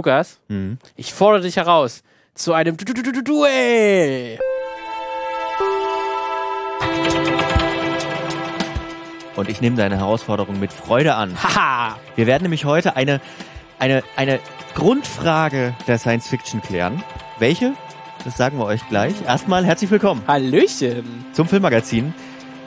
Lukas, 0.00 0.38
Mhm. 0.48 0.76
ich 0.94 1.14
fordere 1.14 1.40
dich 1.42 1.56
heraus 1.56 2.02
zu 2.34 2.52
einem 2.52 2.76
Du- 2.76 2.84
Du- 2.84 2.92
Du- 2.92 3.02
Du- 3.02 3.12
Du- 3.12 3.22
Duell. 3.22 4.38
Und 9.36 9.48
ich 9.48 9.60
nehme 9.62 9.76
deine 9.76 9.96
Herausforderung 9.96 10.60
mit 10.60 10.70
Freude 10.72 11.14
an. 11.14 11.34
Haha. 11.42 11.96
Wir 12.14 12.26
werden 12.26 12.42
nämlich 12.42 12.66
heute 12.66 12.94
eine, 12.96 13.20
eine, 13.78 14.02
eine 14.16 14.38
Grundfrage 14.74 15.74
der 15.86 15.98
Science 15.98 16.28
Fiction 16.28 16.60
klären. 16.60 17.02
Welche? 17.38 17.72
Das 18.24 18.36
sagen 18.36 18.58
wir 18.58 18.66
euch 18.66 18.86
gleich. 18.90 19.14
Erstmal 19.26 19.64
herzlich 19.64 19.90
willkommen 19.90 20.22
Hallöchen. 20.28 21.24
zum 21.32 21.48
Filmmagazin, 21.48 22.12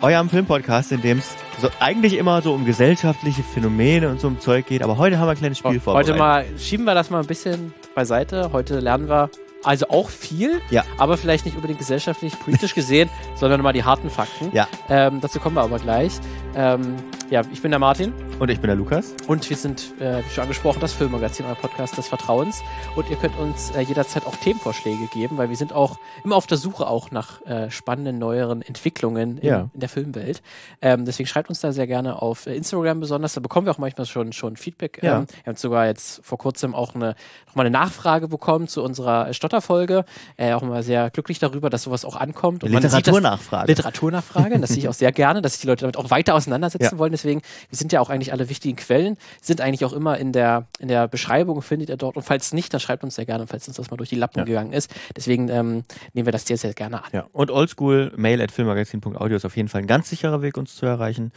eurem 0.01 0.29
Filmpodcast, 0.29 0.91
in 0.91 1.01
dem 1.01 1.19
es 1.19 1.35
so 1.61 1.69
eigentlich 1.79 2.17
immer 2.17 2.41
so 2.41 2.53
um 2.53 2.65
gesellschaftliche 2.65 3.43
Phänomene 3.43 4.09
und 4.09 4.19
so 4.19 4.27
um 4.27 4.39
Zeug 4.39 4.65
geht. 4.67 4.81
Aber 4.83 4.97
heute 4.97 5.17
haben 5.19 5.27
wir 5.27 5.31
ein 5.31 5.37
kleines 5.37 5.57
Spiel 5.57 5.79
vorbereitet. 5.79 6.11
Heute 6.13 6.19
mal 6.19 6.45
schieben 6.57 6.85
wir 6.85 6.93
das 6.93 7.09
mal 7.09 7.19
ein 7.19 7.27
bisschen 7.27 7.73
beiseite. 7.95 8.51
Heute 8.53 8.79
lernen 8.79 9.09
wir 9.09 9.29
also 9.63 9.89
auch 9.89 10.09
viel, 10.09 10.61
Ja. 10.69 10.83
aber 10.97 11.17
vielleicht 11.17 11.45
nicht 11.45 11.55
unbedingt 11.55 11.79
gesellschaftlich, 11.79 12.39
politisch 12.39 12.73
gesehen, 12.73 13.09
sondern 13.35 13.61
mal 13.61 13.73
die 13.73 13.83
harten 13.83 14.09
Fakten. 14.09 14.49
Ja. 14.53 14.67
Ähm, 14.89 15.19
dazu 15.21 15.39
kommen 15.39 15.55
wir 15.55 15.63
aber 15.63 15.79
gleich. 15.79 16.13
Ähm, 16.55 16.95
ja, 17.29 17.41
ich 17.51 17.61
bin 17.61 17.71
der 17.71 17.79
Martin 17.79 18.13
Und 18.39 18.49
ich 18.49 18.61
bin 18.61 18.69
der 18.69 18.77
Lukas. 18.77 19.13
und 19.27 19.49
wir 19.49 19.57
sind, 19.57 19.99
äh, 19.99 20.23
wie 20.23 20.29
schon 20.29 20.43
angesprochen, 20.43 20.79
das 20.79 20.93
Filmmagazin, 20.93 21.45
euer 21.45 21.55
Podcast 21.55 21.97
des 21.97 22.07
Vertrauens. 22.07 22.61
Und 22.95 23.09
ihr 23.09 23.17
könnt 23.17 23.37
uns 23.37 23.71
äh, 23.71 23.81
jederzeit 23.81 24.25
auch 24.25 24.35
Themenvorschläge 24.37 25.07
geben, 25.07 25.37
weil 25.37 25.49
wir 25.49 25.57
sind 25.57 25.73
auch 25.73 25.99
immer 26.23 26.37
auf 26.37 26.47
der 26.47 26.57
Suche 26.57 26.87
auch 26.87 27.11
nach 27.11 27.45
äh, 27.45 27.69
spannenden, 27.69 28.17
neueren 28.17 28.61
Entwicklungen 28.61 29.39
in, 29.39 29.45
Ja. 29.45 29.69
in 29.73 29.79
der 29.81 29.89
Filmwelt. 29.89 30.41
Ähm, 30.81 31.03
deswegen 31.03 31.27
schreibt 31.27 31.49
uns 31.49 31.59
da 31.59 31.73
sehr 31.73 31.85
gerne 31.85 32.21
auf 32.21 32.45
äh, 32.47 32.55
Instagram 32.55 33.01
besonders. 33.01 33.33
Da 33.33 33.41
bekommen 33.41 33.67
wir 33.67 33.71
auch 33.73 33.77
manchmal 33.77 34.05
schon, 34.05 34.31
schon 34.31 34.55
Feedback. 34.55 35.01
Ja. 35.03 35.17
Ähm, 35.19 35.25
wir 35.43 35.51
haben 35.51 35.57
sogar 35.57 35.87
jetzt 35.87 36.21
vor 36.25 36.37
kurzem 36.37 36.73
auch 36.73 36.95
eine, 36.95 37.15
noch 37.47 37.55
mal 37.55 37.63
eine 37.63 37.71
Nachfrage 37.71 38.29
bekommen 38.29 38.69
zu 38.69 38.81
unserer 38.83 39.27
äh, 39.27 39.33
Stotterfolge. 39.33 40.05
Äh, 40.37 40.53
auch 40.53 40.61
mal 40.61 40.81
sehr 40.81 41.09
glücklich 41.09 41.39
darüber, 41.39 41.69
dass 41.69 41.83
sowas 41.83 42.05
auch 42.05 42.15
ankommt. 42.15 42.63
Und 42.63 42.71
Literaturnachfrage. 42.71 43.67
Literaturnachfrage, 43.67 44.57
das 44.59 44.69
sehe 44.69 44.79
ich 44.79 44.87
auch 44.87 44.93
sehr 44.93 45.11
gerne, 45.11 45.41
dass 45.41 45.53
sich 45.55 45.61
die 45.61 45.67
Leute 45.67 45.81
damit 45.81 45.97
auch 45.97 46.09
weiter 46.09 46.35
auseinandersetzen 46.35 46.93
Ja. 46.95 46.97
wollen. 46.97 47.11
Deswegen, 47.11 47.41
wir 47.69 47.77
sind 47.77 47.91
ja 47.91 47.99
auch 47.99 48.09
eigentlich 48.09 48.28
alle 48.31 48.49
wichtigen 48.49 48.75
Quellen, 48.75 49.17
sind 49.41 49.61
eigentlich 49.61 49.85
auch 49.85 49.93
immer 49.93 50.17
in 50.17 50.31
der, 50.31 50.67
in 50.79 50.87
der 50.87 51.07
Beschreibung, 51.07 51.61
findet 51.61 51.89
ihr 51.89 51.97
dort. 51.97 52.17
Und 52.17 52.23
falls 52.23 52.53
nicht, 52.53 52.73
dann 52.73 52.79
schreibt 52.79 53.03
uns 53.03 53.15
sehr 53.15 53.25
gerne, 53.25 53.47
falls 53.47 53.67
uns 53.67 53.77
das 53.77 53.89
mal 53.91 53.97
durch 53.97 54.09
die 54.09 54.15
Lappen 54.15 54.39
Ja. 54.39 54.45
gegangen 54.45 54.73
ist. 54.73 54.93
Deswegen 55.15 55.49
ähm, 55.49 55.83
nehmen 56.13 56.25
wir 56.27 56.31
das 56.31 56.45
sehr, 56.45 56.57
sehr 56.57 56.73
gerne 56.73 57.03
an. 57.03 57.09
Ja. 57.11 57.27
Und 57.31 57.51
oldschool 57.51 58.11
mail 58.15 58.41
at 58.41 58.51
filmmagazin.audio 58.51 59.35
ist 59.37 59.45
auf 59.45 59.55
jeden 59.57 59.69
Fall 59.69 59.81
ein 59.81 59.87
ganz 59.87 60.09
sicherer 60.09 60.41
Weg, 60.41 60.57
uns 60.57 60.75
zu 60.75 60.85
erreichen. 60.85 61.31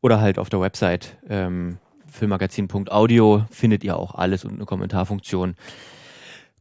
Oder 0.00 0.20
halt 0.20 0.38
auf 0.38 0.48
der 0.48 0.60
Website 0.60 1.16
ähm, 1.28 1.78
filmmagazin.audio 2.10 3.44
findet 3.50 3.84
ihr 3.84 3.96
auch 3.96 4.14
alles 4.14 4.44
und 4.44 4.54
eine 4.54 4.64
Kommentarfunktion. 4.64 5.54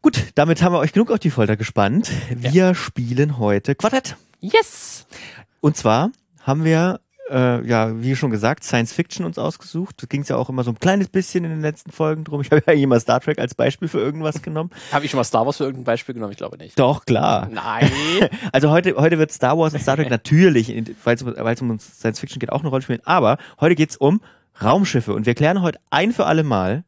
Gut, 0.01 0.19
damit 0.35 0.61
haben 0.61 0.73
wir 0.73 0.79
euch 0.79 0.93
genug 0.93 1.11
auf 1.11 1.19
die 1.19 1.29
Folter 1.29 1.57
gespannt. 1.57 2.11
Wir 2.29 2.73
spielen 2.75 3.37
heute 3.37 3.75
Quartett. 3.75 4.15
Yes! 4.39 5.05
Und 5.59 5.77
zwar 5.77 6.11
haben 6.41 6.63
wir, 6.63 6.99
äh, 7.31 7.65
ja, 7.65 8.01
wie 8.01 8.15
schon 8.15 8.29
gesagt, 8.29 8.63
Science 8.63 8.91
Fiction 8.91 9.25
uns 9.25 9.37
ausgesucht. 9.37 10.01
Da 10.01 10.07
ging 10.07 10.21
es 10.21 10.29
ja 10.29 10.35
auch 10.35 10.49
immer 10.49 10.63
so 10.63 10.71
ein 10.71 10.79
kleines 10.79 11.07
bisschen 11.07 11.45
in 11.45 11.51
den 11.51 11.61
letzten 11.61 11.91
Folgen 11.91 12.23
drum. 12.23 12.41
Ich 12.41 12.51
habe 12.51 12.61
ja 12.67 12.73
immer 12.73 12.99
Star 12.99 13.21
Trek 13.21 13.39
als 13.39 13.55
Beispiel 13.55 13.87
für 13.87 13.99
irgendwas 13.99 14.41
genommen. 14.41 14.69
Habe 14.91 15.05
ich 15.05 15.11
schon 15.11 15.17
mal 15.17 15.23
Star 15.23 15.45
Wars 15.45 15.57
für 15.57 15.63
irgendein 15.63 15.85
Beispiel 15.85 16.13
genommen? 16.13 16.31
Ich 16.31 16.37
glaube 16.37 16.57
nicht. 16.57 16.77
Doch, 16.77 17.05
klar. 17.05 17.47
Nein! 17.51 17.89
Also 18.51 18.69
heute, 18.69 18.95
heute 18.95 19.17
wird 19.17 19.31
Star 19.31 19.57
Wars 19.57 19.73
und 19.73 19.79
Star 19.79 19.95
Trek 19.95 20.09
natürlich, 20.09 20.73
weil 21.03 21.15
es 21.15 21.61
um 21.61 21.79
Science 21.79 22.19
Fiction 22.19 22.39
geht, 22.39 22.51
auch 22.51 22.61
eine 22.61 22.69
Rolle 22.69 22.81
spielen. 22.81 23.01
Aber 23.05 23.37
heute 23.59 23.75
geht's 23.75 23.95
um 23.95 24.21
Raumschiffe. 24.61 25.13
Und 25.13 25.25
wir 25.25 25.33
klären 25.33 25.61
heute 25.61 25.79
ein 25.89 26.11
für 26.11 26.25
alle 26.25 26.43
Mal, 26.43 26.83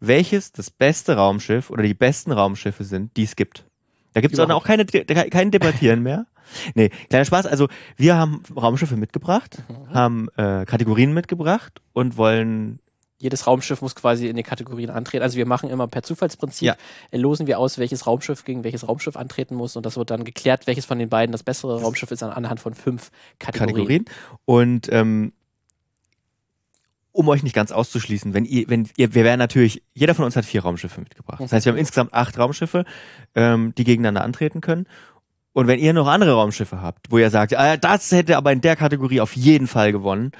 welches 0.00 0.52
das 0.52 0.70
beste 0.70 1.16
Raumschiff 1.16 1.70
oder 1.70 1.82
die 1.82 1.94
besten 1.94 2.32
Raumschiffe 2.32 2.84
sind, 2.84 3.16
die 3.16 3.24
es 3.24 3.36
gibt. 3.36 3.64
Da 4.12 4.20
dann 4.20 4.30
Überhaupt. 4.32 4.52
auch 4.52 4.66
keine, 4.66 4.84
kein 4.84 5.50
Debattieren 5.50 6.02
mehr. 6.02 6.26
Nee, 6.74 6.90
kleiner 7.08 7.24
Spaß. 7.24 7.46
Also 7.46 7.68
wir 7.96 8.16
haben 8.16 8.42
Raumschiffe 8.56 8.96
mitgebracht, 8.96 9.62
haben 9.92 10.28
äh, 10.36 10.64
Kategorien 10.64 11.12
mitgebracht 11.14 11.80
und 11.92 12.16
wollen 12.16 12.80
Jedes 13.20 13.48
Raumschiff 13.48 13.82
muss 13.82 13.96
quasi 13.96 14.28
in 14.28 14.36
die 14.36 14.44
Kategorien 14.44 14.90
antreten. 14.90 15.24
Also 15.24 15.36
wir 15.38 15.44
machen 15.44 15.68
immer 15.70 15.88
per 15.88 16.04
Zufallsprinzip, 16.04 16.66
Ja. 16.68 16.76
äh, 17.10 17.16
losen 17.18 17.48
wir 17.48 17.58
aus, 17.58 17.76
welches 17.78 18.06
Raumschiff 18.06 18.44
gegen 18.44 18.62
welches 18.62 18.86
Raumschiff 18.86 19.16
antreten 19.16 19.56
muss 19.56 19.74
und 19.74 19.84
das 19.84 19.96
wird 19.96 20.10
dann 20.10 20.22
geklärt, 20.22 20.68
welches 20.68 20.84
von 20.84 21.00
den 21.00 21.08
beiden 21.08 21.32
das 21.32 21.42
bessere 21.42 21.80
Raumschiff 21.80 22.12
ist 22.12 22.22
an- 22.22 22.30
anhand 22.30 22.60
von 22.60 22.74
fünf 22.74 23.10
Kategorien. 23.40 23.74
Kategorien. 23.74 24.04
Und 24.44 24.88
ähm, 24.92 25.32
um 27.10 27.26
euch 27.28 27.42
nicht 27.42 27.54
ganz 27.54 27.72
auszuschließen, 27.72 28.32
wenn 28.34 28.44
ihr, 28.44 28.68
wenn 28.68 28.88
ihr, 28.96 29.12
wir 29.14 29.24
werden 29.24 29.40
natürlich, 29.40 29.82
jeder 29.94 30.14
von 30.14 30.24
uns 30.24 30.36
hat 30.36 30.44
vier 30.44 30.62
Raumschiffe 30.62 31.00
mitgebracht. 31.00 31.40
Das 31.40 31.52
heißt, 31.52 31.66
wir 31.66 31.72
haben 31.72 31.78
insgesamt 31.78 32.14
acht 32.14 32.38
Raumschiffe, 32.38 32.84
ähm, 33.34 33.74
die 33.76 33.82
gegeneinander 33.82 34.22
antreten 34.22 34.60
können. 34.60 34.86
Und 35.58 35.66
wenn 35.66 35.80
ihr 35.80 35.92
noch 35.92 36.06
andere 36.06 36.34
Raumschiffe 36.34 36.82
habt, 36.82 37.10
wo 37.10 37.18
ihr 37.18 37.30
sagt, 37.30 37.52
ah, 37.56 37.76
das 37.76 38.12
hätte 38.12 38.36
aber 38.36 38.52
in 38.52 38.60
der 38.60 38.76
Kategorie 38.76 39.20
auf 39.20 39.34
jeden 39.34 39.66
Fall 39.66 39.90
gewonnen, 39.90 40.30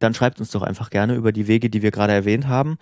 dann 0.00 0.12
schreibt 0.12 0.40
uns 0.40 0.50
doch 0.50 0.62
einfach 0.62 0.90
gerne 0.90 1.14
über 1.14 1.30
die 1.30 1.46
Wege, 1.46 1.70
die 1.70 1.82
wir 1.82 1.92
gerade 1.92 2.12
erwähnt 2.12 2.48
haben. 2.48 2.76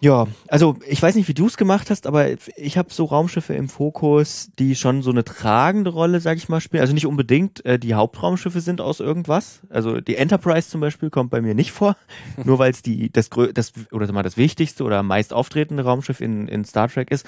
Ja, 0.00 0.26
also 0.48 0.78
ich 0.88 1.02
weiß 1.02 1.16
nicht, 1.16 1.28
wie 1.28 1.34
du 1.34 1.48
es 1.48 1.58
gemacht 1.58 1.90
hast, 1.90 2.06
aber 2.06 2.28
ich 2.56 2.78
habe 2.78 2.94
so 2.94 3.04
Raumschiffe 3.04 3.52
im 3.52 3.68
Fokus, 3.68 4.48
die 4.58 4.74
schon 4.74 5.02
so 5.02 5.10
eine 5.10 5.22
tragende 5.22 5.90
Rolle, 5.90 6.18
sag 6.20 6.38
ich 6.38 6.48
mal, 6.48 6.62
spielen. 6.62 6.80
Also 6.80 6.94
nicht 6.94 7.06
unbedingt 7.06 7.62
äh, 7.66 7.78
die 7.78 7.92
Hauptraumschiffe 7.92 8.62
sind 8.62 8.80
aus 8.80 9.00
irgendwas. 9.00 9.60
Also 9.68 10.00
die 10.00 10.16
Enterprise 10.16 10.70
zum 10.70 10.80
Beispiel 10.80 11.10
kommt 11.10 11.28
bei 11.28 11.42
mir 11.42 11.54
nicht 11.54 11.72
vor, 11.72 11.94
nur 12.42 12.58
weil 12.58 12.70
es 12.70 12.80
die 12.80 13.12
das, 13.12 13.28
das 13.52 13.74
oder 13.90 14.06
sag 14.06 14.14
mal 14.14 14.22
das 14.22 14.38
wichtigste 14.38 14.84
oder 14.84 15.02
meist 15.02 15.34
auftretende 15.34 15.84
Raumschiff 15.84 16.22
in, 16.22 16.48
in 16.48 16.64
Star 16.64 16.88
Trek 16.88 17.10
ist. 17.10 17.26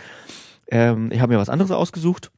Ähm, 0.71 1.13
ich 1.13 1.21
habe 1.21 1.35
mir 1.35 1.39
was 1.39 1.51
anderes 1.51 1.71
ausgesucht. 1.71 2.31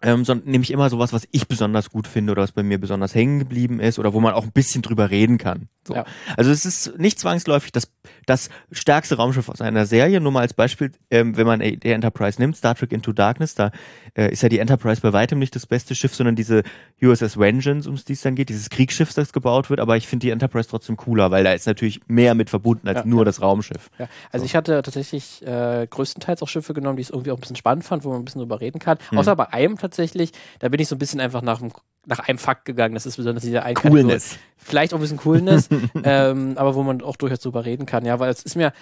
Ähm, 0.00 0.24
sondern 0.24 0.48
nämlich 0.48 0.70
immer 0.70 0.90
sowas, 0.90 1.12
was 1.12 1.26
ich 1.32 1.48
besonders 1.48 1.90
gut 1.90 2.06
finde 2.06 2.32
oder 2.32 2.42
was 2.42 2.52
bei 2.52 2.62
mir 2.62 2.78
besonders 2.78 3.14
hängen 3.14 3.40
geblieben 3.40 3.80
ist 3.80 3.98
oder 3.98 4.12
wo 4.12 4.20
man 4.20 4.32
auch 4.32 4.44
ein 4.44 4.52
bisschen 4.52 4.82
drüber 4.82 5.10
reden 5.10 5.38
kann. 5.38 5.68
So. 5.88 5.94
Ja. 5.94 6.04
Also 6.36 6.50
es 6.50 6.64
ist 6.64 6.98
nicht 6.98 7.18
zwangsläufig 7.18 7.72
das, 7.72 7.90
das 8.26 8.50
stärkste 8.70 9.16
Raumschiff 9.16 9.48
aus 9.48 9.60
einer 9.60 9.86
Serie. 9.86 10.20
Nur 10.20 10.30
mal 10.30 10.42
als 10.42 10.54
Beispiel, 10.54 10.92
ähm, 11.10 11.36
wenn 11.36 11.46
man 11.46 11.60
die 11.60 11.90
Enterprise 11.90 12.40
nimmt, 12.40 12.56
Star 12.56 12.76
Trek 12.76 12.92
Into 12.92 13.12
Darkness, 13.12 13.54
da 13.54 13.72
äh, 14.14 14.30
ist 14.30 14.42
ja 14.42 14.48
die 14.48 14.58
Enterprise 14.58 15.00
bei 15.00 15.12
weitem 15.12 15.38
nicht 15.38 15.56
das 15.56 15.66
beste 15.66 15.94
Schiff, 15.94 16.14
sondern 16.14 16.36
diese 16.36 16.62
USS 17.02 17.38
Vengeance, 17.38 17.88
um 17.88 17.94
es 17.94 18.04
dies 18.04 18.20
dann 18.22 18.34
geht, 18.34 18.50
dieses 18.50 18.70
Kriegsschiff, 18.70 19.12
das 19.14 19.32
gebaut 19.32 19.70
wird. 19.70 19.80
Aber 19.80 19.96
ich 19.96 20.06
finde 20.06 20.26
die 20.26 20.30
Enterprise 20.30 20.68
trotzdem 20.68 20.96
cooler, 20.96 21.30
weil 21.30 21.42
da 21.42 21.52
ist 21.52 21.66
natürlich 21.66 22.00
mehr 22.06 22.34
mit 22.34 22.50
verbunden 22.50 22.86
als 22.86 23.00
Ja, 23.00 23.06
nur 23.06 23.20
ja. 23.20 23.24
das 23.24 23.40
Raumschiff. 23.40 23.90
Ja, 23.98 24.08
also 24.30 24.44
ich 24.44 24.54
hatte 24.54 24.82
tatsächlich 24.82 25.44
äh, 25.46 25.86
größtenteils 25.88 26.42
auch 26.42 26.48
Schiffe 26.48 26.74
genommen, 26.74 26.96
die 26.96 27.02
ich 27.02 27.10
irgendwie 27.10 27.32
auch 27.32 27.36
ein 27.36 27.40
bisschen 27.40 27.56
spannend 27.56 27.84
fand, 27.84 28.04
wo 28.04 28.10
man 28.10 28.20
ein 28.20 28.24
bisschen 28.24 28.40
drüber 28.40 28.60
reden 28.60 28.78
kann. 28.78 28.98
Hm. 29.08 29.18
Außer 29.18 29.34
bei 29.34 29.52
einem 29.52 29.78
tatsächlich, 29.88 30.32
da 30.58 30.68
bin 30.68 30.80
ich 30.80 30.88
so 30.88 30.94
ein 30.94 30.98
bisschen 30.98 31.20
einfach 31.20 31.42
nach, 31.42 31.60
nach 32.06 32.20
einem 32.20 32.38
Fakt 32.38 32.64
gegangen. 32.64 32.94
Das 32.94 33.06
ist 33.06 33.16
besonders 33.16 33.44
dieser 33.44 33.64
ein 33.64 33.74
Coolness. 33.74 34.38
Vielleicht 34.56 34.92
auch 34.92 34.98
ein 34.98 35.02
bisschen 35.02 35.18
Coolness, 35.18 35.68
ähm, 36.04 36.54
aber 36.56 36.74
wo 36.74 36.82
man 36.82 37.02
auch 37.02 37.16
durchaus 37.16 37.40
drüber 37.40 37.64
reden 37.64 37.86
kann. 37.86 38.04
Ja, 38.04 38.18
weil 38.18 38.30
es 38.30 38.42
ist 38.42 38.56
mir, 38.56 38.72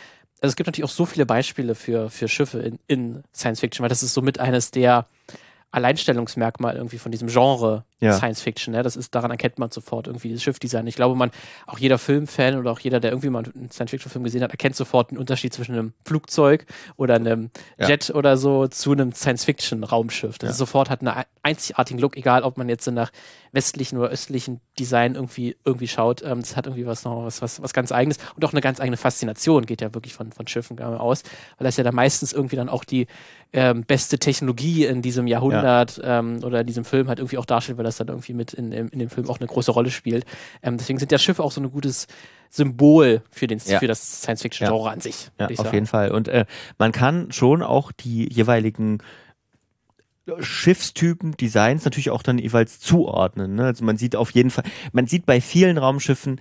also 0.40 0.52
es 0.52 0.56
gibt 0.56 0.66
natürlich 0.66 0.88
auch 0.90 0.94
so 0.94 1.06
viele 1.06 1.26
Beispiele 1.26 1.74
für, 1.74 2.10
für 2.10 2.28
Schiffe 2.28 2.60
in, 2.60 2.78
in 2.86 3.22
Science 3.34 3.60
Fiction, 3.60 3.82
weil 3.82 3.88
das 3.88 4.02
ist 4.02 4.14
somit 4.14 4.38
eines 4.38 4.70
der 4.70 5.06
Alleinstellungsmerkmal 5.70 6.76
irgendwie 6.76 6.98
von 6.98 7.12
diesem 7.12 7.28
Genre 7.28 7.84
Ja. 8.00 8.12
Science 8.12 8.42
Fiction. 8.42 8.72
Ne? 8.74 8.82
Das 8.82 8.94
ist, 8.96 9.14
daran 9.14 9.30
erkennt 9.30 9.58
man 9.58 9.70
sofort 9.70 10.06
irgendwie 10.06 10.28
dieses 10.28 10.42
Schiffdesign. 10.42 10.86
Ich 10.86 10.96
glaube, 10.96 11.14
man, 11.16 11.30
auch 11.66 11.78
jeder 11.78 11.96
Filmfan 11.98 12.56
oder 12.58 12.70
auch 12.70 12.78
jeder, 12.78 13.00
der 13.00 13.10
irgendwie 13.10 13.30
mal 13.30 13.44
einen 13.54 13.70
Science 13.70 13.90
Fiction 13.90 14.10
Film 14.10 14.24
gesehen 14.24 14.42
hat, 14.42 14.50
erkennt 14.50 14.76
sofort 14.76 15.10
den 15.12 15.18
Unterschied 15.18 15.54
zwischen 15.54 15.72
einem 15.72 15.92
Flugzeug 16.04 16.66
oder 16.96 17.14
einem 17.14 17.50
Ja. 17.78 17.88
Jet 17.88 18.10
oder 18.10 18.36
so 18.36 18.66
zu 18.66 18.92
einem 18.92 19.12
Science 19.12 19.44
Fiction 19.44 19.82
Raumschiff. 19.82 20.36
Das 20.38 20.48
Ja. 20.48 20.50
ist 20.52 20.58
sofort 20.58 20.90
hat 20.90 21.00
einen 21.00 21.24
einzigartigen 21.42 21.98
Look, 22.00 22.16
egal 22.16 22.42
ob 22.42 22.58
man 22.58 22.68
jetzt 22.68 22.86
nach 22.86 23.10
westlichen 23.52 23.96
oder 23.98 24.08
östlichen 24.10 24.60
Design 24.78 25.14
irgendwie, 25.14 25.56
irgendwie 25.64 25.88
schaut. 25.88 26.22
Ähm, 26.22 26.40
das 26.40 26.56
hat 26.56 26.66
irgendwie 26.66 26.84
was 26.86 27.04
noch 27.04 27.24
was, 27.24 27.40
was, 27.40 27.62
was 27.62 27.72
ganz 27.72 27.92
eigenes 27.92 28.18
und 28.34 28.44
auch 28.44 28.52
eine 28.52 28.60
ganz 28.60 28.80
eigene 28.80 28.98
Faszination 28.98 29.64
geht 29.64 29.80
ja 29.80 29.94
wirklich 29.94 30.12
von, 30.12 30.32
von 30.32 30.46
Schiffen 30.46 30.78
aus, 30.80 31.22
weil 31.56 31.64
das 31.64 31.78
ja 31.78 31.84
da 31.84 31.92
meistens 31.92 32.34
irgendwie 32.34 32.56
dann 32.56 32.68
auch 32.68 32.84
die 32.84 33.06
ähm, 33.54 33.84
beste 33.84 34.18
Technologie 34.18 34.84
in 34.84 35.00
diesem 35.00 35.26
Jahrhundert 35.26 35.98
ähm, 36.04 36.40
oder 36.44 36.60
in 36.60 36.66
diesem 36.66 36.84
Film 36.84 37.08
halt 37.08 37.20
irgendwie 37.20 37.38
auch 37.38 37.46
darstellt, 37.46 37.78
weil 37.78 37.84
das 37.86 37.96
dann 37.96 38.08
irgendwie 38.08 38.34
mit 38.34 38.52
in, 38.52 38.72
in, 38.72 38.88
in 38.88 38.98
dem 38.98 39.08
Film 39.10 39.28
auch 39.30 39.38
eine 39.40 39.46
große 39.46 39.70
Rolle 39.70 39.90
spielt. 39.90 40.24
Ähm, 40.62 40.76
deswegen 40.76 40.98
sind 40.98 41.10
ja 41.12 41.18
Schiffe 41.18 41.42
auch 41.42 41.52
so 41.52 41.60
ein 41.60 41.70
gutes 41.70 42.06
Symbol 42.50 43.22
für, 43.30 43.46
den, 43.46 43.60
Ja. 43.64 43.78
für 43.78 43.86
das 43.86 44.22
Science-Fiction-Genre 44.22 44.90
an 44.90 45.00
sich. 45.00 45.30
Ja, 45.38 45.46
auf 45.48 45.56
sagen. 45.56 45.74
jeden 45.74 45.86
Fall. 45.86 46.10
Und 46.10 46.28
äh, 46.28 46.44
man 46.78 46.92
kann 46.92 47.32
schon 47.32 47.62
auch 47.62 47.92
die 47.92 48.32
jeweiligen 48.32 48.98
Schiffstypen, 50.40 51.36
Designs 51.36 51.84
natürlich 51.84 52.10
auch 52.10 52.22
dann 52.22 52.38
jeweils 52.38 52.80
zuordnen. 52.80 53.54
Ne? 53.54 53.64
Also 53.64 53.84
man 53.84 53.96
sieht 53.96 54.16
auf 54.16 54.30
jeden 54.32 54.50
Fall, 54.50 54.64
man 54.92 55.06
sieht 55.06 55.24
bei 55.24 55.40
vielen 55.40 55.78
Raumschiffen, 55.78 56.40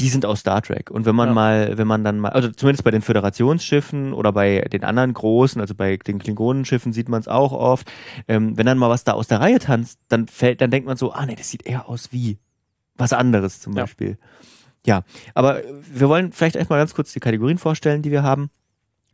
die 0.00 0.08
sind 0.08 0.24
aus 0.26 0.40
Star 0.40 0.62
Trek. 0.62 0.90
Und 0.90 1.04
wenn 1.06 1.14
man 1.14 1.28
Ja. 1.28 1.34
mal, 1.34 1.78
wenn 1.78 1.86
man 1.86 2.02
dann 2.02 2.18
mal, 2.18 2.30
also 2.30 2.48
zumindest 2.50 2.82
bei 2.84 2.90
den 2.90 3.02
Föderationsschiffen 3.02 4.12
oder 4.12 4.32
bei 4.32 4.60
den 4.72 4.84
anderen 4.84 5.12
großen, 5.14 5.60
also 5.60 5.74
bei 5.74 5.96
den 5.96 6.18
Klingonenschiffen 6.18 6.92
sieht 6.92 7.08
man 7.08 7.20
es 7.20 7.28
auch 7.28 7.52
oft, 7.52 7.90
ähm, 8.28 8.56
wenn 8.56 8.66
dann 8.66 8.78
mal 8.78 8.88
was 8.90 9.04
da 9.04 9.12
aus 9.12 9.26
der 9.28 9.40
Reihe 9.40 9.58
tanzt, 9.58 9.98
dann 10.08 10.26
fällt, 10.26 10.60
dann 10.60 10.70
denkt 10.70 10.86
man 10.86 10.96
so, 10.96 11.12
ah 11.12 11.26
nee, 11.26 11.36
das 11.36 11.50
sieht 11.50 11.66
eher 11.66 11.88
aus 11.88 12.08
wie 12.12 12.38
was 12.96 13.12
anderes 13.12 13.60
zum 13.60 13.74
Ja. 13.76 13.82
Beispiel. 13.84 14.18
Ja, 14.86 15.02
aber 15.34 15.60
wir 15.92 16.08
wollen 16.08 16.32
vielleicht 16.32 16.56
erstmal 16.56 16.78
ganz 16.78 16.94
kurz 16.94 17.12
die 17.12 17.20
Kategorien 17.20 17.58
vorstellen, 17.58 18.00
die 18.02 18.10
wir 18.10 18.22
haben. 18.22 18.50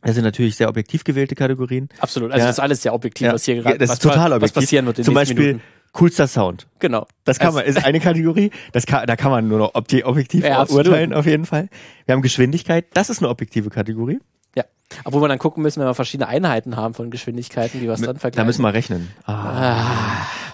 Das 0.01 0.15
sind 0.15 0.23
natürlich 0.23 0.55
sehr 0.55 0.69
objektiv 0.69 1.03
gewählte 1.03 1.35
Kategorien. 1.35 1.89
Absolut. 1.99 2.31
Also 2.31 2.39
Ja. 2.43 2.47
das 2.47 2.55
ist 2.57 2.59
alles 2.63 2.81
sehr 2.83 2.93
objektiv, 2.93 3.27
Ja. 3.27 3.33
was 3.33 3.43
hier 3.43 3.55
Ja, 3.55 3.61
gerade 3.63 3.77
das 3.79 3.89
was, 3.89 3.95
ist 3.97 4.03
total 4.03 4.29
was 4.31 4.35
objektiv. 4.37 4.53
passieren 4.63 4.85
wird 4.85 4.99
in 4.99 5.03
Zum 5.03 5.13
Beispiel 5.15 5.35
Minuten. 5.47 5.61
Coolster 5.93 6.27
Sound. 6.27 6.67
Genau. 6.79 7.07
Das 7.23 7.39
kann 7.39 7.49
Es- 7.49 7.55
man, 7.55 7.65
ist 7.65 7.83
eine 7.85 7.99
Kategorie. 7.99 8.51
Das 8.71 8.85
kann, 8.85 9.07
da 9.07 9.15
kann 9.15 9.31
man 9.31 9.47
nur 9.47 9.59
noch 9.59 9.73
obje- 9.73 10.03
objektiv 10.03 10.43
Ja, 10.43 10.63
urteilen, 10.69 11.13
auf 11.13 11.25
jeden 11.25 11.45
Fall. 11.45 11.69
Wir 12.05 12.13
haben 12.13 12.21
Geschwindigkeit. 12.21 12.85
Das 12.93 13.09
ist 13.09 13.19
eine 13.19 13.29
objektive 13.29 13.69
Kategorie. 13.69 14.19
Ja. 14.55 14.63
Obwohl 15.03 15.21
wir 15.21 15.27
dann 15.27 15.39
gucken 15.39 15.61
müssen, 15.63 15.79
wenn 15.81 15.87
wir 15.87 15.93
verschiedene 15.93 16.27
Einheiten 16.27 16.75
haben 16.77 16.93
von 16.93 17.11
Geschwindigkeiten, 17.11 17.81
wie 17.81 17.85
wir 17.85 17.93
es 17.93 18.01
dann 18.01 18.17
vergleichen. 18.17 18.37
Da 18.37 18.45
müssen 18.45 18.61
wir 18.61 18.73
rechnen. 18.73 19.09
Ah. 19.25 19.83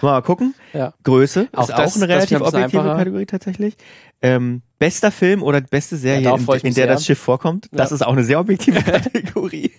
Mal 0.02 0.20
gucken. 0.22 0.54
Ja. 0.72 0.92
Größe 1.04 1.48
Auch 1.52 1.64
ist 1.64 1.72
auch 1.72 1.76
das- 1.78 1.96
eine 1.96 2.06
das 2.06 2.16
relativ 2.16 2.36
ein 2.38 2.42
objektive 2.42 2.80
einfacher. 2.82 2.96
Kategorie 2.98 3.26
tatsächlich. 3.26 3.76
Ähm, 4.22 4.62
bester 4.78 5.10
Film 5.10 5.42
oder 5.42 5.60
beste 5.60 5.96
Serie, 5.96 6.22
darauf 6.22 6.40
in, 6.62 6.68
in 6.68 6.74
der 6.74 6.86
das 6.86 7.04
Schiff 7.06 7.18
vorkommt. 7.18 7.68
Das 7.72 7.90
Ja. 7.90 7.96
ist 7.96 8.02
auch 8.02 8.12
eine 8.12 8.24
sehr 8.24 8.40
objektive 8.40 8.82
Kategorie. 8.82 9.70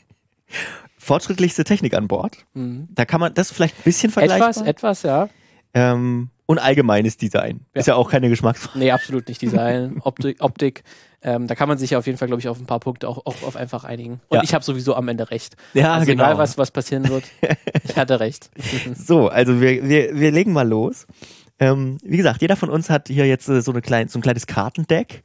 Fortschrittlichste 0.98 1.64
Technik 1.64 1.94
an 1.94 2.08
Bord. 2.08 2.38
Mhm. 2.54 2.88
Da 2.92 3.06
kann 3.06 3.20
man 3.20 3.34
das 3.34 3.52
vielleicht 3.52 3.78
ein 3.78 3.84
bisschen 3.84 4.12
vergleichbar. 4.12 4.50
Etwas, 4.50 4.66
etwas, 4.66 5.04
ja. 5.04 5.30
Ähm, 5.76 6.30
und 6.48 6.58
allgemeines 6.60 7.18
Design. 7.18 7.62
Ja. 7.74 7.80
Ist 7.82 7.88
ja 7.88 7.96
auch 7.96 8.10
keine 8.10 8.30
Geschmacksfrage. 8.30 8.80
Nee, 8.80 8.92
absolut 8.92 9.28
nicht 9.28 9.42
Design, 9.42 10.00
Optik, 10.04 10.38
Optik. 10.42 10.84
Ähm, 11.22 11.48
da 11.48 11.56
kann 11.56 11.68
man 11.68 11.78
sich 11.80 11.96
auf 11.96 12.06
jeden 12.06 12.20
Fall, 12.20 12.28
glaube 12.28 12.40
ich, 12.40 12.48
auf 12.48 12.60
ein 12.60 12.68
paar 12.68 12.80
Punkte 12.80 13.10
auch, 13.10 13.26
auch 13.26 13.42
auf 13.44 13.56
einfach 13.56 13.84
einigen. 13.84 14.22
Und 14.30 14.38
Ja. 14.38 14.44
ich 14.44 14.54
habe 14.54 14.64
sowieso 14.64 14.96
am 14.96 15.08
Ende 15.08 15.32
recht. 15.32 15.56
Ja, 15.74 15.96
also 15.96 16.06
genau. 16.06 16.24
egal, 16.24 16.38
was, 16.38 16.58
was 16.58 16.70
passieren 16.72 17.10
wird, 17.10 17.24
ich 17.84 17.98
hatte 17.98 18.20
recht. 18.20 18.52
So, 18.96 19.28
also 19.28 19.60
wir, 19.60 19.88
wir, 19.88 20.18
wir 20.20 20.32
legen 20.32 20.54
mal 20.54 20.68
los. 20.68 21.08
Ähm, 21.58 21.98
wie 22.04 22.18
gesagt, 22.18 22.42
jeder 22.42 22.56
von 22.56 22.70
uns 22.70 22.90
hat 22.90 23.08
hier 23.08 23.26
jetzt 23.26 23.50
äh, 23.50 23.62
so, 23.62 23.72
eine 23.72 23.82
klein, 23.82 24.08
so 24.08 24.20
ein 24.20 24.22
kleines 24.22 24.46
Kartendeck 24.46 25.24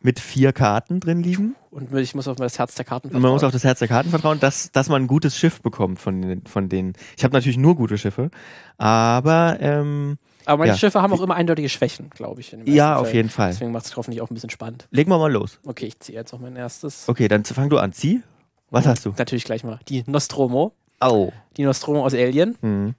mit 0.00 0.20
vier 0.20 0.52
Karten 0.52 1.00
drin 1.00 1.22
liegen. 1.22 1.56
Und 1.70 1.92
ich 1.94 2.14
muss 2.14 2.28
auf 2.28 2.36
das 2.36 2.58
Herz 2.58 2.74
der 2.74 2.84
Karten 2.84 3.08
Und 3.08 3.20
man 3.20 3.32
muss 3.32 3.42
auf 3.42 3.52
das 3.52 3.64
Herz 3.64 3.80
der 3.80 3.88
Karten 3.88 4.10
vertrauen, 4.10 4.38
dass, 4.40 4.70
dass 4.72 4.88
man 4.88 5.02
ein 5.02 5.06
gutes 5.06 5.36
Schiff 5.36 5.60
bekommt 5.60 5.98
von, 5.98 6.22
den, 6.22 6.46
von 6.46 6.68
denen. 6.68 6.94
Ich 7.16 7.24
habe 7.24 7.34
natürlich 7.34 7.56
nur 7.58 7.76
gute 7.76 7.98
Schiffe, 7.98 8.30
aber 8.78 9.56
ähm, 9.60 10.18
Aber 10.44 10.58
manche 10.58 10.74
ja. 10.74 10.78
Schiffe 10.78 11.02
haben 11.02 11.12
auch 11.12 11.20
immer 11.20 11.34
eindeutige 11.34 11.68
Schwächen, 11.68 12.10
glaube 12.10 12.40
ich. 12.40 12.56
Ja, 12.66 12.96
auf 12.96 13.06
Fällen. 13.06 13.16
jeden 13.16 13.28
Fall. 13.30 13.50
Deswegen 13.50 13.72
macht 13.72 13.86
es 13.86 13.96
hoffentlich 13.96 14.20
auch 14.22 14.30
ein 14.30 14.34
bisschen 14.34 14.50
spannend. 14.50 14.86
legen 14.90 15.10
wir 15.10 15.18
mal 15.18 15.32
los. 15.32 15.58
Okay, 15.64 15.86
ich 15.86 15.98
ziehe 16.00 16.16
jetzt 16.16 16.32
auch 16.32 16.38
mein 16.38 16.56
erstes. 16.56 17.08
Okay, 17.08 17.28
dann 17.28 17.44
fang 17.44 17.68
du 17.68 17.78
an. 17.78 17.92
Zieh. 17.92 18.22
Was 18.70 18.86
hast 18.86 19.06
du? 19.06 19.14
Natürlich 19.16 19.44
gleich 19.44 19.64
mal. 19.64 19.78
Die 19.88 20.04
Nostromo. 20.06 20.72
Au. 21.00 21.32
Die 21.56 21.64
Nostromo 21.64 22.04
aus 22.04 22.14
Alien. 22.14 22.56
Hm. 22.60 22.94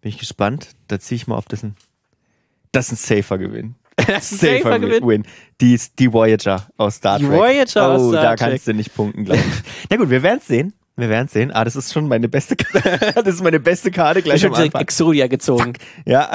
Bin 0.00 0.08
ich 0.08 0.18
gespannt. 0.18 0.68
Da 0.88 0.98
ziehe 0.98 1.16
ich 1.16 1.26
mal 1.26 1.36
auf 1.36 1.46
das 1.46 1.62
ein, 1.62 1.76
das 2.72 2.92
ist 2.92 3.10
ein 3.10 3.16
safer 3.16 3.38
Gewinn. 3.38 3.74
Das 4.06 4.32
ist 4.32 4.44
ein 4.44 4.62
safer 4.62 4.78
Gewinn. 4.78 5.06
Win. 5.06 5.26
Die, 5.60 5.78
die 5.98 6.12
Voyager 6.12 6.68
aus 6.76 6.96
Star 6.96 7.18
Die 7.18 7.26
Trek. 7.26 7.38
Voyager 7.38 7.88
aus 7.88 8.02
oh, 8.02 8.10
Star 8.10 8.22
da 8.22 8.36
Trek. 8.36 8.50
kannst 8.50 8.68
du 8.68 8.74
nicht 8.74 8.94
punkten, 8.94 9.24
glaube 9.24 9.40
ich. 9.40 9.62
Na 9.90 9.96
gut, 9.96 10.10
wir 10.10 10.22
werden 10.22 10.38
es 10.40 10.46
sehen. 10.46 10.72
Wir 11.00 11.08
werden 11.08 11.26
es 11.26 11.32
sehen. 11.32 11.50
Ah, 11.50 11.64
das 11.64 11.76
ist 11.76 11.92
schon 11.92 12.06
meine 12.08 12.28
beste 12.28 12.56
Karte. 12.56 13.12
das 13.24 13.34
ist 13.34 13.42
meine 13.42 13.58
beste 13.60 13.90
Karte 13.90 14.20
Ich 14.20 14.24
gleich 14.24 14.42
habe 14.44 14.54
am 14.54 14.56
direkt 14.56 14.74
Anfang. 14.74 14.82
Exodia 14.84 15.26
gezogen. 15.26 15.72
Ja. 16.06 16.30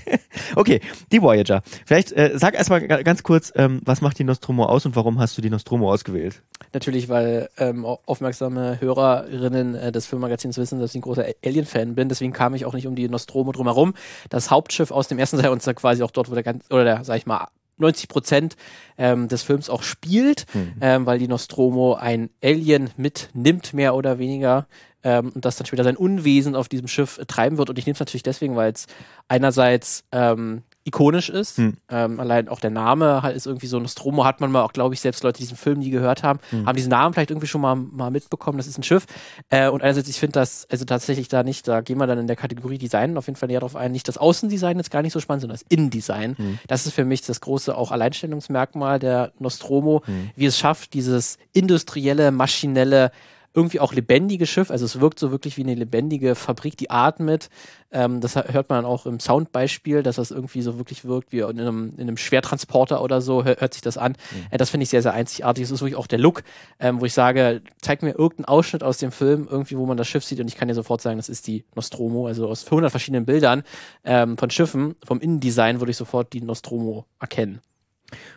okay, 0.56 0.80
die 1.12 1.22
Voyager. 1.22 1.62
Vielleicht 1.84 2.12
äh, 2.12 2.32
sag 2.36 2.54
erstmal 2.54 2.86
ga- 2.86 3.02
ganz 3.02 3.22
kurz, 3.22 3.52
ähm, 3.56 3.80
was 3.84 4.00
macht 4.00 4.18
die 4.18 4.24
Nostromo 4.24 4.64
aus 4.66 4.86
und 4.86 4.96
warum 4.96 5.18
hast 5.18 5.36
du 5.36 5.42
die 5.42 5.50
Nostromo 5.50 5.90
ausgewählt? 5.92 6.42
Natürlich, 6.72 7.08
weil 7.08 7.48
ähm, 7.58 7.84
au- 7.84 8.00
aufmerksame 8.06 8.80
Hörerinnen 8.80 9.74
äh, 9.74 9.92
des 9.92 10.06
Filmmagazins 10.06 10.58
wissen, 10.58 10.80
dass 10.80 10.90
ich 10.90 10.96
ein 10.96 11.02
großer 11.02 11.24
Alien-Fan 11.44 11.94
bin. 11.94 12.08
Deswegen 12.08 12.32
kam 12.32 12.54
ich 12.54 12.64
auch 12.64 12.74
nicht 12.74 12.86
um 12.86 12.94
die 12.94 13.08
Nostromo 13.08 13.52
drumherum. 13.52 13.94
Das 14.30 14.50
Hauptschiff 14.50 14.90
aus 14.90 15.08
dem 15.08 15.18
ersten 15.18 15.38
Teil 15.40 15.50
und 15.50 15.62
zwar 15.62 15.74
quasi 15.74 16.02
auch 16.02 16.10
dort, 16.10 16.30
wo 16.30 16.34
der 16.34 16.42
ganz, 16.42 16.64
oder 16.70 16.84
der, 16.84 17.04
sag 17.04 17.16
ich 17.18 17.26
mal, 17.26 17.46
90 17.78 18.08
Prozent 18.08 18.56
ähm, 18.98 19.28
des 19.28 19.42
Films 19.42 19.70
auch 19.70 19.82
spielt, 19.82 20.46
ähm, 20.80 21.06
weil 21.06 21.18
die 21.18 21.28
Nostromo 21.28 21.94
ein 21.94 22.30
Alien 22.42 22.90
mitnimmt, 22.96 23.74
mehr 23.74 23.94
oder 23.94 24.18
weniger, 24.18 24.66
ähm, 25.02 25.30
und 25.34 25.44
das 25.44 25.56
dann 25.56 25.66
später 25.66 25.84
sein 25.84 25.96
Unwesen 25.96 26.56
auf 26.56 26.68
diesem 26.68 26.88
Schiff 26.88 27.20
treiben 27.28 27.58
wird. 27.58 27.70
Und 27.70 27.78
ich 27.78 27.86
nehme 27.86 27.94
es 27.94 28.00
natürlich 28.00 28.22
deswegen, 28.22 28.56
weil 28.56 28.72
es 28.72 28.86
einerseits 29.28 30.04
ähm, 30.10 30.62
ikonisch 30.86 31.28
ist, 31.28 31.58
Hm. 31.58 31.76
ähm, 31.90 32.20
allein 32.20 32.48
auch 32.48 32.60
der 32.60 32.70
Name 32.70 33.22
ist 33.34 33.46
irgendwie 33.46 33.66
so, 33.66 33.78
Nostromo 33.78 34.24
hat 34.24 34.40
man 34.40 34.50
mal 34.50 34.62
auch, 34.62 34.72
glaube 34.72 34.94
ich, 34.94 35.00
selbst 35.00 35.24
Leute, 35.24 35.38
die 35.38 35.42
diesen 35.42 35.56
Film 35.56 35.80
nie 35.80 35.90
gehört 35.90 36.22
haben, 36.22 36.38
haben 36.64 36.76
diesen 36.76 36.90
Namen 36.90 37.12
vielleicht 37.12 37.30
irgendwie 37.30 37.48
schon 37.48 37.60
mal, 37.60 37.74
mal 37.74 38.10
mitbekommen, 38.10 38.56
das 38.56 38.66
ist 38.66 38.78
ein 38.78 38.82
Schiff. 38.82 39.06
Äh, 39.50 39.68
und 39.68 39.82
einerseits, 39.82 40.08
ich 40.08 40.18
finde 40.18 40.32
das, 40.38 40.66
also 40.70 40.84
tatsächlich 40.84 41.28
da 41.28 41.42
nicht, 41.42 41.66
da 41.66 41.80
gehen 41.80 41.98
wir 41.98 42.06
dann 42.06 42.18
in 42.18 42.26
der 42.28 42.36
Kategorie 42.36 42.78
Design 42.78 43.18
auf 43.18 43.26
jeden 43.26 43.36
Fall 43.36 43.48
näher 43.48 43.60
drauf 43.60 43.76
ein, 43.76 43.92
nicht 43.92 44.06
das 44.08 44.16
Außendesign 44.16 44.78
ist 44.78 44.90
gar 44.90 45.02
nicht 45.02 45.12
so 45.12 45.20
spannend, 45.20 45.42
sondern 45.42 45.58
das 45.58 45.66
Innendesign. 45.68 46.58
Das 46.68 46.86
ist 46.86 46.94
für 46.94 47.04
mich 47.04 47.22
das 47.22 47.40
große 47.40 47.76
auch 47.76 47.90
Alleinstellungsmerkmal 47.90 48.98
der 48.98 49.32
Nostromo, 49.38 50.02
wie 50.36 50.46
es 50.46 50.58
schafft, 50.58 50.94
dieses 50.94 51.38
industrielle, 51.52 52.30
maschinelle, 52.30 53.10
irgendwie 53.56 53.80
auch 53.80 53.94
lebendige 53.94 54.46
Schiff, 54.46 54.70
also 54.70 54.84
es 54.84 55.00
wirkt 55.00 55.18
so 55.18 55.30
wirklich 55.30 55.56
wie 55.56 55.62
eine 55.62 55.74
lebendige 55.74 56.34
Fabrik, 56.34 56.76
die 56.76 56.90
atmet. 56.90 57.48
Ähm, 57.90 58.20
das 58.20 58.36
hört 58.36 58.68
man 58.68 58.84
auch 58.84 59.06
im 59.06 59.18
Soundbeispiel, 59.18 60.02
dass 60.02 60.16
das 60.16 60.30
irgendwie 60.30 60.60
so 60.60 60.76
wirklich 60.76 61.06
wirkt 61.06 61.32
wie 61.32 61.38
in 61.38 61.58
einem, 61.58 61.94
in 61.96 62.02
einem 62.02 62.18
Schwertransporter 62.18 63.02
oder 63.02 63.22
so, 63.22 63.44
hör, 63.44 63.56
hört 63.58 63.72
sich 63.72 63.82
das 63.82 63.96
an. 63.96 64.14
Äh, 64.50 64.58
das 64.58 64.68
finde 64.68 64.84
ich 64.84 64.90
sehr, 64.90 65.00
sehr 65.00 65.14
einzigartig. 65.14 65.64
Es 65.64 65.70
ist 65.70 65.80
wirklich 65.80 65.96
auch 65.96 66.06
der 66.06 66.18
Look, 66.18 66.42
ähm, 66.78 67.00
wo 67.00 67.06
ich 67.06 67.14
sage, 67.14 67.62
zeig 67.80 68.02
mir 68.02 68.10
irgendeinen 68.10 68.44
Ausschnitt 68.44 68.82
aus 68.82 68.98
dem 68.98 69.10
Film, 69.10 69.48
irgendwie, 69.50 69.78
wo 69.78 69.86
man 69.86 69.96
das 69.96 70.06
Schiff 70.06 70.24
sieht 70.24 70.38
und 70.38 70.48
ich 70.48 70.56
kann 70.56 70.68
dir 70.68 70.74
sofort 70.74 71.00
sagen, 71.00 71.16
das 71.16 71.30
ist 71.30 71.46
die 71.46 71.64
Nostromo, 71.74 72.26
also 72.26 72.48
aus 72.48 72.66
100 72.66 72.90
verschiedenen 72.90 73.24
Bildern 73.24 73.62
ähm, 74.04 74.36
von 74.36 74.50
Schiffen, 74.50 74.96
vom 75.02 75.20
Innendesign 75.20 75.80
würde 75.80 75.92
ich 75.92 75.96
sofort 75.96 76.34
die 76.34 76.42
Nostromo 76.42 77.06
erkennen. 77.18 77.60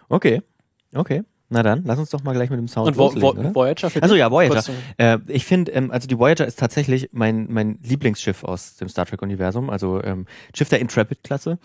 Okay, 0.07 0.41
okay. 0.95 1.23
Na 1.51 1.63
dann, 1.63 1.83
lass 1.83 1.97
uns 1.97 2.11
doch 2.11 2.23
mal 2.23 2.33
gleich 2.33 2.51
mit 2.51 2.59
dem 2.59 2.67
Sound 2.67 2.89
Und 2.89 2.97
loslegen, 2.97 3.21
Vo 3.21 3.39
oder? 3.39 3.55
Voyager 3.55 3.89
für 3.89 4.03
Also 4.03 4.15
ja, 4.15 4.29
Voyager. 4.29 4.63
Äh, 4.97 5.17
ich 5.27 5.45
finde, 5.45 5.71
ähm, 5.71 5.89
also 5.89 6.07
die 6.07 6.17
Voyager 6.17 6.45
ist 6.45 6.59
tatsächlich 6.59 7.09
mein, 7.11 7.47
mein 7.49 7.79
Lieblingsschiff 7.81 8.43
aus 8.43 8.75
dem 8.75 8.87
Star 8.87 9.07
Trek-Universum, 9.07 9.71
also 9.71 10.01
ähm, 10.03 10.27
Schiff 10.53 10.69
der 10.69 10.79
Intrepid-Klasse. 10.79 11.57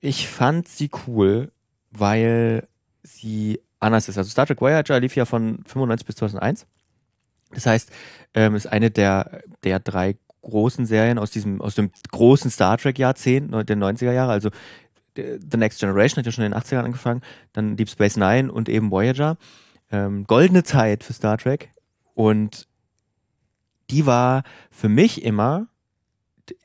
Ich 0.00 0.26
fand 0.26 0.68
sie 0.68 0.90
cool, 1.06 1.52
weil 1.90 2.66
sie 3.02 3.60
anders 3.78 4.08
ist. 4.08 4.16
Also 4.16 4.30
Star 4.30 4.46
Trek 4.46 4.60
Voyager 4.60 4.98
lief 5.00 5.16
ja 5.16 5.26
von 5.26 5.62
95 5.66 6.06
bis 6.06 6.16
2001. 6.16 6.66
Das 7.52 7.66
heißt, 7.66 7.90
ähm, 8.34 8.54
ist 8.54 8.66
eine 8.66 8.90
der, 8.90 9.42
der 9.64 9.80
drei 9.80 10.16
großen 10.42 10.86
Serien 10.86 11.18
aus 11.18 11.30
diesem, 11.30 11.60
aus 11.60 11.74
dem 11.74 11.90
großen 12.10 12.50
Star 12.50 12.78
Trek-Jahrzehnt 12.78 13.52
der 13.52 13.76
90er 13.76 14.12
Jahre, 14.12 14.32
also 14.32 14.50
The 15.18 15.56
Next 15.56 15.80
Generation 15.80 16.18
hat 16.18 16.26
ja 16.26 16.32
schon 16.32 16.44
in 16.44 16.52
den 16.52 16.60
80ern 16.60 16.84
angefangen, 16.84 17.22
dann 17.52 17.76
Deep 17.76 17.88
Space 17.88 18.16
Nine 18.16 18.52
und 18.52 18.68
eben 18.68 18.90
Voyager. 18.90 19.36
Ähm, 19.90 20.26
goldene 20.26 20.64
Zeit 20.64 21.04
für 21.04 21.12
Star 21.12 21.38
Trek. 21.38 21.70
Und 22.14 22.66
die 23.90 24.06
war 24.06 24.42
für 24.70 24.88
mich 24.88 25.24
immer 25.24 25.68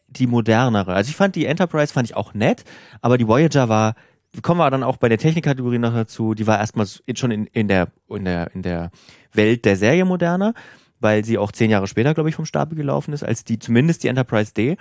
die 0.07 0.27
modernere. 0.27 0.93
Also 0.93 1.09
ich 1.09 1.15
fand 1.15 1.35
die 1.35 1.45
Enterprise 1.45 1.93
fand 1.93 2.09
ich 2.09 2.15
auch 2.15 2.33
nett, 2.33 2.63
aber 3.01 3.17
die 3.17 3.27
Voyager 3.27 3.69
war, 3.69 3.95
kommen 4.41 4.59
wir 4.59 4.69
dann 4.69 4.83
auch 4.83 4.97
bei 4.97 5.09
der 5.09 5.17
Technikkategorie 5.17 5.79
noch 5.79 5.93
dazu, 5.93 6.33
die 6.33 6.47
war 6.47 6.59
erstmal 6.59 6.87
schon 7.15 7.31
in, 7.31 7.45
in, 7.47 7.67
der, 7.67 7.89
in, 8.09 8.25
der, 8.25 8.51
in 8.53 8.61
der 8.61 8.91
Welt 9.31 9.65
der 9.65 9.75
Serie 9.75 10.05
moderner, 10.05 10.53
weil 10.99 11.25
sie 11.25 11.37
auch 11.37 11.51
zehn 11.51 11.69
Jahre 11.69 11.87
später, 11.87 12.13
glaube 12.13 12.29
ich, 12.29 12.35
vom 12.35 12.45
Stapel 12.45 12.75
gelaufen 12.75 13.13
ist, 13.13 13.23
als 13.23 13.43
die, 13.43 13.59
zumindest 13.59 14.03
die 14.03 14.07
Enterprise 14.07 14.53
D, 14.53 14.77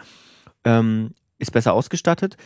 ähm, 0.65 1.13
ist 1.39 1.53
besser 1.53 1.73
ausgestattet. 1.73 2.37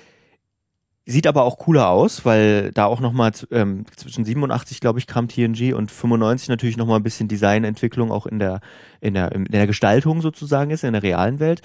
Sieht 1.08 1.28
aber 1.28 1.44
auch 1.44 1.58
cooler 1.58 1.88
aus, 1.88 2.24
weil 2.24 2.72
da 2.72 2.86
auch 2.86 2.98
nochmal 2.98 3.30
ähm, 3.52 3.84
zwischen 3.94 4.24
87, 4.24 4.80
glaube 4.80 4.98
ich, 4.98 5.06
kam 5.06 5.28
TNG 5.28 5.72
und 5.72 5.92
95 5.92 6.48
natürlich 6.48 6.76
nochmal 6.76 6.98
ein 6.98 7.04
bisschen 7.04 7.28
Designentwicklung 7.28 8.10
auch 8.10 8.26
in 8.26 8.40
der, 8.40 8.60
in, 9.00 9.14
der, 9.14 9.30
in 9.30 9.44
der 9.44 9.68
Gestaltung 9.68 10.20
sozusagen 10.20 10.72
ist, 10.72 10.82
in 10.82 10.94
der 10.94 11.04
realen 11.04 11.38
Welt. 11.38 11.62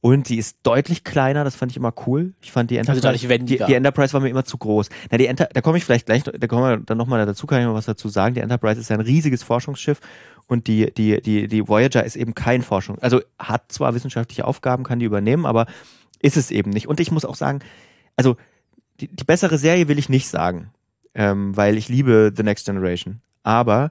Und 0.00 0.28
die 0.28 0.36
ist 0.36 0.58
deutlich 0.62 1.02
kleiner, 1.02 1.42
das 1.42 1.56
fand 1.56 1.72
ich 1.72 1.76
immer 1.76 1.92
cool. 2.06 2.34
Ich 2.40 2.52
fand 2.52 2.70
die 2.70 2.76
Enterprise, 2.76 3.00
deutlich 3.00 3.46
die, 3.46 3.56
die 3.56 3.74
Enterprise 3.74 4.12
war 4.12 4.20
mir 4.20 4.28
immer 4.28 4.44
zu 4.44 4.58
groß. 4.58 4.90
Na, 5.10 5.18
die 5.18 5.26
Enter 5.26 5.48
da 5.52 5.60
komme 5.60 5.78
ich 5.78 5.84
vielleicht 5.84 6.06
gleich, 6.06 6.22
da 6.22 6.46
kommen 6.46 6.62
wir 6.62 6.76
dann 6.76 6.98
nochmal 6.98 7.24
dazu, 7.26 7.48
kann 7.48 7.60
ich 7.60 7.66
noch 7.66 7.74
was 7.74 7.86
dazu 7.86 8.08
sagen. 8.08 8.34
Die 8.34 8.42
Enterprise 8.42 8.78
ist 8.78 8.92
ein 8.92 9.00
riesiges 9.00 9.42
Forschungsschiff 9.42 9.98
und 10.46 10.68
die, 10.68 10.92
die, 10.92 11.20
die, 11.20 11.48
die 11.48 11.66
Voyager 11.66 12.04
ist 12.04 12.14
eben 12.14 12.34
kein 12.34 12.62
Forschung, 12.62 12.98
also 13.00 13.22
hat 13.38 13.72
zwar 13.72 13.94
wissenschaftliche 13.94 14.46
Aufgaben, 14.46 14.84
kann 14.84 14.98
die 14.98 15.06
übernehmen, 15.06 15.46
aber 15.46 15.66
ist 16.20 16.36
es 16.36 16.50
eben 16.50 16.70
nicht. 16.70 16.86
Und 16.86 17.00
ich 17.00 17.10
muss 17.10 17.24
auch 17.24 17.34
sagen, 17.34 17.60
also 18.16 18.36
die, 19.00 19.08
die 19.08 19.24
bessere 19.24 19.58
Serie 19.58 19.88
will 19.88 19.98
ich 19.98 20.08
nicht 20.08 20.28
sagen, 20.28 20.70
ähm, 21.14 21.56
weil 21.56 21.76
ich 21.76 21.88
liebe 21.88 22.32
The 22.36 22.42
Next 22.42 22.66
Generation. 22.66 23.20
Aber 23.42 23.90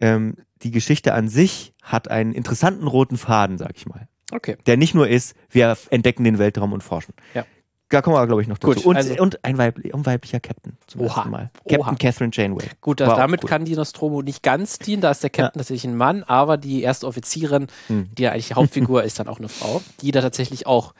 ähm, 0.00 0.36
die 0.62 0.70
Geschichte 0.70 1.14
an 1.14 1.28
sich 1.28 1.72
hat 1.82 2.10
einen 2.10 2.32
interessanten 2.32 2.86
roten 2.86 3.16
Faden, 3.18 3.58
sag 3.58 3.72
ich 3.76 3.86
mal. 3.86 4.08
Okay. 4.32 4.56
Der 4.66 4.76
nicht 4.76 4.94
nur 4.94 5.08
ist, 5.08 5.34
wir 5.50 5.76
entdecken 5.90 6.24
den 6.24 6.38
Weltraum 6.38 6.72
und 6.72 6.82
forschen. 6.82 7.14
Ja. 7.34 7.44
Da 7.90 8.00
kommen 8.02 8.16
wir, 8.16 8.26
glaube 8.26 8.42
ich, 8.42 8.48
noch 8.48 8.58
dazu. 8.58 8.74
Gut, 8.74 8.84
und, 8.86 8.96
also- 8.96 9.14
und 9.22 9.44
ein, 9.44 9.58
weibli 9.58 9.92
ein 9.92 10.04
weiblicher 10.06 10.40
Captain 10.40 10.76
zum 10.86 11.02
Oha. 11.02 11.14
ersten 11.16 11.30
Mal. 11.30 11.50
Oha. 11.64 11.76
Captain 11.76 11.98
Catherine 11.98 12.30
Janeway. 12.32 12.64
Gut, 12.80 13.02
auch 13.02 13.14
damit 13.16 13.44
cool. 13.44 13.48
kann 13.50 13.64
die 13.66 13.76
Nostromo 13.76 14.22
nicht 14.22 14.42
ganz 14.42 14.78
dienen. 14.78 15.02
Da 15.02 15.10
ist 15.10 15.22
der 15.22 15.30
Captain 15.30 15.60
tatsächlich 15.60 15.84
ein 15.92 15.96
Mann, 15.96 16.22
aber 16.24 16.56
die 16.56 16.82
erste 16.82 17.06
Offizierin, 17.06 17.66
Hm. 17.88 18.08
die 18.16 18.22
ja 18.22 18.32
eigentlich 18.32 18.48
die 18.48 18.54
Hauptfigur 18.54 19.04
ist, 19.04 19.20
dann 19.20 19.28
auch 19.28 19.38
eine 19.38 19.48
Frau, 19.50 19.82
die 20.00 20.10
da 20.10 20.22
tatsächlich 20.22 20.66
auch 20.66 20.94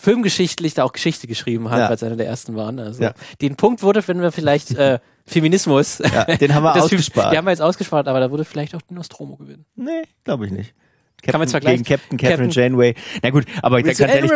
filmgeschichtlich 0.00 0.74
da 0.74 0.84
auch 0.84 0.92
Geschichte 0.92 1.26
geschrieben 1.26 1.70
hat, 1.70 1.78
Ja. 1.78 1.88
weil 1.88 1.94
es 1.96 2.02
einer 2.02 2.16
der 2.16 2.26
ersten 2.26 2.56
waren. 2.56 2.78
Also 2.78 3.02
Ja. 3.02 3.12
den 3.42 3.56
Punkt 3.56 3.82
würde, 3.82 4.06
wenn 4.08 4.20
wir 4.22 4.32
vielleicht 4.32 4.70
äh, 4.72 4.98
Feminismus. 5.26 5.98
Ja, 5.98 6.24
den 6.24 6.54
haben 6.54 6.62
wir 6.64 6.74
ausgespart. 6.82 7.32
Den 7.32 7.38
haben 7.38 7.44
wir 7.44 7.50
jetzt 7.50 7.60
ausgespart, 7.62 8.08
aber 8.08 8.18
da 8.20 8.30
würde 8.30 8.44
vielleicht 8.44 8.74
auch 8.74 8.82
die 8.82 8.94
Nostromo 8.94 9.36
gewinnen. 9.36 9.66
Nee, 9.76 10.02
glaube 10.24 10.46
ich 10.46 10.52
nicht. 10.52 10.74
Kann 11.22 11.38
man 11.38 11.42
jetzt 11.48 11.52
Captain, 11.52 11.84
vergleichen? 11.84 11.84
gegen 11.84 12.00
Captain 12.00 12.18
Catherine 12.18 12.48
Captain- 12.48 12.62
Janeway. 12.62 12.94
Na 13.22 13.30
gut, 13.30 13.44
aber 13.62 13.82
ganz 13.82 14.00
ehrlich, 14.00 14.30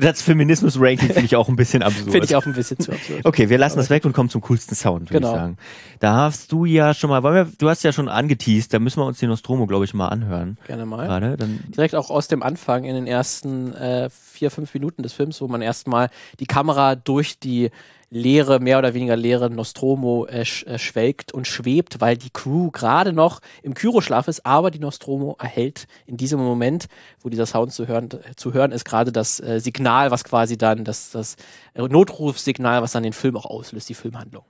das 0.00 0.22
Feminismus-Ranking 0.22 1.08
finde 1.08 1.24
ich 1.24 1.36
auch 1.36 1.48
ein 1.48 1.56
bisschen 1.56 1.82
absurd. 1.82 2.10
Finde 2.10 2.26
ich 2.26 2.36
auch 2.36 2.46
ein 2.46 2.52
bisschen 2.52 2.78
zu 2.78 2.92
absurd. 2.92 3.20
Okay, 3.24 3.48
wir 3.48 3.58
lassen 3.58 3.78
das 3.78 3.90
weg 3.90 4.04
und 4.04 4.12
kommen 4.12 4.28
zum 4.28 4.40
coolsten 4.42 4.74
Sound, 4.74 5.10
würde 5.10 5.20
Genau. 5.20 5.32
ich 5.32 5.38
sagen. 5.40 5.56
Da 6.00 6.14
hast 6.16 6.52
du 6.52 6.64
ja 6.64 6.92
schon 6.94 7.10
mal, 7.10 7.22
wir, 7.22 7.48
du 7.58 7.68
hast 7.68 7.82
ja 7.82 7.92
schon 7.92 8.08
angeteased, 8.08 8.72
da 8.74 8.78
müssen 8.78 9.00
wir 9.00 9.06
uns 9.06 9.18
die 9.18 9.26
Nostromo, 9.26 9.66
glaube 9.66 9.84
ich, 9.86 9.94
mal 9.94 10.08
anhören. 10.08 10.58
Gerne 10.66 10.84
mal. 10.86 11.06
Gerade, 11.06 11.36
dann, 11.36 11.60
Direkt 11.68 11.94
auch 11.94 12.10
aus 12.10 12.28
dem 12.28 12.42
Anfang 12.42 12.84
in 12.84 12.94
den 12.94 13.06
ersten 13.06 13.72
äh, 13.74 14.10
vier, 14.10 14.50
fünf 14.50 14.74
Minuten 14.74 15.02
des 15.02 15.12
Films, 15.14 15.40
wo 15.40 15.48
man 15.48 15.62
erstmal 15.62 16.10
die 16.40 16.46
Kamera 16.46 16.94
durch 16.96 17.38
die 17.38 17.70
leere, 18.10 18.60
mehr 18.60 18.78
oder 18.78 18.94
weniger 18.94 19.16
leere 19.16 19.50
Nostromo 19.50 20.26
äh, 20.26 20.42
äh, 20.42 20.78
schwelgt 20.78 21.32
und 21.32 21.46
schwebt, 21.46 22.00
weil 22.00 22.16
die 22.16 22.30
Crew 22.30 22.70
gerade 22.70 23.12
noch 23.12 23.40
im 23.62 23.74
Kyroschlaf 23.74 24.28
ist, 24.28 24.46
aber 24.46 24.70
die 24.70 24.78
Nostromo 24.78 25.36
erhält 25.40 25.86
in 26.06 26.16
diesem 26.16 26.40
Moment, 26.40 26.86
wo 27.20 27.28
dieser 27.28 27.46
Sound 27.46 27.72
zu 27.72 27.88
hören, 27.88 28.08
äh, 28.10 28.34
zu 28.36 28.52
hören 28.52 28.72
ist, 28.72 28.84
gerade 28.84 29.12
das 29.12 29.40
äh, 29.40 29.60
Signal, 29.60 30.10
was 30.10 30.24
quasi 30.24 30.56
dann, 30.56 30.84
das, 30.84 31.10
das 31.10 31.36
Notrufsignal, 31.74 32.82
was 32.82 32.92
dann 32.92 33.02
den 33.02 33.12
Film 33.12 33.36
auch 33.36 33.46
auslöst, 33.46 33.88
die 33.88 33.94
Filmhandlung. 33.94 34.44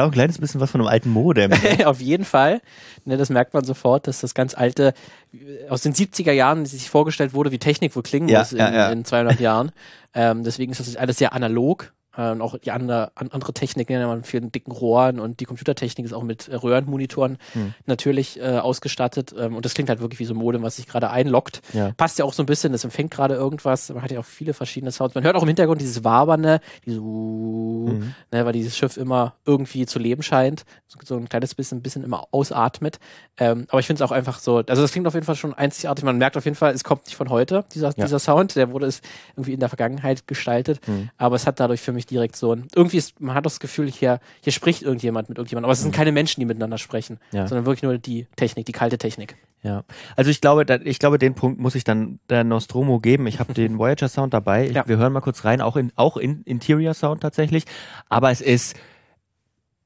Hat 0.00 0.06
auch 0.06 0.10
ein 0.10 0.14
kleines 0.14 0.38
bisschen 0.38 0.60
was 0.60 0.70
von 0.70 0.80
einem 0.80 0.88
alten 0.88 1.10
Modem. 1.10 1.52
Auf 1.84 2.00
jeden 2.00 2.24
Fall. 2.24 2.60
Ne, 3.04 3.16
das 3.16 3.30
merkt 3.30 3.54
man 3.54 3.64
sofort, 3.64 4.06
dass 4.06 4.20
das 4.20 4.34
ganz 4.34 4.54
alte, 4.54 4.94
äh, 5.32 5.68
aus 5.68 5.82
den 5.82 5.94
70er 5.94 6.32
Jahren, 6.32 6.64
die 6.64 6.70
sich 6.70 6.90
vorgestellt 6.90 7.34
wurde, 7.34 7.50
wie 7.52 7.58
Technik 7.58 7.94
wohl 7.96 8.02
klingen 8.02 8.28
Ja, 8.28 8.40
muss 8.40 8.52
in, 8.52 8.58
ja, 8.58 8.72
ja. 8.72 8.90
in 8.90 9.04
200 9.04 9.40
Jahren. 9.40 9.72
Ähm, 10.14 10.44
deswegen 10.44 10.72
ist 10.72 10.80
das 10.80 10.96
alles 10.96 11.18
sehr 11.18 11.32
analog. 11.32 11.92
Und 12.16 12.40
auch 12.42 12.58
die 12.58 12.72
andere, 12.72 13.12
an, 13.14 13.28
andere 13.30 13.52
Techniken, 13.52 14.04
man 14.04 14.24
vielen 14.24 14.50
dicken 14.50 14.72
Rohren 14.72 15.20
und 15.20 15.38
die 15.40 15.44
Computertechnik 15.44 16.04
ist 16.04 16.12
auch 16.12 16.24
mit 16.24 16.48
äh, 16.48 16.56
Röhrenmonitoren 16.56 17.38
Hm. 17.52 17.74
natürlich 17.86 18.40
äh, 18.40 18.58
ausgestattet. 18.58 19.32
Ähm, 19.38 19.54
und 19.54 19.64
das 19.64 19.74
klingt 19.74 19.88
halt 19.88 20.00
wirklich 20.00 20.18
wie 20.18 20.24
so 20.24 20.34
ein 20.34 20.36
Modem, 20.38 20.62
was 20.62 20.76
sich 20.76 20.86
gerade 20.88 21.10
einloggt. 21.10 21.62
Ja. 21.72 21.92
Passt 21.96 22.18
ja 22.18 22.24
auch 22.24 22.32
so 22.32 22.42
ein 22.42 22.46
bisschen, 22.46 22.72
das 22.72 22.82
empfängt 22.84 23.10
gerade 23.12 23.34
irgendwas. 23.34 23.90
Man 23.90 24.02
hat 24.02 24.10
ja 24.10 24.18
auch 24.20 24.24
viele 24.24 24.54
verschiedene 24.54 24.90
Sounds. 24.92 25.14
Man 25.14 25.22
hört 25.24 25.36
auch 25.36 25.42
im 25.42 25.48
Hintergrund 25.48 25.80
dieses 25.80 26.02
Wabernde, 26.02 26.60
dieses 26.84 27.00
Mhm. 27.00 28.14
ne, 28.32 28.44
weil 28.44 28.52
dieses 28.52 28.76
Schiff 28.76 28.96
immer 28.96 29.34
irgendwie 29.46 29.86
zu 29.86 29.98
leben 29.98 30.22
scheint, 30.22 30.64
so, 30.86 30.98
so 31.04 31.16
ein 31.16 31.28
kleines 31.28 31.54
bisschen, 31.54 31.78
ein 31.78 31.82
bisschen 31.82 32.02
immer 32.04 32.26
ausatmet. 32.32 32.98
Ähm, 33.38 33.66
aber 33.70 33.80
ich 33.80 33.86
finde 33.86 34.02
es 34.02 34.08
auch 34.08 34.12
einfach 34.12 34.38
so, 34.38 34.56
also 34.58 34.82
das 34.82 34.92
klingt 34.92 35.06
auf 35.06 35.14
jeden 35.14 35.26
Fall 35.26 35.36
schon 35.36 35.54
einzigartig. 35.54 36.04
Man 36.04 36.18
merkt 36.18 36.36
auf 36.36 36.44
jeden 36.44 36.56
Fall, 36.56 36.72
es 36.74 36.84
kommt 36.84 37.06
nicht 37.06 37.16
von 37.16 37.30
heute, 37.30 37.64
dieser, 37.74 37.88
Ja. 37.88 38.04
dieser 38.04 38.18
Sound, 38.18 38.56
der 38.56 38.72
wurde 38.72 38.86
es 38.86 39.00
irgendwie 39.36 39.52
in 39.54 39.60
der 39.60 39.68
Vergangenheit 39.68 40.26
gestaltet, 40.26 40.86
Mhm. 40.86 41.10
aber 41.16 41.36
es 41.36 41.46
hat 41.46 41.60
dadurch 41.60 41.80
für 41.80 41.92
mich 41.92 41.99
direkt 42.06 42.36
so 42.36 42.52
ein, 42.54 42.66
irgendwie 42.74 42.96
ist, 42.98 43.20
man 43.20 43.34
hat 43.34 43.44
das 43.46 43.60
Gefühl, 43.60 43.90
hier, 43.90 44.20
hier 44.42 44.52
spricht 44.52 44.82
irgendjemand 44.82 45.28
mit 45.28 45.38
irgendjemandem, 45.38 45.66
aber 45.66 45.72
es 45.72 45.82
sind 45.82 45.94
keine 45.94 46.12
Menschen, 46.12 46.40
die 46.40 46.46
miteinander 46.46 46.78
sprechen, 46.78 47.18
Mhm. 47.32 47.38
Ja. 47.38 47.46
sondern 47.46 47.66
wirklich 47.66 47.82
nur 47.82 47.98
die 47.98 48.26
Technik, 48.36 48.66
die 48.66 48.72
kalte 48.72 48.98
Technik. 48.98 49.36
Ja, 49.62 49.84
also 50.16 50.30
ich 50.30 50.40
glaube, 50.40 50.64
da, 50.64 50.76
ich 50.76 50.98
glaube, 50.98 51.18
den 51.18 51.34
Punkt 51.34 51.60
muss 51.60 51.74
ich 51.74 51.84
dann 51.84 52.18
der 52.30 52.44
Nostromo 52.44 52.98
geben. 52.98 53.26
Ich 53.26 53.40
habe 53.40 53.52
den 53.52 53.78
Voyager 53.78 54.08
Sound 54.08 54.32
dabei. 54.32 54.68
Ja. 54.70 54.88
Wir 54.88 54.96
hören 54.96 55.12
mal 55.12 55.20
kurz 55.20 55.44
rein, 55.44 55.60
auch 55.60 55.76
in 55.76 55.92
auch 55.96 56.16
in 56.16 56.42
Interior 56.44 56.94
Sound 56.94 57.20
tatsächlich. 57.20 57.64
Aber 58.08 58.30
es 58.30 58.40
ist 58.40 58.74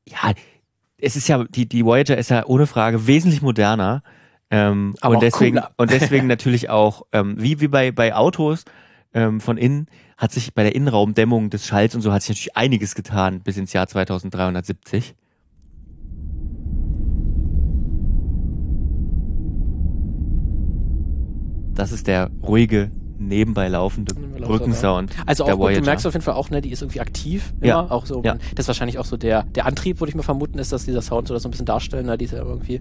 ja, 0.09 0.33
es 0.99 1.17
ist 1.17 1.29
ja 1.29 1.43
die 1.45 1.69
die 1.69 1.85
Voyager 1.85 2.17
ist 2.17 2.31
ja 2.31 2.45
ohne 2.47 2.67
Frage 2.67 3.07
wesentlich 3.07 3.43
moderner. 3.43 4.03
Ähm, 4.51 4.95
und 5.03 5.23
deswegen 5.23 5.57
cooler. 5.57 5.71
und 5.77 5.91
deswegen 5.91 6.27
natürlich 6.29 6.71
auch 6.71 7.03
ähm, 7.13 7.35
wie 7.39 7.61
wie 7.61 7.69
bei 7.69 7.91
bei 7.91 8.15
Autos 8.15 8.65
ähm, 9.15 9.41
von 9.41 9.57
innen 9.57 9.87
hat 10.17 10.33
sich 10.33 10.55
bei 10.55 10.63
der 10.63 10.75
Innenraumdämmung 10.75 11.51
des 11.51 11.67
Schalls 11.67 11.95
und 11.95 12.03
so 12.03 12.13
hat 12.13 12.23
sich 12.23 12.31
natürlich 12.31 12.57
einiges 12.57 12.95
getan 12.95 13.41
bis 13.41 13.57
ins 13.57 13.73
Jahr 13.73 13.87
2370. 13.87 15.15
Das 21.75 21.91
ist 21.91 22.07
der 22.07 22.31
ruhige, 22.43 22.93
nebenbei 23.19 23.69
laufende 23.69 24.15
Brückensound. 24.15 25.11
Also 25.27 25.45
der 25.45 25.55
auch 25.55 25.59
gut, 25.59 25.77
du 25.77 25.83
merkst 25.83 26.07
auf 26.07 26.13
jeden 26.15 26.25
Fall 26.25 26.35
auch, 26.35 26.51
ne, 26.51 26.61
die 26.61 26.71
ist 26.71 26.83
irgendwie 26.83 27.01
aktiv. 27.01 27.53
Immer. 27.61 27.67
Ja. 27.67 27.91
Auch 27.91 28.07
so, 28.07 28.23
Ja. 28.25 28.35
das 28.55 28.65
ist 28.65 28.69
wahrscheinlich 28.69 28.99
auch 28.99 29.05
so 29.05 29.17
der, 29.17 29.43
der 29.43 29.67
Antrieb, 29.67 30.01
würde 30.01 30.11
ich 30.11 30.15
mal 30.15 30.23
vermuten, 30.23 30.59
ist, 30.59 30.73
dass 30.73 30.85
dieser 30.85 31.03
Sound 31.03 31.29
so 31.29 31.35
das 31.35 31.43
so 31.43 31.49
ein 31.49 31.51
bisschen 31.51 31.67
darstellen, 31.67 32.07
ne, 32.07 32.17
dieser 32.17 32.39
irgendwie, 32.39 32.81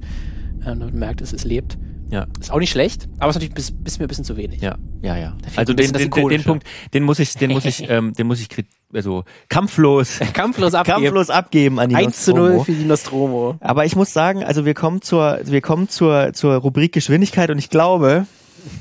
ähm, 0.65 0.79
man 0.79 0.93
merkt, 0.93 1.21
es, 1.21 1.33
es 1.33 1.43
lebt. 1.43 1.77
Ja. 2.13 2.27
Ist 2.39 2.51
auch 2.51 2.59
nicht 2.59 2.69
schlecht, 2.69 3.07
aber 3.17 3.31
ist 3.31 3.37
natürlich 3.37 3.55
bis, 3.55 3.71
bis 3.71 3.97
mir 3.97 4.05
ein 4.05 4.07
bisschen 4.07 4.23
zu 4.23 4.37
wenig. 4.37 4.61
Ja, 4.61 4.75
ja, 5.01 5.17
ja. 5.17 5.35
Also 5.55 5.73
den, 5.73 5.91
den, 5.91 6.11
den. 6.11 6.43
Punkt, 6.43 6.63
den 6.93 7.01
muss 7.01 7.17
ich, 7.17 7.33
den 7.33 7.51
muss 7.51 7.65
ich, 7.65 7.83
ähm, 7.89 8.13
den 8.13 8.27
muss 8.27 8.39
ich 8.39 8.49
also 8.93 9.23
kampflos, 9.49 10.19
Kampflos 10.33 10.75
abgeben. 10.75 11.01
kampflos 11.05 11.31
abgeben 11.31 11.79
an 11.79 11.89
die 11.89 11.95
1 11.95 12.25
zu 12.25 12.33
Nostromo. 12.33 12.57
0 12.57 12.65
für 12.65 12.71
die 12.71 12.85
Nostromo. 12.85 13.55
Aber 13.61 13.85
ich 13.85 13.95
muss 13.95 14.13
sagen, 14.13 14.43
also 14.43 14.63
wir 14.63 14.75
kommen 14.75 15.01
zur, 15.01 15.39
wir 15.43 15.61
kommen 15.61 15.89
zur, 15.89 16.33
zur 16.33 16.53
Rubrik 16.57 16.93
Geschwindigkeit 16.93 17.49
und 17.49 17.57
ich 17.57 17.71
glaube, 17.71 18.27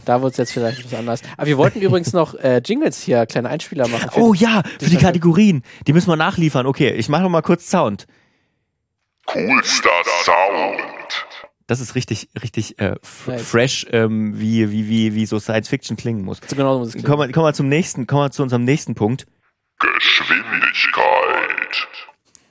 Da 0.05 0.21
wird 0.21 0.33
es 0.33 0.37
jetzt 0.37 0.53
vielleicht 0.53 0.81
etwas 0.81 0.99
anders. 0.99 1.23
Aber 1.39 1.47
wir 1.47 1.57
wollten 1.57 1.81
übrigens 1.81 2.13
noch 2.13 2.35
äh, 2.35 2.61
Jingles 2.63 3.01
hier, 3.01 3.25
kleine 3.25 3.49
Einspieler 3.49 3.89
machen. 3.89 4.11
oh 4.17 4.35
ja, 4.35 4.63
für 4.79 4.91
die 4.91 4.99
Kategorien, 4.99 5.63
die 5.87 5.95
müssen 5.95 6.09
wir 6.11 6.17
nachliefern. 6.17 6.67
Okay, 6.67 6.91
ich 6.91 7.09
mache 7.09 7.23
noch 7.23 7.31
mal 7.31 7.41
kurz 7.41 7.71
Sound. 7.71 8.07
Coolster 9.25 9.89
Sound. 10.23 11.02
Das 11.67 11.81
ist 11.81 11.95
richtig, 11.95 12.29
richtig 12.43 12.79
äh, 12.79 12.97
Nice. 13.27 13.43
fresh, 13.43 13.87
ähm, 13.91 14.39
wie, 14.39 14.71
wie, 14.71 14.89
wie, 14.89 15.15
wie 15.15 15.27
so 15.27 15.39
Science 15.39 15.69
Fiction 15.69 15.97
klingen 15.97 16.23
muss. 16.25 16.41
So 16.47 16.57
genau 16.57 16.75
so 16.75 16.79
muss 16.81 16.89
es 16.89 16.95
klingen. 16.95 17.07
Kommen 17.07 17.35
wir, 17.35 17.43
wir 17.45 17.53
zum 17.55 17.69
nächsten, 17.69 18.07
kommen 18.07 18.25
wir 18.25 18.31
zu 18.31 18.43
unserem 18.43 18.65
nächsten 18.65 18.95
Punkt. 18.95 19.27
Geschwindigkeit. 19.79 21.22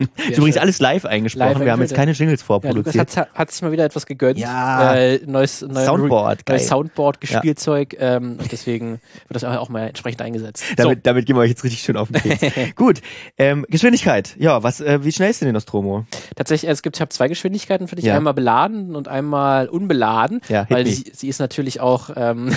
Ist 0.29 0.38
übrigens 0.38 0.58
alles 0.58 0.79
live 0.79 1.05
eingesprochen. 1.05 1.53
Live 1.53 1.60
wir 1.65 1.72
haben 1.72 1.81
jetzt 1.81 1.93
keine 1.96 2.12
Jingles 2.12 2.41
Ja, 2.41 2.55
Lukas 2.55 2.63
vorproduziert. 2.93 3.17
hat, 3.17 3.34
hat 3.34 3.51
sich 3.51 3.62
mal 3.62 3.72
wieder 3.72 3.86
etwas 3.86 4.05
gegönnt. 4.05 4.39
Ja. 4.39 4.96
Äh, 4.96 5.22
neues, 5.25 5.62
neues 5.62 5.86
Soundboard, 5.86 6.48
neues 6.50 6.67
Soundboard, 6.67 7.17
Spielzeug. 7.24 7.96
Ähm, 8.00 8.38
und 8.41 8.51
deswegen 8.51 9.00
wird 9.27 9.41
das 9.41 9.43
auch 9.43 9.70
mal 9.70 9.88
entsprechend 9.88 10.22
eingesetzt. 10.22 10.63
Damit, 10.77 11.05
damit 11.05 11.25
gehen 11.25 11.36
wir 11.36 11.41
euch 11.41 11.50
jetzt 11.50 11.63
richtig 11.63 11.81
schön 11.81 11.98
auf 11.98 12.10
den 12.12 12.22
Keks. 12.22 12.55
Gut, 12.75 13.01
ähm, 13.38 13.65
Geschwindigkeit. 13.70 14.36
Ja, 14.38 14.63
was, 14.63 14.81
äh, 14.81 15.03
wie 15.03 15.12
schnell 15.12 15.29
ist 15.29 15.41
denn 15.41 15.48
die 15.50 15.53
Nostromo? 15.53 16.05
Tatsächlich, 16.36 16.70
es 16.72 16.81
gibt, 16.81 16.98
ich 16.98 17.01
habe 17.01 17.10
zwei 17.10 17.27
Geschwindigkeiten 17.27 17.88
für 17.88 17.96
dich, 17.96 18.05
Ja. 18.05 18.15
einmal 18.17 18.34
beladen 18.34 18.96
und 18.96 19.08
einmal 19.08 19.67
unbeladen, 19.67 20.41
Ja, 20.50 20.65
weil 20.70 20.84
me. 20.84 20.89
sie, 20.91 21.27
ist 21.27 21.39
natürlich 21.39 21.79
auch, 21.79 22.10
ähm, 22.15 22.51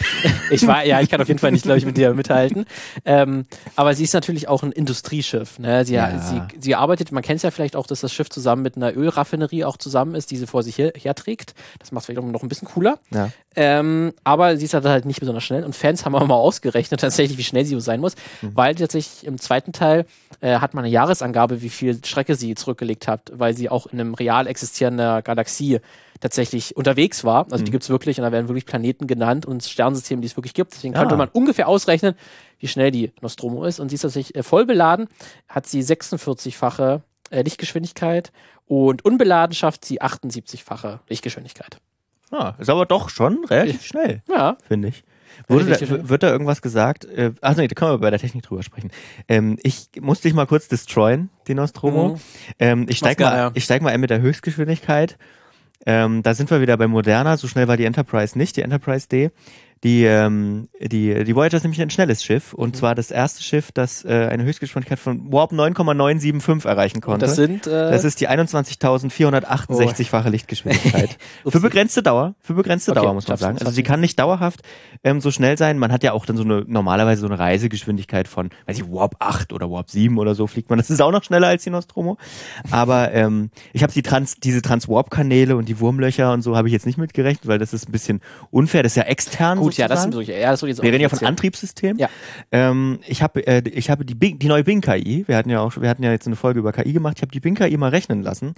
ich 0.50 0.66
war, 0.66 0.84
ja, 0.84 1.00
ich 1.00 1.08
kann 1.08 1.20
auf 1.20 1.28
jeden 1.28 1.38
Fall 1.38 1.52
nicht, 1.52 1.62
glaube 1.64 1.78
ich, 1.78 1.86
mit 1.86 1.96
dir 1.96 2.12
mithalten, 2.14 2.64
ähm, 3.04 3.46
aber 3.76 3.94
sie 3.94 4.04
ist 4.04 4.14
natürlich 4.14 4.48
auch 4.48 4.62
ein 4.62 4.72
Industrieschiff, 4.72 5.58
ne? 5.58 5.84
sie, 5.84 5.94
Ja. 5.94 6.18
sie, 6.18 6.40
sie 6.58 6.74
arbeitet, 6.74 6.89
man 7.12 7.22
kennt 7.22 7.38
es 7.38 7.42
ja 7.42 7.50
vielleicht 7.50 7.76
auch, 7.76 7.86
dass 7.86 8.00
das 8.00 8.12
Schiff 8.12 8.28
zusammen 8.30 8.62
mit 8.62 8.76
einer 8.76 8.96
Ölraffinerie 8.96 9.64
auch 9.64 9.76
zusammen 9.76 10.14
ist, 10.14 10.30
die 10.30 10.36
sie 10.36 10.46
vor 10.46 10.62
sich 10.62 10.78
her, 10.78 10.92
herträgt, 10.96 11.54
das 11.78 11.92
macht 11.92 12.02
es 12.02 12.06
vielleicht 12.06 12.20
auch 12.20 12.24
noch 12.30 12.42
ein 12.42 12.48
bisschen 12.48 12.68
cooler, 12.68 12.98
Ja. 13.10 13.30
ähm, 13.56 14.12
aber 14.24 14.56
sie 14.56 14.64
ist 14.64 14.74
halt, 14.74 14.84
halt 14.84 15.04
nicht 15.06 15.20
besonders 15.20 15.44
schnell 15.44 15.64
und 15.64 15.74
Fans 15.76 16.04
haben 16.04 16.14
auch 16.14 16.26
mal 16.26 16.34
ausgerechnet 16.34 17.00
tatsächlich, 17.00 17.38
wie 17.38 17.44
schnell 17.44 17.64
sie 17.64 17.80
sein 17.80 18.00
muss, 18.00 18.14
Mhm. 18.42 18.50
weil 18.54 18.74
tatsächlich 18.74 19.26
im 19.26 19.38
zweiten 19.38 19.72
Teil 19.72 20.06
äh, 20.40 20.58
hat 20.58 20.74
man 20.74 20.84
eine 20.84 20.92
Jahresangabe, 20.92 21.62
wie 21.62 21.68
viel 21.68 22.00
Strecke 22.04 22.34
sie 22.34 22.54
zurückgelegt 22.54 23.08
hat, 23.08 23.30
weil 23.34 23.54
sie 23.54 23.68
auch 23.68 23.86
in 23.86 24.00
einem 24.00 24.14
real 24.14 24.46
existierender 24.46 25.22
Galaxie 25.22 25.80
tatsächlich 26.20 26.76
unterwegs 26.76 27.24
war. 27.24 27.46
Also 27.50 27.62
Mhm. 27.62 27.64
die 27.66 27.70
gibt 27.72 27.82
es 27.82 27.88
wirklich 27.90 28.18
und 28.18 28.24
da 28.24 28.32
werden 28.32 28.48
wirklich 28.48 28.66
Planeten 28.66 29.06
genannt 29.06 29.46
und 29.46 29.64
Sternensysteme, 29.64 30.20
die 30.20 30.26
es 30.26 30.36
wirklich 30.36 30.54
gibt. 30.54 30.72
Deswegen 30.74 30.94
Ah. 30.94 31.00
könnte 31.00 31.16
man 31.16 31.28
ungefähr 31.28 31.66
ausrechnen, 31.68 32.14
wie 32.58 32.68
schnell 32.68 32.90
die 32.90 33.12
Nostromo 33.22 33.64
ist. 33.64 33.80
Und 33.80 33.88
sie 33.88 33.94
ist 33.94 34.02
tatsächlich 34.02 34.36
äh, 34.36 34.42
voll 34.42 34.66
beladen, 34.66 35.08
hat 35.48 35.66
sie 35.66 35.80
46-fache 35.82 37.00
äh, 37.30 37.42
Lichtgeschwindigkeit 37.42 38.32
und 38.66 39.04
unbeladen 39.04 39.54
schafft 39.54 39.84
sie 39.84 40.00
78-fache 40.02 40.98
Lichtgeschwindigkeit. 41.08 41.78
Ah, 42.32 42.54
ist 42.58 42.68
aber 42.70 42.86
doch 42.86 43.08
schon 43.08 43.44
relativ 43.44 43.84
schnell, 43.84 44.22
Ja, 44.28 44.56
finde 44.68 44.88
ich. 44.88 45.02
Da, 45.48 46.08
wird 46.08 46.22
da 46.22 46.30
irgendwas 46.30 46.60
gesagt? 46.60 47.04
Äh, 47.04 47.32
ach 47.40 47.56
nee, 47.56 47.66
da 47.66 47.74
können 47.74 47.92
wir 47.92 47.98
bei 47.98 48.10
der 48.10 48.18
Technik 48.18 48.42
drüber 48.42 48.62
sprechen. 48.62 48.90
Ähm, 49.28 49.56
ich 49.62 49.88
musste 50.00 50.28
dich 50.28 50.34
mal 50.34 50.46
kurz 50.46 50.68
destroyen, 50.68 51.30
die 51.48 51.54
Nostromo. 51.54 52.08
Mhm. 52.10 52.20
Ähm, 52.58 52.86
ich 52.88 52.98
steig 52.98 53.18
Mach's 53.20 53.30
mal, 53.32 53.50
ich 53.54 53.64
steig 53.64 53.80
mal 53.82 53.92
ein 53.92 54.00
mit 54.00 54.10
der 54.10 54.20
Höchstgeschwindigkeit. 54.20 55.16
Ähm, 55.86 56.22
da 56.22 56.34
sind 56.34 56.50
wir 56.50 56.60
wieder 56.60 56.76
bei 56.76 56.86
Moderna. 56.86 57.36
So 57.36 57.48
schnell 57.48 57.68
war 57.68 57.76
die 57.76 57.84
Enterprise 57.84 58.36
nicht, 58.36 58.56
die 58.56 58.62
Enterprise 58.62 59.08
D. 59.08 59.30
Die, 59.82 60.04
ähm, 60.04 60.68
die, 60.78 61.24
die 61.24 61.34
Voyager 61.34 61.56
ist 61.56 61.62
nämlich 61.62 61.80
ein 61.80 61.88
schnelles 61.88 62.22
Schiff 62.22 62.52
und 62.52 62.70
Mhm. 62.70 62.74
zwar 62.74 62.94
das 62.94 63.10
erste 63.10 63.42
Schiff, 63.42 63.72
das 63.72 64.04
äh, 64.04 64.28
eine 64.30 64.44
Höchstgeschwindigkeit 64.44 64.98
von 64.98 65.32
Warp 65.32 65.52
9,975 65.52 66.66
erreichen 66.70 67.00
konnte. 67.00 67.24
das 67.24 67.36
sind. 67.36 67.66
Äh, 67.66 67.90
Das 67.90 68.04
ist 68.04 68.20
die 68.20 68.28
21.468-fache 68.28 70.28
Lichtgeschwindigkeit. 70.28 71.16
für 71.46 71.60
begrenzte 71.60 72.02
Dauer. 72.02 72.34
Für 72.40 72.54
begrenzte 72.54 72.92
Okay, 72.92 73.00
Dauer, 73.00 73.14
muss 73.14 73.28
man 73.28 73.36
sagen. 73.38 73.58
Also 73.58 73.70
sie 73.72 73.82
kann 73.82 74.00
nicht 74.00 74.18
dauerhaft 74.18 74.60
ähm, 75.04 75.20
so 75.20 75.30
schnell 75.30 75.56
sein. 75.56 75.78
Man 75.78 75.92
hat 75.92 76.02
ja 76.02 76.12
auch 76.12 76.26
dann 76.26 76.36
so 76.36 76.42
eine, 76.44 76.64
normalerweise 76.66 77.20
so 77.22 77.26
eine 77.26 77.38
Reisegeschwindigkeit 77.38 78.28
von, 78.28 78.50
weiß 78.66 78.78
ich, 78.78 78.90
Warp 78.90 79.16
8 79.18 79.52
oder 79.52 79.70
Warp 79.70 79.90
7 79.90 80.18
oder 80.18 80.34
so 80.34 80.46
fliegt 80.46 80.70
man. 80.70 80.78
Das 80.78 80.90
ist 80.90 81.00
auch 81.00 81.12
noch 81.12 81.24
schneller 81.24 81.48
als 81.48 81.64
die 81.64 81.70
Nostromo. 81.70 82.18
Aber 82.70 83.12
ähm, 83.12 83.50
ich 83.72 83.82
habe 83.82 83.92
die 83.92 84.02
Trans, 84.02 84.36
diese 84.36 84.62
Trans-Warp-Kanäle 84.62 85.56
und 85.56 85.68
die 85.68 85.80
Wurmlöcher 85.80 86.32
und 86.32 86.42
so 86.42 86.56
habe 86.56 86.68
ich 86.68 86.72
jetzt 86.72 86.86
nicht 86.86 86.98
mitgerechnet, 86.98 87.46
weil 87.46 87.58
das 87.58 87.72
ist 87.72 87.88
ein 87.88 87.92
bisschen 87.92 88.20
unfair. 88.50 88.82
Das 88.82 88.92
ist 88.92 88.96
ja 88.96 89.04
extern 89.04 89.58
gut, 89.58 89.69
ja, 89.78 89.88
das 89.88 90.02
sind 90.02 90.12
solche. 90.12 90.32
Ja, 90.32 90.50
das 90.50 90.60
jetzt 90.62 90.82
Wir 90.82 90.92
reden 90.92 91.02
ja 91.02 91.08
von 91.08 91.16
erzählen. 91.16 91.28
Antriebssystem. 91.30 91.96
Ja. 91.98 92.08
Ähm, 92.52 93.00
ich 93.06 93.22
habe 93.22 93.46
äh, 93.46 93.62
ich 93.68 93.90
habe 93.90 94.04
die 94.04 94.14
Bing, 94.14 94.38
die 94.38 94.48
neue 94.48 94.64
Bing 94.64 94.80
KI. 94.80 95.24
Wir 95.26 95.36
hatten 95.36 95.50
ja 95.50 95.60
auch 95.60 95.80
wir 95.80 95.88
hatten 95.88 96.02
ja 96.02 96.10
jetzt 96.10 96.26
eine 96.26 96.36
Folge 96.36 96.60
über 96.60 96.72
KI 96.72 96.92
gemacht. 96.92 97.14
Ich 97.18 97.22
habe 97.22 97.32
die 97.32 97.40
Bing 97.40 97.54
KI 97.54 97.76
mal 97.76 97.90
rechnen 97.90 98.22
lassen. 98.22 98.54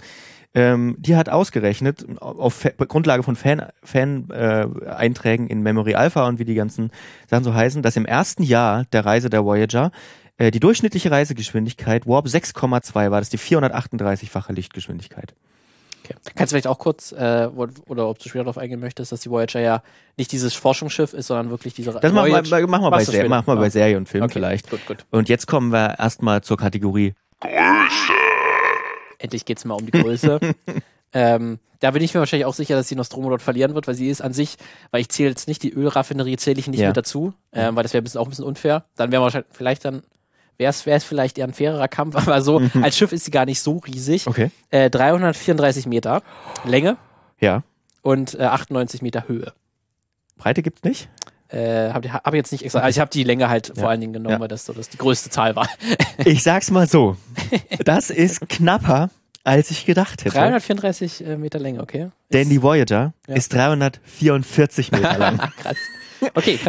Ähm, 0.55 0.95
die 0.99 1.15
hat 1.15 1.29
ausgerechnet 1.29 2.05
auf 2.19 2.53
Fa 2.53 2.69
Grundlage 2.77 3.23
von 3.23 3.35
Fan 3.35 3.65
Fan 3.83 4.29
äh, 4.29 4.67
Einträgen 4.87 5.47
in 5.47 5.61
Memory 5.61 5.95
Alpha 5.95 6.27
und 6.27 6.39
wie 6.39 6.45
die 6.45 6.55
ganzen 6.55 6.91
Sachen 7.27 7.43
so 7.43 7.53
heißen, 7.53 7.81
dass 7.81 7.95
im 7.95 8.05
ersten 8.05 8.43
Jahr 8.43 8.85
der 8.91 9.05
Reise 9.05 9.29
der 9.29 9.43
Voyager 9.43 9.91
äh, 10.37 10.51
die 10.51 10.59
durchschnittliche 10.59 11.11
Reisegeschwindigkeit 11.11 12.07
Warp 12.07 12.25
6,2 12.25 13.11
war. 13.11 13.19
Das 13.19 13.31
ist 13.31 13.33
die 13.33 13.55
438-fache 13.55 14.53
Lichtgeschwindigkeit. 14.53 15.33
Okay. 16.03 16.15
Kannst 16.35 16.51
du 16.51 16.55
vielleicht 16.55 16.67
auch 16.67 16.79
kurz, 16.79 17.11
äh, 17.13 17.47
oder 17.87 18.09
ob 18.09 18.19
du 18.19 18.27
später 18.29 18.43
darauf 18.43 18.57
eingehen 18.57 18.79
möchtest, 18.79 19.11
dass 19.11 19.21
die 19.21 19.29
Voyager 19.29 19.59
ja 19.61 19.81
nicht 20.17 20.31
dieses 20.31 20.53
Forschungsschiff 20.53 21.13
ist, 21.13 21.27
sondern 21.27 21.49
wirklich 21.49 21.73
diese 21.73 21.91
Das 21.93 22.11
machen 22.11 22.31
wir, 22.31 22.43
Voyage- 22.43 22.67
machen 22.67 22.83
wir, 22.83 22.91
bei, 22.91 23.03
Ser 23.03 23.29
machen 23.29 23.47
wir 23.47 23.55
bei. 23.55 23.69
Serie 23.69 23.97
und 23.97 24.09
Film 24.09 24.23
Okay, 24.25 24.33
vielleicht. 24.33 24.69
Gut, 24.69 24.85
gut. 24.85 25.05
Und 25.11 25.29
jetzt 25.29 25.47
kommen 25.47 25.71
wir 25.71 25.97
erstmal 25.99 26.41
zur 26.43 26.57
Kategorie 26.57 27.13
Größe. 27.39 28.13
Endlich 29.19 29.45
geht's 29.45 29.63
mal 29.65 29.75
um 29.75 29.85
die 29.85 29.91
Größe. 29.91 30.39
ähm, 31.13 31.59
da 31.79 31.91
bin 31.91 32.01
ich 32.03 32.13
mir 32.13 32.19
wahrscheinlich 32.19 32.45
auch 32.45 32.53
sicher, 32.53 32.75
dass 32.75 32.87
die 32.87 32.95
Nostromo 32.95 33.29
dort 33.29 33.41
verlieren 33.41 33.75
wird, 33.75 33.87
weil 33.87 33.95
sie 33.95 34.09
ist 34.09 34.21
an 34.21 34.33
sich, 34.33 34.57
weil 34.91 35.01
ich 35.01 35.09
zähle 35.09 35.29
jetzt 35.29 35.47
nicht 35.47 35.63
die 35.63 35.71
Ölraffinerie, 35.73 36.37
zähle 36.37 36.59
ich 36.59 36.67
nicht 36.67 36.79
Ja. 36.79 36.87
mit 36.87 36.97
dazu, 36.97 37.33
ähm, 37.51 37.75
weil 37.75 37.83
das 37.83 37.93
wäre 37.93 38.01
ein 38.01 38.03
bisschen, 38.05 38.19
auch 38.19 38.25
ein 38.25 38.29
bisschen 38.29 38.45
unfair. 38.45 38.85
Dann 38.95 39.11
wäre 39.11 39.21
wahrscheinlich 39.21 39.49
vielleicht 39.51 39.85
dann 39.85 40.03
wäre 40.57 40.71
es 40.85 41.03
vielleicht 41.03 41.37
eher 41.37 41.47
ein 41.47 41.53
fairerer 41.53 41.87
Kampf, 41.87 42.15
aber 42.27 42.41
so 42.41 42.61
als 42.81 42.97
Schiff 42.97 43.11
ist 43.11 43.25
sie 43.25 43.31
gar 43.31 43.45
nicht 43.45 43.61
so 43.61 43.77
riesig. 43.77 44.27
Okay. 44.27 44.51
Äh, 44.69 44.89
334 44.89 45.85
Meter 45.87 46.21
Länge 46.65 46.97
Ja. 47.39 47.63
und 48.01 48.35
äh, 48.39 48.43
98 48.43 49.01
Meter 49.01 49.27
Höhe. 49.27 49.53
Breite 50.37 50.61
gibt's 50.63 50.83
nicht? 50.83 51.09
Äh, 51.49 51.91
habe 51.93 52.11
hab 52.11 52.33
jetzt 52.33 52.51
nicht 52.51 52.63
extra, 52.63 52.79
also 52.79 52.89
ich 52.97 52.99
habe 52.99 53.11
die 53.11 53.23
Länge 53.23 53.47
halt 53.47 53.69
Ja. 53.69 53.75
vor 53.75 53.89
allen 53.89 54.01
Dingen 54.01 54.13
genommen, 54.13 54.33
Ja. 54.35 54.39
weil 54.39 54.47
das 54.47 54.65
so 54.65 54.73
das 54.73 54.89
die 54.89 54.97
größte 54.97 55.29
Zahl 55.29 55.55
war. 55.55 55.67
Ich 56.25 56.41
sag's 56.43 56.71
mal 56.71 56.87
so. 56.87 57.17
Das 57.85 58.09
ist 58.09 58.47
knapper, 58.49 59.09
als 59.43 59.69
ich 59.71 59.85
gedacht 59.85 60.23
hätte. 60.25 60.35
334 60.35 61.25
äh, 61.25 61.37
Meter 61.37 61.59
Länge, 61.59 61.81
okay. 61.81 62.09
Denn 62.31 62.49
die 62.49 62.61
Voyager 62.63 63.13
Ja. 63.27 63.35
ist 63.35 63.53
344 63.53 64.91
Meter 64.91 65.17
lang. 65.17 65.37
Krass. 65.61 65.77
Okay, 66.33 66.59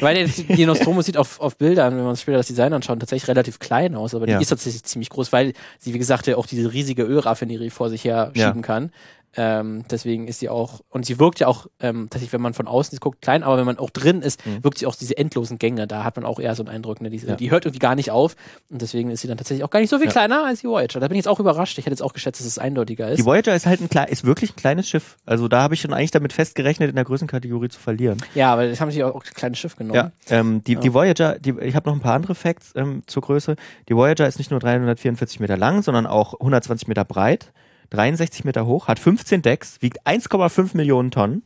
weil 0.00 0.26
die, 0.26 0.66
Nostromo 0.66 1.02
sieht 1.02 1.16
auf, 1.16 1.40
auf 1.40 1.56
Bildern, 1.56 1.96
wenn 1.96 2.04
man 2.04 2.14
sich 2.14 2.22
später 2.22 2.38
das 2.38 2.46
Design 2.46 2.72
anschaut, 2.72 2.98
tatsächlich 3.00 3.28
relativ 3.28 3.58
klein 3.58 3.94
aus, 3.94 4.14
aber 4.14 4.28
Ja. 4.28 4.38
die 4.38 4.42
ist 4.42 4.48
tatsächlich 4.48 4.82
ziemlich 4.84 5.10
groß, 5.10 5.32
weil 5.32 5.52
sie, 5.78 5.94
wie 5.94 5.98
gesagt, 5.98 6.26
ja 6.26 6.36
auch 6.36 6.46
diese 6.46 6.72
riesige 6.72 7.02
Ölraffinerie 7.04 7.70
vor 7.70 7.90
sich 7.90 8.04
her 8.04 8.32
Ja. 8.34 8.48
schieben 8.48 8.62
kann. 8.62 8.90
Ähm, 9.36 9.84
deswegen 9.90 10.28
ist 10.28 10.40
sie 10.40 10.48
auch, 10.50 10.80
und 10.90 11.06
sie 11.06 11.18
wirkt 11.18 11.40
ja 11.40 11.46
auch, 11.46 11.66
ähm, 11.80 12.08
tatsächlich, 12.10 12.32
wenn 12.34 12.42
man 12.42 12.52
von 12.54 12.66
außen 12.68 12.98
guckt, 13.00 13.22
klein, 13.22 13.42
aber 13.42 13.56
wenn 13.56 13.64
man 13.64 13.78
auch 13.78 13.90
drin 13.90 14.20
ist, 14.20 14.44
Mhm. 14.46 14.62
wirkt 14.62 14.78
sie 14.78 14.86
auch 14.86 14.94
diese 14.94 15.16
endlosen 15.16 15.58
Gänge. 15.58 15.86
Da 15.86 16.04
hat 16.04 16.16
man 16.16 16.24
auch 16.26 16.38
eher 16.38 16.54
so 16.54 16.62
einen 16.62 16.68
Eindruck, 16.74 17.00
ne? 17.00 17.08
die, 17.10 17.16
Ja. 17.18 17.34
die 17.36 17.50
hört 17.50 17.64
irgendwie 17.64 17.78
gar 17.78 17.94
nicht 17.94 18.10
auf. 18.10 18.36
Und 18.70 18.82
deswegen 18.82 19.10
ist 19.10 19.22
sie 19.22 19.28
dann 19.28 19.38
tatsächlich 19.38 19.64
auch 19.64 19.70
gar 19.70 19.80
nicht 19.80 19.88
so 19.90 19.96
viel 19.96 20.06
Ja. 20.06 20.12
kleiner 20.12 20.44
als 20.44 20.60
die 20.60 20.66
Voyager. 20.68 21.00
Da 21.00 21.08
bin 21.08 21.14
ich 21.16 21.24
jetzt 21.24 21.28
auch 21.28 21.40
überrascht. 21.40 21.78
Ich 21.78 21.86
hätte 21.86 21.92
jetzt 21.94 22.02
auch 22.02 22.12
geschätzt, 22.12 22.40
dass 22.40 22.46
es 22.46 22.58
eindeutiger 22.58 23.08
ist. 23.08 23.18
Die 23.18 23.24
Voyager 23.24 23.54
ist 23.54 23.64
halt 23.66 23.80
ein 23.80 23.88
klein, 23.88 24.08
ist 24.08 24.24
wirklich 24.24 24.50
ein 24.52 24.56
kleines 24.56 24.88
Schiff. 24.88 25.16
Also 25.24 25.48
da 25.48 25.62
habe 25.62 25.74
ich 25.74 25.80
schon 25.80 25.92
eigentlich 25.94 26.10
damit 26.10 26.32
festgerechnet, 26.32 26.90
in 26.90 26.96
der 26.96 27.04
Größenkategorie 27.04 27.68
zu 27.68 27.80
verlieren. 27.80 28.18
ja, 28.34 28.52
aber 28.52 28.68
das 28.68 28.80
haben 28.80 28.90
sie 28.90 29.02
auch 29.02 29.14
ein 29.14 29.20
kleines 29.34 29.58
Schiff 29.58 29.76
genommen. 29.76 29.94
Ja, 29.94 30.12
ähm, 30.28 30.62
die, 30.64 30.74
Ja. 30.74 30.80
die 30.80 30.92
Voyager, 30.92 31.38
die, 31.38 31.54
ich 31.60 31.74
habe 31.74 31.88
noch 31.88 31.96
ein 31.96 32.02
paar 32.02 32.14
andere 32.14 32.34
Facts 32.34 32.72
ähm, 32.76 33.02
zur 33.06 33.22
Größe. 33.22 33.56
Die 33.88 33.96
Voyager 33.96 34.26
ist 34.26 34.38
nicht 34.38 34.50
nur 34.50 34.60
344 34.60 35.40
Meter 35.40 35.56
lang, 35.56 35.82
sondern 35.82 36.06
auch 36.06 36.34
120 36.38 36.88
Meter 36.88 37.04
breit, 37.04 37.52
63 37.90 38.44
Meter 38.44 38.66
hoch, 38.66 38.88
hat 38.88 38.98
15 38.98 39.42
Decks, 39.42 39.80
wiegt 39.80 40.06
1,5 40.06 40.76
Millionen 40.76 41.10
Tonnen 41.10 41.42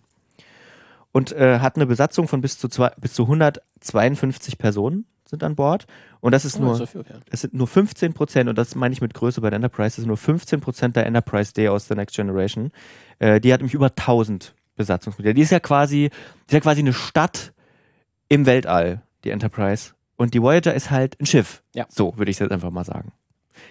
und 1.12 1.33
äh, 1.33 1.59
hat 1.61 1.77
eine 1.77 1.87
Besatzung 1.87 2.29
von 2.29 2.40
bis 2.40 2.59
zu, 2.59 2.68
zwei, 2.68 2.90
bis 3.01 3.14
zu 3.14 3.25
152 3.25 4.59
Personen 4.59 5.07
sind 5.25 5.42
an 5.42 5.57
Bord. 5.57 5.87
Und 6.20 6.33
das 6.33 6.44
ist 6.44 6.57
Oh, 6.59 6.62
nur, 6.62 6.75
so 6.77 6.87
viel, 6.87 7.05
ja. 7.09 7.16
es 7.31 7.40
sind 7.40 7.55
nur 7.55 7.66
15 7.66 8.12
Prozent, 8.12 8.49
und 8.49 8.57
das 8.57 8.75
meine 8.75 8.92
ich 8.92 9.01
mit 9.01 9.14
Größe 9.14 9.40
bei 9.40 9.51
der 9.51 9.57
Enterprise, 9.57 9.88
das 9.88 9.96
sind 9.96 10.09
nur 10.09 10.16
15 10.16 10.61
Prozent 10.61 10.96
der 10.96 11.07
Enterprise 11.07 11.53
D 11.53 11.68
aus 11.68 11.88
der 11.88 11.96
Next 11.96 12.14
Generation. 12.16 12.70
Äh, 13.18 13.40
die 13.40 13.53
hat 13.53 13.61
nämlich 13.61 13.75
über 13.75 13.87
1000 13.87 14.55
Besatzungsmitglieder. 14.77 15.35
Die 15.35 15.42
ist 15.42 15.51
ja 15.51 15.61
quasi, 15.61 16.11
die 16.11 16.46
ist 16.46 16.53
ja 16.53 16.61
quasi 16.61 16.81
eine 16.81 16.92
Stadt 16.92 17.53
im 18.29 18.46
Weltall, 18.46 19.03
die 19.25 19.31
Enterprise. 19.31 19.94
Und 20.16 20.35
die 20.35 20.42
Voyager 20.42 20.75
ist 20.75 20.90
halt 20.90 21.18
ein 21.20 21.27
Schiff. 21.27 21.62
Ja. 21.75 21.87
So 21.88 22.16
würde 22.16 22.31
ich 22.31 22.37
es 22.37 22.40
jetzt 22.40 22.53
einfach 22.53 22.70
mal 22.70 22.85
sagen. 22.85 23.12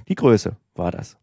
Die 0.07 0.15
Größe 0.15 0.55
war 0.75 0.91
das. 0.91 1.17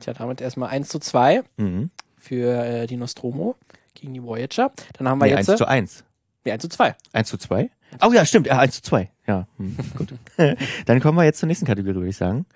Tja, 0.00 0.12
damit 0.14 0.40
erstmal 0.40 0.70
1 0.70 0.88
zu 0.88 0.98
2 0.98 1.42
Mhm. 1.56 1.90
für 2.18 2.64
äh, 2.64 2.86
die 2.86 2.96
Nostromo 2.96 3.56
gegen 3.94 4.14
die 4.14 4.22
Voyager. 4.22 4.72
Dann 4.98 5.08
haben 5.08 5.18
wir 5.18 5.26
Nee, 5.26 5.32
jetzt 5.36 5.48
1 5.50 5.58
zu 5.58 5.66
1. 5.68 6.04
nee, 6.44 6.52
1 6.52 6.62
zu 6.62 6.68
2. 6.68 6.96
1 7.12 7.28
zu 7.28 7.36
2? 7.38 7.70
Oh 8.02 8.12
ja, 8.12 8.24
stimmt. 8.24 8.46
Ja, 8.46 8.58
1 8.58 8.74
zu 8.76 8.82
2. 8.82 9.10
Ja, 9.26 9.46
hm, 9.58 9.76
gut. 9.96 10.14
Dann 10.86 11.00
kommen 11.00 11.18
wir 11.18 11.24
jetzt 11.24 11.38
zur 11.40 11.46
nächsten 11.46 11.66
Kategorie, 11.66 11.94
würde 11.96 12.08
ich 12.08 12.16
sagen. 12.16 12.46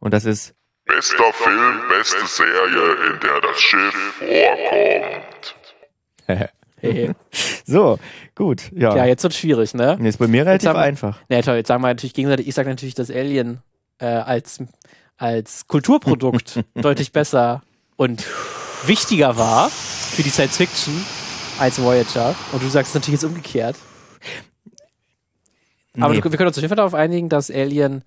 Und 0.00 0.12
das 0.14 0.24
ist 0.24 0.54
Bester 0.86 1.32
Film, 1.32 1.80
beste 1.88 2.26
Serie, 2.26 2.92
in 3.14 3.20
der 3.20 3.40
das 3.40 3.58
Schiff 3.58 3.94
vorkommt. 4.18 5.56
Hey. 6.26 7.14
so, 7.64 7.98
gut. 8.34 8.70
Ja, 8.72 8.94
ja, 8.94 9.04
jetzt 9.06 9.22
wird 9.22 9.32
schwierig, 9.32 9.72
ne? 9.72 9.96
Nee, 9.98 10.10
ist 10.10 10.18
bei 10.18 10.26
mir 10.26 10.44
relativ 10.44 10.68
haben- 10.68 10.78
einfach. 10.78 11.18
Ne, 11.30 11.40
toll, 11.42 11.56
jetzt 11.56 11.68
sagen 11.68 11.82
wir 11.82 11.88
natürlich 11.88 12.12
gegenseitig, 12.12 12.46
ich 12.48 12.54
sage 12.54 12.68
natürlich, 12.68 12.94
dass 12.94 13.10
Alien 13.10 13.62
äh, 13.98 14.04
als, 14.06 14.62
als 15.16 15.66
Kulturprodukt 15.68 16.64
deutlich 16.74 17.12
besser 17.12 17.62
und 17.96 18.24
wichtiger 18.86 19.36
war 19.36 19.70
für 19.70 20.22
die 20.22 20.30
Science 20.30 20.56
Fiction 20.56 20.94
als 21.58 21.80
Voyager. 21.80 22.34
Und 22.52 22.62
du 22.62 22.68
sagst 22.68 22.94
natürlich 22.94 23.20
jetzt 23.20 23.24
umgekehrt. 23.24 23.76
Aber 25.98 26.12
Nee, 26.12 26.22
wir 26.24 26.30
können 26.30 26.48
uns 26.48 26.58
auf 26.58 26.62
jeden 26.62 26.70
Fall 26.70 26.76
darauf 26.76 26.94
einigen, 26.94 27.28
dass 27.28 27.50
Alien 27.50 28.02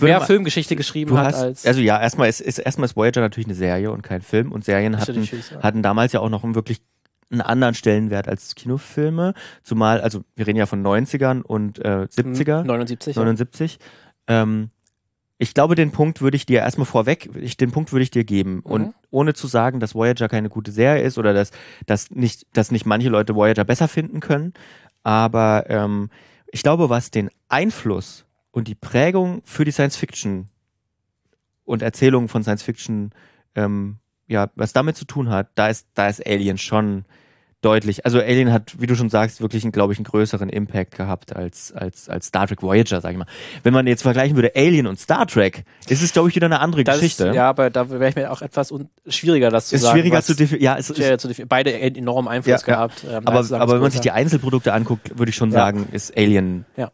mehr 0.00 0.20
mal, 0.20 0.26
Filmgeschichte 0.26 0.76
geschrieben 0.76 1.10
du 1.10 1.18
hat 1.18 1.26
hast, 1.26 1.42
als. 1.42 1.66
also 1.66 1.80
ja, 1.80 2.00
erstmal 2.00 2.28
ist, 2.28 2.40
ist, 2.40 2.58
erstmal 2.58 2.84
ist 2.86 2.96
Voyager 2.96 3.20
natürlich 3.20 3.46
eine 3.46 3.54
Serie 3.54 3.90
und 3.90 4.02
kein 4.02 4.20
Film 4.20 4.52
und 4.52 4.64
Serien 4.64 4.98
hatten, 4.98 5.26
hatten 5.62 5.82
damals 5.82 6.12
ja 6.12 6.20
auch 6.20 6.28
noch 6.28 6.44
einen 6.44 6.54
wirklich 6.54 6.82
einen 7.30 7.40
anderen 7.40 7.74
Stellenwert 7.74 8.28
als 8.28 8.54
Kinofilme, 8.54 9.34
zumal, 9.62 10.00
also 10.00 10.22
wir 10.34 10.46
reden 10.46 10.58
ja 10.58 10.66
von 10.66 10.84
90ern 10.84 11.42
und 11.42 11.78
äh, 11.78 12.06
70er. 12.10 12.64
79. 12.64 13.16
ja. 13.16 13.22
79. 13.22 13.78
Ähm, 14.26 14.70
ich 15.42 15.54
glaube, 15.54 15.74
den 15.74 15.90
Punkt 15.90 16.20
würde 16.20 16.36
ich 16.36 16.44
dir 16.44 16.58
erstmal 16.58 16.84
vorweg, 16.84 17.30
ich, 17.34 17.56
den 17.56 17.70
Punkt 17.70 17.92
würde 17.92 18.02
ich 18.02 18.10
dir 18.10 18.24
geben. 18.24 18.56
Mhm. 18.56 18.60
Und 18.60 18.94
ohne 19.10 19.32
zu 19.32 19.46
sagen, 19.46 19.80
dass 19.80 19.94
Voyager 19.94 20.28
keine 20.28 20.50
gute 20.50 20.70
Serie 20.70 21.02
ist 21.02 21.16
oder 21.16 21.32
dass, 21.32 21.50
dass, 21.86 22.10
nicht, 22.10 22.46
dass 22.52 22.70
nicht 22.70 22.84
manche 22.84 23.08
Leute 23.08 23.34
Voyager 23.34 23.64
besser 23.64 23.88
finden 23.88 24.20
können. 24.20 24.52
Aber 25.02 25.64
ähm, 25.68 26.10
ich 26.52 26.62
glaube, 26.62 26.90
was 26.90 27.10
den 27.10 27.30
Einfluss 27.48 28.26
und 28.50 28.68
die 28.68 28.74
Prägung 28.74 29.40
für 29.46 29.64
die 29.64 29.70
Science 29.70 29.96
Fiction 29.96 30.48
und 31.64 31.80
Erzählungen 31.80 32.28
von 32.28 32.42
Science 32.42 32.62
Fiction, 32.62 33.12
ähm, 33.54 33.96
ja, 34.26 34.50
was 34.56 34.74
damit 34.74 34.96
zu 34.96 35.06
tun 35.06 35.30
hat, 35.30 35.48
da 35.54 35.68
ist, 35.68 35.88
da 35.94 36.08
ist 36.08 36.24
Alien 36.26 36.58
schon 36.58 37.06
deutlich. 37.62 38.04
Also 38.06 38.18
Alien 38.20 38.52
hat, 38.52 38.80
wie 38.80 38.86
du 38.86 38.94
schon 38.94 39.10
sagst, 39.10 39.40
wirklich, 39.40 39.64
einen, 39.64 39.72
glaube 39.72 39.92
ich, 39.92 39.98
einen 39.98 40.04
größeren 40.04 40.48
Impact 40.48 40.96
gehabt 40.96 41.36
als, 41.36 41.72
als, 41.72 42.08
als 42.08 42.26
Star 42.26 42.46
Trek 42.46 42.62
Voyager, 42.62 43.00
sag 43.00 43.12
ich 43.12 43.18
mal. 43.18 43.26
Wenn 43.62 43.74
man 43.74 43.86
jetzt 43.86 44.02
vergleichen 44.02 44.34
würde, 44.36 44.52
Alien 44.56 44.86
und 44.86 44.98
Star 44.98 45.26
Trek, 45.26 45.64
ist 45.88 46.02
es, 46.02 46.12
glaube 46.12 46.28
ich, 46.30 46.34
wieder 46.36 46.46
eine 46.46 46.60
andere 46.60 46.84
Das 46.84 46.96
Geschichte. 46.96 47.28
Ist, 47.28 47.34
ja, 47.34 47.48
aber 47.48 47.68
da 47.70 47.90
wäre 47.90 48.08
ich 48.08 48.16
mir 48.16 48.30
auch 48.32 48.40
etwas 48.42 48.72
schwieriger, 49.06 49.50
das 49.50 49.68
zu 49.68 49.74
ist 49.76 49.82
sagen. 49.82 49.94
schwieriger 49.98 50.22
zu 50.22 50.34
definieren. 50.34 50.64
Ja, 50.64 50.76
es 50.78 50.88
ist, 50.90 50.96
schwieriger 50.96 51.18
zu 51.18 51.28
definieren. 51.28 51.48
Beide 51.48 51.78
en- 51.78 51.96
enormen 51.96 52.28
Einfluss 52.28 52.62
Ja, 52.62 52.68
ja. 52.68 52.74
gehabt. 52.74 53.04
ähm, 53.08 53.22
aber, 53.26 53.44
sagen, 53.44 53.62
aber 53.62 53.74
wenn 53.74 53.82
man 53.82 53.90
sich 53.90 54.00
die. 54.00 54.10
Einzelprodukte 54.10 54.72
anguckt, 54.72 55.18
würde 55.18 55.30
ich 55.30 55.36
schon 55.36 55.50
Ja. 55.50 55.58
sagen, 55.58 55.86
ist 55.92 56.16
Alien, 56.16 56.64
Ja. 56.76 56.90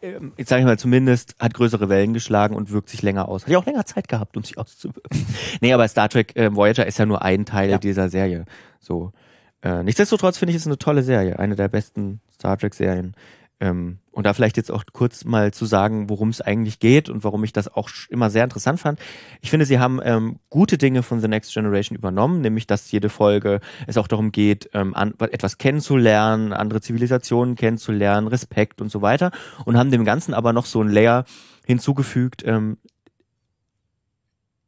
ähm, 0.00 0.32
ich 0.36 0.48
sage 0.48 0.64
mal 0.64 0.78
zumindest, 0.78 1.34
hat 1.40 1.54
größere 1.54 1.88
Wellen 1.88 2.14
geschlagen 2.14 2.54
und 2.54 2.70
wirkt 2.70 2.88
sich 2.88 3.02
länger 3.02 3.28
aus. 3.28 3.42
Hat 3.46 3.50
ja 3.50 3.58
auch 3.58 3.66
länger 3.66 3.84
Zeit 3.84 4.06
gehabt, 4.08 4.36
um 4.36 4.44
sich 4.44 4.56
auszuwirken. 4.58 5.26
nee, 5.60 5.72
aber 5.72 5.88
Star 5.88 6.08
Trek 6.08 6.36
äh, 6.36 6.54
Voyager 6.54 6.86
ist 6.86 6.98
ja 6.98 7.06
nur 7.06 7.22
ein 7.22 7.44
Teil 7.44 7.70
Ja. 7.70 7.78
dieser 7.78 8.08
Serie. 8.08 8.44
So. 8.80 9.12
Äh, 9.62 9.82
nichtsdestotrotz 9.82 10.38
finde 10.38 10.50
ich 10.50 10.56
es 10.56 10.66
eine 10.66 10.78
tolle 10.78 11.02
Serie, 11.02 11.38
eine 11.38 11.56
der 11.56 11.68
besten 11.68 12.20
Star 12.32 12.56
Trek 12.56 12.74
Serien. 12.74 13.14
Ähm, 13.60 13.98
und 14.12 14.24
da 14.24 14.34
vielleicht 14.34 14.56
jetzt 14.56 14.70
auch 14.70 14.84
kurz 14.92 15.24
mal 15.24 15.52
zu 15.52 15.64
sagen, 15.64 16.08
worum 16.08 16.28
es 16.28 16.40
eigentlich 16.40 16.78
geht 16.78 17.08
und 17.08 17.24
warum 17.24 17.42
ich 17.42 17.52
das 17.52 17.72
auch 17.72 17.88
immer 18.08 18.30
sehr 18.30 18.44
interessant 18.44 18.78
fand. 18.78 19.00
Ich 19.40 19.50
finde, 19.50 19.66
sie 19.66 19.80
haben 19.80 20.00
ähm, 20.02 20.38
gute 20.48 20.78
Dinge 20.78 21.02
von 21.02 21.20
The 21.20 21.28
Next 21.28 21.52
Generation 21.52 21.96
übernommen, 21.96 22.40
nämlich 22.40 22.68
dass 22.68 22.90
jede 22.92 23.08
Folge 23.08 23.60
es 23.88 23.96
auch 23.96 24.06
darum 24.06 24.30
geht, 24.30 24.70
ähm, 24.74 24.94
an, 24.94 25.14
etwas 25.18 25.58
kennenzulernen, 25.58 26.52
andere 26.52 26.80
Zivilisationen 26.80 27.56
kennenzulernen, 27.56 28.28
Respekt 28.28 28.80
und 28.80 28.90
so 28.90 29.02
weiter. 29.02 29.32
Und 29.64 29.76
haben 29.76 29.90
dem 29.90 30.04
Ganzen 30.04 30.34
aber 30.34 30.52
noch 30.52 30.66
so 30.66 30.80
ein 30.80 30.88
Layer 30.88 31.24
hinzugefügt, 31.66 32.44
ähm, 32.46 32.78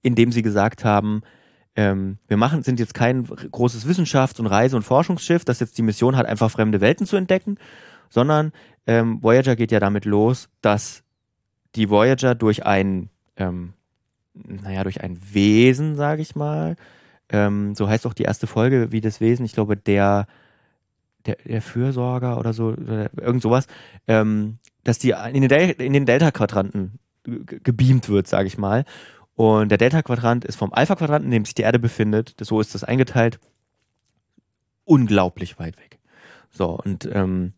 indem 0.03 0.33
sie 0.33 0.43
gesagt 0.43 0.85
haben, 0.85 1.23
ähm, 1.77 2.19
wir 2.29 2.37
machen, 2.37 2.63
sind 2.63 2.81
jetzt 2.81 2.95
kein 2.95 3.25
großes 3.25 3.87
Wissenschafts- 3.87 4.41
und 4.41 4.47
Reise- 4.47 4.77
und 4.77 4.83
Forschungsschiff, 4.83 5.45
das 5.45 5.61
jetzt 5.61 5.79
die 5.79 5.83
Mission 5.83 6.17
hat, 6.17 6.27
einfach 6.27 6.51
fremde 6.51 6.81
Welten 6.81 7.07
zu 7.07 7.17
entdecken, 7.17 7.57
sondern 8.09 8.53
ähm, 8.87 9.23
Voyager 9.23 9.57
geht 9.57 9.71
ja 9.73 9.81
damit 9.81 10.05
los, 10.05 10.49
dass 10.63 11.03
die 11.77 11.89
Voyager 11.91 12.35
durch 12.35 12.67
ein, 12.67 13.09
ähm, 13.37 13.75
naja, 14.35 14.83
durch 14.83 15.01
ein 15.01 15.19
Wesen, 15.33 15.95
sage 15.95 16.23
ich 16.23 16.35
mal, 16.35 16.77
ähm, 17.29 17.75
so 17.77 17.89
heißt 17.89 18.07
auch 18.07 18.15
die 18.15 18.25
erste 18.25 18.49
Folge, 18.49 18.91
wie 18.91 19.01
das 19.01 19.21
Wesen, 19.21 19.45
ich 19.45 19.53
glaube, 19.53 19.77
der, 19.77 20.27
der, 21.27 21.37
der 21.47 21.63
Fürsorger 21.63 22.39
oder 22.39 22.53
so, 22.53 22.69
oder 22.69 23.11
irgend 23.21 23.43
sowas, 23.43 23.67
ähm, 24.09 24.59
dass 24.83 24.99
die 24.99 25.11
in 25.33 25.43
den, 25.43 25.49
Del 25.49 25.71
in 25.71 25.93
den 25.93 26.07
Delta-Quadranten 26.07 26.99
ge- 27.23 27.45
gebeamt 27.63 28.09
wird, 28.09 28.27
sage 28.27 28.49
ich 28.49 28.59
mal. 28.59 28.85
Und 29.41 29.71
der 29.71 29.79
Delta-Quadrant 29.79 30.45
ist 30.45 30.57
vom 30.57 30.71
Alpha-Quadranten, 30.71 31.29
in 31.29 31.31
dem 31.31 31.45
sich 31.47 31.55
die 31.55 31.63
Erde 31.63 31.79
befindet, 31.79 32.35
so 32.43 32.61
ist 32.61 32.75
das 32.75 32.85
eingeteilt, 32.85 33.41
unglaublich 34.85 35.59
weit 35.59 35.79
weg. 35.79 35.99
So, 36.51 36.79
und 36.85 37.09
ähm, 37.11 37.55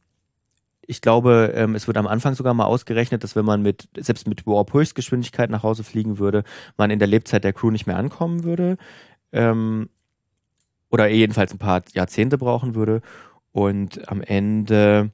ich 0.82 1.00
glaube, 1.00 1.52
ähm, 1.56 1.74
es 1.74 1.88
wird 1.88 1.96
am 1.96 2.06
Anfang 2.06 2.36
sogar 2.36 2.54
mal 2.54 2.66
ausgerechnet, 2.66 3.24
dass 3.24 3.34
wenn 3.34 3.44
man 3.44 3.62
mit, 3.62 3.88
selbst 3.98 4.28
mit 4.28 4.46
Warp-Höchstgeschwindigkeit 4.46 5.50
nach 5.50 5.64
Hause 5.64 5.82
fliegen 5.82 6.20
würde, 6.20 6.44
man 6.76 6.92
in 6.92 7.00
der 7.00 7.08
Lebzeit 7.08 7.42
der 7.42 7.52
Crew 7.52 7.72
nicht 7.72 7.88
mehr 7.88 7.96
ankommen 7.96 8.44
würde. 8.44 8.76
Ähm, 9.32 9.90
oder 10.88 11.08
jedenfalls 11.08 11.50
ein 11.50 11.58
paar 11.58 11.82
Jahrzehnte 11.94 12.38
brauchen 12.38 12.76
würde. 12.76 13.02
Und 13.50 14.08
am 14.08 14.20
Ende, 14.20 15.10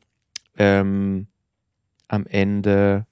ähm, 0.59 1.29
am 2.09 2.27
Ende, 2.27 3.07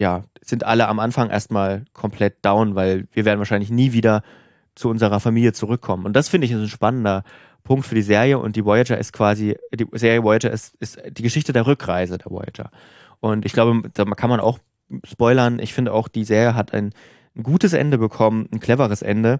ja, 0.00 0.24
sind 0.42 0.64
alle 0.64 0.88
am 0.88 0.98
Anfang 0.98 1.28
erstmal 1.28 1.84
komplett 1.92 2.44
down, 2.44 2.74
weil 2.74 3.06
wir 3.12 3.26
werden 3.26 3.38
wahrscheinlich 3.38 3.70
nie 3.70 3.92
wieder 3.92 4.22
zu 4.74 4.88
unserer 4.88 5.20
Familie 5.20 5.52
zurückkommen. 5.52 6.06
Und 6.06 6.14
das 6.14 6.30
finde 6.30 6.46
ich 6.46 6.52
ist 6.52 6.58
ein 6.58 6.68
spannender 6.68 7.22
Punkt 7.64 7.84
für 7.84 7.94
die 7.94 8.02
Serie 8.02 8.38
und 8.38 8.56
die 8.56 8.64
Voyager 8.64 8.96
ist 8.96 9.12
quasi, 9.12 9.58
die 9.74 9.86
Serie 9.92 10.24
Voyager 10.24 10.50
ist, 10.50 10.74
ist 10.76 11.00
die 11.10 11.22
Geschichte 11.22 11.52
der 11.52 11.66
Rückreise 11.66 12.16
der 12.16 12.30
Voyager. 12.30 12.70
Und 13.20 13.44
ich 13.44 13.52
glaube, 13.52 13.90
da 13.92 14.06
kann 14.06 14.30
man 14.30 14.40
auch 14.40 14.58
spoilern. 15.04 15.58
Ich 15.58 15.74
finde 15.74 15.92
auch, 15.92 16.08
die 16.08 16.24
Serie 16.24 16.54
hat 16.54 16.72
ein, 16.72 16.94
ein 17.36 17.42
gutes 17.42 17.74
Ende 17.74 17.98
bekommen, 17.98 18.48
ein 18.52 18.58
cleveres 18.58 19.02
Ende. 19.02 19.38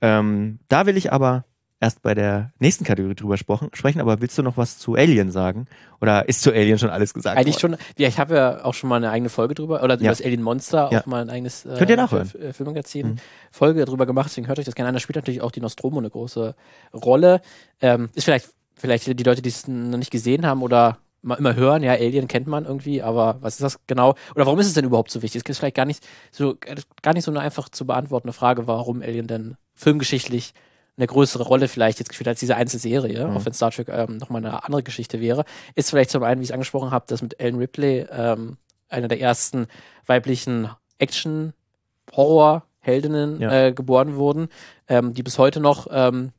Ähm, 0.00 0.60
da 0.68 0.86
will 0.86 0.96
ich 0.96 1.12
aber 1.12 1.44
erst 1.80 2.00
bei 2.02 2.14
der 2.14 2.52
nächsten 2.58 2.84
Kategorie 2.84 3.14
drüber 3.14 3.36
sprechen, 3.36 4.00
aber 4.00 4.20
willst 4.20 4.38
du 4.38 4.42
noch 4.42 4.56
was 4.56 4.78
zu 4.78 4.94
Alien 4.94 5.30
sagen? 5.30 5.66
Oder 6.00 6.28
ist 6.28 6.40
zu 6.42 6.50
Alien 6.52 6.78
schon 6.78 6.88
alles 6.90 7.12
gesagt? 7.12 7.36
Eigentlich 7.38 7.62
worden? 7.62 7.76
schon, 7.78 7.86
ja, 7.98 8.08
ich 8.08 8.18
habe 8.18 8.34
ja 8.34 8.64
auch 8.64 8.72
schon 8.74 8.88
mal 8.88 8.96
eine 8.96 9.10
eigene 9.10 9.28
Folge 9.28 9.54
drüber, 9.54 9.82
oder 9.82 9.94
über 9.96 10.04
Ja. 10.04 10.10
das 10.10 10.22
Alien 10.22 10.42
Monster, 10.42 10.88
Ja. 10.90 11.00
auch 11.02 11.06
mal 11.06 11.20
ein 11.22 11.30
eigenes 11.30 11.66
äh, 11.66 11.74
Könnt 11.76 11.90
ihr 11.90 11.96
nachhören. 11.96 12.26
F- 12.26 12.34
F- 12.34 12.56
Filmmagazin 12.56 13.06
Mhm. 13.08 13.16
Folge 13.52 13.84
drüber 13.84 14.06
gemacht, 14.06 14.30
deswegen 14.30 14.46
hört 14.48 14.58
euch 14.58 14.64
das 14.64 14.74
gerne 14.74 14.88
an. 14.88 14.94
Da 14.94 15.00
spielt 15.00 15.16
natürlich 15.16 15.42
auch 15.42 15.50
die 15.50 15.60
Nostromo 15.60 15.98
eine 15.98 16.08
große 16.10 16.54
Rolle. 16.94 17.40
Ähm, 17.82 18.08
ist 18.14 18.24
vielleicht, 18.24 18.48
vielleicht 18.74 19.06
die 19.06 19.22
Leute, 19.24 19.42
die 19.42 19.48
es 19.50 19.68
noch 19.68 19.98
nicht 19.98 20.10
gesehen 20.10 20.46
haben 20.46 20.62
oder 20.62 20.98
mal 21.22 21.34
immer 21.36 21.56
hören, 21.56 21.82
ja, 21.82 21.92
Alien 21.92 22.28
kennt 22.28 22.46
man 22.46 22.64
irgendwie, 22.64 23.02
aber 23.02 23.38
was 23.40 23.54
ist 23.54 23.62
das 23.62 23.80
genau? 23.86 24.14
Oder 24.34 24.46
warum 24.46 24.58
ist 24.60 24.68
es 24.68 24.74
denn 24.74 24.84
überhaupt 24.84 25.10
so 25.10 25.22
wichtig? 25.22 25.42
Es 25.44 25.50
ist 25.50 25.58
vielleicht 25.58 25.76
gar 25.76 25.84
nicht 25.84 26.06
so, 26.30 26.56
gar 27.02 27.12
nicht 27.14 27.24
so 27.24 27.30
eine 27.32 27.40
einfach 27.40 27.68
zu 27.68 27.84
beantwortende 27.84 28.32
Frage, 28.32 28.66
warum 28.66 29.02
Alien 29.02 29.26
denn 29.26 29.56
filmgeschichtlich 29.74 30.54
eine 30.98 31.06
größere 31.06 31.42
Rolle 31.42 31.68
vielleicht 31.68 31.98
jetzt 31.98 32.08
gespielt 32.08 32.28
als 32.28 32.40
diese 32.40 32.56
einzelne 32.56 32.80
Serie, 32.80 33.26
Mhm. 33.28 33.36
auch 33.36 33.44
wenn 33.44 33.52
Star 33.52 33.70
Trek 33.70 33.88
ähm, 33.90 34.16
nochmal 34.16 34.42
eine 34.44 34.64
andere 34.64 34.82
Geschichte 34.82 35.20
wäre, 35.20 35.44
ist 35.74 35.90
vielleicht 35.90 36.10
zum 36.10 36.22
einen, 36.22 36.40
wie 36.40 36.44
ich 36.44 36.48
es 36.50 36.54
angesprochen 36.54 36.90
habe, 36.90 37.04
dass 37.08 37.20
mit 37.22 37.38
Ellen 37.40 37.56
Ripley 37.56 38.06
ähm, 38.10 38.56
einer 38.88 39.08
der 39.08 39.20
ersten 39.20 39.66
weiblichen 40.06 40.70
Action-Horror-Heldinnen 40.98 43.40
Ja. 43.40 43.66
äh, 43.66 43.72
geboren 43.72 44.16
wurden, 44.16 44.48
ähm, 44.88 45.14
die 45.14 45.22
bis 45.22 45.38
heute 45.38 45.60
noch 45.60 45.86
ähm, 45.90 46.32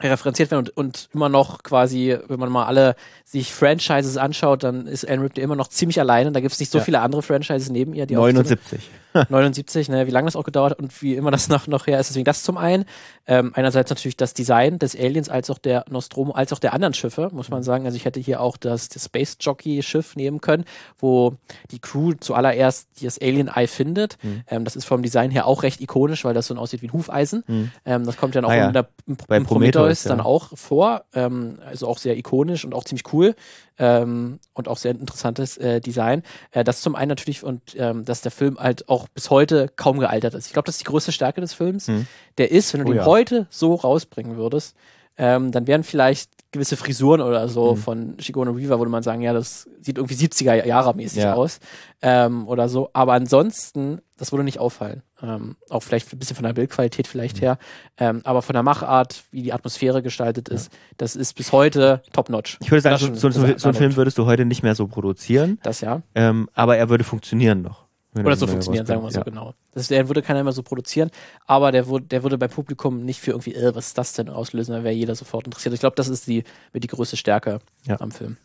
referenziert 0.00 0.50
werden 0.50 0.66
und, 0.66 0.76
und 0.76 1.08
immer 1.14 1.28
noch 1.28 1.62
quasi, 1.62 2.16
wenn 2.28 2.40
man 2.40 2.50
mal 2.50 2.66
alle 2.66 2.94
sich 3.24 3.52
Franchises 3.52 4.16
anschaut, 4.16 4.62
dann 4.64 4.86
ist 4.86 5.04
Ellen 5.04 5.20
Ripley 5.22 5.42
immer 5.42 5.56
noch 5.56 5.68
ziemlich 5.68 6.00
alleine. 6.00 6.32
Da 6.32 6.40
gibt 6.40 6.52
es 6.52 6.60
nicht 6.60 6.72
so 6.72 6.78
Ja. 6.78 6.84
viele 6.84 7.00
andere 7.00 7.22
Franchises 7.22 7.70
neben 7.70 7.94
ihr, 7.94 8.06
die 8.06 8.16
auch 8.16 8.20
so- 8.22 8.32
79. 8.32 8.80
79, 9.28 9.88
ne, 9.88 10.06
wie 10.06 10.10
lange 10.12 10.26
das 10.26 10.36
auch 10.36 10.44
gedauert 10.44 10.78
und 10.78 11.02
wie 11.02 11.14
immer 11.16 11.32
das 11.32 11.48
noch, 11.48 11.66
noch 11.66 11.86
her 11.88 11.98
ist. 11.98 12.10
Deswegen 12.10 12.24
das 12.24 12.42
zum 12.44 12.56
einen. 12.56 12.84
Ähm, 13.26 13.52
einerseits 13.54 13.90
natürlich 13.90 14.16
das 14.16 14.34
Design 14.34 14.78
des 14.78 14.96
Aliens 14.96 15.28
als 15.28 15.50
auch 15.50 15.58
der 15.58 15.84
Nostromo, 15.90 16.32
als 16.32 16.52
auch 16.52 16.58
der 16.60 16.72
anderen 16.74 16.94
Schiffe, 16.94 17.28
muss 17.32 17.48
man 17.50 17.62
sagen. 17.64 17.84
Also 17.86 17.96
ich 17.96 18.04
hätte 18.04 18.20
hier 18.20 18.40
auch 18.40 18.56
das, 18.56 18.88
das 18.88 19.04
Space 19.06 19.36
Jockey 19.40 19.82
Schiff 19.82 20.14
nehmen 20.16 20.40
können, 20.40 20.64
wo 20.98 21.34
die 21.72 21.80
Crew 21.80 22.12
zuallererst 22.20 22.88
das 23.02 23.20
Alien 23.20 23.48
Eye 23.48 23.66
findet. 23.66 24.16
Mhm. 24.22 24.42
Ähm, 24.48 24.64
das 24.64 24.76
ist 24.76 24.84
vom 24.84 25.02
Design 25.02 25.30
her 25.32 25.46
auch 25.46 25.62
recht 25.64 25.80
ikonisch, 25.80 26.24
weil 26.24 26.34
das 26.34 26.46
so 26.46 26.54
aussieht 26.54 26.82
wie 26.82 26.86
ein 26.86 26.92
Hufeisen. 26.92 27.42
Mhm. 27.48 27.70
Ähm, 27.84 28.06
das 28.06 28.16
kommt 28.16 28.36
dann 28.36 28.44
auch 28.44 28.50
Ah 28.50 28.56
ja. 28.56 28.66
in 28.68 28.72
der, 28.74 28.88
im, 29.08 29.16
Bei 29.26 29.36
im 29.38 29.44
Prometheus, 29.44 29.89
Dann 30.04 30.18
ja. 30.18 30.24
auch 30.24 30.56
vor. 30.56 31.04
Ähm, 31.14 31.58
also 31.66 31.86
auch 31.88 31.98
sehr 31.98 32.16
ikonisch 32.16 32.64
und 32.64 32.74
auch 32.74 32.84
ziemlich 32.84 33.12
cool. 33.12 33.34
Ähm, 33.78 34.38
und 34.52 34.68
auch 34.68 34.76
sehr 34.76 34.90
interessantes 34.92 35.56
äh, 35.56 35.80
Design. 35.80 36.22
Äh, 36.50 36.64
das 36.64 36.80
zum 36.82 36.94
einen 36.94 37.08
natürlich 37.08 37.42
und 37.44 37.60
ähm, 37.76 38.04
dass 38.04 38.20
der 38.20 38.30
Film 38.30 38.58
halt 38.58 38.88
auch 38.88 39.08
bis 39.08 39.30
heute 39.30 39.68
kaum 39.76 39.98
gealtert 39.98 40.34
ist. 40.34 40.46
Ich 40.46 40.52
glaube, 40.52 40.66
das 40.66 40.74
ist 40.76 40.80
die 40.82 40.90
größte 40.90 41.12
Stärke 41.12 41.40
des 41.40 41.54
Films. 41.54 41.88
Mhm. 41.88 42.06
Der 42.38 42.50
ist, 42.50 42.72
wenn 42.74 42.80
du 42.82 42.86
Oh 42.86 42.90
den 42.92 42.98
ja. 42.98 43.06
heute 43.06 43.46
so 43.50 43.74
rausbringen 43.74 44.36
würdest, 44.36 44.76
ähm, 45.16 45.50
dann 45.52 45.66
wären 45.66 45.82
vielleicht 45.82 46.30
gewisse 46.52 46.76
Frisuren 46.76 47.20
oder 47.20 47.48
so 47.48 47.72
Mhm. 47.74 47.76
von 47.78 48.16
Sigourney 48.20 48.56
Weaver, 48.56 48.78
würde 48.80 48.90
man 48.90 49.02
sagen, 49.02 49.20
ja, 49.22 49.32
das 49.32 49.68
sieht 49.80 49.96
irgendwie 49.98 50.14
70er 50.14 50.66
Jahre 50.66 50.94
mäßig 50.94 51.22
Ja. 51.22 51.34
aus 51.34 51.60
ähm, 52.02 52.48
oder 52.48 52.68
so. 52.68 52.90
Aber 52.92 53.12
ansonsten, 53.14 54.00
das 54.18 54.32
würde 54.32 54.44
nicht 54.44 54.58
auffallen. 54.58 55.02
Ähm, 55.22 55.56
auch 55.68 55.80
vielleicht 55.82 56.12
ein 56.12 56.18
bisschen 56.18 56.36
von 56.36 56.44
der 56.44 56.52
Bildqualität 56.54 57.06
vielleicht 57.06 57.36
Mhm. 57.36 57.40
her. 57.40 57.58
Ähm, 57.98 58.20
aber 58.24 58.40
von 58.42 58.54
der 58.54 58.62
Machart, 58.62 59.24
wie 59.30 59.42
die 59.42 59.52
Atmosphäre 59.52 60.02
gestaltet 60.02 60.48
ist, 60.48 60.72
das 60.96 61.14
ist 61.16 61.34
bis 61.34 61.52
heute 61.52 62.02
top-notch. 62.12 62.56
Ich 62.62 62.70
würde 62.70 62.80
sagen, 62.80 62.96
so, 62.98 63.14
so, 63.14 63.30
so, 63.30 63.58
so 63.58 63.68
einen 63.68 63.76
Film 63.76 63.96
würdest 63.96 64.16
du 64.18 64.24
heute 64.26 64.44
nicht 64.46 64.62
mehr 64.62 64.74
so 64.74 64.86
produzieren, 64.86 65.58
Das 65.62 65.80
ja. 65.82 66.02
ähm, 66.14 66.48
aber 66.54 66.76
er 66.78 66.88
würde 66.88 67.04
funktionieren 67.04 67.62
noch. 67.62 67.84
Oder 68.16 68.30
er 68.30 68.36
so 68.36 68.48
funktionieren, 68.48 68.86
sagen 68.86 69.00
wir 69.02 69.04
rauskommt. 69.04 69.26
so 69.26 69.30
genau. 69.30 69.54
Das, 69.72 69.86
der 69.86 70.08
würde 70.08 70.20
keiner 70.22 70.42
mehr 70.42 70.52
so 70.52 70.64
produzieren, 70.64 71.10
aber 71.46 71.70
der, 71.70 71.86
würde- 71.86 72.06
der 72.06 72.24
würde 72.24 72.38
beim 72.38 72.50
Publikum 72.50 73.04
nicht 73.04 73.20
für 73.20 73.30
irgendwie, 73.30 73.54
äh, 73.54 73.72
was 73.74 73.88
ist 73.88 73.98
das 73.98 74.14
denn 74.14 74.28
auslösen, 74.28 74.72
da 74.74 74.82
wäre 74.82 74.92
jeder 74.94 75.14
sofort 75.14 75.44
interessiert. 75.46 75.74
Ich 75.74 75.80
glaube, 75.80 75.94
das 75.94 76.08
ist 76.08 76.26
die, 76.26 76.42
mit 76.72 76.82
die 76.82 76.88
größte 76.88 77.16
Stärke 77.16 77.60
Ja. 77.86 78.00
am 78.00 78.10
Film. 78.10 78.36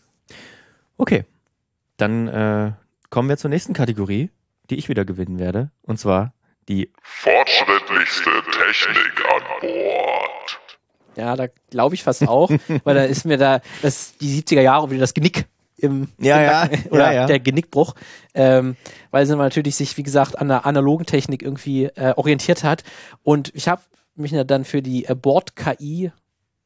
Okay, 0.97 1.25
dann 1.97 2.27
äh, 2.27 2.71
kommen 3.09 3.27
wir 3.29 3.38
zur 3.38 3.49
nächsten 3.49 3.73
Kategorie, 3.73 4.29
die 4.69 4.75
ich 4.75 4.88
wieder 4.88 5.03
gewinnen 5.03 5.39
werde, 5.39 5.71
und 5.81 5.97
zwar 5.97 6.33
die 6.67 6.91
Fortschrittlichste 7.01 8.32
Technik 8.51 9.25
an 9.34 9.41
Bord. 9.62 10.60
Ja, 11.15 11.36
da 11.36 11.47
glaube 11.69 11.95
ich 11.95 12.04
fast 12.04 12.28
auch, 12.28 12.49
weil 12.84 12.95
da 12.95 13.04
ist 13.04 13.25
mir 13.25 13.38
da 13.38 13.62
das 13.82 14.17
die 14.17 14.41
70er 14.41 14.62
Jahre 14.62 14.89
wieder 14.89 15.01
das 15.01 15.13
Genick 15.13 15.45
im 15.78 16.10
Ja, 16.17 16.41
ja, 16.41 16.69
oder 16.89 17.08
ja, 17.08 17.13
ja. 17.13 17.25
der 17.25 17.39
Genickbruch, 17.39 17.95
ähm, 18.34 18.75
weil 19.12 19.25
sie 19.25 19.36
natürlich 19.36 19.75
sich 19.75 19.95
wie 19.97 20.04
gesagt 20.04 20.38
an 20.38 20.47
der 20.47 20.65
analogen 20.65 21.06
Technik 21.06 21.41
irgendwie 21.41 21.86
äh, 21.86 22.13
orientiert 22.15 22.63
hat 22.63 22.84
und 23.23 23.51
ich 23.56 23.67
habe 23.67 23.82
mich 24.15 24.32
ja 24.32 24.43
dann 24.43 24.65
für 24.65 24.82
die 24.82 25.06
äh, 25.06 25.15
Bord 25.15 25.56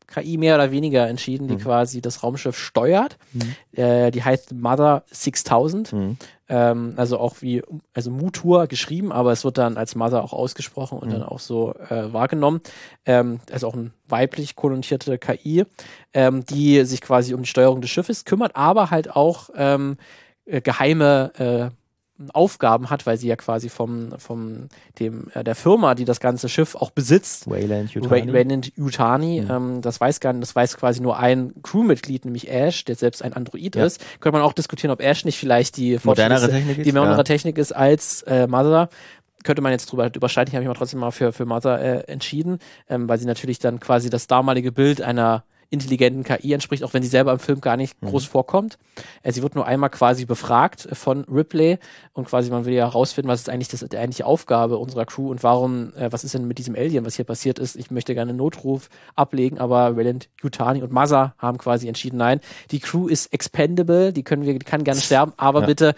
KI 0.09 0.37
mehr 0.37 0.55
oder 0.55 0.71
weniger 0.71 1.07
entschieden, 1.07 1.47
die 1.47 1.55
Mhm. 1.55 1.59
quasi 1.59 2.01
das 2.01 2.23
Raumschiff 2.23 2.57
steuert. 2.57 3.17
Mhm. 3.33 3.55
Äh, 3.81 4.11
die 4.11 4.23
heißt 4.23 4.53
Mother 4.53 5.03
6000. 5.11 5.93
Mhm. 5.93 6.17
Ähm, 6.51 6.93
also 6.97 7.19
auch 7.19 7.35
wie, 7.41 7.61
also 7.93 8.09
Mutur 8.09 8.65
geschrieben, 8.67 9.11
aber 9.11 9.31
es 9.31 9.43
wird 9.43 9.57
dann 9.59 9.77
als 9.77 9.93
Mother 9.95 10.23
auch 10.23 10.33
ausgesprochen 10.33 10.97
und 10.97 11.09
Mhm. 11.09 11.11
dann 11.13 11.23
auch 11.23 11.39
so 11.39 11.73
äh, 11.89 12.11
wahrgenommen. 12.11 12.61
Ähm, 13.05 13.39
also 13.51 13.67
auch 13.67 13.75
eine 13.75 13.91
weiblich 14.07 14.55
konnotierte 14.55 15.17
KI, 15.19 15.63
ähm, 16.13 16.43
die 16.45 16.83
sich 16.85 17.01
quasi 17.01 17.33
um 17.35 17.43
die 17.43 17.47
Steuerung 17.49 17.81
des 17.81 17.91
Schiffes 17.91 18.25
kümmert, 18.25 18.55
aber 18.55 18.89
halt 18.89 19.15
auch 19.15 19.49
ähm, 19.55 19.97
äh, 20.45 20.61
geheime 20.61 21.31
äh, 21.71 21.78
Aufgaben 22.33 22.89
hat, 22.89 23.05
weil 23.05 23.17
sie 23.17 23.27
ja 23.27 23.35
quasi 23.37 23.69
vom, 23.69 24.09
vom 24.17 24.67
dem, 24.99 25.27
äh, 25.33 25.43
der 25.43 25.55
Firma, 25.55 25.95
die 25.95 26.03
das 26.05 26.19
ganze 26.19 26.49
Schiff 26.49 26.75
auch 26.75 26.91
besitzt, 26.91 27.49
Wayland 27.49 27.91
Yutani. 27.93 28.29
Raymond 28.31 28.71
Utani, 28.77 29.41
Mhm. 29.41 29.51
ähm, 29.51 29.81
das 29.81 30.01
weiß 30.01 30.19
gar 30.19 30.33
nicht, 30.33 30.41
das 30.41 30.55
weiß 30.55 30.77
quasi 30.77 31.01
nur 31.01 31.17
ein 31.17 31.53
Crewmitglied, 31.63 32.25
nämlich 32.25 32.49
Ash, 32.51 32.83
der 32.85 32.95
selbst 32.95 33.23
ein 33.23 33.33
Android 33.33 33.75
Ja. 33.75 33.85
ist. 33.85 34.01
Könnte 34.19 34.37
man 34.37 34.41
auch 34.45 34.53
diskutieren, 34.53 34.91
ob 34.91 35.01
Ash 35.01 35.23
nicht 35.23 35.37
vielleicht 35.39 35.77
die 35.77 35.97
Modernere 36.03 36.49
Technik 36.49 36.77
ist, 36.79 36.85
die 36.85 36.91
modernere 36.91 37.17
ja. 37.19 37.23
Technik 37.23 37.57
ist 37.57 37.71
als 37.71 38.21
äh, 38.23 38.47
Mother. 38.47 38.89
Könnte 39.45 39.61
man 39.61 39.71
jetzt 39.71 39.85
drüber 39.89 40.11
überschreiten. 40.13 40.49
Ich 40.51 40.55
habe 40.55 40.63
mich 40.65 40.69
aber 40.69 40.77
trotzdem 40.77 40.99
mal 40.99 41.11
für, 41.11 41.31
für 41.31 41.45
Mother 41.45 41.79
äh, 41.79 42.11
entschieden, 42.11 42.59
ähm, 42.89 43.07
weil 43.07 43.17
sie 43.19 43.25
natürlich 43.25 43.59
dann 43.59 43.79
quasi 43.79 44.09
das 44.09 44.27
damalige 44.27 44.73
Bild 44.73 45.01
einer 45.01 45.45
intelligenten 45.71 46.23
KI 46.23 46.53
entspricht, 46.53 46.83
auch 46.83 46.93
wenn 46.93 47.03
sie 47.03 47.09
selber 47.09 47.31
im 47.31 47.39
Film 47.39 47.61
gar 47.61 47.77
nicht 47.77 47.99
groß 48.01 48.25
vorkommt. 48.25 48.77
Äh, 49.23 49.31
sie 49.31 49.43
wird 49.43 49.55
nur 49.55 49.65
einmal 49.67 49.89
quasi 49.89 50.25
befragt 50.25 50.87
von 50.93 51.23
Ripley 51.25 51.77
und 52.13 52.27
quasi 52.27 52.49
man 52.49 52.65
will 52.65 52.73
ja 52.73 52.85
herausfinden, 52.85 53.29
was 53.29 53.41
ist 53.41 53.49
eigentlich 53.49 53.67
das, 53.67 53.81
die 53.87 53.97
eigentliche 53.97 54.25
Aufgabe 54.25 54.77
unserer 54.77 55.05
Crew 55.05 55.29
und 55.29 55.43
warum, 55.43 55.93
äh, 55.95 56.11
was 56.11 56.23
ist 56.23 56.33
denn 56.33 56.47
mit 56.47 56.57
diesem 56.57 56.75
Alien, 56.75 57.05
was 57.05 57.15
hier 57.15 57.25
passiert 57.25 57.59
ist. 57.59 57.75
Ich 57.75 57.91
möchte 57.91 58.13
gerne 58.15 58.29
einen 58.29 58.37
Notruf 58.39 58.89
ablegen, 59.15 59.59
aber 59.59 59.95
Valiant 59.95 60.29
Yutani 60.41 60.81
und 60.81 60.91
Mother 60.91 61.35
haben 61.37 61.57
quasi 61.59 61.87
entschieden, 61.87 62.17
nein, 62.17 62.41
die 62.71 62.79
Crew 62.79 63.07
ist 63.07 63.31
expendable, 63.31 64.11
die 64.11 64.23
können 64.23 64.45
wir, 64.45 64.53
die 64.53 64.59
kann 64.59 64.83
gerne 64.83 65.01
sterben, 65.01 65.33
aber 65.37 65.61
Ja. 65.61 65.65
bitte 65.67 65.95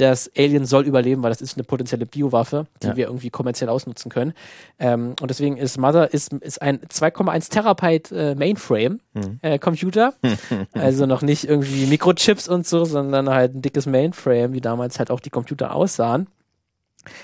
das 0.00 0.30
Alien 0.36 0.64
soll 0.66 0.86
überleben, 0.86 1.22
weil 1.22 1.30
das 1.30 1.40
ist 1.40 1.56
eine 1.56 1.64
potenzielle 1.64 2.06
Biowaffe, 2.06 2.66
die 2.82 2.88
Ja. 2.88 2.96
wir 2.96 3.06
irgendwie 3.06 3.30
kommerziell 3.30 3.68
ausnutzen 3.68 4.10
können. 4.10 4.32
Ähm, 4.78 5.14
und 5.20 5.28
deswegen 5.30 5.56
ist 5.56 5.78
Mother 5.78 6.12
ist, 6.12 6.32
ist 6.32 6.62
ein 6.62 6.80
2,1 6.88 7.50
Terabyte 7.50 8.12
äh, 8.12 8.34
Mainframe 8.34 9.00
Mhm. 9.14 9.38
äh, 9.42 9.58
Computer. 9.58 10.14
also 10.72 11.06
noch 11.06 11.22
nicht 11.22 11.44
irgendwie 11.44 11.86
Mikrochips 11.86 12.48
und 12.48 12.66
so, 12.66 12.84
sondern 12.84 13.28
halt 13.30 13.54
ein 13.54 13.62
dickes 13.62 13.86
Mainframe, 13.86 14.52
wie 14.52 14.60
damals 14.60 14.98
halt 14.98 15.10
auch 15.10 15.20
die 15.20 15.30
Computer 15.30 15.74
aussahen. 15.74 16.26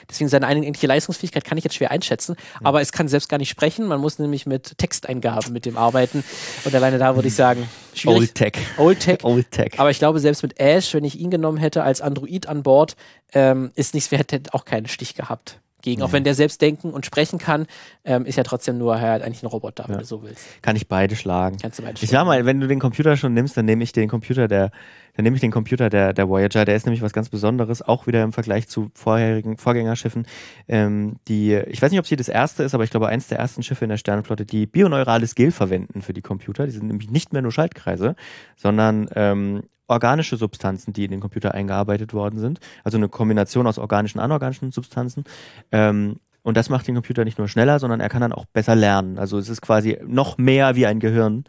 Deswegen 0.08 0.28
seine 0.28 0.46
eigentliche 0.46 0.86
Leistungsfähigkeit 0.86 1.44
kann 1.44 1.58
ich 1.58 1.64
jetzt 1.64 1.74
schwer 1.74 1.90
einschätzen, 1.90 2.36
aber 2.62 2.80
es 2.80 2.92
kann 2.92 3.08
selbst 3.08 3.28
gar 3.28 3.38
nicht 3.38 3.50
sprechen. 3.50 3.86
Man 3.86 4.00
muss 4.00 4.18
nämlich 4.18 4.46
mit 4.46 4.78
Texteingaben 4.78 5.52
mit 5.52 5.66
dem 5.66 5.76
arbeiten. 5.76 6.24
Und 6.64 6.74
alleine 6.74 6.98
da 6.98 7.14
würde 7.14 7.28
ich 7.28 7.34
sagen, 7.34 7.68
schwierig. 7.94 8.18
Old 8.18 8.34
Tech. 8.34 8.52
Old 8.78 9.00
Tech. 9.00 9.18
Old 9.24 9.50
Tech. 9.50 9.72
Aber 9.78 9.90
ich 9.90 9.98
glaube, 9.98 10.20
selbst 10.20 10.42
mit 10.42 10.58
Ash, 10.60 10.94
wenn 10.94 11.04
ich 11.04 11.18
ihn 11.18 11.30
genommen 11.30 11.58
hätte 11.58 11.82
als 11.82 12.00
Android 12.00 12.46
an 12.48 12.62
Bord, 12.62 12.96
ähm, 13.32 13.70
ist 13.74 13.94
nichts, 13.94 14.10
wer 14.10 14.18
hätte 14.18 14.40
auch 14.52 14.64
keinen 14.64 14.86
Stich 14.86 15.14
gehabt. 15.14 15.60
Gegen. 15.82 16.02
Auch 16.02 16.10
wenn 16.10 16.24
der 16.24 16.34
selbst 16.34 16.62
denken 16.62 16.90
und 16.90 17.06
sprechen 17.06 17.38
kann, 17.38 17.66
ähm, 18.04 18.26
ist 18.26 18.34
ja 18.34 18.42
trotzdem 18.42 18.76
nur 18.76 19.00
halt 19.00 19.22
eigentlich 19.22 19.44
ein 19.44 19.46
Roboter, 19.46 19.84
wenn 19.86 19.94
Ja. 19.94 20.00
du 20.00 20.04
so 20.04 20.22
willst. 20.24 20.42
Kann 20.60 20.74
ich 20.74 20.88
beide 20.88 21.14
schlagen. 21.14 21.58
Kannst 21.62 21.78
du 21.78 21.84
beide 21.84 22.02
Ich 22.02 22.10
sag 22.10 22.24
mal, 22.26 22.44
wenn 22.44 22.58
du 22.58 22.66
den 22.66 22.80
Computer 22.80 23.16
schon 23.16 23.34
nimmst, 23.34 23.56
dann 23.56 23.66
nehme 23.66 23.84
ich 23.84 23.92
den 23.92 24.08
Computer 24.08 24.48
der, 24.48 24.72
dann 25.16 25.24
nehme 25.24 25.36
ich 25.36 25.40
den 25.40 25.50
Computer 25.50 25.88
der, 25.88 26.12
der 26.12 26.28
Voyager. 26.28 26.64
Der 26.64 26.76
ist 26.76 26.86
nämlich 26.86 27.02
was 27.02 27.12
ganz 27.12 27.28
Besonderes, 27.28 27.82
auch 27.82 28.06
wieder 28.06 28.22
im 28.22 28.32
Vergleich 28.32 28.68
zu 28.68 28.90
vorherigen 28.94 29.56
Vorgängerschiffen. 29.56 30.26
Ähm, 30.68 31.16
die, 31.26 31.54
ich 31.54 31.80
weiß 31.80 31.90
nicht, 31.90 32.00
ob 32.00 32.06
sie 32.06 32.16
das 32.16 32.28
erste 32.28 32.62
ist, 32.62 32.74
aber 32.74 32.84
ich 32.84 32.90
glaube, 32.90 33.08
eins 33.08 33.28
der 33.28 33.38
ersten 33.38 33.62
Schiffe 33.62 33.84
in 33.84 33.88
der 33.88 33.96
Sternenflotte, 33.96 34.44
die 34.44 34.66
bioneurales 34.66 35.34
Gel 35.34 35.50
verwenden 35.50 36.02
für 36.02 36.12
die 36.12 36.22
Computer. 36.22 36.66
Die 36.66 36.72
sind 36.72 36.86
nämlich 36.86 37.10
nicht 37.10 37.32
mehr 37.32 37.42
nur 37.42 37.52
Schaltkreise, 37.52 38.14
sondern 38.56 39.08
ähm, 39.14 39.62
organische 39.88 40.36
Substanzen, 40.36 40.92
die 40.92 41.04
in 41.04 41.10
den 41.10 41.20
Computer 41.20 41.54
eingearbeitet 41.54 42.12
worden 42.12 42.38
sind. 42.38 42.60
Also 42.84 42.98
eine 42.98 43.08
Kombination 43.08 43.66
aus 43.66 43.78
organischen 43.78 44.18
und 44.18 44.24
anorganischen 44.24 44.72
Substanzen. 44.72 45.24
Ähm, 45.72 46.16
und 46.42 46.56
das 46.56 46.68
macht 46.68 46.86
den 46.86 46.94
Computer 46.94 47.24
nicht 47.24 47.38
nur 47.38 47.48
schneller, 47.48 47.78
sondern 47.78 48.00
er 48.00 48.08
kann 48.08 48.20
dann 48.20 48.32
auch 48.32 48.44
besser 48.44 48.76
lernen. 48.76 49.18
Also 49.18 49.38
es 49.38 49.48
ist 49.48 49.62
quasi 49.62 49.98
noch 50.06 50.38
mehr 50.38 50.76
wie 50.76 50.86
ein 50.86 51.00
Gehirn, 51.00 51.44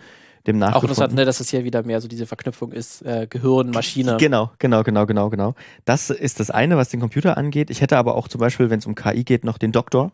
dem 0.47 0.55
Auch 0.57 0.59
nachgefunden. 0.59 0.89
interessant, 0.89 1.13
ne, 1.13 1.25
dass 1.25 1.39
es 1.39 1.49
hier 1.49 1.63
wieder 1.63 1.83
mehr 1.83 2.01
so 2.01 2.07
diese 2.07 2.25
Verknüpfung 2.25 2.71
ist, 2.71 3.01
äh, 3.03 3.27
Gehirn, 3.29 3.71
Maschine. 3.71 4.17
Genau, 4.17 4.51
genau, 4.59 4.83
genau, 4.83 5.05
genau, 5.05 5.29
genau. 5.29 5.55
Das 5.85 6.09
ist 6.09 6.39
das 6.39 6.49
eine, 6.49 6.77
was 6.77 6.89
den 6.89 6.99
Computer 6.99 7.37
angeht. 7.37 7.69
Ich 7.69 7.81
hätte 7.81 7.97
aber 7.97 8.15
auch 8.15 8.27
zum 8.27 8.39
Beispiel, 8.39 8.69
wenn 8.69 8.79
es 8.79 8.85
um 8.85 8.95
KI 8.95 9.23
geht, 9.23 9.43
noch 9.43 9.57
den 9.57 9.71
Doktor 9.71 10.11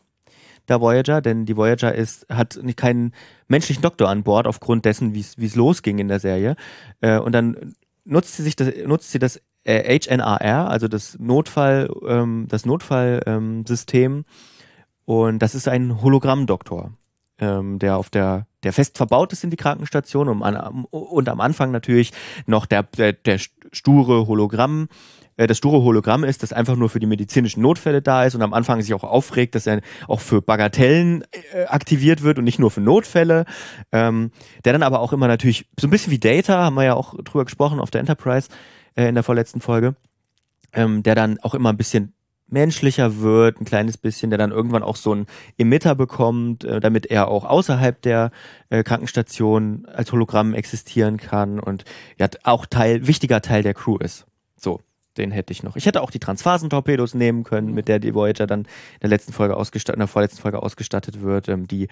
der 0.68 0.82
Voyager, 0.82 1.22
denn 1.22 1.46
die 1.46 1.58
Voyager 1.58 1.94
ist, 1.94 2.26
hat 2.30 2.60
nicht 2.62 2.78
keinen 2.78 3.14
menschlichen 3.48 3.82
Doktor 3.82 4.10
an 4.10 4.24
Bord 4.24 4.48
aufgrund 4.48 4.86
dessen, 4.86 5.14
wie 5.14 5.20
es 5.20 5.56
losging 5.56 6.00
in 6.00 6.08
der 6.08 6.20
Serie. 6.20 6.56
Äh, 7.02 7.20
und 7.20 7.34
dann 7.34 7.76
nutzt 8.06 8.36
sie 8.36 8.44
sich 8.44 8.56
das, 8.56 8.70
nutzt 8.86 9.12
sie 9.12 9.20
das 9.20 9.42
äh, 9.66 10.00
HNAR, 10.00 10.70
also 10.70 10.88
das 10.88 11.18
Notfall, 11.20 11.90
ähm, 12.08 12.48
das 12.50 12.66
Notfallsystem, 12.66 14.12
ähm, 14.12 14.26
und 15.06 15.40
das 15.40 15.56
ist 15.56 15.68
ein 15.68 16.02
Hologrammdoktor, 16.02 16.94
ähm, 17.40 17.80
der 17.80 17.98
auf 17.98 18.10
der, 18.10 18.48
der 18.64 18.74
fest 18.74 18.98
verbaut 18.98 19.34
ist 19.34 19.44
in 19.44 19.50
die 19.50 19.58
Krankenstation 19.58 20.30
und 20.30 20.44
am, 20.44 20.86
und 20.86 21.30
am 21.30 21.42
Anfang 21.42 21.72
natürlich 21.72 22.12
noch 22.46 22.66
der, 22.66 22.84
der, 22.84 23.14
der 23.14 23.40
sture 23.72 24.28
Hologramm, 24.28 24.88
äh, 25.38 25.48
das 25.48 25.58
sture 25.58 25.84
Hologramm 25.84 26.24
ist, 26.24 26.44
das 26.44 26.54
einfach 26.54 26.76
nur 26.76 26.90
für 26.90 27.00
die 27.00 27.06
medizinischen 27.06 27.62
Notfälle 27.62 28.02
da 28.02 28.24
ist 28.24 28.36
und 28.36 28.42
am 28.42 28.54
Anfang 28.54 28.82
sich 28.82 28.94
auch 28.94 29.04
aufregt, 29.04 29.56
dass 29.56 29.68
er 29.68 29.82
auch 30.08 30.20
für 30.20 30.42
Bagatellen 30.42 31.24
äh, 31.54 31.66
aktiviert 31.66 32.24
wird 32.24 32.38
und 32.38 32.44
nicht 32.44 32.60
nur 32.60 32.72
für 32.72 32.82
Notfälle. 32.82 33.46
Ähm, 33.92 34.32
der 34.66 34.74
dann 34.74 34.84
aber 34.84 35.00
auch 35.00 35.14
immer 35.14 35.28
natürlich, 35.28 35.68
so 35.80 35.88
ein 35.88 35.92
bisschen 35.92 36.12
wie 36.12 36.20
Data, 36.20 36.64
haben 36.64 36.76
wir 36.76 36.84
ja 36.84 36.94
auch 36.94 37.16
drüber 37.24 37.46
gesprochen 37.46 37.80
auf 37.80 37.92
der 37.92 38.02
Enterprise 38.02 38.50
äh, 38.96 39.08
in 39.08 39.16
der 39.16 39.24
vorletzten 39.24 39.62
Folge, 39.62 39.96
ähm, 40.74 41.04
der 41.04 41.16
dann 41.16 41.40
auch 41.42 41.54
immer 41.54 41.70
ein 41.70 41.78
bisschen 41.78 42.14
menschlicher 42.54 43.20
wird, 43.20 43.60
ein 43.60 43.66
kleines 43.66 43.98
bisschen, 43.98 44.30
der 44.30 44.38
dann 44.38 44.52
irgendwann 44.52 44.84
auch 44.84 44.96
so 44.96 45.12
einen 45.12 45.28
Emitter 45.58 45.96
bekommt, 45.96 46.64
äh, 46.64 46.80
damit 46.80 47.08
er 47.08 47.28
auch 47.28 47.44
außerhalb 47.44 48.02
der 48.02 48.32
äh, 48.70 48.84
Krankenstation 48.84 49.86
als 49.92 50.12
Hologramm 50.12 50.54
existieren 50.54 51.18
kann 51.18 51.60
und 51.60 51.84
ja 52.18 52.28
auch 52.44 52.66
Teil, 52.66 53.08
wichtiger 53.08 53.42
Teil 53.42 53.64
der 53.64 53.74
Crew 53.74 53.98
ist. 53.98 54.26
So, 54.56 54.80
den 55.18 55.32
hätte 55.32 55.52
ich 55.52 55.64
noch. 55.64 55.76
Ich 55.76 55.86
hätte 55.86 56.02
auch 56.02 56.12
die 56.12 56.20
Transphasentorpedos 56.20 57.16
nehmen 57.16 57.44
können, 57.44 57.74
mit 57.74 57.88
der 57.88 58.00
die 58.00 58.14
Voyager 58.14 58.48
dann 58.48 58.62
in 58.62 59.00
der 59.02 59.10
letzten 59.10 59.34
Folge 59.34 59.58
ausgestattet, 59.58 59.98
in 59.98 60.00
der 60.00 60.08
vorletzten 60.08 60.42
Folge 60.42 60.62
ausgestattet 60.62 61.22
wird, 61.22 61.50
ähm, 61.50 61.68
die 61.68 61.88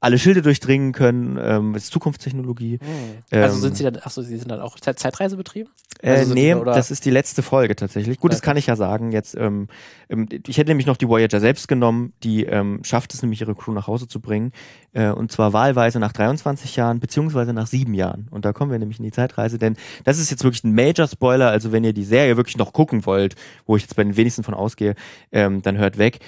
alle 0.00 0.18
Schilde 0.18 0.42
durchdringen 0.42 0.92
können, 0.92 1.38
ähm, 1.40 1.74
ist 1.74 1.90
Zukunftstechnologie. 1.92 2.78
Hm. 2.80 3.40
Also 3.42 3.56
Ähm, 3.56 3.62
sind 3.62 3.76
sie 3.76 3.84
dann, 3.84 3.96
achso, 3.96 4.22
sie 4.22 4.36
sind 4.36 4.50
dann 4.50 4.60
auch 4.60 4.78
Zeit 4.80 4.98
Zeitreise 4.98 5.36
betrieben? 5.36 5.70
Äh, 6.02 6.10
Also 6.10 6.24
sind- 6.26 6.34
nee, 6.34 6.54
oder- 6.54 6.74
das 6.74 6.90
ist 6.90 7.04
die 7.04 7.10
letzte 7.10 7.42
Folge 7.42 7.74
tatsächlich. 7.74 8.20
Gut, 8.20 8.30
das 8.32 8.40
Okay. 8.40 8.46
kann 8.46 8.56
ich 8.58 8.66
ja 8.66 8.76
sagen. 8.76 9.12
Jetzt, 9.12 9.34
ähm, 9.34 9.68
ähm, 10.10 10.28
ich 10.46 10.58
hätte 10.58 10.70
nämlich 10.70 10.86
noch 10.86 10.96
die 10.98 11.08
Voyager 11.08 11.40
selbst 11.40 11.68
genommen. 11.68 12.12
Die 12.22 12.44
ähm, 12.44 12.80
schafft 12.84 13.14
es 13.14 13.22
nämlich, 13.22 13.40
ihre 13.40 13.54
Crew 13.54 13.72
nach 13.72 13.86
Hause 13.86 14.06
zu 14.06 14.20
bringen. 14.20 14.52
Äh, 14.92 15.08
und 15.10 15.32
zwar 15.32 15.52
wahlweise 15.52 15.98
nach 15.98 16.12
23 16.12 16.76
Jahren, 16.76 17.00
beziehungsweise 17.00 17.52
nach 17.54 17.66
sieben 17.66 17.94
Jahren. 17.94 18.28
Und 18.30 18.44
da 18.44 18.52
kommen 18.52 18.70
wir 18.70 18.78
nämlich 18.78 18.98
in 18.98 19.04
die 19.04 19.12
Zeitreise, 19.12 19.58
denn 19.58 19.76
das 20.04 20.18
ist 20.18 20.30
jetzt 20.30 20.44
wirklich 20.44 20.64
ein 20.64 20.74
Major-Spoiler. 20.74 21.48
Also 21.48 21.72
wenn 21.72 21.84
ihr 21.84 21.92
die 21.94 22.04
Serie 22.04 22.36
wirklich 22.36 22.58
noch 22.58 22.72
gucken 22.74 23.06
wollt, 23.06 23.34
wo 23.66 23.76
ich 23.76 23.82
jetzt 23.82 23.96
bei 23.96 24.04
den 24.04 24.16
wenigsten 24.16 24.42
von 24.42 24.54
ausgehe, 24.54 24.94
ähm, 25.32 25.62
dann 25.62 25.78
hört 25.78 25.96
weg. 25.98 26.18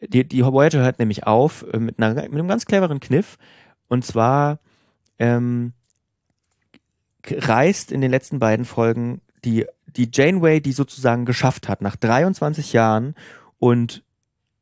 Die, 0.00 0.26
die 0.26 0.44
Voyager 0.44 0.80
hört 0.80 0.98
nämlich 0.98 1.26
auf 1.26 1.64
äh, 1.72 1.78
mit, 1.78 2.00
einer, 2.00 2.14
mit 2.14 2.32
einem 2.32 2.48
ganz 2.48 2.66
cleveren 2.66 3.00
Kniff. 3.00 3.36
Und 3.88 4.04
zwar 4.04 4.58
ähm, 5.18 5.72
reist 7.26 7.92
in 7.92 8.00
den 8.00 8.10
letzten 8.10 8.38
beiden 8.38 8.64
Folgen 8.64 9.20
die, 9.44 9.66
die 9.86 10.10
Janeway, 10.12 10.60
die 10.60 10.72
sozusagen 10.72 11.24
geschafft 11.24 11.68
hat, 11.68 11.82
nach 11.82 11.96
23 11.96 12.72
Jahren 12.72 13.14
und 13.58 14.02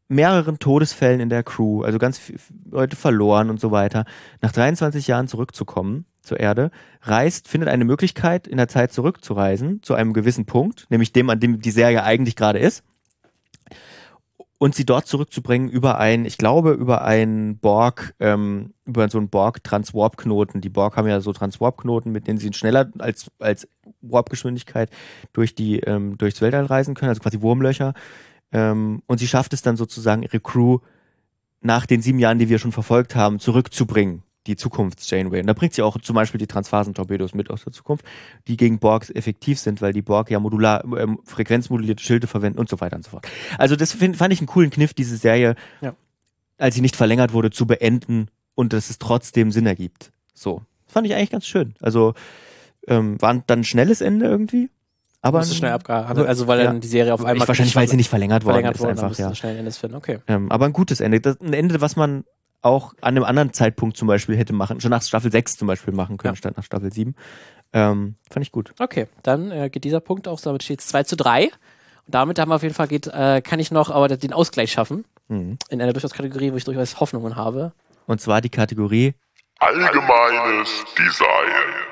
mehreren 0.09 0.59
Todesfällen 0.59 1.20
in 1.20 1.29
der 1.29 1.42
Crew, 1.42 1.83
also 1.83 1.99
ganz 1.99 2.18
viele 2.18 2.38
Leute 2.70 2.96
verloren 2.96 3.51
und 3.51 3.61
so 3.61 3.70
weiter, 3.70 4.05
nach 4.40 4.53
23 4.53 5.07
Jahren 5.07 5.27
zurückzukommen 5.27 6.05
zur 6.22 6.38
Erde, 6.38 6.70
reist, 7.03 7.49
findet 7.49 7.68
eine 7.68 7.85
Möglichkeit, 7.85 8.46
in 8.46 8.57
der 8.57 8.68
Zeit 8.68 8.92
zurückzureisen, 8.92 9.83
zu 9.83 9.94
einem 9.94 10.12
gewissen 10.12 10.46
Punkt, 10.46 10.87
nämlich 10.90 11.12
dem, 11.12 11.29
an 11.31 11.40
dem 11.40 11.61
die 11.61 11.70
Serie 11.70 12.05
eigentlich 12.05 12.37
gerade 12.37 12.59
ist, 12.59 12.85
und 14.58 14.74
sie 14.74 14.86
dort 14.86 15.06
zurückzubringen 15.06 15.68
über 15.68 15.98
ein, 15.98 16.24
ich 16.24 16.38
glaube, 16.38 16.72
über 16.72 17.04
ein 17.04 17.58
Borg, 17.58 18.14
ähm, 18.20 18.72
über 18.86 19.08
so 19.08 19.18
einen 19.18 19.28
Borg-Transwarp-Knoten. 19.28 20.60
Die 20.60 20.68
Borg 20.68 20.96
haben 20.96 21.08
ja 21.08 21.20
so 21.20 21.32
Transwarp-Knoten, 21.32 22.10
mit 22.10 22.26
denen 22.26 22.38
sie 22.38 22.52
schneller 22.52 22.90
als, 22.98 23.30
als 23.38 23.68
Warp-Geschwindigkeit 24.00 24.90
durch 25.32 25.54
die, 25.54 25.80
ähm, 25.80 26.16
durchs 26.16 26.40
Weltall 26.40 26.64
reisen 26.64 26.94
können, 26.94 27.10
also 27.10 27.20
quasi 27.20 27.42
Wurmlöcher. 27.42 27.92
Ähm, 28.52 29.02
und 29.06 29.18
sie 29.18 29.28
schafft 29.28 29.52
es 29.52 29.62
dann 29.62 29.76
sozusagen, 29.76 30.22
ihre 30.22 30.40
Crew 30.40 30.78
nach 31.60 31.84
den 31.84 32.00
sieben 32.00 32.18
Jahren, 32.18 32.38
die 32.38 32.48
wir 32.48 32.58
schon 32.58 32.72
verfolgt 32.72 33.14
haben, 33.14 33.38
zurückzubringen. 33.38 34.22
Die 34.46 34.56
Zukunfts-Janeway. 34.56 35.40
Und 35.40 35.46
da 35.48 35.52
bringt 35.52 35.74
sie 35.74 35.82
auch 35.82 35.98
zum 36.00 36.14
Beispiel 36.14 36.38
die 36.38 36.46
Transphasentorpedos 36.46 37.35
mit 37.35 37.50
aus 37.50 37.64
der 37.64 37.72
Zukunft, 37.72 38.04
die 38.46 38.56
gegen 38.56 38.78
Borgs 38.78 39.11
effektiv 39.11 39.59
sind, 39.59 39.82
weil 39.82 39.92
die 39.92 40.02
Borg 40.02 40.30
ja 40.30 40.38
modular, 40.38 40.85
ähm, 40.96 41.18
frequenzmodulierte 41.24 42.02
Schilde 42.02 42.26
verwenden 42.26 42.59
und 42.59 42.68
so 42.68 42.80
weiter 42.80 42.96
und 42.96 43.04
so 43.04 43.11
fort. 43.11 43.26
Also 43.59 43.74
das 43.76 43.92
find, 43.92 44.16
fand 44.16 44.32
ich 44.32 44.40
einen 44.40 44.46
coolen 44.46 44.70
Kniff, 44.70 44.94
diese 44.94 45.16
Serie, 45.16 45.54
Ja. 45.80 45.94
als 46.59 46.74
sie 46.74 46.80
nicht 46.80 46.96
verlängert 46.96 47.32
wurde, 47.32 47.50
zu 47.50 47.66
beenden 47.66 48.28
und 48.54 48.72
dass 48.72 48.88
es 48.90 48.98
trotzdem 48.98 49.50
Sinn 49.52 49.66
ergibt. 49.66 50.12
So. 50.35 50.62
Das 50.87 50.92
fand 50.92 51.06
ich 51.06 51.14
eigentlich 51.14 51.30
ganz 51.30 51.46
schön. 51.46 51.74
Also 51.80 52.14
ähm, 52.87 53.20
war 53.20 53.35
dann 53.46 53.61
ein 53.61 53.64
schnelles 53.64 54.00
Ende 54.00 54.26
irgendwie. 54.26 54.70
Aber 55.22 55.38
Musst 55.38 55.50
du 55.50 55.56
schnell 55.56 55.72
abgehandelt, 55.72 56.28
also 56.28 56.46
weil 56.46 56.61
Ja. 56.61 56.66
dann 56.66 56.80
die 56.80 56.87
Serie 56.87 57.12
auf 57.12 57.24
einmal 57.24 57.42
ich, 57.42 57.48
wahrscheinlich, 57.48 57.74
weil 57.74 57.88
sie 57.88 57.96
nicht 57.96 58.09
verlängert 58.09 58.44
worden 58.44 58.54
verlängert 58.54 58.76
ist, 58.76 58.80
wurde, 58.82 58.94
dann 58.94 59.04
einfach, 59.06 59.18
ja. 59.18 59.35
schnell 59.35 59.54
ein 59.54 59.59
Ende 59.59 59.72
finden. 59.72 59.96
Okay. 59.96 60.18
Ähm, 60.28 60.52
aber 60.52 60.66
ein 60.66 60.72
gutes 60.72 61.00
Ende. 61.00 61.20
Das, 61.20 61.40
ein 61.40 61.52
Ende, 61.52 61.80
was 61.80 61.96
man 61.96 62.24
auch 62.66 62.92
an 63.00 63.16
einem 63.16 63.24
anderen 63.24 63.52
Zeitpunkt 63.52 63.96
zum 63.96 64.09
Beispiel 64.09 64.37
hätte 64.37 64.52
machen, 64.52 64.81
schon 64.81 64.90
nach 64.90 65.02
Staffel 65.02 65.33
6 65.33 65.57
zum 65.57 65.68
Beispiel 65.68 65.94
machen 65.94 66.16
können, 66.18 66.35
Ja. 66.35 66.37
statt 66.37 66.57
nach 66.57 66.64
Staffel 66.64 66.92
7. 66.92 67.14
Ähm, 67.72 68.16
fand 68.31 68.44
ich 68.44 68.52
gut. 68.52 68.72
Okay, 68.79 69.07
dann 69.22 69.50
äh, 69.50 69.70
geht 69.70 69.85
dieser 69.85 70.00
Punkt 70.00 70.29
auch, 70.29 70.40
damit 70.40 70.62
steht 70.62 70.81
es 70.81 70.87
2 70.88 71.02
zu 71.05 71.16
3. 71.16 71.44
Und 71.44 71.50
damit 72.14 72.38
haben 72.38 72.50
wir 72.50 72.55
auf 72.57 72.62
jeden 72.62 72.74
Fall 72.74 72.88
geht, 72.88 73.07
äh, 73.09 73.40
kann 73.42 73.59
ich 73.59 73.70
noch 73.70 73.90
aber 73.90 74.09
den 74.09 74.33
Ausgleich 74.33 74.70
schaffen. 74.72 75.05
Mhm. 75.29 75.59
In 75.70 75.83
einer 75.83 75.92
durchaus 75.92 76.12
Kategorie, 76.12 76.52
wo 76.52 76.57
ich 76.57 76.64
durchaus 76.64 77.00
Hoffnungen 77.00 77.35
habe. 77.37 77.72
Und 78.07 78.20
zwar 78.20 78.40
die 78.40 78.50
Kategorie 78.50 79.14
Allgemeines 79.59 80.85
Design. 80.98 81.87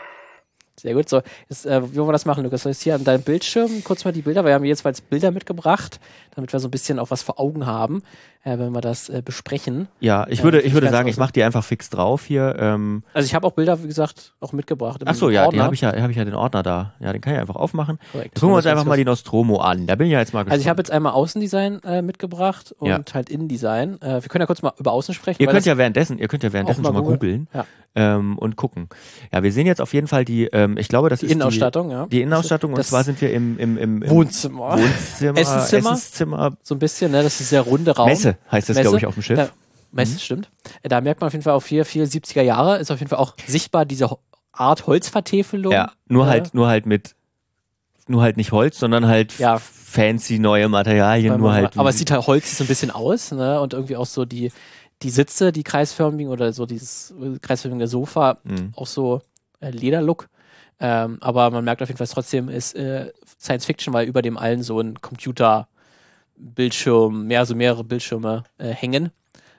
Sehr 0.79 0.95
gut. 0.95 1.09
So, 1.09 1.23
jetzt, 1.49 1.67
äh, 1.67 1.83
wie 1.93 1.97
wollen 1.97 2.09
wir 2.09 2.13
das 2.13 2.27
machen, 2.27 2.45
Lukas? 2.45 2.63
Soll 2.63 2.73
ich 2.73 2.81
hier 2.81 2.95
an 2.95 3.05
deinem 3.05 3.23
Bildschirm 3.23 3.83
kurz 3.85 4.05
mal 4.05 4.13
die 4.13 4.23
Bilder, 4.23 4.43
weil 4.45 4.51
wir 4.51 4.55
haben 4.55 4.65
jetzt 4.65 4.81
jeweils 4.81 5.01
Bilder 5.01 5.31
mitgebracht, 5.31 5.99
damit 6.35 6.53
wir 6.53 6.61
so 6.61 6.69
ein 6.69 6.71
bisschen 6.71 6.99
auch 6.99 7.11
was 7.11 7.23
vor 7.23 7.41
Augen 7.41 7.65
haben, 7.67 8.03
äh, 8.45 8.59
wenn 8.59 8.73
wir 8.73 8.81
das 8.81 9.09
äh, 9.09 9.23
besprechen. 9.25 9.89
Ja, 10.01 10.27
ich 10.29 10.39
Ja, 10.39 10.45
würde, 10.45 10.61
ich 10.61 10.67
ich 10.67 10.75
würde 10.75 10.91
sagen, 10.91 11.09
ich 11.09 11.17
mache 11.17 11.33
die 11.33 11.43
einfach 11.43 11.65
fix 11.65 11.91
drauf 11.91 12.25
hier. 12.25 12.57
Ähm, 12.59 13.03
Also 13.15 13.27
ich 13.27 13.35
habe 13.35 13.47
auch 13.47 13.53
Bilder, 13.53 13.83
wie 13.83 13.87
gesagt, 13.89 14.35
auch 14.41 14.53
mitgebracht. 14.53 15.03
im 15.03 15.09
ach 15.09 15.15
so, 15.15 15.31
ja, 15.31 15.43
die 15.43 15.47
Ordner. 15.47 15.65
habe 15.65 15.75
ich 15.75 15.81
ja, 15.81 16.01
habe 16.01 16.11
ich 16.13 16.17
ja 16.19 16.25
den 16.25 16.35
Ordner 16.35 16.63
da. 16.63 16.95
Ja, 17.01 17.13
den 17.13 17.21
kann 17.21 17.35
ich 17.35 17.41
einfach 17.41 17.57
aufmachen. 17.57 17.99
Korrekt. 18.13 18.35
Gucken 18.35 18.51
wir 18.51 18.57
uns 18.57 18.67
einfach 18.67 18.85
mal 18.85 18.97
die 18.97 19.05
Nostromo 19.05 19.59
an. 19.59 19.87
Da 19.87 19.95
bin 19.97 20.07
ich 20.07 20.13
ja 20.13 20.21
jetzt 20.21 20.35
mal 20.35 20.41
gespannt. 20.43 20.53
Also 20.53 20.63
ich 20.63 20.69
habe 20.69 20.81
jetzt 20.81 20.91
einmal 20.91 21.13
Außendesign 21.13 21.83
äh, 21.85 22.03
mitgebracht 22.03 22.75
und 22.79 22.89
Ja. 22.89 23.01
halt 23.15 23.31
Innendesign. 23.31 24.01
Äh, 24.03 24.23
wir 24.23 24.29
können 24.29 24.43
ja 24.43 24.47
kurz 24.47 24.63
mal 24.63 24.73
über 24.79 24.93
Außen 24.93 25.15
sprechen. 25.15 25.41
Ihr 25.43 25.49
könnt 25.49 25.67
ja 25.67 25.77
währenddessen, 25.79 26.19
ihr 26.19 26.29
könnt 26.29 26.43
ja 26.43 26.53
währenddessen 26.53 26.83
mal 26.83 26.89
schon 26.89 26.97
mal 26.97 27.03
googeln. 27.03 27.49
Ja. 27.55 27.65
ähm, 27.97 28.37
und 28.39 28.57
gucken. 28.57 28.89
Ja, 29.33 29.43
wir 29.43 29.53
sehen 29.53 29.67
jetzt 29.67 29.81
auf 29.81 29.95
jeden 29.95 30.09
Fall 30.09 30.25
die, 30.25 30.47
ähm, 30.47 30.77
ich 30.79 30.89
glaube, 30.89 31.09
das 31.09 31.21
die 31.21 31.27
ist 31.27 31.33
Innenausstattung, 31.33 31.91
ja. 31.91 32.05
Die, 32.05 32.11
die 32.17 32.23
Innenausstattung 32.23 32.73
und 32.73 32.79
Das 32.79 32.89
zwar 32.89 33.05
sind 33.05 33.21
wir 33.21 33.33
im, 33.33 33.59
im, 33.59 33.79
im, 33.79 34.03
im 34.03 34.11
Wohnzimmer. 34.11 34.77
Wohnzimmer, 34.79 35.39
Essenszimmer. 35.41 35.93
Essenszimmer, 35.93 36.57
So 36.63 36.75
ein 36.75 36.79
bisschen, 36.81 37.13
ne? 37.13 37.23
Das 37.23 37.41
ist 37.41 37.53
der 37.53 37.63
runde 37.63 37.93
Raum. 37.93 38.09
Messe 38.09 38.34
heißt 38.51 38.68
das, 38.68 38.81
glaube 38.81 38.99
ich, 38.99 39.07
auf 39.07 39.14
dem 39.14 39.23
Schiff. 39.23 39.38
Ja, 39.38 39.49
Messe, 39.92 40.18
stimmt. 40.18 40.51
Äh, 40.83 40.88
Da 40.88 41.01
merkt 41.01 41.20
man 41.20 41.29
auf 41.29 41.33
jeden 41.33 41.42
Fall 41.44 41.55
auch 41.55 41.61
viel, 41.62 41.85
viel 41.85 42.05
70er 42.05 42.42
Jahre. 42.42 42.79
Ist 42.79 42.90
auf 42.90 42.99
jeden 42.99 43.09
Fall 43.11 43.18
auch 43.18 43.35
sichtbar 43.47 43.85
diese 43.85 44.11
Art 44.53 44.87
Holzvertäfelung. 44.87 45.73
Ja, 45.73 45.92
nur 46.09 46.25
Ja. 46.25 46.31
halt, 46.31 46.55
nur 46.55 46.66
halt 46.68 46.87
mit, 46.87 47.14
nur 48.07 48.23
halt 48.23 48.37
nicht 48.37 48.53
Holz, 48.53 48.79
sondern 48.79 49.07
halt 49.07 49.38
Ja. 49.38 49.59
fancy 49.59 50.38
neue 50.38 50.68
Materialien, 50.68 51.33
Weil 51.33 51.38
nur 51.38 51.53
halt. 51.53 51.77
aber 51.79 51.90
es 51.90 51.99
sieht 51.99 52.11
halt 52.11 52.27
holzig 52.27 52.57
so 52.57 52.64
ein 52.64 52.66
bisschen 52.68 52.90
aus, 52.90 53.31
ne? 53.33 53.61
Und 53.61 53.73
irgendwie 53.73 53.97
auch 53.97 54.07
so 54.07 54.25
die, 54.25 54.51
die 55.03 55.11
Sitze, 55.11 55.53
die 55.53 55.62
kreisförmigen 55.62 56.33
oder 56.33 56.53
so 56.53 56.66
dieses 56.66 57.14
kreisförmige 57.42 57.87
Sofa, 57.88 58.38
Mhm. 58.44 58.73
auch 58.77 58.87
so 58.87 59.23
äh, 59.61 59.70
Lederlook. 59.70 60.29
Ähm, 60.81 61.18
aber 61.20 61.51
man 61.51 61.64
merkt 61.64 61.83
auf 61.83 61.88
jeden 61.88 61.99
Fall, 61.99 62.05
es 62.07 62.11
trotzdem 62.11 62.49
ist 62.49 62.75
äh, 62.75 63.12
Science 63.40 63.64
Fiction, 63.64 63.94
weil 63.94 64.09
über 64.09 64.23
dem 64.23 64.37
allen 64.37 64.62
so 64.62 64.81
ein 64.81 65.01
Computerbildschirm, 66.35 67.27
mehr, 67.27 67.47
so 67.47 67.55
mehrere 67.55 67.85
Bildschirme 67.85 68.44
äh, 68.59 68.68
hängen. 68.68 69.11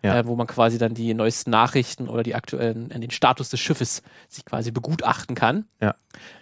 Ja. 0.03 0.19
Äh, 0.19 0.27
wo 0.27 0.35
man 0.35 0.45
quasi 0.45 0.77
dann 0.77 0.93
die 0.93 1.15
neuesten 1.15 1.49
Nachrichten 1.49 2.07
oder 2.09 2.21
die 2.21 2.35
aktuellen, 2.35 2.91
äh, 2.91 2.99
den 2.99 3.09
Status 3.09 3.49
des 3.49 3.59
Schiffes 3.59 4.03
sich 4.29 4.45
quasi 4.45 4.69
begutachten 4.69 5.35
kann. 5.35 5.65
Ja. 5.81 5.95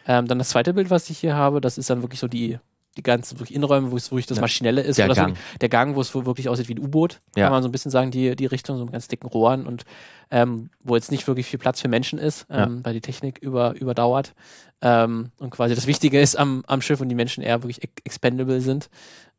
Ähm, 0.06 0.28
dann 0.28 0.38
das 0.38 0.50
zweite 0.50 0.74
Bild, 0.74 0.90
was 0.90 1.10
ich 1.10 1.20
hier 1.20 1.36
habe, 1.36 1.62
das 1.62 1.78
ist 1.78 1.90
dann 1.90 2.02
wirklich 2.02 2.20
so 2.20 2.28
die, 2.28 2.60
die 2.98 3.04
ganzen 3.04 3.40
wirklich 3.40 3.56
Innenräume, 3.56 3.92
wo 3.92 3.98
es 3.98 4.12
wirklich 4.12 4.28
das 4.28 4.38
Ja. 4.38 4.42
Maschinelle 4.42 4.82
ist. 4.82 4.98
Der 4.98 5.10
wo 5.10 5.14
Gang. 5.14 5.28
Wirklich, 5.30 5.58
der 5.62 5.70
Gang, 5.70 5.96
wo 5.96 6.02
es 6.02 6.14
wo 6.14 6.26
wirklich 6.26 6.48
aussieht 6.50 6.68
wie 6.70 6.76
ein 6.76 6.80
U-Boot, 6.80 7.20
Ja. 7.36 7.46
kann 7.46 7.52
man 7.54 7.64
so 7.64 7.70
ein 7.70 7.72
bisschen 7.72 7.92
sagen, 7.92 8.12
die, 8.12 8.36
die 8.36 8.46
Richtung, 8.46 8.78
so 8.78 8.84
mit 8.84 8.94
ganz 8.94 9.08
dicken 9.08 9.28
Rohren 9.28 9.66
und 9.66 9.84
ähm, 10.32 10.70
wo 10.84 10.96
jetzt 10.96 11.12
nicht 11.12 11.28
wirklich 11.28 11.48
viel 11.48 11.60
Platz 11.60 11.82
für 11.82 11.88
Menschen 11.88 12.20
ist, 12.20 12.46
ähm, 12.50 12.82
weil 12.84 12.94
die 12.94 13.02
Technik 13.02 13.40
über, 13.40 13.74
überdauert. 13.76 14.34
Ähm, 14.82 15.32
und 15.40 15.50
quasi 15.52 15.76
das 15.76 15.88
Wichtige 15.88 16.20
ist 16.20 16.36
am, 16.36 16.64
am 16.68 16.82
Schiff 16.82 17.00
und 17.02 17.10
die 17.10 17.16
Menschen 17.16 17.44
eher 17.44 17.64
wirklich 17.64 17.84
ex- 17.84 17.94
expendable 18.04 18.60
sind, 18.62 18.90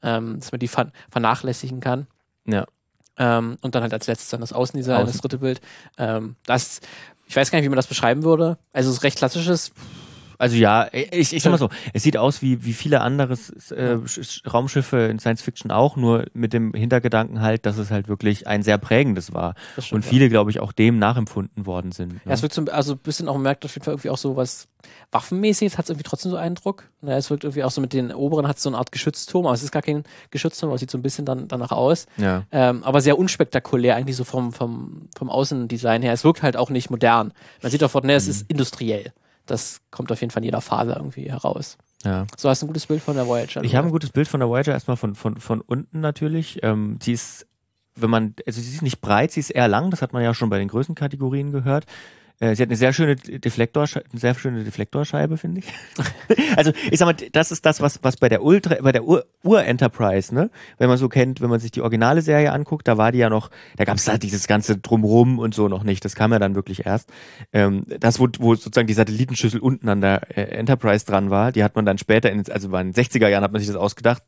ähm, 0.03 0.39
dass 0.39 0.53
man 0.53 0.59
die 0.59 0.69
ver 0.69 0.91
vernachlässigen 1.11 1.81
kann. 1.81 2.07
Ja. 2.47 2.65
Ähm, 3.19 3.57
und 3.61 3.75
dann 3.75 3.83
halt 3.83 3.93
als 3.93 4.07
letztes 4.09 4.31
dann 4.31 4.41
das 4.41 4.53
Außendesign, 4.53 4.97
Außen. 5.03 5.07
das 5.13 5.21
dritte 5.21 5.39
Bild. 5.39 5.61
Ähm, 5.99 6.35
das, 6.47 6.81
ich 7.27 7.37
weiß 7.37 7.51
gar 7.51 7.59
nicht, 7.59 7.65
wie 7.65 7.69
man 7.71 7.77
das 7.77 7.87
beschreiben 7.87 8.25
würde. 8.25 8.59
Also 8.73 8.91
es 8.91 8.97
ist 8.97 9.03
recht 9.05 9.19
klassisches. 9.19 9.73
Also 10.45 10.57
ja, 10.57 10.89
ich, 10.93 11.33
ich 11.35 11.43
sag 11.43 11.51
mal 11.51 11.59
so, 11.59 11.69
es 11.93 12.03
sieht 12.03 12.17
aus 12.17 12.43
wie, 12.43 12.65
wie 12.65 12.73
viele 12.73 13.01
andere 13.01 13.33
äh, 13.35 13.37
Sch- 13.37 14.21
Sch- 14.21 14.49
Raumschiffe 14.51 14.99
in 15.11 15.19
Science 15.19 15.43
Fiction 15.43 15.71
auch, 15.71 15.97
nur 15.97 16.27
mit 16.35 16.53
dem 16.53 16.73
Hintergedanken 16.75 17.41
halt, 17.41 17.67
dass 17.67 17.79
es 17.79 17.91
halt 17.91 18.09
wirklich 18.09 18.47
ein 18.47 18.63
sehr 18.63 18.79
prägendes 18.79 19.33
war. 19.35 19.55
Stimmt, 19.79 19.93
Und 19.93 20.03
viele, 20.05 20.29
glaube 20.29 20.51
ich, 20.51 20.61
auch 20.61 20.73
dem 20.73 20.99
nachempfunden 20.99 21.67
worden 21.67 21.93
sind. 21.93 22.13
Ne? 22.15 22.21
Ja, 22.27 22.33
es 22.33 22.43
wirkt 22.43 22.55
so, 22.55 22.63
also 22.67 22.93
ein 22.93 22.99
bisschen 22.99 23.29
auch, 23.29 23.35
man 23.35 23.43
merkt 23.43 23.65
auf 23.65 23.75
jeden 23.75 23.85
Fall 23.85 23.95
irgendwie 23.95 24.11
auch 24.11 24.19
so 24.19 24.37
was 24.37 24.69
Waffenmäßiges, 25.13 25.79
hat 25.79 25.85
es 25.87 25.91
irgendwie 25.91 26.05
trotzdem 26.09 26.31
so 26.31 26.37
Eindruck. 26.37 26.85
Ja, 27.03 27.17
es 27.17 27.31
wirkt 27.31 27.45
irgendwie 27.45 27.65
auch 27.65 27.71
so 27.71 27.81
mit 27.81 27.93
den 27.93 28.13
oberen, 28.13 28.47
hat 28.49 28.59
so 28.59 28.69
eine 28.69 28.79
Art 28.79 28.93
Geschützturm, 28.93 29.47
aber 29.47 29.55
es 29.55 29.63
ist 29.63 29.73
gar 29.73 29.83
kein 29.83 30.05
Geschützturm, 30.31 30.69
aber 30.71 30.75
es 30.75 30.81
sieht 30.81 30.91
so 30.91 30.99
ein 30.99 31.03
bisschen 31.03 31.25
dann 31.25 31.49
danach 31.49 31.73
aus. 31.73 32.07
ja. 32.17 32.45
Ähm, 32.53 32.83
aber 32.85 33.01
sehr 33.01 33.19
unspektakulär 33.19 33.97
eigentlich 33.97 34.17
so 34.17 34.25
vom, 34.25 34.53
vom, 34.53 35.09
vom 35.17 35.31
Außendesign 35.31 36.03
her. 36.03 36.13
Es 36.13 36.25
wirkt 36.25 36.43
halt 36.43 36.57
auch 36.57 36.71
nicht 36.71 36.91
modern. 36.91 37.33
Man 37.63 37.71
sieht 37.71 37.81
sofort, 37.81 38.05
ne, 38.05 38.15
es 38.15 38.25
Mhm. 38.27 38.31
ist 38.31 38.51
industriell. 38.51 39.13
Das 39.47 39.81
kommt 39.91 40.11
auf 40.11 40.21
jeden 40.21 40.31
Fall 40.31 40.43
in 40.43 40.47
jeder 40.47 40.61
Phase 40.61 40.93
irgendwie 40.93 41.31
heraus. 41.31 41.77
ja. 42.05 42.27
So 42.37 42.49
hast 42.49 42.63
du 42.63 42.67
ein 42.67 42.69
gutes 42.69 42.87
Bild 42.87 43.03
von 43.03 43.15
der 43.17 43.27
Voyager. 43.27 43.63
Ich 43.63 43.75
habe 43.75 43.89
ein 43.89 43.93
gutes 43.93 44.11
Bild 44.11 44.29
von 44.29 44.41
der 44.41 44.49
Voyager, 44.49 44.73
erstmal 44.73 44.97
von, 44.97 45.15
von, 45.15 45.39
von 45.39 45.61
unten 45.61 46.01
natürlich. 46.01 46.63
Ähm, 46.63 46.99
die 47.01 47.13
ist, 47.13 47.47
wenn 47.95 48.11
man, 48.11 48.35
also 48.47 48.61
sie 48.61 48.75
ist 48.75 48.83
nicht 48.83 49.01
breit, 49.01 49.33
sie 49.33 49.41
ist 49.41 49.51
eher 49.51 49.69
lang, 49.69 49.91
das 49.91 50.03
hat 50.03 50.13
man 50.13 50.23
ja 50.23 50.35
schon 50.35 50.51
bei 50.51 50.59
den 50.59 50.69
Größenkategorien 50.69 51.53
gehört. 51.53 51.85
Äh, 52.41 52.55
Sie 52.57 52.63
hat 52.63 52.69
eine 52.69 52.77
sehr 52.77 52.93
schöne 52.93 53.17
Deflektor, 53.17 53.85
eine 53.95 54.21
sehr 54.21 54.35
schöne 54.35 54.65
Deflektorscheibe, 54.65 55.37
finde 55.37 55.61
ich. 55.61 55.67
also 56.57 56.73
ich 56.91 56.99
sag 56.99 57.07
mal, 57.07 57.29
das 57.33 57.53
ist 57.53 57.65
das, 57.65 57.81
was, 57.81 58.03
was 58.03 58.17
bei 58.17 58.29
der 58.29 58.43
Ultra, 58.43 58.77
bei 58.83 58.93
der 58.93 59.05
Ur- 59.05 59.25
Ur-Enterprise, 59.43 60.35
ne, 60.35 60.51
wenn 60.79 60.89
man 60.89 60.99
so 60.99 61.09
kennt, 61.09 61.41
wenn 61.41 61.51
man 61.51 61.61
sich 61.61 61.71
die 61.71 61.81
originale 61.81 62.23
Serie 62.23 62.53
anguckt, 62.53 62.89
da 62.89 62.99
war 62.99 63.13
die 63.13 63.19
ja 63.19 63.31
noch, 63.31 63.51
da 63.77 63.85
gab 63.85 63.97
es 63.97 64.05
da 64.05 64.19
dieses 64.19 64.47
ganze 64.47 64.77
Drumrum 64.79 65.39
und 65.39 65.55
so 65.55 65.69
noch 65.69 65.85
nicht. 65.85 66.05
Das 66.05 66.15
kam 66.17 66.33
ja 66.33 66.39
dann 66.39 66.55
wirklich 66.55 66.87
erst. 66.87 67.11
Ähm, 67.53 67.85
das, 68.01 68.19
wo, 68.19 68.29
wo 68.39 68.55
sozusagen 68.55 68.89
die 68.89 68.95
Satellitenschüssel 68.95 69.61
unten 69.61 69.89
an 69.89 70.01
der 70.01 70.37
äh, 70.37 70.43
Enterprise 70.57 71.07
dran 71.07 71.31
war, 71.31 71.53
die 71.53 71.63
hat 71.63 71.77
man 71.77 71.85
dann 71.87 71.99
später, 71.99 72.31
in, 72.33 72.43
also 72.51 72.69
bei 72.71 72.83
den 72.83 72.93
60er 72.93 73.29
Jahren 73.29 73.45
hat 73.45 73.53
man 73.53 73.61
sich 73.61 73.69
das 73.69 73.77
ausgedacht, 73.77 74.23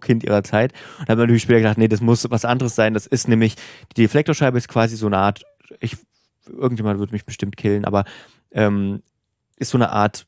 Kind 0.00 0.24
ihrer 0.24 0.42
Zeit. 0.42 0.72
Und 0.98 1.08
da 1.08 1.12
hat 1.12 1.18
man 1.18 1.26
natürlich 1.26 1.42
später 1.42 1.58
gedacht, 1.58 1.76
nee, 1.76 1.88
das 1.88 2.00
muss 2.00 2.26
was 2.30 2.46
anderes 2.46 2.74
sein. 2.74 2.94
Das 2.94 3.06
ist 3.06 3.28
nämlich, 3.28 3.56
die 3.96 4.00
Deflektorscheibe 4.02 4.56
ist 4.56 4.68
quasi 4.68 4.96
so 4.96 5.06
eine 5.06 5.18
Art, 5.18 5.42
ich, 5.78 5.98
irgendjemand 6.48 7.00
wird 7.00 7.12
mich 7.12 7.24
bestimmt 7.24 7.56
killen, 7.56 7.84
aber 7.84 8.04
ähm, 8.52 9.02
ist 9.56 9.70
so 9.70 9.78
eine 9.78 9.90
Art 9.90 10.26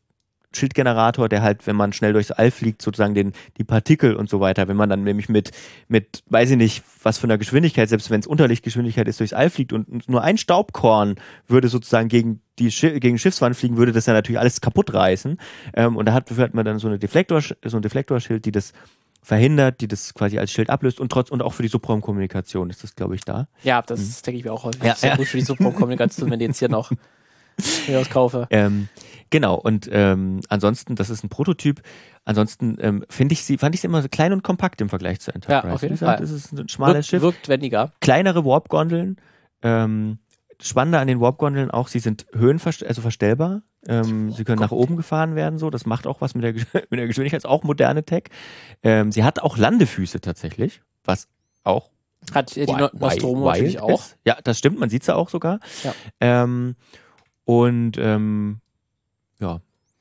Schildgenerator, 0.56 1.28
der 1.28 1.42
halt, 1.42 1.66
wenn 1.66 1.76
man 1.76 1.92
schnell 1.92 2.12
durchs 2.12 2.30
All 2.30 2.50
fliegt, 2.50 2.82
sozusagen 2.82 3.14
den, 3.14 3.32
die 3.58 3.64
Partikel 3.64 4.16
und 4.16 4.28
so 4.28 4.40
weiter, 4.40 4.68
wenn 4.68 4.76
man 4.76 4.88
dann 4.88 5.04
nämlich 5.04 5.28
mit, 5.28 5.50
mit, 5.88 6.22
weiß 6.28 6.50
ich 6.50 6.56
nicht, 6.56 6.82
was 7.02 7.18
für 7.18 7.24
einer 7.24 7.38
Geschwindigkeit, 7.38 7.88
selbst 7.88 8.10
wenn 8.10 8.20
es 8.20 8.26
Unterlichtgeschwindigkeit 8.26 9.06
ist, 9.06 9.20
durchs 9.20 9.32
All 9.32 9.50
fliegt 9.50 9.72
und 9.72 10.08
nur 10.08 10.22
ein 10.22 10.38
Staubkorn 10.38 11.16
würde 11.46 11.68
sozusagen 11.68 12.08
gegen 12.08 12.40
die 12.58 12.70
Schi 12.70 12.98
gegen 13.00 13.18
Schiffswand 13.18 13.54
fliegen, 13.54 13.76
würde 13.76 13.92
das 13.92 14.06
ja 14.06 14.14
natürlich 14.14 14.38
alles 14.38 14.60
kaputt 14.60 14.94
reißen. 14.94 15.38
Ähm, 15.74 15.96
und 15.96 16.06
da 16.06 16.14
hat, 16.14 16.30
hat 16.30 16.54
man 16.54 16.64
dann 16.64 16.78
so 16.78 16.88
eine 16.88 16.98
Deflektor, 16.98 17.42
so 17.42 17.76
ein 17.76 17.82
Deflektorschild, 17.82 18.44
die 18.46 18.52
das 18.52 18.72
verhindert, 19.26 19.80
die 19.80 19.88
das 19.88 20.14
quasi 20.14 20.38
als 20.38 20.52
Schild 20.52 20.70
ablöst 20.70 21.00
und 21.00 21.10
trotz 21.10 21.30
und 21.30 21.42
auch 21.42 21.52
für 21.52 21.64
die 21.64 21.68
Subraumkommunikation 21.68 22.70
ist 22.70 22.84
das, 22.84 22.94
glaube 22.94 23.16
ich, 23.16 23.22
da. 23.22 23.48
Ja, 23.64 23.82
das 23.82 24.22
denke 24.22 24.38
ich 24.38 24.44
mir 24.44 24.52
auch 24.52 24.62
häufig. 24.62 24.84
Ja, 24.84 24.94
sehr 24.94 25.10
ja. 25.10 25.16
gut 25.16 25.26
für 25.26 25.36
die 25.36 25.42
Subraumkommunikation, 25.42 26.30
wenn 26.30 26.38
die 26.38 26.44
jetzt 26.44 26.60
hier 26.60 26.68
noch 26.68 26.92
mir 27.88 27.98
was 27.98 28.08
kaufe. 28.08 28.46
Ähm, 28.50 28.88
genau, 29.30 29.56
und 29.56 29.88
ähm, 29.90 30.42
ansonsten, 30.48 30.94
das 30.94 31.10
ist 31.10 31.24
ein 31.24 31.28
Prototyp. 31.28 31.82
Ansonsten 32.24 32.76
ähm, 32.80 33.04
finde 33.10 33.32
ich 33.32 33.42
sie, 33.42 33.58
fand 33.58 33.74
ich 33.74 33.80
sie 33.80 33.88
immer 33.88 34.00
so 34.00 34.08
klein 34.08 34.32
und 34.32 34.44
kompakt 34.44 34.80
im 34.80 34.88
Vergleich 34.88 35.18
zur 35.18 35.34
Enterprise. 35.34 35.66
Ja, 35.66 35.74
auf 35.74 35.82
jeden 35.82 35.96
Fall. 35.96 36.22
Es 36.22 36.30
ist 36.30 36.52
ein 36.52 36.68
schmales 36.68 36.94
Wirkt, 36.94 37.06
Schiff, 37.06 37.22
wirkt 37.22 37.48
wendiger. 37.48 37.90
kleinere 38.00 38.44
Warp-Gondeln. 38.44 39.16
Ähm, 39.60 40.18
Spannender 40.60 41.00
an 41.00 41.06
den 41.06 41.20
Warp-Gondeln 41.20 41.70
auch, 41.70 41.88
sie 41.88 41.98
sind 41.98 42.26
höhenverstellbar, 42.32 42.88
also 42.90 43.02
verstellbar. 43.02 43.62
Ähm, 43.88 44.32
sie 44.32 44.44
können 44.44 44.60
nach 44.60 44.72
oben 44.72 44.96
gefahren 44.96 45.34
werden, 45.36 45.58
so. 45.58 45.70
Das 45.70 45.86
macht 45.86 46.06
auch 46.06 46.20
was 46.20 46.34
mit 46.34 46.44
der, 46.44 46.54
Gesch- 46.54 46.66
mit 46.90 46.98
der 46.98 47.06
Geschwindigkeit. 47.06 47.38
Ist 47.38 47.46
auch 47.46 47.62
moderne 47.62 48.04
Tech. 48.04 48.24
Ähm, 48.82 49.12
sie 49.12 49.22
hat 49.24 49.40
auch 49.40 49.56
Landefüße 49.58 50.20
tatsächlich, 50.20 50.82
was 51.04 51.28
auch 51.62 51.90
Hat 52.34 52.56
die 52.56 52.66
wi- 52.66 52.72
no 52.72 52.86
wi- 52.92 52.98
Nostromo 52.98 53.40
wild 53.44 53.52
natürlich 53.54 53.80
auch. 53.80 54.00
Ist. 54.00 54.16
Ja, 54.24 54.38
das 54.42 54.58
stimmt, 54.58 54.78
man 54.80 54.88
sieht 54.90 55.04
sie 55.04 55.14
auch 55.14 55.28
sogar. 55.28 55.60
Ja. 55.84 55.94
Ähm, 56.20 56.74
und 57.44 57.96
ähm, 57.98 58.58
ja. 59.38 59.60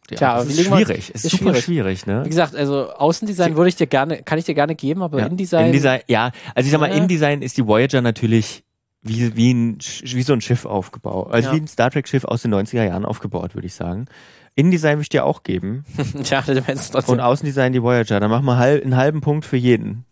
ja 0.09 0.17
Tja, 0.17 0.35
das 0.37 0.47
ist 0.47 0.65
schwierig. 0.65 1.09
Ist, 1.13 1.25
ist 1.25 1.31
super 1.31 1.43
schwierig. 1.55 1.63
schwierig, 1.65 2.05
ne? 2.07 2.25
Wie 2.25 2.29
gesagt, 2.29 2.55
also 2.55 2.91
Außendesign 2.93 3.55
würde 3.55 3.69
ich 3.69 3.75
dir 3.75 3.87
gerne, 3.87 4.23
kann 4.23 4.39
ich 4.39 4.45
dir 4.45 4.55
gerne 4.55 4.73
geben, 4.75 5.03
aber 5.03 5.19
Ja. 5.19 5.27
InDesign. 5.27 5.67
InDesign, 5.67 6.01
ja, 6.07 6.31
also 6.55 6.65
ich 6.65 6.71
sag 6.71 6.79
mal. 6.79 6.87
InDesign 6.87 7.43
ist 7.43 7.57
die 7.57 7.67
Voyager 7.67 8.01
natürlich 8.01 8.63
wie, 9.05 9.35
wie, 9.35 9.53
ein, 9.53 9.77
wie 10.03 10.21
so 10.23 10.33
ein 10.33 10.41
Schiff 10.41 10.65
aufgebaut. 10.65 11.31
Also 11.31 11.49
Ja. 11.49 11.55
wie 11.55 11.61
ein 11.61 11.67
Star 11.67 11.91
Trek-Schiff 11.91 12.25
aus 12.25 12.41
den 12.41 12.53
90er 12.53 12.83
Jahren 12.83 13.05
aufgebaut, 13.05 13.53
würde 13.55 13.67
ich 13.67 13.73
sagen. 13.75 14.07
InDesign 14.55 14.93
würde 14.93 15.03
ich 15.03 15.09
dir 15.09 15.25
auch 15.25 15.43
geben. 15.43 15.85
Tja, 16.23 16.41
du 16.41 16.61
meinst 16.61 16.93
trotzdem. 16.93 17.13
Und 17.13 17.19
Außendesign 17.19 17.71
die 17.73 17.81
Voyager. 17.83 18.19
Dann 18.19 18.29
machen 18.31 18.45
wir 18.45 18.57
halb, 18.57 18.83
einen 18.83 18.95
halben 18.97 19.21
Punkt 19.21 19.45
für 19.45 19.57
jeden. 19.57 20.05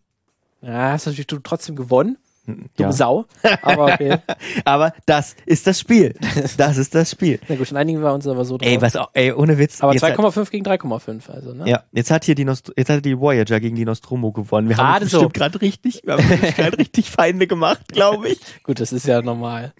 ja, 0.61 0.91
hast 0.91 1.05
natürlich 1.05 1.27
du 1.27 1.39
trotzdem 1.39 1.75
gewonnen. 1.75 2.17
Ja. 2.45 2.53
Dumme 2.75 2.93
Sau. 2.93 3.25
Aber 3.61 3.85
okay. 3.93 4.17
Aber 4.65 4.93
das 5.05 5.35
ist 5.45 5.65
das 5.65 5.79
Spiel. 5.79 6.13
Das 6.57 6.77
ist 6.77 6.93
das 6.93 7.11
Spiel. 7.11 7.39
Na 7.47 7.55
gut, 7.55 7.69
dann 7.71 7.77
einigen 7.77 8.01
wir 8.01 8.13
uns 8.13 8.27
aber 8.27 8.43
so 8.43 8.57
drauf. 8.57 8.67
Ey, 8.67 8.81
was 8.81 8.95
auch, 8.97 9.09
ey, 9.13 9.31
ohne 9.31 9.57
Witz. 9.57 9.81
aber 9.81 9.93
jetzt 9.93 10.03
hat- 10.03 10.17
2,5 10.17 10.49
gegen 10.51 10.65
3,5, 10.65 11.29
also, 11.29 11.53
ne? 11.53 11.69
Ja, 11.69 11.83
jetzt 11.93 12.11
hat 12.11 12.25
hier 12.25 12.35
die 12.35 12.43
Nost 12.45 12.71
jetzt 12.75 12.89
hat 12.89 13.05
die 13.05 13.17
Voyager 13.17 13.59
gegen 13.61 13.75
die 13.77 13.85
Nostromo 13.85 14.31
gewonnen. 14.33 14.67
Wir 14.67 14.77
haben 14.77 15.07
so. 15.07 15.17
bestimmt 15.19 15.33
gerade 15.33 15.61
richtig, 15.61 16.01
wir 16.03 16.13
haben 16.17 16.27
gerade 16.27 16.77
richtig 16.77 17.09
Feinde 17.09 17.47
gemacht, 17.47 17.87
glaube 17.93 18.29
ich. 18.29 18.39
Gut, 18.63 18.79
das 18.81 18.91
ist 18.91 19.07
ja 19.07 19.21
normal. 19.21 19.73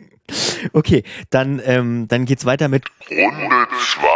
Okay, 0.71 1.04
dann 1.30 1.62
ähm, 1.65 2.08
dann 2.08 2.23
geht's 2.26 2.45
weiter 2.45 2.69
mit. 2.69 2.86
Runde 3.10 3.67
2. 3.69 4.08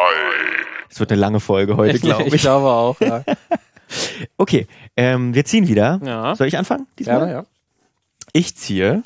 Es 0.90 1.00
wird 1.02 1.12
eine 1.12 1.20
lange 1.20 1.42
Folge 1.42 1.76
heute, 1.76 2.00
glaube 2.00 2.24
ich 2.24 2.34
ich. 2.36 2.42
glaube 2.42 2.68
auch, 2.68 3.00
ja. 3.02 3.24
Okay, 4.38 4.68
ähm, 4.96 5.34
wir 5.36 5.44
ziehen 5.46 5.68
wieder. 5.68 6.00
Ja. 6.04 6.36
Soll 6.36 6.48
ich 6.48 6.58
anfangen? 6.58 6.88
Diesmal? 6.98 7.18
Gerne, 7.20 7.32
ja. 7.34 7.46
Ich 8.38 8.56
ziehe. 8.56 9.02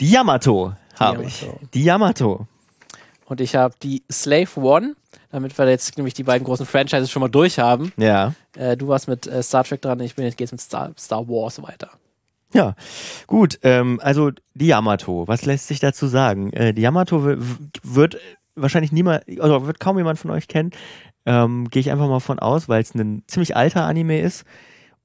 Die 0.00 0.10
Yamato 0.10 0.72
habe 0.98 1.24
ich. 1.24 1.46
Die 1.74 1.84
Yamato. 1.84 2.46
Und 3.26 3.42
ich 3.42 3.56
habe 3.56 3.74
die 3.82 4.02
Slave 4.10 4.48
One, 4.56 4.96
damit 5.30 5.58
wir 5.58 5.68
jetzt 5.68 5.98
nämlich 5.98 6.14
die 6.14 6.22
beiden 6.22 6.46
großen 6.46 6.64
Franchises 6.64 7.10
schon 7.10 7.20
mal 7.20 7.28
durch 7.28 7.58
haben. 7.58 7.92
Ja. 7.98 8.32
Äh, 8.56 8.78
du 8.78 8.88
warst 8.88 9.06
mit 9.06 9.26
äh, 9.26 9.42
Star 9.42 9.64
Trek 9.64 9.82
dran, 9.82 10.00
ich 10.00 10.14
bin 10.14 10.24
jetzt 10.24 10.38
geht's 10.38 10.50
mit 10.50 10.62
Star, 10.62 10.94
Star 10.98 11.28
Wars 11.28 11.62
weiter. 11.62 11.90
Ja, 12.54 12.74
gut. 13.26 13.58
Ähm, 13.62 14.00
also 14.02 14.30
die 14.54 14.68
Yamato, 14.68 15.28
was 15.28 15.44
lässt 15.44 15.68
sich 15.68 15.80
dazu 15.80 16.06
sagen? 16.06 16.54
Äh, 16.54 16.72
die 16.72 16.80
Yamato 16.80 17.22
wird 17.82 18.16
wahrscheinlich 18.54 18.92
niemand, 18.92 19.28
oder 19.28 19.66
wird 19.66 19.78
kaum 19.78 19.98
jemand 19.98 20.18
von 20.18 20.30
euch 20.30 20.48
kennen. 20.48 20.70
Ähm, 21.26 21.68
Gehe 21.68 21.80
ich 21.80 21.90
einfach 21.90 22.08
mal 22.08 22.20
von 22.20 22.38
aus, 22.38 22.66
weil 22.70 22.80
es 22.80 22.94
ein 22.94 23.24
ziemlich 23.26 23.56
alter 23.56 23.84
Anime 23.84 24.20
ist. 24.20 24.46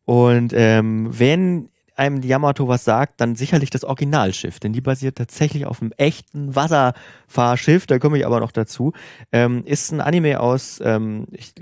Und 0.08 0.54
ähm, 0.56 1.10
wenn 1.12 1.68
einem 1.98 2.22
die 2.22 2.30
Yamato 2.30 2.70
was 2.70 2.86
sagt, 2.86 3.20
dann 3.20 3.36
sicherlich 3.36 3.72
das 3.72 3.84
Originalschiff, 3.84 4.58
denn 4.58 4.72
die 4.72 4.80
basiert 4.80 5.18
tatsächlich 5.18 5.66
auf 5.66 5.82
einem 5.82 5.92
echten 5.98 6.56
Wasserfahrschiff, 6.56 7.88
da 7.88 8.00
komme 8.00 8.18
ich 8.18 8.26
aber 8.26 8.40
noch 8.40 8.54
dazu. 8.54 8.94
Ähm, 9.34 9.64
ist 9.66 9.92
ein 9.92 10.00
Anime 10.00 10.40
aus, 10.40 10.80
ähm, 10.82 11.28
ich, 11.32 11.54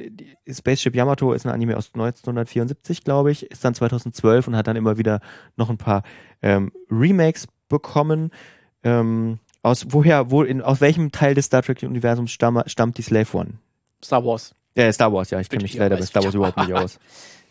Spaceship 0.47 0.95
Yamato 0.95 1.33
ist 1.33 1.47
ein 1.47 1.51
Anime 1.51 1.75
aus 1.75 1.87
1974, 1.87 3.03
glaube 3.03 3.31
ich, 3.31 3.49
ist 3.49 3.65
dann 3.65 3.73
2012 3.73 4.47
und 4.47 4.55
hat 4.55 4.67
dann 4.67 4.75
immer 4.75 4.99
wieder 4.99 5.21
noch 5.55 5.71
ein 5.71 5.77
paar 5.77 6.03
ähm, 6.43 6.71
Remakes 6.91 7.47
bekommen. 7.67 8.29
Ähm, 8.83 9.39
aus 9.63 9.87
woher, 9.89 10.29
wo, 10.29 10.43
in, 10.43 10.61
aus 10.61 10.81
welchem 10.81 11.11
Teil 11.11 11.33
des 11.33 11.45
Star 11.45 11.63
Trek-Universums 11.63 12.29
stamm, 12.29 12.61
stammt 12.67 12.99
die 12.99 13.01
Slave 13.01 13.35
One? 13.35 13.53
Star 14.03 14.23
Wars. 14.23 14.53
Äh, 14.75 14.91
Star 14.93 15.11
Wars, 15.11 15.31
ja, 15.31 15.39
ich 15.39 15.49
kenne 15.49 15.61
Bin 15.61 15.63
mich 15.63 15.73
ich 15.73 15.79
leider 15.79 15.97
bei. 15.97 16.03
Star 16.03 16.23
Wars 16.23 16.35
überhaupt 16.35 16.57
nicht 16.57 16.73
aus. 16.73 16.99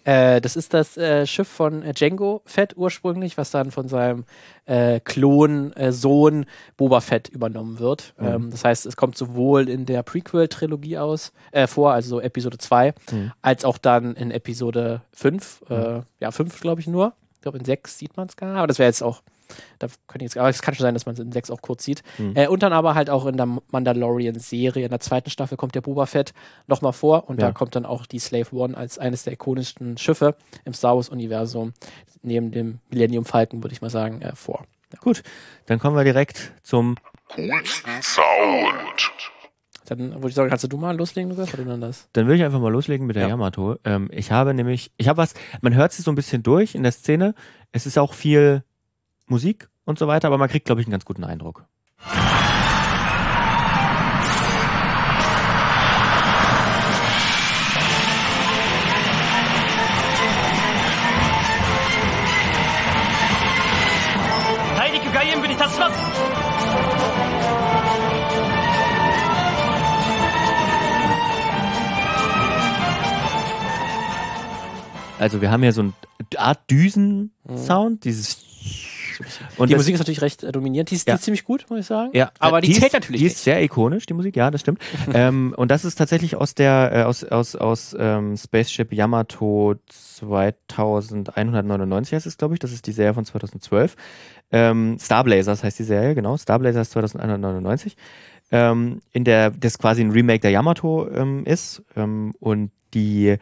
Äh, 0.05 0.41
das 0.41 0.55
ist 0.57 0.75
das 0.75 0.97
äh, 0.97 1.27
Schiff 1.27 1.49
von 1.49 1.83
äh, 1.83 1.93
Django 1.95 2.43
Fett 2.45 2.77
ursprünglich, 2.77 3.37
was 3.39 3.51
dann 3.51 3.71
von 3.71 3.89
seinem 3.89 4.25
äh, 4.67 5.01
Klon, 5.01 5.73
äh, 5.75 5.93
Sohn 5.93 6.47
Boba 6.77 7.01
Fett 7.01 7.29
übernommen 7.29 7.79
wird. 7.79 8.15
Mhm. 8.19 8.27
Ähm, 8.27 8.51
das 8.51 8.65
heißt, 8.65 8.87
es 8.87 8.97
kommt 8.97 9.17
sowohl 9.17 9.69
in 9.69 9.87
der 9.87 10.03
Prequel-Trilogie 10.03 10.99
aus 10.99 11.33
äh, 11.53 11.67
vor, 11.67 11.93
also 11.93 12.09
so 12.17 12.21
Episode 12.21 12.59
2, 12.59 12.95
Mhm. 13.13 13.33
als 13.43 13.65
auch 13.65 13.79
dann 13.79 14.15
in 14.15 14.31
Episode 14.31 15.03
5. 15.13 15.65
Äh, 15.71 16.01
ja, 16.21 16.31
5 16.31 16.61
glaube 16.61 16.81
ich 16.81 16.87
nur. 16.87 17.15
Ich 17.35 17.41
glaube, 17.41 17.59
in 17.59 17.65
6 17.65 17.99
sieht 17.99 18.17
man 18.17 18.29
es 18.29 18.37
gar 18.37 18.49
nicht, 18.49 18.57
aber 18.59 18.67
das 18.67 18.79
wäre 18.79 18.89
jetzt 18.89 19.03
auch. 19.03 19.23
Da 19.79 19.89
könnte 20.07 20.25
jetzt, 20.25 20.37
aber 20.39 20.49
es 20.49 20.63
kann 20.63 20.75
schon 20.75 20.85
sein, 20.85 20.95
dass 20.95 21.07
man 21.07 21.15
es 21.15 21.21
in 21.21 21.33
6 21.33 21.51
auch 21.51 21.63
kurz 21.63 21.85
sieht. 21.85 22.03
Mhm. 22.19 22.33
Äh, 22.37 22.49
und 22.49 22.63
dann 22.63 22.73
aber 22.73 22.95
halt 22.95 23.11
auch 23.11 23.27
in 23.27 23.37
der 23.37 23.47
Mandalorian-Serie, 23.71 24.85
in 24.85 24.91
der 24.91 25.01
zweiten 25.01 25.31
Staffel 25.31 25.57
kommt 25.57 25.75
der 25.75 25.81
Boba 25.81 26.07
Fett 26.07 26.33
nochmal 26.67 26.93
vor 26.93 27.29
und 27.29 27.41
Ja. 27.41 27.49
da 27.49 27.53
kommt 27.53 27.75
dann 27.77 27.87
auch 27.87 28.07
die 28.07 28.19
Slave 28.19 28.55
One 28.55 28.77
als 28.77 28.99
eines 28.99 29.25
der 29.25 29.33
ikonischsten 29.35 29.97
Schiffe 29.99 30.37
im 30.65 30.75
Star 30.75 30.97
Wars-Universum, 30.97 31.73
neben 32.23 32.51
dem 32.51 32.79
Millennium 32.91 33.25
Falcon, 33.25 33.63
würde 33.63 33.73
ich 33.75 33.83
mal 33.83 33.91
sagen, 33.91 34.23
äh, 34.23 34.35
vor. 34.35 34.65
Gut, 35.01 35.23
dann 35.67 35.79
kommen 35.79 35.97
wir 35.97 36.05
direkt 36.05 36.53
zum 36.63 36.97
Coolsten 37.35 38.01
Sound. 38.03 39.11
Dann 39.87 40.15
würde 40.15 40.29
ich 40.29 40.35
sagen, 40.35 40.49
kannst 40.49 40.71
du 40.73 40.77
mal 40.79 40.97
loslegen, 40.97 41.31
Lukas, 41.31 41.53
oder 41.53 41.65
dann 41.65 41.81
das? 41.81 42.09
Dann 42.15 42.27
will 42.27 42.37
ich 42.37 42.45
einfach 42.45 42.61
mal 42.61 42.73
loslegen 42.73 43.07
mit 43.07 43.17
der 43.17 43.25
Ja. 43.25 43.29
Yamato. 43.31 43.77
Ähm, 43.85 44.09
ich 44.13 44.33
habe 44.33 44.55
nämlich, 44.55 44.93
ich 44.97 45.09
habe 45.09 45.19
was, 45.19 45.35
man 45.61 45.75
hört 45.75 45.93
sie 45.93 46.01
so 46.03 46.11
ein 46.11 46.15
bisschen 46.15 46.43
durch 46.43 46.75
in 46.75 46.83
der 46.85 46.93
Szene. 46.93 47.35
Es 47.73 47.85
ist 47.85 47.99
auch 47.99 48.15
viel 48.15 48.63
Musik 49.27 49.69
und 49.85 49.99
so 49.99 50.07
weiter, 50.07 50.29
aber 50.29 50.39
man 50.39 50.49
kriegt, 50.49 50.67
glaube 50.67 50.81
ich, 50.81 50.87
einen 50.87 50.93
ganz 50.93 51.05
guten 51.05 51.25
Eindruck. 51.25 51.67
Also 75.25 75.41
wir 75.41 75.51
haben 75.51 75.63
hier 75.63 75.73
so 75.73 75.81
eine 75.81 75.93
Art 76.37 76.71
Düsen-Sound, 76.71 78.05
dieses 78.05 78.37
und 79.57 79.71
die 79.71 79.75
Musik 79.77 79.95
ist 79.95 80.01
natürlich 80.01 80.21
recht 80.23 80.43
äh, 80.43 80.53
dominierend. 80.53 80.91
Die 80.91 80.97
ist, 80.97 81.07
Ja. 81.09 81.15
die 81.15 81.19
ist 81.19 81.25
ziemlich 81.25 81.45
gut, 81.45 81.67
muss 81.71 81.81
ich 81.81 81.87
sagen. 81.87 82.11
Ja, 82.15 82.31
aber 82.39 82.61
die, 82.61 82.71
ist, 82.73 82.81
zählt 82.81 82.93
natürlich 82.93 83.21
Die 83.21 83.25
nicht. 83.27 83.35
ist 83.37 83.45
sehr 83.45 83.63
ikonisch, 83.63 84.07
die 84.07 84.15
Musik, 84.15 84.37
ja, 84.37 84.51
das 84.51 84.61
stimmt. 84.61 84.81
ähm, 85.15 85.55
und 85.57 85.71
das 85.71 85.85
ist 85.85 85.95
tatsächlich 85.97 86.37
aus 86.37 86.55
der 86.55 86.91
äh, 86.93 87.03
aus 87.03 87.25
aus 87.25 87.57
aus 87.57 87.95
ähm, 87.99 88.37
Spaceship 88.37 88.93
Yamato 88.93 89.75
2199 89.89 92.15
heißt 92.15 92.27
es, 92.27 92.37
glaube 92.39 92.55
ich. 92.55 92.61
Das 92.61 92.73
ist 92.73 92.87
die 92.87 92.93
Serie 92.93 93.15
von 93.15 93.25
2012. 93.25 93.97
Ähm, 94.53 94.99
Star 94.99 95.25
Blazers 95.25 95.65
heißt 95.65 95.79
die 95.79 95.85
Serie, 95.85 96.15
genau. 96.15 96.37
Star 96.37 96.59
Blazers 96.59 96.91
2199. 96.91 97.97
Ähm, 98.53 99.01
in 99.13 99.25
der 99.25 99.51
das 99.51 99.79
quasi 99.79 100.03
ein 100.03 100.11
Remake 100.11 100.41
der 100.41 100.51
Yamato 100.51 101.09
ähm, 101.11 101.45
ist 101.45 101.83
ähm, 101.97 102.35
und 102.41 102.71
die 102.93 103.37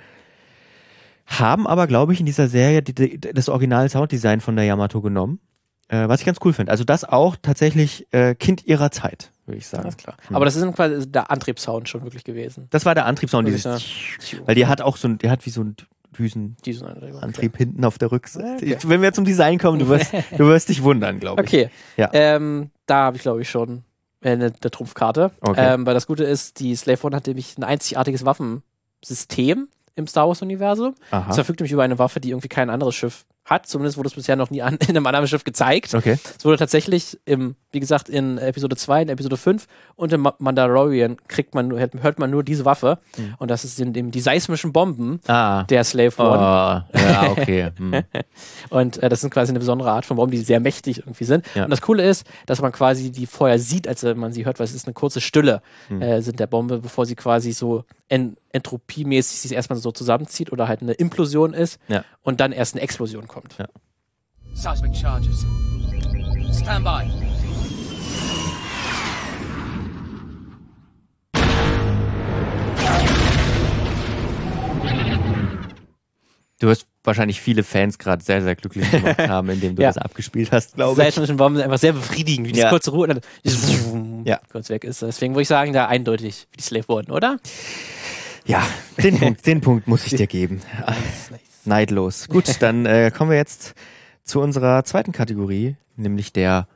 haben 1.27 1.67
aber, 1.67 1.87
glaube 1.87 2.13
ich, 2.13 2.21
in 2.21 2.27
dieser 2.27 2.49
Serie 2.49 2.83
die, 2.83 2.95
die, 2.95 3.21
das 3.21 3.49
originale 3.49 3.89
Sounddesign 3.89 4.41
von 4.41 4.57
der 4.57 4.65
Yamato 4.65 5.01
genommen. 5.01 5.41
Äh, 5.93 6.09
was 6.09 6.21
ich 6.21 6.27
ganz 6.27 6.39
cool 6.43 6.55
finde. 6.55 6.73
Also 6.73 6.85
das 6.85 7.05
auch 7.05 7.37
tatsächlich 7.41 8.07
äh, 8.13 8.35
Kind 8.35 8.65
ihrer 8.65 8.91
Zeit, 8.91 9.31
würde 9.45 9.59
ich 9.59 9.67
sagen. 9.67 9.85
Alles 9.85 9.99
klar. 9.99 10.17
Aber 10.33 10.47
das 10.47 10.57
ist 10.57 10.75
quasi 10.75 11.07
der 11.07 11.31
Antriebssound 11.31 11.87
schon 11.87 12.03
wirklich 12.03 12.25
gewesen. 12.25 12.67
Das 12.71 12.87
war 12.87 12.95
der 12.95 13.05
Antriebssound, 13.05 13.47
dieses, 13.47 13.65
ja. 13.65 14.39
weil 14.47 14.55
die 14.55 14.67
hat 14.67 14.81
auch 14.81 14.97
so 14.97 15.09
ein, 15.09 15.19
die 15.19 15.29
hat 15.29 15.45
wie 15.45 15.51
so 15.51 15.63
ein 15.63 15.77
Düsenantrieb 16.19 17.59
hinten 17.59 17.85
auf 17.85 17.99
der 17.99 18.11
Rückseite. 18.11 18.65
Okay. 18.65 18.79
Wenn 18.85 19.03
wir 19.03 19.13
zum 19.13 19.27
Design 19.27 19.59
kommen, 19.59 19.79
du 19.79 19.89
wirst, 19.89 20.13
du 20.39 20.47
wirst 20.47 20.71
dich 20.71 20.83
wundern, 20.83 21.21
glaube 21.21 21.43
ich. 21.43 21.49
Okay. 21.49 21.71
Ja. 21.99 22.09
Ähm, 22.15 22.71
da 22.87 23.05
habe 23.05 23.19
ich, 23.19 23.23
glaube 23.23 23.43
ich, 23.43 23.51
schon 23.51 23.85
äh, 24.23 24.31
eine, 24.31 24.47
eine 24.47 24.71
Trumpfkarte. 24.71 25.31
Okay. 25.43 25.75
Ähm, 25.75 25.85
weil 25.85 25.93
das 25.93 26.07
Gute 26.07 26.25
ist, 26.25 26.59
die 26.59 26.75
Slave 26.75 27.03
One 27.03 27.17
hat 27.17 27.27
nämlich 27.27 27.59
ein 27.59 27.65
einzigartiges 27.65 28.25
Waffensystem 28.25 29.69
im 29.95 30.07
Star 30.07 30.27
Wars-Universum. 30.27 30.95
Es 31.29 31.35
verfügt 31.35 31.61
nämlich 31.61 31.73
über 31.73 31.83
eine 31.83 31.99
Waffe, 31.99 32.19
die 32.19 32.31
irgendwie 32.31 32.49
kein 32.49 32.71
anderes 32.71 32.95
Schiff 32.95 33.27
hat. 33.45 33.67
Zumindest 33.67 33.97
wurde 33.99 34.09
es 34.09 34.15
bisher 34.15 34.37
noch 34.37 34.51
nie 34.51 34.63
an, 34.63 34.77
in 34.89 34.91
einem 34.91 35.07
anderen 35.07 35.27
Schiff 35.29 35.45
gezeigt. 35.45 35.95
Okay. 35.95 36.19
Es 36.39 36.45
wurde 36.45 36.59
tatsächlich, 36.59 37.19
im, 37.25 37.57
wie 37.73 37.81
gesagt, 37.81 38.09
in 38.09 38.39
Episode 38.39 38.77
2, 38.77 39.03
in 39.03 39.09
Episode 39.09 39.37
5 39.37 39.67
und 39.97 40.13
im 40.13 40.21
Ma- 40.23 40.35
Mandalorian 40.39 41.17
kriegt 41.29 41.55
man, 41.55 41.69
nur- 41.69 41.79
hört 41.81 42.19
man 42.19 42.31
nur 42.31 42.43
diese 42.45 42.65
Waffe. 42.65 42.99
Mhm. 43.17 43.35
Und 43.39 43.51
das 43.51 43.63
sind 43.63 43.97
eben 43.97 44.11
die 44.11 44.21
seismischen 44.21 44.73
Bomben 44.73 45.21
Ah. 45.27 45.65
der 45.65 45.85
Slave 45.85 46.13
Oh, 46.19 46.23
One. 46.23 46.85
ja, 46.95 47.31
okay. 47.31 47.71
Hm. 47.77 48.03
Und 48.71 49.03
äh, 49.03 49.09
das 49.09 49.21
sind 49.21 49.31
quasi 49.33 49.51
eine 49.53 49.59
besondere 49.59 49.91
Art 49.91 50.07
von 50.07 50.17
Bomben, 50.17 50.31
die 50.33 50.39
sehr 50.39 50.61
mächtig 50.61 50.99
irgendwie 50.99 51.25
sind. 51.25 51.45
Ja. 51.55 51.65
Und 51.65 51.71
das 51.71 51.81
Coole 51.83 52.09
ist, 52.09 52.27
dass 52.47 52.61
man 52.61 52.73
quasi 52.73 53.11
die 53.11 53.27
vorher 53.27 53.59
sieht, 53.59 53.87
als 53.89 54.03
äh, 54.05 54.15
man 54.15 54.33
sie 54.33 54.45
hört, 54.45 54.59
weil 54.59 54.65
es 54.65 54.75
ist 54.75 54.87
eine 54.87 54.95
kurze 54.95 55.21
Stille 55.21 55.63
Hm. 55.89 56.01
äh, 56.03 56.23
sind 56.23 56.39
der 56.41 56.47
Bombe, 56.47 56.79
bevor 56.79 57.07
sie 57.07 57.15
quasi 57.17 57.53
so 57.53 57.85
en 58.09 58.37
entropiemäßig 58.55 59.41
sich 59.41 59.53
erstmal 59.53 59.79
so 59.79 59.91
zusammenzieht 59.93 60.53
oder 60.53 60.69
halt 60.69 60.83
eine 60.83 60.93
Implosion 60.93 61.55
ist 61.55 61.79
Ja. 61.89 62.05
und 62.23 62.41
dann 62.41 62.53
erst 62.53 62.75
eine 62.75 62.83
Explosion 62.83 63.27
kommt. 63.33 63.57
Ja. 63.59 63.67
Seismic 64.55 64.95
charges. 64.97 65.45
Stand 66.61 66.85
by. 66.85 67.11
Du 76.59 76.69
wirst 76.69 76.87
wahrscheinlich 77.03 77.41
viele 77.41 77.65
Fans 77.65 77.99
gerade 77.99 78.23
sehr, 78.23 78.41
sehr 78.43 78.55
glücklich 78.55 78.89
gemacht 78.91 79.19
haben, 79.29 79.49
indem 79.51 79.75
du 79.75 79.83
Ja. 79.83 79.89
das 79.89 79.99
abgespielt 79.99 80.53
hast, 80.53 80.77
glaube 80.77 80.93
ich. 80.93 80.97
seismischen 81.09 81.37
Bomben 81.37 81.57
sind 81.57 81.65
einfach 81.65 81.79
sehr 81.79 81.93
befriedigend, 81.93 82.47
wie 82.47 82.53
diese 82.53 82.65
Ja. 82.65 82.71
kurze 82.71 82.93
Ruhe 82.93 83.09
und 83.09 83.21
dann 83.45 84.25
Ja. 84.25 84.41
kurz 84.51 84.69
weg 84.69 84.85
ist. 84.85 85.03
Deswegen 85.03 85.35
würde 85.35 85.43
ich 85.43 85.49
sagen, 85.49 85.73
da 85.73 85.89
eindeutig 85.89 86.47
wie 86.53 86.59
die 86.59 86.63
Slave 86.63 86.85
One, 86.89 87.09
oder? 87.13 87.39
Ja, 88.47 88.65
den 89.03 89.19
Punkt, 89.19 89.47
den 89.47 89.61
Punkt 89.61 89.89
muss 89.89 90.07
ich 90.07 90.15
dir 90.15 90.27
geben. 90.29 90.63
Neidlos. 91.67 92.29
Gut, 92.29 92.57
dann 92.63 92.87
äh, 92.87 93.11
kommen 93.17 93.31
wir 93.31 93.37
jetzt 93.37 93.75
zu 94.25 94.41
unserer 94.41 94.85
zweiten 94.85 95.13
Kategorie, 95.13 95.77
nämlich 95.97 96.33
der 96.33 96.67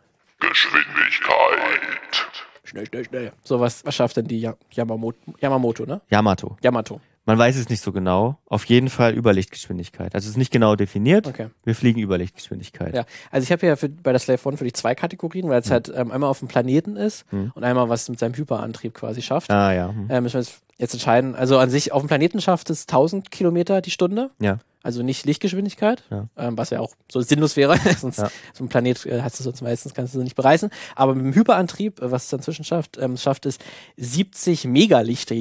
Geschwindigkeit. 0.41 2.29
Schnell, 2.65 2.87
schnell, 2.87 3.05
schnell. 3.05 3.33
So, 3.45 3.61
was, 3.61 3.85
was 3.85 3.95
schafft 3.95 4.17
denn 4.17 4.27
die 4.27 4.41
Ya- 4.41 4.57
Yamamoto, 4.73 5.19
Yamamoto, 5.41 5.87
ne? 5.87 6.01
Yamato. 6.11 6.57
Yamato. 6.63 7.01
Man 7.25 7.39
weiß 7.39 7.57
es 7.57 7.69
nicht 7.69 7.81
so 7.83 7.91
genau. 7.91 8.39
Auf 8.47 8.65
jeden 8.67 8.89
Fall 8.89 9.15
Überlichtgeschwindigkeit. 9.17 10.15
Also 10.15 10.27
es 10.27 10.31
ist 10.33 10.37
nicht 10.37 10.53
genau 10.53 10.77
definiert. 10.77 11.27
Okay. 11.27 11.49
Wir 11.65 11.75
fliegen 11.75 12.01
Überlichtgeschwindigkeit. 12.01 12.95
Ja, 12.95 13.05
also 13.33 13.45
ich 13.45 13.51
habe 13.51 13.67
ja 13.67 13.75
für, 13.77 13.89
bei 13.89 14.13
der 14.13 14.21
Slave 14.21 14.41
One 14.45 14.57
für 14.57 14.65
die 14.65 14.73
zwei 14.73 14.95
Kategorien, 14.95 15.49
weil 15.49 15.61
es 15.61 15.71
halt 15.71 15.93
ähm, 15.95 16.13
einmal 16.13 16.31
auf 16.31 16.39
dem 16.41 16.47
Planeten 16.49 16.97
ist 16.97 17.25
Hm. 17.31 17.51
und 17.55 17.65
einmal 17.65 17.89
was 17.89 18.09
mit 18.09 18.19
seinem 18.21 18.35
Hyperantrieb 18.35 18.95
quasi 18.95 19.23
schafft. 19.23 19.51
Ah 19.51 19.73
ja. 19.73 19.89
Hm. 19.89 20.09
Äh, 20.11 20.21
müssen 20.21 20.35
wir 20.35 20.41
jetzt 20.43 20.61
jetzt 20.79 20.95
entscheiden. 20.95 21.35
Also 21.35 21.59
an 21.59 21.71
sich 21.71 21.93
auf 21.93 22.03
dem 22.03 22.09
Planeten 22.09 22.41
schafft 22.41 22.71
es 22.71 22.83
1000 22.83 23.31
Kilometer 23.31 23.81
die 23.81 23.91
Stunde. 23.91 24.31
Ja. 24.41 24.59
Also 24.83 25.03
nicht 25.03 25.27
Lichtgeschwindigkeit, 25.27 26.05
Ja. 26.11 26.29
ähm, 26.37 26.57
was 26.57 26.71
ja 26.71 26.79
auch 26.79 26.93
so 27.11 27.21
sinnlos 27.21 27.57
wäre. 27.57 27.77
sonst 28.01 28.19
Ja. 28.19 28.31
so 28.55 28.63
ein 28.65 28.69
Planet 28.69 29.05
äh, 29.07 29.21
hast 29.23 29.39
du 29.41 29.43
sonst 29.43 29.61
meistens 29.63 29.95
kannst 29.95 30.15
du 30.15 30.23
nicht 30.23 30.37
bereisen. 30.37 30.71
Aber 30.95 31.15
mit 31.15 31.25
dem 31.25 31.35
Hyperantrieb, 31.35 32.01
äh, 32.01 32.11
was 32.13 32.25
es 32.25 32.31
dann 32.31 32.41
zwischen 32.41 32.65
schafft, 32.65 32.97
ähm, 32.99 33.17
schafft 33.17 33.47
es 33.47 33.59
70 33.97 34.65
Megalicht 34.67 35.33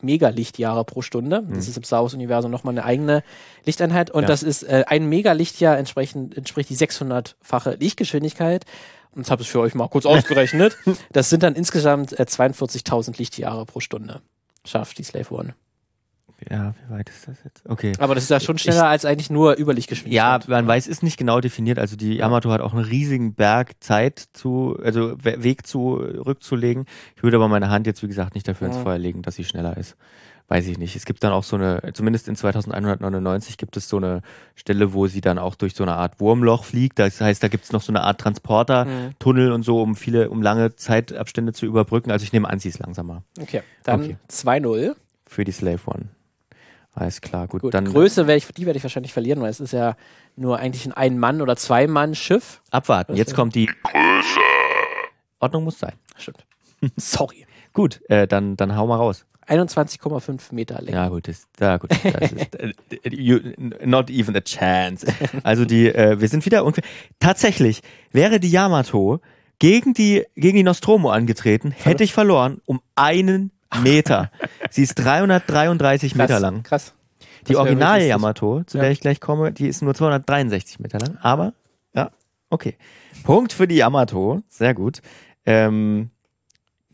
Megalichtjahre 0.00 0.84
pro 0.84 1.02
Stunde. 1.02 1.44
Das 1.48 1.68
ist 1.68 1.76
im 1.76 1.84
Star 1.84 2.02
Wars 2.02 2.14
Universum 2.14 2.50
nochmal 2.50 2.72
eine 2.72 2.84
eigene 2.84 3.22
Lichteinheit 3.64 4.10
und 4.10 4.22
Ja. 4.22 4.28
das 4.28 4.42
ist 4.42 4.62
äh, 4.64 4.84
ein 4.86 5.08
Megalichtjahr 5.08 5.78
entsprechend 5.78 6.36
entspricht 6.36 6.70
die 6.70 6.76
600-fache 6.76 7.76
Lichtgeschwindigkeit. 7.78 8.64
Und 9.14 9.26
das 9.26 9.30
habe 9.30 9.42
ich 9.42 9.50
für 9.50 9.60
euch 9.60 9.74
mal 9.74 9.88
kurz 9.88 10.06
ausgerechnet. 10.06 10.76
Das 11.12 11.28
sind 11.30 11.42
dann 11.42 11.54
insgesamt 11.54 12.18
äh, 12.18 12.22
42.000 12.24 13.18
Lichtjahre 13.18 13.66
pro 13.66 13.80
Stunde. 13.80 14.22
Schafft 14.66 14.98
die 14.98 15.04
Slave 15.04 15.34
One. 15.34 15.54
Ja, 16.50 16.74
wie 16.86 16.92
weit 16.94 17.08
ist 17.08 17.28
das 17.28 17.36
jetzt? 17.44 17.62
Okay. 17.68 17.92
Aber 17.98 18.14
das 18.14 18.24
ist 18.24 18.30
ja 18.30 18.40
schon 18.40 18.58
schneller 18.58 18.86
als 18.88 19.04
eigentlich 19.04 19.30
nur 19.30 19.58
Überlichtgeschwindigkeit. 19.58 20.44
Ja, 20.44 20.50
man 20.50 20.66
weiß, 20.66 20.86
ist 20.86 21.02
nicht 21.02 21.16
genau 21.16 21.40
definiert. 21.40 21.78
Also 21.78 21.96
die 21.96 22.14
Yamato 22.16 22.50
hat 22.50 22.60
auch 22.60 22.74
einen 22.74 22.84
riesigen 22.84 23.34
Berg 23.34 23.72
Zeit 23.80 24.18
zu, 24.32 24.78
also 24.82 25.14
We- 25.22 25.42
Weg 25.42 25.66
zu 25.66 25.94
rückzulegen. 25.94 26.86
Ich 27.16 27.22
würde 27.22 27.36
aber 27.36 27.48
meine 27.48 27.70
Hand 27.70 27.86
jetzt, 27.86 28.02
wie 28.02 28.08
gesagt, 28.08 28.34
nicht 28.34 28.48
dafür 28.48 28.68
ins. 28.68 28.76
Feuer 28.76 28.98
legen, 28.98 29.22
dass 29.22 29.36
sie 29.36 29.44
schneller 29.44 29.76
ist. 29.76 29.96
Weiß 30.48 30.66
ich 30.66 30.76
nicht. 30.76 30.96
Es 30.96 31.04
gibt 31.06 31.22
dann 31.24 31.32
auch 31.32 31.44
so 31.44 31.56
eine, 31.56 31.80
zumindest 31.94 32.28
in 32.28 32.36
2199 32.36 33.56
gibt 33.56 33.76
es 33.76 33.88
so 33.88 33.96
eine 33.96 34.20
Stelle, 34.54 34.92
wo 34.92 35.06
sie 35.06 35.20
dann 35.20 35.38
auch 35.38 35.54
durch 35.54 35.74
so 35.74 35.82
eine 35.84 35.94
Art 35.94 36.20
Wurmloch 36.20 36.64
fliegt. 36.64 36.98
Das 36.98 37.20
heißt, 37.20 37.42
da 37.42 37.48
gibt 37.48 37.64
es 37.64 37.72
noch 37.72 37.80
so 37.80 37.92
eine 37.92 38.02
Art 38.02 38.20
Transporter, 38.20 38.84
Mhm. 38.84 39.52
Und 39.52 39.62
so, 39.62 39.80
um 39.80 39.94
viele, 39.94 40.28
um 40.30 40.42
lange 40.42 40.74
Zeitabstände 40.74 41.52
zu 41.52 41.64
überbrücken. 41.64 42.10
Also 42.10 42.24
ich 42.24 42.32
nehme 42.32 42.50
an, 42.50 42.58
sie 42.58 42.68
ist 42.68 42.80
langsamer 42.80 43.22
Okay, 43.40 43.62
dann 43.84 44.00
Okay. 44.02 44.16
2-0. 44.28 44.94
für 45.26 45.44
die 45.44 45.52
Slave 45.52 45.78
One. 45.86 46.08
Alles 46.94 47.20
klar, 47.20 47.48
gut. 47.48 47.62
Gut, 47.62 47.74
dann 47.74 47.86
Größe 47.86 48.26
werde 48.26 48.38
ich, 48.38 48.46
die 48.48 48.66
werde 48.66 48.76
ich 48.76 48.82
wahrscheinlich 48.82 49.12
verlieren, 49.12 49.40
weil 49.40 49.50
es 49.50 49.60
ist 49.60 49.72
ja 49.72 49.96
nur 50.36 50.58
eigentlich 50.58 50.84
ein 50.86 50.92
Ein-Mann- 50.92 51.40
oder 51.40 51.56
Zwei-Mann-Schiff. 51.56 52.60
abwarten. 52.70 53.16
Jetzt 53.16 53.34
kommt 53.34 53.54
die 53.54 53.66
Größe. 53.66 54.40
Ordnung 55.40 55.64
muss 55.64 55.78
sein. 55.78 55.94
Stimmt. 56.16 56.44
Sorry. 56.96 57.46
Gut, 57.72 58.00
äh, 58.10 58.26
dann, 58.26 58.56
dann 58.56 58.76
hau 58.76 58.86
mal 58.86 58.96
raus. 58.96 59.24
21,5 59.48 60.54
Meter 60.54 60.80
Länge. 60.80 60.96
Ja, 60.96 61.08
gut, 61.08 61.26
das, 61.26 61.48
ja, 61.58 61.76
gut. 61.78 61.90
Das 61.90 62.32
ist, 62.32 62.54
äh, 62.56 62.72
you, 63.10 63.40
not 63.84 64.08
even 64.10 64.36
a 64.36 64.40
chance. 64.40 65.06
Also 65.42 65.64
die, 65.64 65.88
äh, 65.88 66.20
wir 66.20 66.28
sind 66.28 66.44
wieder 66.46 66.64
ungefähr. 66.64 66.88
Tatsächlich 67.18 67.82
wäre 68.12 68.38
die 68.38 68.50
Yamato 68.50 69.20
gegen 69.58 69.94
die, 69.94 70.24
gegen 70.36 70.56
die 70.56 70.62
Nostromo 70.62 71.10
angetreten, 71.10 71.72
hätte 71.72 72.04
ich 72.04 72.12
verloren 72.12 72.60
um 72.66 72.80
einen 72.94 73.50
Meter. 73.80 74.30
Sie 74.70 74.82
ist 74.82 74.94
333 74.96 76.14
Meter 76.14 76.40
lang. 76.40 76.62
Krass. 76.62 76.94
Die 77.48 77.56
originale 77.56 77.94
wirklich- 78.00 78.08
Yamato, 78.10 78.62
zu 78.64 78.76
Ja. 78.78 78.82
der 78.84 78.92
ich 78.92 79.00
gleich 79.00 79.20
komme, 79.20 79.52
die 79.52 79.66
ist 79.68 79.82
nur 79.82 79.94
263 79.94 80.78
Meter 80.80 80.98
lang. 80.98 81.18
Aber, 81.22 81.52
ja, 81.94 82.10
okay. 82.50 82.76
Punkt 83.24 83.52
für 83.52 83.66
die 83.66 83.76
Yamato. 83.76 84.42
Sehr 84.48 84.74
gut. 84.74 85.00
Ähm, 85.44 86.10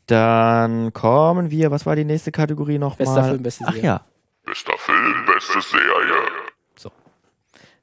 dann 0.07 0.93
kommen 0.95 1.51
wir, 1.51 1.71
was 1.71 1.85
war 1.85 1.97
die 1.97 2.05
nächste 2.05 2.33
Kategorie 2.33 2.79
nochmal? 2.79 3.07
Bester 3.07 3.25
Film, 3.25 3.43
beste 3.43 3.65
Ach 3.67 3.73
Serie. 3.75 3.85
ja. 3.87 4.01
Bester 4.47 4.73
Film, 4.79 5.27
beste 5.27 5.61
Serie. 5.61 6.15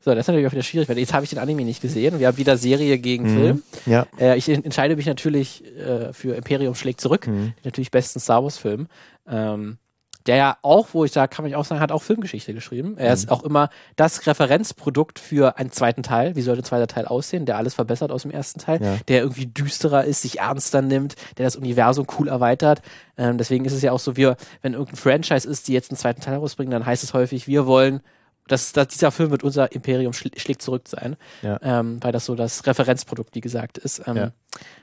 So, 0.05 0.11
das 0.11 0.19
ist 0.21 0.27
natürlich 0.27 0.45
auch 0.47 0.51
wieder 0.51 0.61
schwierig, 0.61 0.87
weil 0.87 0.99
jetzt 0.99 1.13
habe 1.15 1.23
ich 1.23 1.31
den 1.31 1.39
Anime 1.39 1.63
nicht 1.65 1.81
gesehen. 1.81 2.19
Wir 2.19 2.27
haben 2.27 2.37
wieder 2.37 2.57
Serie 2.57 2.99
gegen 2.99 3.23
Mhm. 3.23 3.37
Film. 3.39 3.63
Ja. 3.87 4.05
Äh, 4.19 4.37
ich 4.37 4.47
en- 4.47 4.63
entscheide 4.63 4.95
mich 4.95 5.07
natürlich 5.07 5.63
äh, 5.79 6.13
für 6.13 6.35
Imperium 6.35 6.75
schlägt 6.75 7.01
zurück. 7.01 7.25
Mhm. 7.27 7.53
Natürlich 7.63 7.89
besten 7.89 8.19
Star 8.19 8.43
Wars 8.43 8.59
Film. 8.59 8.87
Ähm, 9.27 9.79
der 10.27 10.35
ja 10.37 10.57
auch, 10.61 10.89
wo 10.93 11.05
ich 11.05 11.11
sage, 11.11 11.33
kann 11.35 11.43
man 11.45 11.53
auch 11.55 11.65
sagen, 11.65 11.81
hat 11.81 11.91
auch 11.91 12.03
Filmgeschichte 12.03 12.53
geschrieben. 12.53 12.97
Er 12.97 13.07
Mhm. 13.09 13.13
ist 13.13 13.31
auch 13.31 13.43
immer 13.43 13.69
das 13.95 14.25
Referenzprodukt 14.27 15.17
für 15.17 15.57
einen 15.57 15.71
zweiten 15.71 16.03
Teil. 16.03 16.35
Wie 16.35 16.41
sollte 16.43 16.61
ein 16.61 16.65
zweiter 16.65 16.87
Teil 16.87 17.05
aussehen? 17.05 17.45
Der 17.47 17.57
alles 17.57 17.73
verbessert 17.73 18.11
aus 18.11 18.21
dem 18.23 18.31
ersten 18.31 18.59
Teil. 18.59 18.81
Ja. 18.83 18.97
Der 19.07 19.21
irgendwie 19.21 19.47
düsterer 19.47 20.03
ist, 20.03 20.21
sich 20.21 20.39
ernster 20.39 20.83
nimmt, 20.83 21.15
der 21.39 21.45
das 21.45 21.55
Universum 21.55 22.05
cool 22.19 22.27
erweitert. 22.27 22.83
Ähm, 23.17 23.39
deswegen 23.39 23.65
ist 23.65 23.73
es 23.73 23.81
ja 23.81 23.91
auch 23.91 23.99
so, 23.99 24.15
wir, 24.17 24.35
wenn 24.61 24.73
irgendein 24.73 24.97
Franchise 24.97 25.47
ist, 25.49 25.67
die 25.67 25.73
jetzt 25.73 25.89
einen 25.89 25.97
zweiten 25.97 26.21
Teil 26.21 26.35
rausbringen, 26.35 26.71
dann 26.71 26.85
heißt 26.85 27.03
es 27.03 27.13
häufig, 27.15 27.47
wir 27.47 27.65
wollen 27.65 28.01
dass, 28.47 28.73
dass 28.73 28.87
dieser 28.89 29.11
Film 29.11 29.31
wird 29.31 29.43
unser 29.43 29.71
Imperium 29.71 30.13
schl 30.13 30.29
schlägt 30.37 30.61
zurück 30.61 30.83
sein, 30.87 31.15
Ja. 31.41 31.59
ähm, 31.61 31.97
weil 32.01 32.11
das 32.11 32.25
so 32.25 32.35
das 32.35 32.65
Referenzprodukt, 32.67 33.35
wie 33.35 33.41
gesagt, 33.41 33.77
ist. 33.77 34.01
Ähm, 34.07 34.17
Ja. 34.17 34.31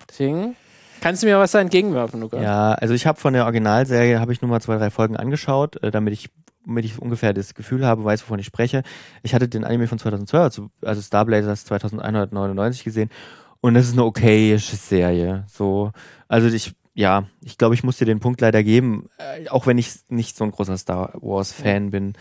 Deswegen 0.09 0.57
kannst 1.01 1.23
du 1.23 1.27
mir 1.27 1.39
was 1.39 1.53
da 1.53 1.61
entgegenwerfen, 1.61 2.21
Luca. 2.21 2.41
Ja, 2.43 2.73
also 2.73 2.95
ich 2.95 3.07
habe 3.07 3.21
von 3.21 3.33
der 3.35 3.45
Originalserie 3.45 4.21
habe 4.21 4.33
ich 4.33 4.43
nur 4.43 4.51
mal 4.51 4.61
zwei, 4.61 4.77
drei 4.79 4.91
Folgen 4.91 5.17
angeschaut, 5.17 5.83
äh, 5.83 5.91
damit 5.91 6.13
ich 6.15 6.31
damit 6.65 6.85
ich 6.85 6.97
ungefähr 7.03 7.33
das 7.33 7.55
Gefühl 7.55 7.85
habe, 7.85 8.05
weiß, 8.05 8.23
wovon 8.23 8.39
ich 8.39 8.47
spreche. 8.47 8.85
Ich 9.25 9.35
hatte 9.35 9.49
den 9.49 9.65
Anime 9.65 9.89
von 9.89 9.99
2012, 9.99 10.41
also, 10.45 10.71
also 10.81 11.03
Star 11.03 11.25
Blazers 11.25 11.65
2199 11.65 12.85
gesehen 12.85 13.11
und 13.61 13.75
das 13.75 13.87
ist 13.87 13.95
eine 13.95 14.05
okayische 14.05 14.77
Serie. 14.77 15.45
So, 15.49 15.91
also 16.29 16.47
ich 16.49 16.73
ja, 16.95 17.25
ich 17.41 17.57
glaube, 17.59 17.75
ich 17.75 17.83
muss 17.83 17.97
dir 17.97 18.05
den 18.05 18.21
Punkt 18.21 18.41
leider 18.43 18.63
geben, 18.63 19.09
äh, 19.19 19.49
auch 19.49 19.67
wenn 19.67 19.79
ich 19.79 19.93
nicht 20.09 20.37
so 20.37 20.45
ein 20.45 20.51
großer 20.51 20.77
Star 20.77 21.15
Wars 21.21 21.51
Fan 21.51 21.91
bin. 21.91 22.13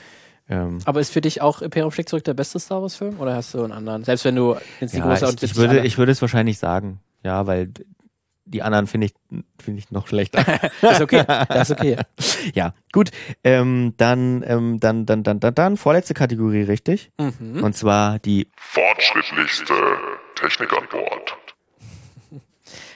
Ähm, 0.52 0.80
Aber 0.84 1.00
ist 1.00 1.14
für 1.14 1.22
dich 1.22 1.42
auch 1.42 1.62
Imperium 1.62 1.92
schlägt 1.92 2.10
zurück 2.10 2.26
der 2.26 2.34
beste 2.34 2.60
Star 2.60 2.82
Wars 2.82 2.96
Film 2.96 3.20
oder 3.20 3.36
hast 3.36 3.54
du 3.54 3.64
einen 3.64 3.72
anderen? 3.72 4.04
Selbst 4.04 4.26
wenn 4.26 4.36
du 4.36 4.58
jetzt 4.82 4.94
die 4.94 4.98
ja, 4.98 5.08
große 5.08 5.34
ich, 5.34 5.44
ich 5.44 5.56
würde 5.56 5.80
ich 5.80 5.98
würde 5.98 6.12
es 6.12 6.22
wahrscheinlich 6.22 6.60
sagen, 6.60 7.00
ja, 7.24 7.48
weil 7.48 7.72
die 8.44 8.62
anderen 8.62 8.86
finde 8.88 9.08
ich 9.08 9.14
finde 9.60 9.80
ich 9.80 9.92
noch 9.92 10.08
schlechter. 10.08 10.44
das 10.82 10.96
ist 10.96 11.02
okay, 11.02 11.24
das 11.26 11.70
ist 11.70 11.80
okay. 11.80 11.96
Ja, 12.54 12.74
gut. 12.92 13.12
Ähm, 13.44 13.94
dann, 13.96 14.44
ähm, 14.46 14.80
dann, 14.80 15.06
dann, 15.06 15.24
dann, 15.24 15.40
dann, 15.40 15.56
dann, 15.56 15.78
vorletzte 15.78 16.14
Kategorie, 16.14 16.64
richtig? 16.64 17.12
Mhm. 17.18 17.64
Und 17.64 17.74
zwar 17.74 18.20
die, 18.20 18.50
Fortschrittlichste 18.58 19.74
Technik 20.36 20.74
an 20.74 20.84
Bord. 20.92 21.38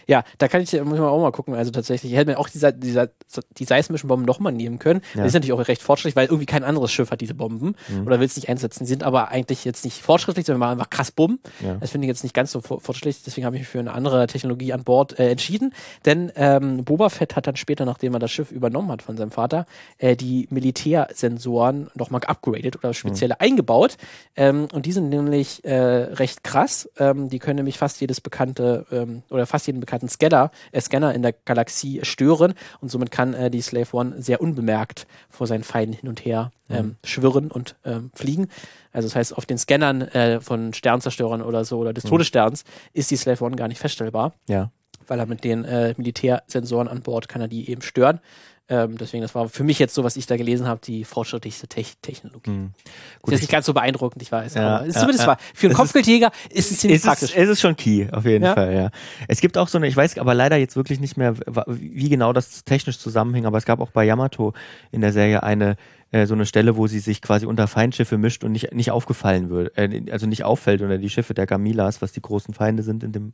Ja, 0.08 0.24
da 0.38 0.48
kann 0.48 0.62
ich 0.62 0.72
muss 0.74 0.94
ich 0.94 1.00
mal 1.00 1.08
auch 1.10 1.22
mal 1.22 1.32
gucken. 1.32 1.54
Also 1.56 1.72
tatsächlich, 1.72 2.12
ich 2.12 2.18
hätte 2.18 2.32
mir 2.32 2.38
auch 2.40 2.50
dieser, 2.50 2.72
dieser, 2.72 3.10
die 3.58 3.66
seismischen 3.66 4.08
Bomben 4.08 4.26
nochmal 4.26 4.54
nehmen 4.54 4.80
können. 4.80 5.02
Ja. 5.16 5.24
Die 5.24 5.30
sind 5.30 5.42
natürlich 5.42 5.54
auch 5.54 5.68
recht 5.68 5.82
fortschrittlich, 5.82 6.16
weil 6.16 6.26
irgendwie 6.28 6.46
kein 6.46 6.64
anderes 6.64 6.92
Schiff 6.92 7.12
hat 7.12 7.22
diese 7.22 7.34
Bomben 7.34 7.76
Mhm. 7.90 8.06
oder 8.06 8.20
will 8.20 8.26
es 8.28 8.36
nicht 8.36 8.50
einsetzen. 8.50 8.84
Die 8.86 8.90
sind 8.90 9.04
aber 9.04 9.30
eigentlich 9.30 9.66
jetzt 9.66 9.84
nicht 9.86 10.02
fortschrittlich, 10.02 10.46
sondern 10.46 10.60
machen 10.60 10.72
einfach 10.74 10.90
krass 10.90 11.12
Bumm. 11.12 11.40
Ja. 11.64 11.76
Das 11.76 11.92
finde 11.92 12.06
ich 12.06 12.10
jetzt 12.10 12.24
nicht 12.24 12.34
ganz 12.34 12.52
so 12.52 12.62
for- 12.62 12.82
fortschrittlich, 12.82 13.24
deswegen 13.26 13.46
habe 13.46 13.56
ich 13.56 13.62
mich 13.62 13.68
für 13.70 13.80
eine 13.80 13.94
andere 13.94 14.28
Technologie 14.28 14.74
an 14.74 14.84
Bord 14.84 15.18
äh, 15.20 15.30
entschieden. 15.32 15.74
Denn 16.06 16.32
ähm, 16.36 16.84
Boba 16.84 17.10
Fett 17.10 17.36
hat 17.36 17.48
dann 17.48 17.56
später, 17.56 17.86
nachdem 17.86 18.14
er 18.14 18.20
das 18.20 18.32
Schiff 18.32 18.52
übernommen 18.52 18.92
hat 18.92 19.02
von 19.02 19.18
seinem 19.18 19.32
Vater, 19.32 19.66
äh, 19.98 20.16
die 20.16 20.48
Militärsensoren 20.52 21.90
nochmal 21.96 22.22
geupgradet 22.22 22.76
oder 22.78 22.94
spezielle 22.94 23.40
eingebaut. 23.40 23.98
Ähm, 24.36 24.68
und 24.74 24.86
die 24.86 24.92
sind 24.92 25.10
nämlich 25.10 25.64
äh, 25.64 25.74
recht 25.76 26.44
krass. 26.44 26.90
Ähm, 26.98 27.30
die 27.30 27.40
können 27.40 27.58
nämlich 27.58 27.78
fast 27.78 28.02
jedes 28.02 28.22
bekannte 28.22 28.86
ähm, 28.92 29.24
oder 29.30 29.46
fast 29.46 29.68
jeden 29.68 29.80
bekannten 29.80 29.95
Scanner, 30.08 30.52
äh, 30.72 30.82
Scanner 30.82 31.14
in 31.14 31.22
der 31.22 31.34
Galaxie 31.34 32.02
stören 32.04 32.54
und 32.82 32.90
somit 32.90 33.12
kann 33.12 33.34
äh, 33.34 33.50
die 33.50 33.62
Slave 33.62 33.88
One 33.94 34.22
sehr 34.22 34.42
unbemerkt 34.42 35.08
vor 35.30 35.48
seinen 35.48 35.64
Feinden 35.64 35.94
hin 35.94 36.10
und 36.10 36.26
her 36.26 36.52
ähm, 36.70 36.96
schwirren 37.04 37.52
und 37.52 37.76
ähm, 37.86 38.12
fliegen. 38.14 38.48
Also 38.92 39.08
das 39.08 39.16
heißt, 39.16 39.38
auf 39.38 39.46
den 39.46 39.58
Scannern 39.58 40.02
äh, 40.02 40.40
von 40.40 40.74
Sternzerstörern 40.74 41.42
oder 41.42 41.66
so 41.66 41.78
oder 41.78 41.94
des 41.94 42.04
Todessterns 42.04 42.64
ist 42.94 43.12
die 43.12 43.18
Slave 43.18 43.44
One 43.44 43.56
gar 43.56 43.68
nicht 43.68 43.80
feststellbar, 43.80 44.34
ja. 44.48 44.72
weil 45.08 45.20
er 45.20 45.26
mit 45.26 45.44
den 45.44 45.66
äh, 45.66 45.94
Militärsensoren 45.98 46.88
an 46.88 47.02
Bord 47.02 47.28
kann 47.28 47.42
er 47.42 47.48
die 47.48 47.70
eben 47.70 47.82
stören. 47.82 48.20
Ähm, 48.68 48.98
deswegen, 48.98 49.22
das 49.22 49.36
war 49.36 49.48
für 49.48 49.64
mich 49.64 49.78
jetzt 49.78 49.94
so, 49.94 50.04
was 50.04 50.16
ich 50.18 50.26
da 50.26 50.38
gelesen 50.38 50.66
habe, 50.68 50.82
die 50.84 51.04
fortschrittlichste 51.04 51.68
Te 51.68 51.84
Technologie. 52.02 52.50
Hm. 52.50 52.72
ist 52.76 53.22
Gut, 53.22 53.32
jetzt 53.32 53.40
ich- 53.40 53.42
nicht 53.44 53.52
ganz 53.52 53.68
so 53.68 53.74
beeindruckend, 53.76 54.24
ich 54.24 54.32
weiß. 54.32 54.56
Ja, 54.56 54.78
aber 54.78 54.86
ist 54.88 54.96
ja, 54.96 55.02
zumindest 55.02 55.24
ja. 55.24 55.28
war. 55.28 55.38
Für 55.38 55.68
einen 55.68 55.72
Es 55.72 55.72
ist- 55.74 55.78
Kopfgeldjäger 55.78 56.32
ist 56.50 56.72
es 56.72 56.80
ziemlich 56.80 56.98
es 56.98 57.06
praktisch. 57.06 57.30
ist, 57.30 57.38
es 57.38 57.50
ist 57.50 57.62
schon 57.62 57.76
key, 57.76 58.08
auf 58.12 58.26
jeden. 58.26 58.44
Fall, 58.46 58.74
ja. 58.74 58.90
Es 59.28 59.40
gibt 59.40 59.60
auch 59.60 59.68
so 59.68 59.78
eine, 59.78 59.88
ich 59.88 59.96
weiß 59.96 60.18
aber 60.18 60.34
leider 60.34 60.56
jetzt 60.58 60.76
wirklich 60.76 61.00
nicht 61.00 61.16
mehr, 61.16 61.36
wie 61.68 62.10
genau 62.10 62.34
das 62.34 62.64
technisch 62.66 62.98
zusammenhing, 62.98 63.46
aber 63.46 63.60
es 63.60 63.66
gab 63.66 63.80
auch 63.82 63.92
bei 63.92 64.04
Yamato 64.04 64.54
in 64.92 65.02
der 65.02 65.14
Serie 65.14 65.44
eine, 65.44 65.76
äh, 66.12 66.26
so 66.26 66.34
eine 66.34 66.48
Stelle, 66.48 66.76
wo 66.76 66.88
sie 66.88 67.00
sich 67.00 67.22
quasi 67.22 67.46
unter 67.46 67.68
Feindschiffe 67.68 68.18
mischt 68.18 68.44
und 68.44 68.52
nicht, 68.52 68.74
nicht 68.74 68.90
aufgefallen 68.90 69.52
wird, 69.52 69.78
äh, 69.78 70.06
also 70.12 70.26
nicht 70.26 70.44
auffällt 70.44 70.82
unter 70.82 70.98
die 70.98 71.12
Schiffe 71.12 71.36
der 71.36 71.46
Gamilas, 71.46 72.02
was 72.02 72.14
die 72.14 72.22
großen 72.22 72.56
Feinde 72.56 72.82
sind 72.82 73.04
in 73.04 73.12
dem, 73.12 73.34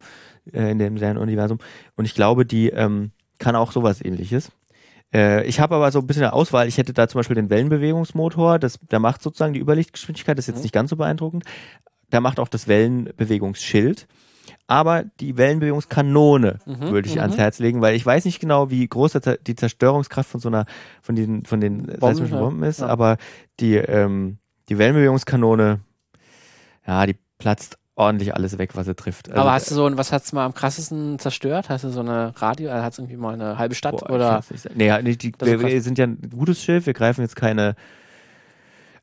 äh, 0.51 0.71
in 0.71 0.77
dem 0.77 0.97
Serienuniversum. 0.97 1.59
Und 1.95 2.03
ich 2.03 2.15
glaube, 2.15 2.45
die 2.45 2.69
ähm, 2.69 3.11
kann 3.39 3.55
auch 3.55 3.71
sowas 3.71 4.03
ähnliches. 4.03 4.51
Äh, 5.13 5.45
ich 5.45 5.59
habe 5.59 5.75
aber 5.75 5.91
so 5.91 5.99
ein 5.99 6.07
bisschen 6.07 6.23
eine 6.23 6.33
Auswahl. 6.33 6.67
Ich 6.67 6.77
hätte 6.77 6.93
da 6.93 7.07
zum 7.07 7.19
Beispiel 7.19 7.35
den 7.35 7.49
Wellenbewegungsmotor, 7.49 8.59
das, 8.59 8.79
der 8.91 8.99
macht 8.99 9.21
sozusagen 9.21 9.53
die 9.53 9.59
Überlichtgeschwindigkeit, 9.59 10.37
das 10.37 10.43
ist 10.45 10.47
jetzt 10.49 10.57
Mhm. 10.57 10.63
nicht 10.63 10.73
ganz 10.73 10.89
so 10.89 10.95
beeindruckend. 10.95 11.43
Der 12.11 12.21
macht 12.21 12.39
auch 12.39 12.47
das 12.49 12.67
Wellenbewegungsschild. 12.67 14.07
Aber 14.67 15.03
die 15.19 15.37
Wellenbewegungskanone 15.37 16.59
Mhm, 16.65 16.79
würde 16.91 17.07
ich 17.09 17.15
mhm. 17.15 17.21
ans 17.21 17.37
Herz 17.37 17.59
legen, 17.59 17.81
weil 17.81 17.95
ich 17.95 18.05
weiß 18.05 18.25
nicht 18.25 18.39
genau, 18.39 18.69
wie 18.69 18.87
groß 18.87 19.17
die 19.45 19.55
Zerstörungskraft 19.55 20.29
von 20.29 20.39
so 20.39 20.49
einer, 20.49 20.65
von 21.01 21.15
den, 21.15 21.45
von 21.45 21.59
den 21.61 21.91
seismischen 21.99 22.35
ja. 22.35 22.41
Bomben 22.41 22.63
ist, 22.63 22.79
Ja. 22.79 22.87
aber 22.87 23.17
die, 23.59 23.75
ähm, 23.75 24.37
die 24.69 24.77
Wellenbewegungskanone, 24.77 25.81
ja, 26.87 27.05
die 27.05 27.15
platzt 27.37 27.77
ordentlich 27.95 28.35
alles 28.35 28.57
weg, 28.57 28.75
was 28.75 28.87
er 28.87 28.95
trifft. 28.95 29.29
Also, 29.29 29.41
Aber 29.41 29.51
hast 29.51 29.69
du 29.69 29.75
so 29.75 29.85
ein, 29.85 29.97
was 29.97 30.11
hat's 30.11 30.31
mal 30.33 30.45
am 30.45 30.53
krassesten 30.53 31.19
zerstört? 31.19 31.69
Hast 31.69 31.83
du 31.83 31.89
so 31.89 31.99
eine 31.99 32.33
Radio, 32.37 32.69
äh, 32.69 32.73
hat's 32.73 32.97
irgendwie 32.97 33.17
mal 33.17 33.33
eine 33.33 33.57
halbe 33.57 33.75
Stadt 33.75 33.97
boah, 33.97 34.09
oder? 34.09 34.41
sagen. 34.41 34.75
Nee, 34.75 34.87
ja, 34.87 35.01
nee, 35.01 35.15
die, 35.15 35.33
wir, 35.39 35.59
wir 35.59 35.81
sind 35.81 35.97
ja 35.97 36.05
ein 36.05 36.19
gutes 36.33 36.63
Schiff, 36.63 36.85
wir 36.85 36.93
greifen 36.93 37.21
jetzt 37.21 37.35
keine. 37.35 37.75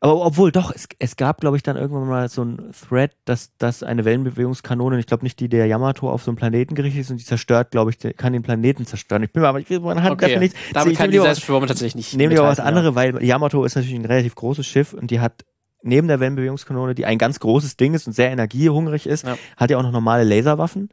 Aber 0.00 0.24
obwohl, 0.24 0.52
doch, 0.52 0.72
es, 0.72 0.86
es 1.00 1.16
gab, 1.16 1.40
glaube 1.40 1.56
ich, 1.56 1.64
dann 1.64 1.76
irgendwann 1.76 2.06
mal 2.06 2.28
so 2.28 2.44
ein 2.44 2.70
Thread, 2.88 3.10
dass, 3.24 3.56
dass 3.58 3.82
eine 3.82 4.04
Wellenbewegungskanone, 4.04 4.96
ich 5.00 5.06
glaube 5.06 5.24
nicht 5.24 5.40
die 5.40 5.48
der 5.48 5.66
Yamato, 5.66 6.08
auf 6.08 6.22
so 6.22 6.30
einen 6.30 6.36
Planeten 6.36 6.76
gerichtet 6.76 7.00
ist 7.00 7.10
und 7.10 7.18
die 7.18 7.24
zerstört, 7.24 7.72
glaube 7.72 7.90
ich, 7.90 8.16
kann 8.16 8.32
den 8.32 8.42
Planeten 8.42 8.86
zerstören. 8.86 9.24
Ich 9.24 9.32
bin 9.32 9.42
mir 9.42 9.48
aber, 9.48 9.58
ich 9.58 9.68
will 9.70 9.80
meine 9.80 10.04
Hand 10.04 10.22
dafür 10.22 10.38
nicht. 10.38 10.54
Damit 10.72 10.92
ich 10.92 10.98
kann 10.98 11.10
die 11.10 11.18
Selbstschwimmer 11.18 11.66
tatsächlich 11.66 11.96
nicht. 11.96 12.16
Nehmen 12.16 12.32
wir 12.32 12.40
aber 12.40 12.50
was 12.50 12.60
anderes, 12.60 12.94
weil 12.94 13.22
Yamato 13.24 13.64
ist 13.64 13.74
natürlich 13.74 13.98
ein 13.98 14.04
relativ 14.04 14.36
großes 14.36 14.64
Schiff 14.64 14.92
und 14.92 15.10
die 15.10 15.18
hat 15.18 15.44
neben 15.82 16.08
der 16.08 16.20
Wellenbewegungskanone, 16.20 16.94
die 16.94 17.04
ein 17.06 17.18
ganz 17.18 17.40
großes 17.40 17.76
Ding 17.76 17.94
ist 17.94 18.06
und 18.06 18.12
sehr 18.12 18.30
energiehungrig 18.30 19.06
ist, 19.06 19.26
Ja. 19.26 19.36
hat 19.56 19.70
ja 19.70 19.78
auch 19.78 19.82
noch 19.82 19.92
normale 19.92 20.24
Laserwaffen 20.24 20.90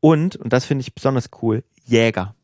und, 0.00 0.36
und 0.36 0.52
das 0.52 0.64
finde 0.64 0.82
ich 0.82 0.94
besonders 0.94 1.30
cool, 1.42 1.62
Jäger. 1.86 2.34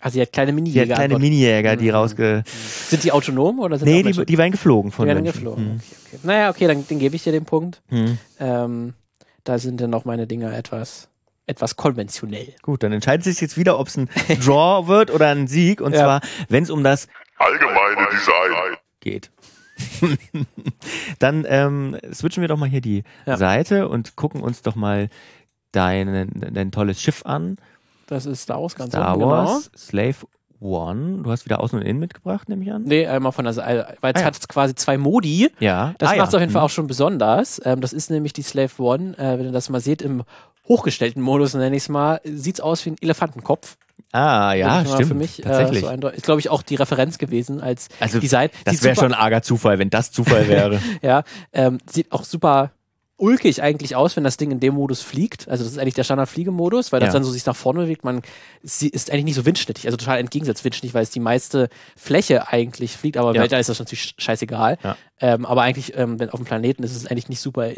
Also, 0.00 0.16
die 0.16 0.22
hat 0.22 0.32
kleine 0.32 0.52
mini 0.52 0.70
Die 0.70 0.80
hat 0.80 0.88
kleine 0.88 1.18
Mini-Jäger, 1.18 1.76
die 1.76 1.86
Mhm. 1.86 1.90
rausge... 1.94 2.42
Sind 2.46 3.04
die 3.04 3.12
autonom 3.12 3.58
oder 3.60 3.78
sind 3.78 3.86
Nee, 3.88 3.94
auch 3.94 3.98
die, 3.98 4.04
Menschen? 4.04 4.26
die 4.26 4.36
werden 4.38 4.52
geflogen 4.52 4.92
von 4.92 5.06
Die 5.06 5.08
werden 5.14 5.22
Menschen. 5.22 5.38
geflogen. 5.40 5.64
Mhm. 5.64 5.70
Okay, 5.76 5.96
okay. 6.08 6.18
Naja, 6.24 6.50
okay, 6.50 6.66
dann, 6.66 6.84
dann 6.86 6.98
gebe 6.98 7.16
ich 7.16 7.22
dir 7.22 7.32
den 7.32 7.46
Punkt. 7.46 7.80
Mhm. 7.88 8.18
Ähm, 8.38 8.94
da 9.44 9.58
sind 9.58 9.80
dann 9.80 9.88
noch 9.88 10.04
meine 10.04 10.26
Dinger 10.26 10.52
etwas, 10.52 11.08
etwas 11.46 11.76
konventionell. 11.76 12.52
Gut, 12.60 12.82
dann 12.82 12.92
entscheidet 12.92 13.24
sich 13.24 13.40
jetzt 13.40 13.56
wieder, 13.56 13.78
ob 13.78 13.88
es 13.88 13.96
ein 13.96 14.10
Draw 14.44 14.88
wird 14.88 15.10
oder 15.10 15.28
ein 15.28 15.46
Sieg. 15.46 15.80
Und 15.80 15.92
Ja. 15.94 16.00
zwar, 16.00 16.20
wenn 16.50 16.64
es 16.64 16.70
um 16.70 16.84
das 16.84 17.08
Allgemeine 17.38 18.06
Design. 18.12 18.76
geht. 19.00 19.30
dann 21.18 21.44
ähm, 21.48 21.96
switchen 22.12 22.40
wir 22.40 22.48
doch 22.48 22.56
mal 22.58 22.68
hier 22.68 22.80
die 22.80 23.04
Ja. 23.26 23.36
Seite 23.36 23.88
und 23.88 24.16
gucken 24.16 24.40
uns 24.40 24.62
doch 24.62 24.74
mal 24.74 25.08
dein, 25.72 26.30
dein 26.52 26.70
tolles 26.72 27.00
Schiff 27.00 27.24
an. 27.24 27.56
Das 28.06 28.26
ist 28.26 28.42
Star 28.42 28.60
Wars 28.60 28.74
ganz 28.76 28.90
Star 28.90 29.16
oben, 29.16 29.26
Wars, 29.26 29.70
Slave 29.76 30.16
One. 30.60 31.22
Du 31.22 31.30
hast 31.30 31.44
wieder 31.46 31.60
Außen 31.60 31.78
und 31.78 31.84
Innen 31.84 31.98
mitgebracht, 32.00 32.48
nehme 32.48 32.62
ich 32.64 32.72
an? 32.72 32.82
Nee, 32.84 33.06
einmal 33.06 33.32
von 33.32 33.44
der 33.44 33.54
Seite, 33.54 33.96
weil 34.00 34.12
es 34.14 34.18
Ah, 34.18 34.20
ja. 34.20 34.26
hat 34.26 34.48
quasi 34.48 34.74
zwei 34.74 34.98
Modi. 34.98 35.50
Ja. 35.58 35.94
Das 35.98 36.10
Ah, 36.12 36.16
macht 36.16 36.28
es 36.28 36.32
ja. 36.32 36.36
auf 36.38 36.40
jeden 36.40 36.52
Fall 36.52 36.62
Mhm. 36.62 36.66
auch 36.66 36.70
schon 36.70 36.86
besonders. 36.86 37.60
Ähm, 37.64 37.80
das 37.80 37.92
ist 37.92 38.10
nämlich 38.10 38.32
die 38.32 38.42
Slave 38.42 38.70
One. 38.78 39.16
Äh, 39.18 39.38
wenn 39.38 39.46
ihr 39.46 39.52
das 39.52 39.68
mal 39.70 39.80
seht, 39.80 40.00
im 40.02 40.22
hochgestellten 40.68 41.22
Modus, 41.22 41.54
nenne 41.54 41.76
ich 41.76 41.84
es 41.84 41.88
mal, 41.88 42.20
sieht 42.24 42.56
es 42.56 42.60
aus 42.60 42.84
wie 42.86 42.90
ein 42.90 42.96
Elefantenkopf. 43.00 43.76
Ah, 44.12 44.54
ja, 44.54 44.84
stimmt. 44.84 45.08
Für 45.08 45.14
mich 45.14 45.38
tatsächlich. 45.42 45.84
Äh, 45.84 45.98
so 46.00 46.08
ist, 46.08 46.24
glaube 46.24 46.40
ich, 46.40 46.48
auch 46.48 46.62
die 46.62 46.76
Referenz 46.76 47.18
gewesen 47.18 47.60
als 47.60 47.88
Also, 47.98 48.20
Design. 48.20 48.48
das 48.64 48.82
wäre 48.82 48.94
schon 48.94 49.12
arger 49.12 49.42
Zufall, 49.42 49.78
wenn 49.80 49.90
das 49.90 50.12
Zufall 50.12 50.48
wäre. 50.48 50.80
Ja, 51.02 51.24
ähm, 51.52 51.78
sieht 51.90 52.12
auch 52.12 52.24
super 52.24 52.70
ulkig 53.16 53.62
eigentlich 53.62 53.94
aus, 53.94 54.16
wenn 54.16 54.24
das 54.24 54.36
Ding 54.36 54.50
in 54.50 54.58
dem 54.60 54.74
Modus 54.74 55.00
fliegt. 55.00 55.48
Also 55.48 55.62
das 55.62 55.72
ist 55.72 55.78
eigentlich 55.78 55.94
der 55.94 56.02
Standard-Fliegemodus, 56.04 56.90
weil 56.90 56.98
das 57.00 57.08
Ja. 57.08 57.12
dann 57.14 57.24
so 57.24 57.30
sich 57.30 57.46
nach 57.46 57.54
vorne 57.54 57.80
bewegt. 57.80 58.02
Man 58.04 58.22
sie 58.62 58.88
ist 58.88 59.10
eigentlich 59.10 59.24
nicht 59.24 59.34
so 59.36 59.46
windschnittig, 59.46 59.86
also 59.86 59.96
total 59.96 60.18
entgegensetzt 60.18 60.64
windschnittig, 60.64 60.94
weil 60.94 61.04
es 61.04 61.10
die 61.10 61.20
meiste 61.20 61.68
Fläche 61.96 62.48
eigentlich 62.48 62.96
fliegt, 62.96 63.16
aber 63.16 63.30
im 63.30 63.36
Ja. 63.36 63.42
Weltall 63.42 63.60
ist 63.60 63.68
das 63.68 63.78
natürlich 63.78 64.14
scheißegal. 64.18 64.78
Ja. 64.82 64.96
Ähm, 65.20 65.46
aber 65.46 65.62
eigentlich, 65.62 65.96
ähm, 65.96 66.18
wenn 66.18 66.30
auf 66.30 66.40
dem 66.40 66.44
Planeten 66.46 66.82
ist 66.82 66.94
es 66.96 67.06
eigentlich 67.06 67.28
nicht 67.28 67.40
super 67.40 67.70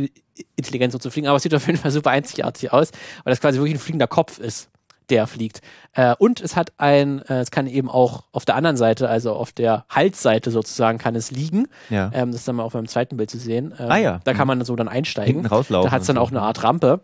intelligent 0.56 0.92
so 0.92 0.98
zu 0.98 1.10
fliegen, 1.10 1.26
aber 1.28 1.36
es 1.36 1.42
sieht 1.42 1.54
auf 1.54 1.66
jeden 1.66 1.78
Fall 1.78 1.90
super 1.90 2.10
einzigartig 2.10 2.72
aus, 2.72 2.90
weil 3.24 3.32
das 3.32 3.40
quasi 3.40 3.58
wirklich 3.58 3.74
ein 3.74 3.80
fliegender 3.80 4.06
Kopf 4.06 4.38
ist, 4.38 4.70
der 5.10 5.26
fliegt. 5.26 5.60
Äh, 5.94 6.14
und 6.18 6.40
es 6.40 6.56
hat 6.56 6.72
ein, 6.78 7.20
äh, 7.22 7.40
es 7.40 7.50
kann 7.50 7.66
eben 7.66 7.88
auch 7.90 8.24
auf 8.32 8.44
der 8.44 8.54
anderen 8.56 8.76
Seite, 8.76 9.08
also 9.08 9.32
auf 9.34 9.52
der 9.52 9.84
Halsseite 9.88 10.50
sozusagen, 10.50 10.98
kann 10.98 11.14
es 11.14 11.30
liegen. 11.30 11.68
Ja. 11.90 12.10
Ähm, 12.12 12.32
das 12.32 12.40
ist 12.40 12.48
dann 12.48 12.56
mal 12.56 12.62
auf 12.64 12.74
meinem 12.74 12.88
zweiten 12.88 13.16
Bild 13.16 13.30
zu 13.30 13.38
sehen. 13.38 13.74
Ähm, 13.78 13.90
Ah 13.90 13.96
ja. 13.96 14.20
Da 14.24 14.32
kann 14.34 14.46
Mhm. 14.46 14.58
man 14.58 14.64
so 14.64 14.76
dann 14.76 14.88
einsteigen. 14.88 15.34
Hinten 15.34 15.46
rauslaufen. 15.46 15.88
Da 15.88 15.92
hat 15.94 16.00
es 16.02 16.06
dann 16.08 16.18
auch 16.18 16.30
eine 16.30 16.42
Art 16.42 16.62
Rampe. 16.62 17.00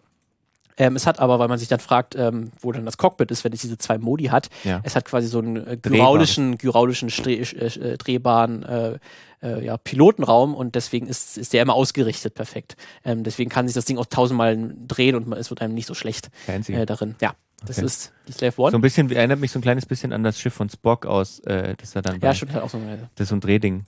Ähm, 0.78 0.96
es 0.96 1.06
hat 1.06 1.20
aber, 1.20 1.38
weil 1.38 1.48
man 1.48 1.58
sich 1.58 1.68
dann 1.68 1.80
fragt, 1.80 2.14
ähm, 2.16 2.50
wo 2.60 2.72
dann 2.72 2.86
das 2.86 2.96
Cockpit 2.96 3.30
ist, 3.30 3.44
wenn 3.44 3.52
es 3.52 3.60
diese 3.60 3.76
zwei 3.76 3.98
Modi 3.98 4.24
hat, 4.24 4.48
Ja. 4.64 4.80
es 4.84 4.96
hat 4.96 5.04
quasi 5.04 5.28
so 5.28 5.38
einen 5.38 5.56
äh, 5.66 5.76
gyraulischen, 5.76 6.56
gyraulischen 6.56 7.10
äh, 7.26 7.34
äh, 7.42 7.98
drehbaren 7.98 8.62
äh, 8.62 8.98
äh, 9.42 9.64
ja, 9.66 9.76
Pilotenraum 9.76 10.54
und 10.54 10.74
deswegen 10.74 11.08
ist, 11.08 11.36
ist 11.36 11.52
der 11.52 11.60
immer 11.62 11.74
ausgerichtet 11.74 12.34
perfekt. 12.34 12.76
Ähm, 13.04 13.22
deswegen 13.22 13.50
kann 13.50 13.66
sich 13.68 13.74
das 13.74 13.84
Ding 13.84 13.98
auch 13.98 14.06
tausendmal 14.06 14.74
drehen 14.88 15.14
und 15.14 15.26
man- 15.28 15.38
es 15.38 15.50
wird 15.50 15.60
einem 15.60 15.74
nicht 15.74 15.86
so 15.86 15.94
schlecht 15.94 16.30
äh, 16.46 16.86
darin. 16.86 17.16
Ja, 17.20 17.34
das 17.66 17.78
Okay. 17.78 17.86
ist 17.86 18.12
die 18.28 18.32
Slave 18.32 18.54
One. 18.60 18.70
So 18.72 18.78
ein 18.78 18.80
bisschen, 18.80 19.10
erinnert 19.10 19.40
mich 19.40 19.50
so 19.52 19.58
ein 19.58 19.62
kleines 19.62 19.86
bisschen 19.86 20.12
an 20.12 20.22
das 20.22 20.38
Schiff 20.38 20.54
von 20.54 20.68
Spock 20.68 21.06
aus, 21.06 21.40
äh, 21.40 21.74
das 21.76 21.94
ja 21.94 22.02
dann 22.02 22.20
ja, 22.20 22.34
stimmt 22.34 22.52
halt 22.54 22.64
auch 22.64 22.70
so 22.70 22.78
eine. 22.78 23.08
das 23.14 23.24
ist 23.24 23.28
so 23.30 23.36
ein 23.36 23.40
Drehding. 23.40 23.84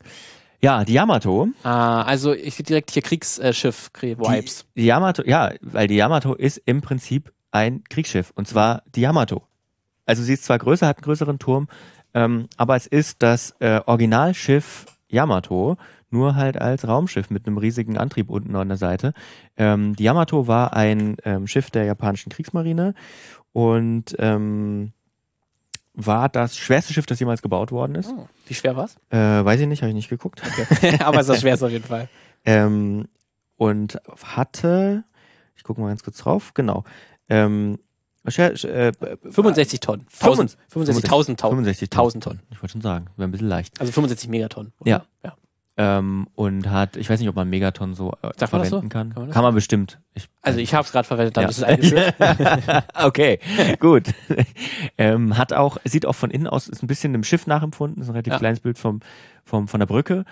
Ja, 0.60 0.84
die 0.84 0.94
Yamato. 0.94 1.48
Ah, 1.62 2.02
also 2.02 2.32
ich 2.32 2.54
sehe 2.54 2.64
direkt 2.64 2.90
hier 2.90 3.02
Kriegsschiff-Vibes. 3.02 4.64
Die, 4.74 4.80
die 4.80 4.86
Yamato, 4.86 5.22
ja, 5.26 5.52
weil 5.60 5.88
die 5.88 5.96
Yamato 5.96 6.34
ist 6.34 6.58
im 6.64 6.80
Prinzip 6.80 7.32
ein 7.50 7.84
Kriegsschiff 7.84 8.32
und 8.34 8.48
zwar 8.48 8.82
die 8.94 9.02
Yamato. 9.02 9.42
Also 10.06 10.22
sie 10.22 10.32
ist 10.34 10.44
zwar 10.44 10.58
größer, 10.58 10.86
hat 10.86 10.98
einen 10.98 11.04
größeren 11.04 11.38
Turm, 11.38 11.68
ähm, 12.14 12.48
aber 12.56 12.76
es 12.76 12.86
ist 12.86 13.22
das 13.22 13.54
äh, 13.60 13.80
Originalschiff 13.86 14.86
Yamato, 15.08 15.76
nur 16.10 16.34
halt 16.36 16.60
als 16.60 16.86
Raumschiff 16.86 17.30
mit 17.30 17.46
einem 17.46 17.58
riesigen 17.58 17.98
Antrieb 17.98 18.30
unten 18.30 18.54
an 18.56 18.68
der 18.68 18.76
Seite. 18.76 19.12
Ähm, 19.56 19.96
die 19.96 20.04
Yamato 20.04 20.46
war 20.46 20.72
ein 20.74 21.16
ähm, 21.24 21.46
Schiff 21.46 21.70
der 21.70 21.84
japanischen 21.84 22.30
Kriegsmarine 22.30 22.94
und 23.54 24.14
ähm, 24.18 24.92
war 25.94 26.28
das 26.28 26.56
schwerste 26.58 26.92
Schiff, 26.92 27.06
das 27.06 27.20
jemals 27.20 27.40
gebaut 27.40 27.70
worden 27.70 27.94
ist. 27.94 28.10
Oh, 28.10 28.28
wie 28.46 28.54
schwer 28.54 28.74
war's? 28.76 28.96
Äh, 29.10 29.16
weiß 29.18 29.60
ich 29.60 29.68
nicht, 29.68 29.80
habe 29.82 29.90
ich 29.90 29.94
nicht 29.94 30.08
geguckt. 30.10 30.42
aber 31.00 31.20
es 31.20 31.28
ist 31.28 31.34
das 31.34 31.40
schwerste 31.40 31.66
auf 31.66 31.72
jeden 31.72 31.86
Fall. 31.86 32.08
Ähm, 32.46 33.08
und 33.56 33.98
hatte, 34.22 35.04
ich 35.56 35.62
gucke 35.62 35.80
mal 35.80 35.88
ganz 35.88 36.02
kurz 36.02 36.18
drauf, 36.18 36.52
genau. 36.52 36.84
Ähm, 37.30 37.78
sche- 38.26 38.52
sche- 38.52 38.68
äh, 38.68 39.16
65 39.30 39.80
Tonnen. 39.80 40.04
65 40.10 40.58
65.000 40.70 41.36
Tonnen. 41.38 41.56
65 41.56 41.88
1000 41.90 42.22
Tonnen. 42.24 42.40
Ich 42.50 42.60
wollte 42.60 42.72
schon 42.72 42.82
sagen, 42.82 43.06
wäre 43.16 43.28
ein 43.28 43.30
bisschen 43.30 43.48
leicht. 43.48 43.80
Also 43.80 43.92
65 43.92 44.28
Megatonnen. 44.28 44.74
oder? 44.78 44.90
Ja. 44.90 45.04
ja. 45.24 45.36
Ähm, 45.76 46.28
und 46.36 46.70
hat, 46.70 46.96
ich 46.96 47.10
weiß 47.10 47.18
nicht, 47.18 47.28
ob 47.28 47.34
man 47.34 47.50
Megaton 47.50 47.94
so 47.94 48.12
äh, 48.22 48.28
Sagt 48.36 48.42
das 48.42 48.50
so? 48.50 48.58
verwenden 48.60 48.88
kann. 48.90 49.12
Kann 49.12 49.22
man 49.24 49.30
Kann 49.32 49.42
man, 49.42 49.54
bestimmt. 49.56 49.98
Ich, 50.14 50.28
Also 50.40 50.60
ich 50.60 50.72
habe 50.72 50.84
es 50.84 50.92
gerade 50.92 51.06
verwendet, 51.06 51.36
dann 51.36 51.42
Ja. 51.44 51.48
ist 51.48 51.58
es 51.58 51.64
eingeführt. 51.64 52.14
okay, 53.02 53.40
gut. 53.80 54.04
ähm, 54.98 55.36
hat 55.36 55.52
auch, 55.52 55.78
sieht 55.84 56.06
auch 56.06 56.14
von 56.14 56.30
innen 56.30 56.46
aus, 56.46 56.68
ist 56.68 56.82
ein 56.82 56.86
bisschen 56.86 57.12
einem 57.12 57.24
Schiff 57.24 57.48
nachempfunden, 57.48 58.00
ist 58.02 58.08
ein 58.08 58.12
relativ 58.12 58.34
Ja. 58.34 58.38
kleines 58.38 58.60
Bild 58.60 58.78
vom, 58.78 59.00
vom, 59.44 59.66
von 59.66 59.80
der 59.80 59.86
Brücke. 59.86 60.24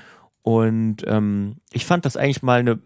Und 0.43 0.99
ähm, 1.07 1.57
ich 1.72 1.86
fand 1.86 2.05
das 2.05 2.16
eigentlich 2.16 2.43
mal 2.43 2.59
eine 2.61 2.80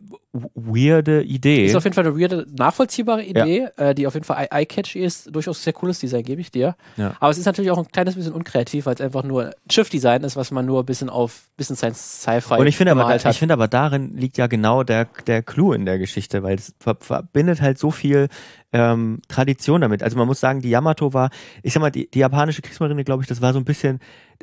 weirde 0.54 1.22
Idee. 1.22 1.64
Ist 1.64 1.74
auf 1.76 1.84
jeden 1.84 1.94
Fall 1.94 2.07
eine 2.07 2.18
weirde, 2.18 2.46
nachvollziehbare 2.59 3.24
Idee, 3.24 3.68
äh, 3.78 3.94
die 3.94 4.07
auf 4.07 4.12
jeden 4.12 4.24
Fall 4.24 4.36
eye- 4.44 4.48
eye-catchy 4.61 5.00
ist. 5.00 5.34
Durchaus 5.34 5.62
sehr 5.64 5.72
cooles 5.72 5.98
Design, 5.98 6.22
gebe 6.22 6.40
ich 6.42 6.50
dir. 6.50 6.76
Ja. 6.98 7.14
Aber 7.18 7.30
es 7.30 7.38
ist 7.38 7.46
natürlich 7.46 7.70
auch 7.70 7.78
ein 7.78 7.88
kleines 7.88 8.14
bisschen 8.14 8.34
unkreativ, 8.34 8.84
weil 8.84 8.94
es 8.94 9.00
einfach 9.00 9.22
nur 9.24 9.46
ein 9.46 9.52
Schiff-Design 9.70 10.24
ist, 10.24 10.36
was 10.36 10.50
man 10.50 10.66
nur 10.66 10.80
ein 10.80 10.86
bisschen 10.86 11.09
auf 11.09 11.48
bisschen 11.57 11.76
Science-Sci-Fi 11.76 12.57
Und 12.57 12.66
ich 12.66 12.76
finde 12.76 12.92
aber, 12.92 13.16
ich 13.16 13.38
finde 13.38 13.54
aber 13.54 13.68
darin 13.68 14.14
liegt 14.16 14.36
ja 14.36 14.46
genau 14.46 14.82
der, 14.82 15.07
der 15.26 15.42
Clou 15.42 15.72
in 15.72 15.86
der 15.86 15.98
Geschichte, 15.98 16.42
weil 16.42 16.57
es 16.57 16.74
ver 16.78 16.96
verbindet 17.00 17.62
halt 17.62 17.78
so 17.78 17.90
viel 17.90 18.28
ähm, 18.76 19.20
Tradition 19.28 19.80
damit. 19.80 20.02
Also 20.02 20.18
man 20.18 20.26
muss 20.26 20.38
sagen, 20.38 20.60
die 20.60 20.68
Yamato 20.68 21.14
war, 21.14 21.30
ich 21.62 21.72
sag 21.72 21.80
mal, 21.80 21.90
die, 21.90 22.10
die 22.10 22.18
japanische 22.18 22.60
Kriegsmarine, 22.60 23.04
glaube 23.04 23.22
ich, 23.22 23.28
das 23.28 23.40
war 23.40 23.54
so 23.54 23.58
ein 23.58 23.64
bisschen, 23.64 24.00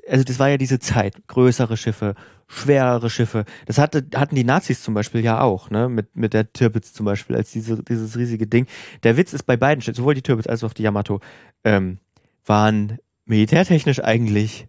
also 0.10 0.24
das 0.24 0.40
war 0.40 0.50
ja 0.50 0.58
diese 0.58 0.80
Zeit, 0.80 1.28
größere 1.28 1.78
Schiffe, 1.78 2.16
schwerere 2.48 3.12
Schiffe. 3.12 3.46
Das 3.68 3.78
hatte, 3.78 4.08
hatten 4.16 4.34
die 4.34 4.44
Nazis 4.44 4.82
zum 4.82 4.96
Beispiel 4.96 5.22
ja 5.22 5.42
auch, 5.42 5.70
ne, 5.70 5.88
mit, 5.88 6.16
mit 6.16 6.34
der 6.34 6.52
Tirpitz 6.52 6.94
zum 6.94 7.06
Beispiel, 7.06 7.36
als 7.36 7.52
diese, 7.52 7.84
dieses 7.84 8.18
riesige 8.18 8.48
Ding. 8.48 8.66
Der 9.04 9.18
Witz 9.18 9.34
ist 9.34 9.44
bei 9.44 9.56
beiden 9.56 9.84
Schiffen, 9.84 9.98
sowohl 9.98 10.16
die 10.16 10.24
Tirpitz 10.24 10.48
als 10.48 10.64
auch 10.64 10.74
die 10.74 10.82
Yamato, 10.82 11.20
ähm, 11.64 12.00
waren 12.44 12.98
militärtechnisch 13.26 14.04
eigentlich 14.04 14.68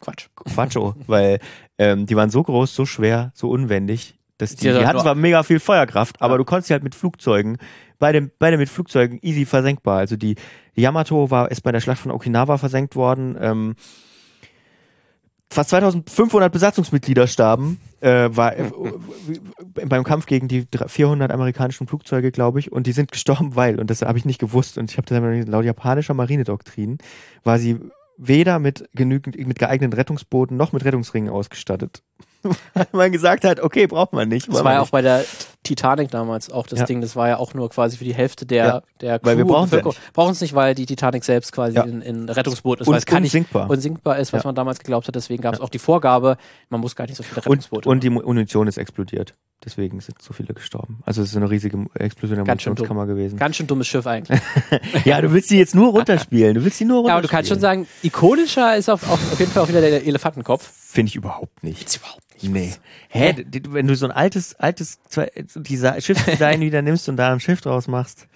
Quatsch. 0.00 0.28
Quatscho, 0.34 0.94
weil 1.06 1.38
ähm, 1.76 2.06
die 2.06 2.16
waren 2.16 2.30
so 2.30 2.42
groß, 2.42 2.74
so 2.74 2.86
schwer, 2.86 3.32
so 3.34 3.50
unwendig. 3.50 4.14
Dass 4.40 4.56
die, 4.56 4.66
Die 4.68 4.72
die, 4.72 4.78
hat 4.78 4.86
hatten 4.86 5.00
zwar 5.00 5.14
mega 5.14 5.42
viel 5.42 5.60
Feuerkraft, 5.60 6.20
aber 6.22 6.34
Ja. 6.34 6.38
du 6.38 6.44
konntest 6.44 6.68
sie 6.68 6.74
halt 6.74 6.82
mit 6.84 6.94
Flugzeugen, 6.94 7.58
beide, 7.98 8.30
beide 8.38 8.56
mit 8.56 8.68
Flugzeugen 8.68 9.18
easy 9.22 9.44
versenkbar. 9.44 9.98
Also 9.98 10.16
die, 10.16 10.36
die 10.76 10.80
Yamato 10.80 11.30
war, 11.30 11.50
ist 11.50 11.60
bei 11.62 11.72
der 11.72 11.80
Schlacht 11.80 12.00
von 12.00 12.10
Okinawa 12.10 12.56
versenkt 12.58 12.96
worden. 12.96 13.36
Ähm, 13.40 13.74
fast 15.52 15.70
2500 15.70 16.52
Besatzungsmitglieder 16.52 17.26
starben, 17.26 17.80
äh, 18.00 18.28
war 18.32 18.56
äh, 18.56 18.70
beim 19.86 20.04
Kampf 20.04 20.26
gegen 20.26 20.46
die 20.48 20.66
400 20.86 21.30
amerikanischen 21.32 21.86
Flugzeuge, 21.88 22.30
glaube 22.30 22.60
ich, 22.60 22.70
und 22.70 22.86
die 22.86 22.92
sind 22.92 23.10
gestorben, 23.10 23.56
weil, 23.56 23.80
und 23.80 23.90
das 23.90 24.02
habe 24.02 24.16
ich 24.16 24.24
nicht 24.24 24.38
gewusst, 24.40 24.78
und 24.78 24.90
ich 24.90 24.96
habe 24.96 25.06
das 25.06 25.18
aber 25.18 25.28
nicht- 25.30 25.48
laut 25.48 25.64
japanischer 25.64 26.14
Marinedoktrin, 26.14 26.98
war 27.42 27.58
sie 27.58 27.78
weder 28.16 28.58
mit 28.58 28.88
genügend, 28.94 29.36
mit 29.46 29.58
geeigneten 29.58 29.92
Rettungsbooten 29.94 30.56
noch 30.56 30.72
mit 30.72 30.84
Rettungsringen 30.84 31.30
ausgestattet. 31.30 32.02
Weil 32.74 32.86
man 32.92 33.12
gesagt 33.12 33.44
hat, 33.44 33.60
okay, 33.60 33.86
braucht 33.86 34.12
man 34.12 34.28
nicht. 34.28 34.48
Das 34.48 34.56
war 34.56 34.64
wir 34.64 34.72
ja 34.72 34.78
auch 34.80 34.84
nicht. 34.84 34.92
bei 34.92 35.02
der 35.02 35.24
Titanic 35.62 36.10
damals 36.10 36.50
auch 36.50 36.66
das 36.66 36.78
Ja. 36.80 36.84
Ding. 36.86 37.00
Das 37.02 37.16
war 37.16 37.28
ja 37.28 37.36
auch 37.36 37.52
nur 37.54 37.68
quasi 37.68 37.96
für 37.98 38.04
die 38.04 38.14
Hälfte 38.14 38.46
der, 38.46 38.64
Ja, 38.66 38.82
der 39.00 39.20
weil 39.22 39.36
wir 39.36 39.44
Crew 39.44 39.50
und 39.50 39.54
brauchen's 39.56 39.70
ja 39.72 39.78
Bevölkerung. 39.78 40.04
Brauchen 40.14 40.32
es 40.32 40.40
nicht, 40.40 40.54
weil 40.54 40.74
die 40.74 40.86
Titanic 40.86 41.22
selbst 41.24 41.52
quasi 41.52 41.76
Ja. 41.76 41.82
in, 41.84 42.00
in 42.00 42.28
Rettungsboot 42.28 42.80
ist, 42.80 42.86
Und 42.88 42.92
weil 42.92 42.98
es 42.98 43.06
kann 43.06 43.22
nicht 43.22 43.34
unsinkbar. 43.34 43.68
unsinkbar 43.68 44.18
ist, 44.18 44.32
was 44.32 44.42
Ja. 44.42 44.48
man 44.48 44.54
damals 44.54 44.78
geglaubt 44.78 45.06
hat. 45.06 45.14
Deswegen 45.14 45.42
gab 45.42 45.54
es 45.54 45.60
auch 45.60 45.68
die 45.68 45.78
Vorgabe, 45.78 46.38
man 46.70 46.80
muss 46.80 46.96
gar 46.96 47.06
nicht 47.06 47.16
so 47.16 47.22
viele 47.22 47.36
Und, 47.42 47.46
Rettungsboote 47.46 47.88
und 47.88 48.02
die 48.02 48.10
Munition 48.10 48.66
ist 48.68 48.78
explodiert. 48.78 49.34
Deswegen 49.62 50.00
sind 50.00 50.22
so 50.22 50.32
viele 50.32 50.54
gestorben. 50.54 51.00
Also 51.04 51.20
es 51.20 51.28
ist 51.32 51.36
eine 51.36 51.50
riesige 51.50 51.76
Explosion 51.92 52.36
der 52.36 52.46
Ganz 52.46 52.64
Munitionskammer 52.64 53.04
gewesen. 53.06 53.38
Ganz 53.38 53.56
schön 53.56 53.66
dummes 53.66 53.86
Schiff 53.86 54.06
eigentlich. 54.06 54.40
Ja, 55.04 55.20
du 55.20 55.30
willst 55.32 55.50
die 55.50 55.58
jetzt 55.58 55.74
nur 55.74 55.90
runterspielen. 55.90 56.54
Du 56.54 56.64
willst 56.64 56.80
die 56.80 56.86
nur 56.86 56.96
ja, 57.06 57.14
runterspielen. 57.16 57.18
aber 57.18 57.22
du 57.22 57.28
kannst 57.28 57.48
schon 57.50 57.60
sagen, 57.60 57.86
ikonischer 58.02 58.76
ist 58.76 58.88
auf, 58.88 59.02
auf, 59.10 59.32
auf 59.32 59.38
jeden 59.38 59.52
Fall 59.52 59.62
auch 59.62 59.68
wieder 59.68 59.82
der 59.82 60.06
Elefantenkopf. 60.06 60.70
Finde 60.92 61.10
ich 61.10 61.16
überhaupt 61.16 61.62
nicht. 61.62 61.86
Ist 61.86 61.96
überhaupt 61.98 62.24
nicht. 62.42 62.50
Nee. 62.52 62.72
Hä? 63.08 63.32
d- 63.32 63.44
d- 63.44 63.72
Wenn 63.72 63.86
du 63.86 63.94
so 63.94 64.06
ein 64.06 64.10
altes, 64.12 64.54
altes 64.56 64.98
Desi- 65.12 66.00
Schiffsdesign 66.00 66.60
wieder 66.62 66.82
nimmst 66.82 67.08
und 67.08 67.16
da 67.16 67.32
ein 67.32 67.38
Schiff 67.40 67.60
draus 67.60 67.86
machst. 67.86 68.26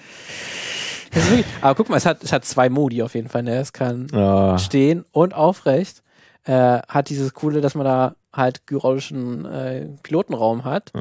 Wirklich, 1.13 1.45
aber 1.61 1.75
guck 1.75 1.89
mal, 1.89 1.97
es 1.97 2.07
hat, 2.07 2.23
es 2.25 2.33
hat 2.33 2.45
zwei 2.45 2.69
Modi 2.69 3.03
auf 3.03 3.15
jeden 3.15 3.29
Fall. 3.29 3.43
Ne? 3.45 3.57
Es 3.59 3.73
kann 3.73 4.07
Oh. 4.13 4.59
stehen 4.59 5.05
und 5.13 5.35
aufrecht. 5.35 6.03
Äh, 6.45 6.81
hat 6.89 7.09
dieses 7.09 7.33
coole, 7.35 7.61
dass 7.61 7.75
man 7.75 7.85
da 7.87 8.17
halt 8.33 8.67
gyroischen 8.67 9.45
äh, 9.47 9.87
Pilotenraum 10.03 10.65
hat. 10.65 10.93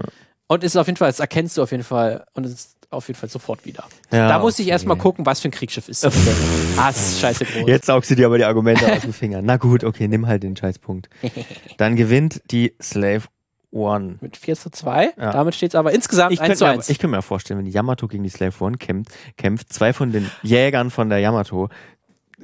Und 0.48 0.64
ist 0.64 0.78
auf 0.78 0.88
jeden 0.88 0.98
Fall, 0.98 1.10
das 1.10 1.20
erkennst 1.20 1.58
du 1.58 1.64
auf 1.64 1.72
jeden 1.72 1.84
Fall 1.84 2.26
und 2.34 2.46
es 2.46 2.76
auf 2.94 3.08
jeden 3.08 3.20
Fall 3.20 3.30
sofort 3.30 3.66
wieder. 3.66 3.86
Ja, 4.12 4.28
da 4.30 4.40
muss 4.40 4.60
ich 4.60 4.66
okay. 4.66 4.72
erstmal 4.72 4.98
gucken, 4.98 5.26
was 5.26 5.42
für 5.42 5.50
ein 5.50 5.52
Kriegsschiff 5.52 5.90
ist 5.90 6.04
das 6.04 6.14
denn? 6.14 6.36
ah, 6.78 6.90
ist 6.90 7.20
scheiße 7.20 7.46
groß. 7.46 7.68
Jetzt 7.68 7.88
saugst 7.88 8.12
du 8.12 8.16
dir 8.16 8.28
aber 8.28 8.38
die 8.38 8.46
Argumente 8.46 8.92
aus 8.92 9.02
den 9.02 9.14
Fingern. 9.14 9.46
Na 9.46 9.58
gut, 9.58 9.84
okay, 9.84 10.08
nimm 10.08 10.28
halt 10.28 10.44
den 10.44 10.56
Scheißpunkt. 10.56 11.10
Dann 11.78 11.96
gewinnt 11.96 12.42
die 12.52 12.74
Slave 12.82 13.24
One. 13.72 14.18
Mit 14.22 14.38
4 14.38 14.56
zu 14.56 14.70
2. 14.70 15.14
Ja. 15.18 15.32
Damit 15.32 15.56
steht 15.56 15.72
es 15.72 15.76
aber 15.76 15.92
insgesamt 15.92 16.32
Ich 16.32 16.40
1 16.40 16.48
könnte, 16.48 16.60
zu 16.60 16.66
mir, 16.66 16.72
1. 16.72 16.90
ich 16.90 17.00
könnte 17.00 17.16
mir 17.16 17.22
vorstellen, 17.24 17.58
wenn 17.58 17.66
die 17.66 17.72
Yamato 17.72 18.08
gegen 18.08 18.24
die 18.24 18.30
Slave 18.30 18.54
One 18.60 18.78
kämpft, 18.78 19.12
kämpft, 19.36 19.74
zwei 19.74 19.94
von 19.94 20.12
den 20.12 20.30
Jägern 20.44 20.92
von 20.92 21.10
der 21.10 21.20
Yamato 21.20 21.70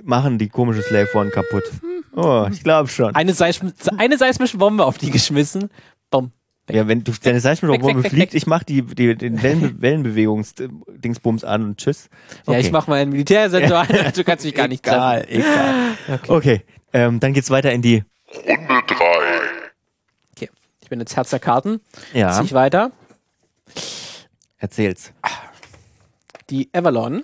machen 0.04 0.38
die 0.38 0.50
komische 0.50 0.82
Slave 0.82 1.10
One 1.14 1.30
kaputt. 1.30 1.64
Oh, 2.16 2.48
ich 2.52 2.64
glaube 2.64 2.90
schon. 2.90 3.16
Eine, 3.16 3.34
Seism 3.34 3.68
eine 3.98 4.18
seismische 4.18 4.58
Bombe 4.58 4.84
auf 4.84 4.98
die 4.98 5.12
geschmissen. 5.12 5.70
Bumm. 6.10 6.32
Ja, 6.70 6.88
wenn 6.88 7.04
du 7.04 7.12
deine 7.22 7.40
Seismologie 7.40 8.08
fliegt, 8.10 8.34
ich 8.34 8.46
mach 8.48 8.64
die, 8.64 8.84
die 8.84 9.16
den 9.16 9.42
Wellen, 9.42 9.82
Wellenbewegungs-Dingsbums 9.82 11.44
an 11.44 11.64
und 11.64 11.78
tschüss. 11.78 12.10
Ja, 12.48 12.60
ich 12.60 12.72
mach 12.72 12.88
mal 12.88 12.96
einen 13.02 13.12
Militärsensor 13.12 13.80
an. 13.80 13.88
Du 14.16 14.24
kannst 14.24 14.46
mich 14.46 14.54
gar 14.54 14.68
nicht 14.68 14.86
Egal, 14.86 15.22
treffen. 15.24 15.40
egal. 15.42 15.98
Okay. 16.08 16.32
Okay, 16.32 16.62
ähm, 16.94 17.20
dann 17.20 17.34
geht's 17.34 17.50
weiter 17.50 17.72
in 17.72 17.82
die. 17.82 18.04
Runde 18.34 18.82
3. 18.88 18.96
okay. 20.36 20.50
Ich 20.82 20.90
bin 20.90 21.00
jetzt 21.00 21.16
Herz 21.16 21.32
der 21.32 21.40
Karten. 21.40 21.82
Ja, 22.14 22.32
Zieh 22.34 22.46
ich 22.46 22.54
weiter. 22.54 22.92
erzähl's. 24.58 25.12
Die 26.50 26.70
Avalon. 26.74 27.24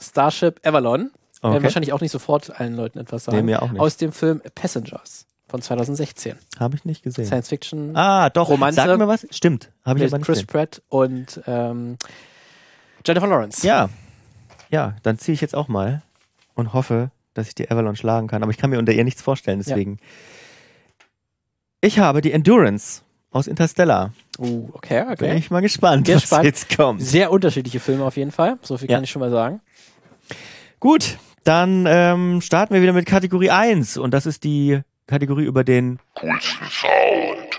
Starship 0.00 0.60
Avalon. 0.66 1.10
Okay. 1.40 1.52
Werden 1.52 1.62
wahrscheinlich 1.64 1.92
auch 1.92 2.00
nicht 2.00 2.12
sofort 2.12 2.58
allen 2.58 2.74
Leuten 2.74 2.98
etwas 2.98 3.24
sagen. 3.24 3.36
Nee, 3.38 3.42
mir 3.42 3.62
auch 3.62 3.70
nicht. 3.70 3.80
Aus 3.80 3.96
dem 3.96 4.12
Film 4.12 4.40
Passengers 4.54 5.26
von 5.48 5.62
2016. 5.62 6.36
Habe 6.58 6.76
ich 6.76 6.84
nicht 6.84 7.02
gesehen. 7.02 7.26
Science 7.26 7.48
Fiction 7.48 7.96
Ah, 7.96 8.30
doch. 8.30 8.48
Romanze. 8.48 8.76
Sag 8.80 8.98
mir 8.98 9.08
was. 9.08 9.26
Stimmt. 9.30 9.70
Habe 9.84 9.98
ich 10.00 10.06
aber 10.06 10.18
nicht 10.18 10.26
Chris 10.26 10.38
gesehen. 10.38 10.46
Pratt 10.48 10.82
und 10.88 11.40
ähm, 11.46 11.96
Jennifer 13.06 13.26
Lawrence. 13.26 13.66
Ja. 13.66 13.88
Ja, 14.70 14.96
dann 15.04 15.18
ziehe 15.18 15.34
ich 15.34 15.40
jetzt 15.40 15.54
auch 15.54 15.68
mal 15.68 16.02
und 16.54 16.72
hoffe, 16.72 17.10
dass 17.34 17.46
ich 17.48 17.54
die 17.54 17.70
Avalon 17.70 17.94
schlagen 17.96 18.26
kann. 18.26 18.42
Aber 18.42 18.50
ich 18.50 18.58
kann 18.58 18.70
mir 18.70 18.78
unter 18.78 18.92
ihr 18.92 19.04
nichts 19.04 19.22
vorstellen, 19.22 19.60
deswegen. 19.64 19.98
Ich 21.80 21.98
habe 21.98 22.20
die 22.20 22.32
Endurance 22.32 23.02
aus 23.30 23.46
Interstellar. 23.46 24.12
Uh, 24.38 24.68
okay, 24.72 25.02
Bin 25.04 25.12
okay. 25.12 25.36
ich 25.36 25.50
mal 25.50 25.60
gespannt, 25.60 26.06
Bin 26.06 26.16
was 26.16 26.22
gespannt. 26.22 26.44
jetzt 26.44 26.74
kommt. 26.76 27.02
Sehr 27.02 27.30
unterschiedliche 27.30 27.78
Filme 27.80 28.04
auf 28.04 28.16
jeden 28.16 28.32
Fall. 28.32 28.58
So 28.62 28.76
viel 28.78 28.90
Ja. 28.90 28.96
kann 28.96 29.04
ich 29.04 29.10
schon 29.10 29.20
mal 29.20 29.30
sagen. 29.30 29.60
Gut, 30.80 31.18
dann 31.44 31.84
ähm, 31.88 32.40
starten 32.40 32.74
wir 32.74 32.82
wieder 32.82 32.92
mit 32.92 33.06
Kategorie 33.06 33.50
1 33.50 33.98
und 33.98 34.12
das 34.12 34.26
ist 34.26 34.42
die 34.44 34.80
Kategorie 35.06 35.44
über 35.44 35.64
den 35.64 35.98
Coolsten 36.14 36.66
Sound. 36.66 37.56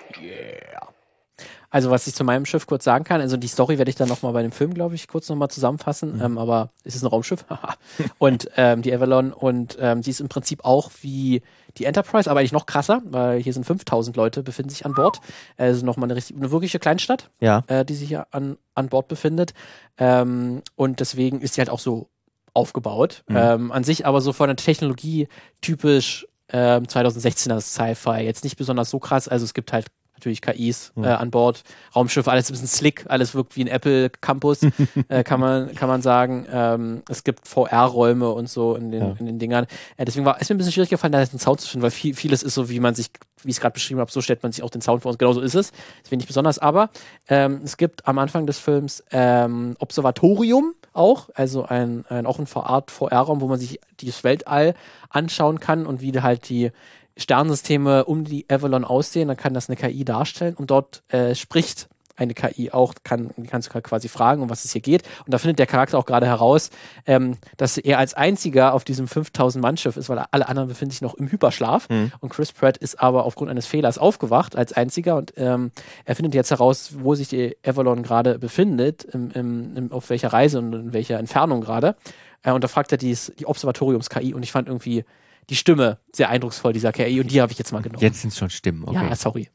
Also, 1.69 1.91
was 1.91 2.07
ich 2.07 2.15
zu 2.15 2.23
meinem 2.23 2.45
Schiff 2.45 2.65
kurz 2.65 2.85
sagen 2.85 3.03
kann, 3.03 3.19
also 3.19 3.35
die 3.35 3.47
Story 3.47 3.77
werde 3.77 3.89
ich 3.89 3.95
dann 3.95 4.07
nochmal 4.07 4.31
bei 4.31 4.41
dem 4.41 4.53
Film, 4.53 4.73
glaube 4.73 4.95
ich, 4.95 5.07
kurz 5.07 5.27
nochmal 5.27 5.49
zusammenfassen. 5.49 6.15
Mhm. 6.15 6.21
Ähm, 6.21 6.37
aber 6.37 6.69
es 6.85 6.95
ist 6.95 7.03
ein 7.03 7.07
Raumschiff. 7.07 7.45
Haha. 7.49 7.75
und 8.17 8.49
ähm, 8.55 8.81
die 8.81 8.93
Avalon 8.93 9.33
und 9.33 9.77
ähm, 9.79 10.01
sie 10.01 10.11
ist 10.11 10.21
im 10.21 10.29
Prinzip 10.29 10.63
auch 10.63 10.89
wie 11.01 11.41
die 11.77 11.85
Enterprise, 11.85 12.31
aber 12.31 12.39
eigentlich 12.39 12.53
noch 12.53 12.65
krasser, 12.65 13.01
weil 13.05 13.39
hier 13.41 13.53
sind 13.53 13.65
5000 13.65 14.15
Leute, 14.15 14.43
befinden 14.43 14.69
sich 14.69 14.85
an 14.85 14.93
Bord. 14.93 15.19
Also 15.57 15.85
nochmal 15.85 16.07
eine, 16.07 16.15
richtig, 16.15 16.37
eine 16.37 16.51
wirkliche 16.51 16.79
Kleinstadt. 16.79 17.29
Ja, 17.41 17.63
äh, 17.67 17.83
die 17.83 17.95
sich 17.95 18.07
hier 18.07 18.27
an, 18.31 18.57
an 18.73 18.87
Bord 18.87 19.09
befindet. 19.09 19.53
Ähm, 19.97 20.61
und 20.75 21.01
deswegen 21.01 21.41
ist 21.41 21.55
sie 21.55 21.61
halt 21.61 21.69
auch 21.69 21.79
so 21.79 22.07
aufgebaut. 22.53 23.23
Mhm. 23.27 23.35
Ähm, 23.37 23.71
an 23.71 23.83
sich 23.83 24.05
aber 24.05 24.21
so 24.21 24.31
von 24.31 24.47
der 24.47 24.55
Technologie 24.55 25.27
typisch 25.61 26.25
ähm, 26.51 26.83
2016er 26.83 27.59
Sci-Fi. 27.61 28.23
Jetzt 28.23 28.43
nicht 28.43 28.57
besonders 28.57 28.89
so 28.89 28.99
krass. 28.99 29.27
Also 29.27 29.45
es 29.45 29.53
gibt 29.53 29.73
halt 29.73 29.87
natürlich 30.17 30.41
KIs 30.41 30.91
äh, 30.97 31.07
an 31.07 31.31
Bord, 31.31 31.63
Raumschiffe, 31.95 32.29
alles 32.31 32.49
ein 32.49 32.53
bisschen 32.53 32.67
slick, 32.67 33.05
alles 33.07 33.35
wirkt 33.35 33.55
wie 33.55 33.61
ein 33.63 33.67
Apple 33.67 34.09
Campus, 34.09 34.59
äh, 35.09 35.23
kann 35.23 35.39
man 35.39 35.73
kann 35.75 35.87
man 35.87 36.01
sagen. 36.01 36.45
Ähm, 36.51 37.03
es 37.09 37.23
gibt 37.23 37.47
VR-Räume 37.47 38.29
und 38.31 38.49
so 38.49 38.75
in 38.75 38.91
den, 38.91 39.01
Ja. 39.01 39.15
in 39.19 39.25
den 39.27 39.39
Dingern. 39.39 39.65
Äh, 39.97 40.05
deswegen 40.05 40.25
war 40.25 40.37
es 40.39 40.49
mir 40.49 40.55
ein 40.55 40.57
bisschen 40.57 40.73
schwierig 40.73 40.89
gefallen, 40.89 41.11
da 41.13 41.19
jetzt 41.19 41.31
einen 41.33 41.39
Sound 41.39 41.61
zu 41.61 41.69
finden, 41.69 41.83
weil 41.83 41.91
viel, 41.91 42.13
vieles 42.15 42.43
ist 42.43 42.55
so, 42.55 42.69
wie 42.69 42.79
man 42.79 42.95
sich, 42.95 43.07
wie 43.43 43.49
ich 43.49 43.55
es 43.57 43.61
gerade 43.61 43.73
beschrieben 43.73 43.99
habe, 43.99 44.11
so 44.11 44.21
stellt 44.21 44.41
man 44.43 44.51
sich 44.51 44.63
auch 44.63 44.69
den 44.71 44.81
Sound 44.81 45.03
vor 45.03 45.11
uns. 45.11 45.19
Genauso 45.19 45.41
ist 45.41 45.55
es. 45.55 45.71
Das 46.01 46.09
finde 46.09 46.23
ich 46.23 46.27
besonders. 46.27 46.57
Aber 46.59 46.89
ähm, 47.29 47.61
es 47.63 47.77
gibt 47.77 48.07
am 48.07 48.17
Anfang 48.17 48.47
des 48.47 48.57
Films 48.59 49.03
ähm, 49.11 49.75
Observatorium 49.79 50.73
auch, 50.93 51.29
also 51.35 51.63
ein, 51.65 52.05
ein 52.09 52.25
auch 52.25 52.39
ein 52.39 52.47
VR-Raum, 52.47 53.41
wo 53.41 53.47
man 53.47 53.59
sich 53.59 53.79
das 54.01 54.23
Weltall 54.23 54.73
anschauen 55.09 55.59
kann 55.59 55.85
und 55.85 56.01
wie 56.01 56.11
halt 56.19 56.49
die 56.49 56.71
Sternensysteme 57.17 58.05
um 58.05 58.23
die 58.23 58.45
Avalon 58.49 58.85
aussehen. 58.85 59.27
Dann 59.27 59.37
kann 59.37 59.53
das 59.53 59.69
eine 59.69 59.75
KI 59.75 60.05
darstellen 60.05 60.55
und 60.55 60.71
dort 60.71 61.03
äh, 61.09 61.35
spricht 61.35 61.89
eine 62.17 62.33
KI 62.33 62.71
auch, 62.71 62.95
kann, 63.03 63.29
kannst 63.49 63.73
du 63.73 63.81
quasi 63.81 64.07
fragen, 64.07 64.41
um 64.41 64.49
was 64.49 64.65
es 64.65 64.73
hier 64.73 64.81
geht. 64.81 65.03
Und 65.25 65.33
da 65.33 65.37
findet 65.37 65.59
der 65.59 65.67
Charakter 65.67 65.97
auch 65.97 66.05
gerade 66.05 66.25
heraus, 66.25 66.71
ähm, 67.05 67.37
dass 67.57 67.77
er 67.77 67.99
als 67.99 68.15
einziger 68.15 68.73
auf 68.73 68.83
diesem 68.83 69.05
5000-Mann-Schiff 69.05 69.97
ist, 69.97 70.09
weil 70.09 70.23
alle 70.31 70.49
anderen 70.49 70.67
befinden 70.67 70.91
sich 70.91 71.01
noch 71.01 71.13
im 71.13 71.31
Hyperschlaf. 71.31 71.87
Mhm. 71.89 72.11
Und 72.19 72.29
Chris 72.29 72.51
Pratt 72.51 72.77
ist 72.77 72.99
aber 72.99 73.23
aufgrund 73.23 73.51
eines 73.51 73.67
Fehlers 73.67 73.97
aufgewacht 73.97 74.55
als 74.55 74.73
einziger 74.73 75.15
und 75.15 75.33
ähm, 75.37 75.71
er 76.05 76.15
findet 76.15 76.33
jetzt 76.33 76.51
heraus, 76.51 76.93
wo 76.99 77.15
sich 77.15 77.27
die 77.27 77.55
Avalon 77.65 78.01
gerade 78.01 78.39
befindet, 78.39 79.03
im, 79.03 79.31
im, 79.31 79.77
im, 79.77 79.91
auf 79.91 80.09
welcher 80.09 80.33
Reise 80.33 80.59
und 80.59 80.73
in 80.73 80.93
welcher 80.93 81.19
Entfernung 81.19 81.61
gerade. 81.61 81.95
Äh, 82.41 82.51
und 82.51 82.63
da 82.63 82.67
fragt 82.67 82.91
er 82.91 82.97
dies, 82.97 83.31
die 83.37 83.45
Observatoriums-KI 83.45 84.33
und 84.33 84.41
ich 84.41 84.51
fand 84.51 84.67
irgendwie 84.67 85.05
die 85.49 85.55
Stimme 85.55 85.99
sehr 86.13 86.29
eindrucksvoll 86.29 86.73
dieser 86.73 86.91
KI 86.91 87.19
und 87.21 87.31
die 87.31 87.41
habe 87.41 87.51
ich 87.51 87.57
jetzt 87.57 87.71
mal 87.71 87.81
genommen. 87.81 88.01
jetzt 88.01 88.21
sind 88.21 88.29
es 88.29 88.37
schon 88.37 88.49
Stimmen. 88.49 88.83
Okay. 88.85 89.07
Ja, 89.09 89.15
sorry. 89.15 89.49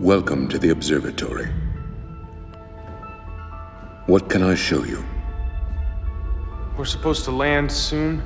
Welcome 0.00 0.48
to 0.48 0.58
the 0.58 0.72
observatory. 0.72 1.48
What 4.06 4.28
can 4.28 4.42
I 4.42 4.56
show 4.56 4.84
you? 4.84 4.98
We're 6.76 6.86
supposed 6.86 7.24
to 7.26 7.30
land 7.30 7.70
soon. 7.70 8.22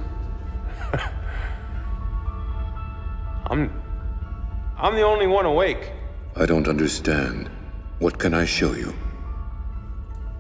I'm. 3.51 3.71
I'm 4.79 4.95
the 4.95 5.03
only 5.05 5.27
one 5.27 5.47
awake. 5.47 5.93
I 6.37 6.47
don't 6.47 6.69
understand. 6.69 7.51
What 7.99 8.19
can 8.19 8.35
I 8.35 8.47
show 8.47 8.75
you? 8.75 8.93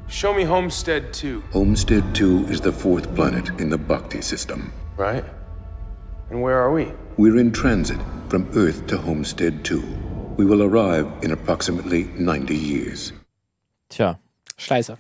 Show 0.09 0.33
me 0.35 0.45
Homestead 0.45 1.13
2, 1.13 1.43
Homestead 1.53 2.15
2 2.15 2.47
is 2.49 2.61
the 2.61 2.71
fourth 2.71 3.13
planet 3.17 3.49
in 3.59 3.71
the 3.71 3.79
Bhakti 3.79 4.21
system. 4.23 4.73
right? 4.97 5.25
And 6.31 6.43
where 6.43 6.59
are 6.59 6.75
we? 6.75 6.93
We're 7.17 7.39
in 7.39 7.53
transit 7.53 7.99
from 8.29 8.47
Earth 8.55 8.87
to 8.89 8.99
Homestead 8.99 9.65
2. 9.65 9.83
We 10.37 10.45
will 10.45 10.63
arrive 10.63 11.07
in 11.23 11.31
approximately 11.31 12.09
90 12.19 12.55
years. 12.55 13.13
Tja. 13.89 14.19
Schleiße. 14.59 14.97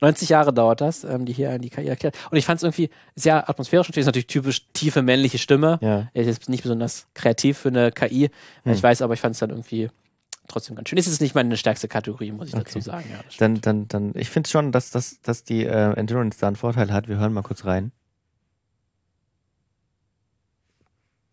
90 0.00 0.28
Jahre 0.28 0.52
dauert 0.52 0.80
das, 0.80 1.02
ähm, 1.02 1.26
die 1.26 1.32
hier 1.32 1.58
die 1.58 1.68
KI 1.68 1.88
erklärt. 1.88 2.16
Und 2.30 2.38
ich 2.38 2.46
fand 2.46 2.58
es 2.58 2.62
irgendwie 2.62 2.90
sehr 3.16 3.50
atmosphärisch. 3.50 3.88
Natürlich 3.88 4.04
ist 4.04 4.06
natürlich 4.06 4.26
typisch 4.28 4.68
tiefe 4.72 5.02
männliche 5.02 5.38
Stimme. 5.38 5.78
Ja. 5.82 6.08
Er 6.14 6.22
ist 6.22 6.28
jetzt 6.28 6.48
nicht 6.48 6.62
besonders 6.62 7.08
kreativ 7.14 7.58
für 7.58 7.68
eine 7.68 7.90
KI. 7.90 8.30
Hm. 8.62 8.72
Ich 8.72 8.82
weiß, 8.82 9.02
aber 9.02 9.14
ich 9.14 9.20
fand 9.20 9.34
es 9.34 9.40
dann 9.40 9.50
irgendwie 9.50 9.90
trotzdem 10.46 10.76
ganz 10.76 10.88
schön. 10.88 10.98
Es 10.98 11.08
ist 11.08 11.20
nicht 11.20 11.34
meine 11.34 11.56
stärkste 11.56 11.88
Kategorie, 11.88 12.30
muss 12.30 12.48
ich 12.48 12.54
dazu 12.54 12.80
sagen. 12.80 13.04
Ja. 13.10 13.18
Dann, 13.38 13.60
dann, 13.60 13.88
dann, 13.88 14.12
ich 14.14 14.30
finde 14.30 14.48
schon, 14.48 14.70
dass, 14.70 14.90
dass, 14.90 15.20
dass 15.22 15.42
die 15.42 15.64
äh, 15.66 15.92
Endurance 15.94 16.38
da 16.40 16.46
einen 16.46 16.56
Vorteil 16.56 16.92
hat. 16.92 17.08
Wir 17.08 17.18
hören 17.18 17.32
mal 17.32 17.42
kurz 17.42 17.64
rein. 17.64 17.90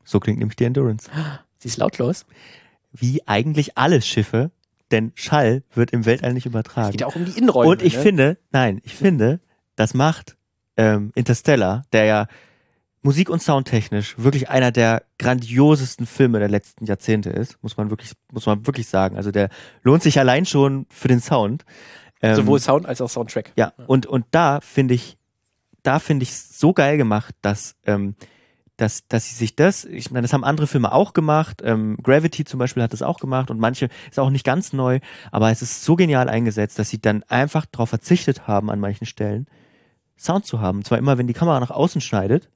So 0.10 0.20
klingt 0.20 0.40
nämlich 0.40 0.56
die 0.56 0.64
Endurance. 0.64 1.08
Sie 1.60 1.68
ist 1.68 1.78
lautlos. 1.78 2.26
Wie 2.92 3.28
eigentlich 3.28 3.78
alle 3.78 4.02
Schiffe, 4.02 4.50
denn 4.90 5.12
Schall 5.14 5.62
wird 5.76 5.92
im 5.92 6.08
Weltall 6.08 6.34
nicht 6.34 6.48
übertragen. 6.48 6.92
Geht 6.92 7.02
ja 7.02 7.08
auch 7.08 7.16
um 7.16 7.26
die 7.26 7.38
Innenräume. 7.38 7.70
Und 7.70 7.84
ich 7.84 7.96
ne? 7.96 8.02
finde, 8.02 8.38
nein, 8.52 8.82
ich 8.84 8.96
finde, 8.96 9.40
das 9.76 9.94
macht 9.94 10.36
ähm, 10.78 11.12
Interstellar, 11.14 11.84
der 11.94 12.06
ja 12.06 12.28
Musik- 13.04 13.30
und 13.30 13.44
Soundtechnisch 13.44 14.18
wirklich 14.18 14.50
einer 14.50 14.72
der 14.72 15.04
grandiosesten 15.20 16.08
Filme 16.08 16.40
der 16.40 16.50
letzten 16.50 16.86
Jahrzehnte 16.86 17.30
ist, 17.30 17.62
muss 17.62 17.78
man 17.78 17.92
wirklich, 17.92 18.14
muss 18.32 18.48
man 18.48 18.66
wirklich 18.66 18.88
sagen. 18.88 19.16
Also 19.16 19.30
der 19.30 19.50
lohnt 19.84 20.02
sich 20.02 20.18
allein 20.18 20.48
schon 20.48 20.88
für 20.90 21.08
den 21.08 21.22
Sound. 21.22 21.66
Ähm, 22.24 22.36
Sowohl 22.36 22.60
Sound 22.60 22.88
als 22.88 23.00
auch 23.00 23.10
Soundtrack. 23.12 23.52
ja, 23.56 23.74
und, 23.86 24.08
und 24.08 24.26
da 24.32 24.60
finde 24.60 24.96
ich, 24.96 25.18
da 25.84 26.00
finde 26.00 26.24
ich 26.24 26.36
so 26.36 26.74
geil 26.74 26.98
gemacht, 26.98 27.36
dass, 27.44 27.76
ähm, 27.86 28.16
dass, 28.80 29.08
dass 29.08 29.30
sie 29.30 29.36
sich 29.36 29.56
das, 29.56 29.86
ich 29.86 30.12
meine, 30.12 30.24
das 30.24 30.34
haben 30.34 30.44
andere 30.44 30.68
Filme 30.68 30.92
auch 30.92 31.14
gemacht, 31.14 31.62
ähm, 31.64 31.98
Gravity 32.02 32.46
zum 32.46 32.60
Beispiel 32.60 32.82
hat 32.82 32.94
das 32.94 33.02
auch 33.02 33.20
gemacht 33.20 33.52
und 33.52 33.60
manche 33.60 33.90
ist 34.10 34.20
auch 34.20 34.30
nicht 34.30 34.46
ganz 34.46 34.74
neu, 34.74 35.00
aber 35.32 35.52
es 35.52 35.62
ist 35.62 35.84
so 35.84 35.96
genial 35.96 36.30
eingesetzt, 36.30 36.80
dass 36.80 36.90
sie 36.90 37.02
dann 37.02 37.24
einfach 37.24 37.66
darauf 37.66 37.90
verzichtet 37.90 38.48
haben, 38.48 38.70
an 38.72 38.80
manchen 38.80 39.06
Stellen 39.06 39.48
Sound 40.18 40.46
zu 40.46 40.62
haben. 40.62 40.80
Und 40.80 40.86
zwar 40.86 40.98
immer, 40.98 41.18
wenn 41.18 41.28
die 41.28 41.34
Kamera 41.34 41.60
nach 41.60 41.72
außen 41.72 42.02
schneidet, 42.02 42.50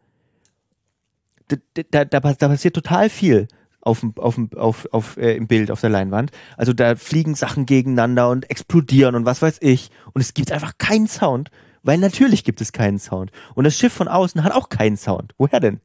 da, 1.47 1.57
da, 1.91 2.05
da, 2.05 2.19
da 2.19 2.47
passiert 2.47 2.73
total 2.73 3.09
viel 3.09 3.47
auf, 3.81 4.05
auf, 4.15 4.39
auf, 4.55 4.87
auf, 4.91 5.17
äh, 5.17 5.35
im 5.35 5.47
Bild, 5.47 5.71
auf 5.71 5.81
der 5.81 5.89
Leinwand. 5.89 6.31
Also 6.55 6.73
da 6.73 6.95
fliegen 6.95 7.35
Sachen 7.35 7.65
gegeneinander 7.65 8.29
und 8.29 8.49
explodieren 8.49 9.15
und 9.15 9.25
was 9.25 9.41
weiß 9.41 9.57
ich. 9.61 9.91
Und 10.13 10.21
es 10.21 10.33
gibt 10.33 10.51
einfach 10.51 10.77
keinen 10.77 11.07
Sound, 11.07 11.51
weil 11.83 11.97
natürlich 11.97 12.43
gibt 12.43 12.61
es 12.61 12.71
keinen 12.71 12.99
Sound. 12.99 13.31
Und 13.55 13.65
das 13.65 13.77
Schiff 13.77 13.93
von 13.93 14.07
außen 14.07 14.43
hat 14.43 14.53
auch 14.53 14.69
keinen 14.69 14.97
Sound. 14.97 15.33
Woher 15.37 15.59
denn? 15.59 15.81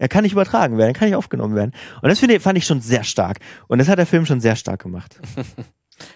Er 0.00 0.08
kann 0.08 0.24
nicht 0.24 0.32
übertragen 0.32 0.78
werden, 0.78 0.90
er 0.90 0.98
kann 0.98 1.08
nicht 1.08 1.16
aufgenommen 1.16 1.54
werden. 1.54 1.72
Und 2.00 2.08
das 2.08 2.18
finde 2.18 2.40
fand 2.40 2.56
ich 2.56 2.64
schon 2.64 2.80
sehr 2.80 3.04
stark. 3.04 3.38
Und 3.68 3.78
das 3.78 3.88
hat 3.88 3.98
der 3.98 4.06
Film 4.06 4.24
schon 4.26 4.40
sehr 4.40 4.56
stark 4.56 4.82
gemacht. 4.82 5.20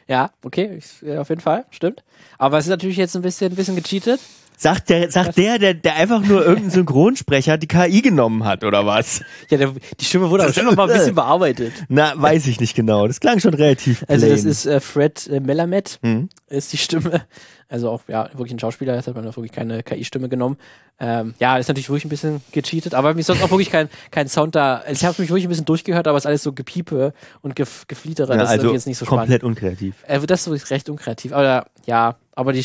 Ja, 0.09 0.31
okay, 0.43 0.79
ich, 0.79 1.07
auf 1.19 1.29
jeden 1.29 1.43
Fall, 1.43 1.67
stimmt. 1.69 2.05
Aber 2.39 2.57
es 2.57 2.65
ist 2.65 2.71
natürlich 2.71 2.97
jetzt 2.97 3.15
ein 3.17 3.21
bisschen, 3.21 3.53
ein 3.53 3.55
bisschen 3.55 3.77
gecheatet. 3.77 4.19
Sagt 4.57 4.89
der, 4.89 5.11
sagt 5.11 5.37
der, 5.37 5.59
der, 5.59 5.75
der 5.75 5.97
einfach 5.97 6.21
nur 6.21 6.41
irgendeinen 6.43 6.71
Synchronsprecher 6.71 7.59
die 7.59 7.67
KI 7.67 8.03
genommen 8.03 8.45
hat, 8.45 8.65
oder 8.65 8.87
was? 8.87 9.23
Ja, 9.51 9.59
der, 9.59 9.73
die 10.01 10.05
Stimme 10.05 10.31
wurde 10.31 10.45
aber 10.45 10.53
schon 10.53 10.65
noch 10.65 10.77
mal 10.77 10.89
ein 10.91 10.97
bisschen 10.97 11.15
bearbeitet. 11.15 11.73
Na, 11.89 12.13
weiß 12.17 12.47
ich 12.47 12.61
nicht 12.61 12.75
genau. 12.75 13.07
Das 13.07 13.21
klang 13.21 13.41
schon 13.41 13.55
relativ 13.55 14.05
Also 14.09 14.27
das 14.29 14.41
plain. 14.43 14.51
ist 14.51 14.67
äh, 14.67 14.81
Fred 14.81 15.27
äh, 15.29 15.41
Melamed, 15.41 15.99
Mhm. 16.03 16.29
ist 16.49 16.73
die 16.73 16.79
Stimme. 16.79 17.23
Also 17.69 17.91
auch, 17.91 18.03
ja, 18.09 18.29
wirklich 18.35 18.53
ein 18.53 18.59
Schauspieler, 18.61 18.95
jetzt 18.95 19.09
hat 19.09 19.17
man 19.17 19.27
auch 19.27 19.37
wirklich 19.37 19.51
keine 19.51 19.83
KI-Stimme 19.83 20.29
genommen. 20.29 20.59
Ähm, 21.01 21.35
ja, 21.41 21.57
ist 21.57 21.67
natürlich 21.67 21.89
wirklich 21.89 22.05
ein 22.05 22.11
bisschen 22.11 22.41
gecheatet, 22.53 22.95
aber 22.95 23.15
mir 23.15 23.21
ist 23.21 23.27
sonst 23.27 23.43
auch 23.43 23.51
wirklich 23.51 23.71
kein, 23.71 23.89
kein 24.13 24.29
Sound 24.29 24.55
da. 24.55 24.77
Also 24.77 24.93
ich 24.93 25.05
habe 25.05 25.21
mich 25.21 25.31
wirklich 25.31 25.47
ein 25.47 25.49
bisschen 25.49 25.65
durchgehört, 25.65 26.07
aber 26.07 26.17
es 26.17 26.23
ist 26.25 26.27
alles 26.27 26.43
so 26.45 26.53
Gepiepe 26.53 27.15
und 27.41 27.57
gef 27.57 27.87
Geflietere, 27.89 28.33
ja, 28.35 28.39
das 28.39 28.45
ist 28.45 28.51
also 28.53 28.63
irgendwie 28.67 28.75
jetzt 28.77 28.87
nicht 28.87 28.99
so 28.99 29.07
spannend. 29.07 29.23
komplett 29.23 29.43
unkreativ. 29.43 29.95
Äh, 30.07 30.21
das 30.21 30.43
ist 30.43 30.47
wirklich 30.49 30.71
recht 30.71 30.89
unkreativ, 30.89 31.33
aber 31.33 31.67
ja, 31.87 32.15
aber 32.37 32.53
die 32.53 32.65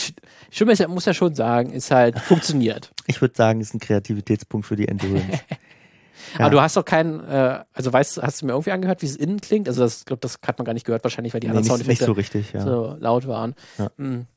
Stimme 0.52 0.72
ist, 0.72 0.88
muss 0.88 1.06
ja 1.06 1.14
schon 1.14 1.36
sagen, 1.36 1.72
ist 1.72 1.92
halt 1.92 2.20
funktioniert. 2.20 2.92
Ich 3.08 3.22
würde 3.22 3.36
sagen, 3.36 3.62
ist 3.62 3.74
ein 3.74 3.80
Kreativitätspunkt 3.80 4.66
für 4.66 4.76
die 4.76 4.88
Endurance. 4.88 5.40
Ja. 6.34 6.42
Aber 6.42 6.50
du 6.52 6.62
hast 6.62 6.78
doch 6.78 6.86
keinen, 6.86 7.24
äh, 7.28 7.64
also 7.74 7.92
weißt, 7.92 8.22
hast 8.22 8.42
du 8.42 8.46
mir 8.46 8.52
irgendwie 8.52 8.72
angehört, 8.72 9.02
wie 9.02 9.08
es 9.08 9.16
innen 9.16 9.42
klingt? 9.42 9.68
Also 9.68 9.82
das, 9.82 10.06
glaube, 10.06 10.20
das 10.20 10.38
hat 10.46 10.60
man 10.60 10.66
gar 10.66 10.74
nicht 10.74 10.86
gehört, 10.86 11.04
wahrscheinlich, 11.04 11.34
weil 11.34 11.40
die 11.40 11.48
nee, 11.48 11.52
anderen 11.52 11.68
Soundeffekte 11.68 12.06
so 12.06 12.12
richtig, 12.12 12.54
ja. 12.54 12.62
so 12.62 12.96
laut 13.00 13.26
waren. 13.26 13.56
Ja. 13.80 13.90
Hm. 13.98 14.28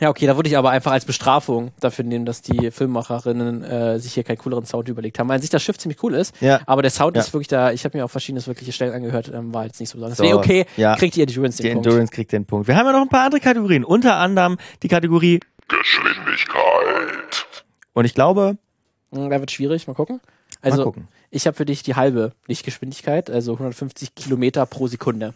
Ja, 0.00 0.10
okay, 0.10 0.26
da 0.26 0.34
würde 0.34 0.48
ich 0.48 0.56
aber 0.58 0.70
einfach 0.70 0.90
als 0.90 1.04
Bestrafung 1.04 1.70
dafür 1.78 2.04
nehmen, 2.04 2.24
dass 2.26 2.42
die 2.42 2.72
Filmemacherinnen 2.72 3.62
äh, 3.62 3.98
sich 4.00 4.14
hier 4.14 4.24
keinen 4.24 4.38
cooleren 4.38 4.66
Sound 4.66 4.88
überlegt 4.88 5.18
haben. 5.20 5.28
Weil 5.28 5.36
an 5.36 5.40
sich 5.40 5.50
das 5.50 5.62
Schiff 5.62 5.78
ziemlich 5.78 6.02
cool 6.02 6.14
ist, 6.14 6.34
Ja. 6.40 6.60
aber 6.66 6.82
der 6.82 6.90
Sound 6.90 7.16
Ja. 7.16 7.22
ist 7.22 7.32
wirklich 7.32 7.46
da, 7.46 7.70
ich 7.70 7.84
habe 7.84 7.96
mir 7.96 8.04
auch 8.04 8.10
verschiedene 8.10 8.44
wirkliche 8.44 8.72
Stellen 8.72 8.92
angehört, 8.92 9.30
ähm, 9.32 9.54
war 9.54 9.66
jetzt 9.66 9.78
nicht 9.78 9.90
so 9.90 9.96
besonders. 9.98 10.18
So, 10.18 10.24
Nee, 10.24 10.34
okay, 10.34 10.66
ja. 10.76 10.96
kriegt 10.96 11.14
die 11.14 11.22
Endurance 11.22 11.58
Die 11.58 11.62
den 11.62 11.74
Punkt. 11.74 11.86
Endurance 11.86 12.12
kriegt 12.12 12.32
den 12.32 12.44
Punkt. 12.44 12.66
Wir 12.66 12.76
haben 12.76 12.86
ja 12.86 12.92
noch 12.92 13.02
ein 13.02 13.08
paar 13.08 13.24
andere 13.26 13.40
Kategorien. 13.40 13.84
Unter 13.84 14.16
anderem 14.16 14.56
die 14.82 14.88
Kategorie, 14.88 15.38
Geschwindigkeit. 15.68 17.46
und 17.92 18.04
ich 18.04 18.14
glaube, 18.14 18.58
Hm, 19.12 19.30
Da 19.30 19.38
wird 19.38 19.52
schwierig, 19.52 19.86
mal 19.86 19.94
gucken. 19.94 20.20
Also, 20.60 20.78
mal 20.78 20.84
gucken. 20.84 21.08
ich 21.30 21.46
habe 21.46 21.56
für 21.56 21.64
dich 21.64 21.84
die 21.84 21.94
halbe 21.94 22.32
Lichtgeschwindigkeit, 22.48 23.30
also 23.30 23.52
150 23.58 24.16
Kilometer 24.16 24.66
pro 24.66 24.88
Sekunde. 24.88 25.34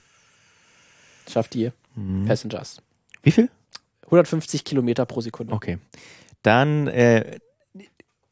Schafft 1.30 1.54
die 1.54 1.70
Mhm. 1.94 2.24
Passengers. 2.26 2.82
Wie 3.22 3.30
viel? 3.30 3.50
150 4.08 4.64
Kilometer 4.64 5.06
pro 5.06 5.20
Sekunde. 5.20 5.52
Okay. 5.52 5.78
Dann 6.42 6.86
äh, 6.88 7.38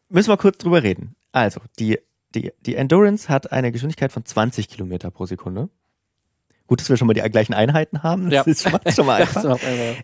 müssen 0.09 0.29
wir 0.31 0.37
kurz 0.37 0.59
drüber 0.59 0.83
reden. 0.83 1.15
Also, 1.33 1.61
die, 1.79 1.99
die, 2.35 2.53
die 2.65 2.75
Endurance 2.77 3.29
hat 3.29 3.53
eine 3.53 3.73
Geschwindigkeit 3.73 4.13
von 4.13 4.25
20 4.25 4.69
Kilometer 4.69 5.11
pro 5.11 5.27
Sekunde. 5.27 5.69
Gut, 6.67 6.81
dass 6.81 6.89
wir 6.89 6.97
schon 6.97 7.07
mal 7.07 7.15
die 7.15 7.21
gleichen 7.21 7.55
Einheiten 7.55 8.03
haben. 8.03 8.25
Das 8.31 8.33
Ja. 8.33 8.43
ist 8.53 8.63
schon 8.63 8.73
mal, 8.73 8.81
schon 8.93 9.07
mal 9.07 9.15
einfach- 9.23 9.59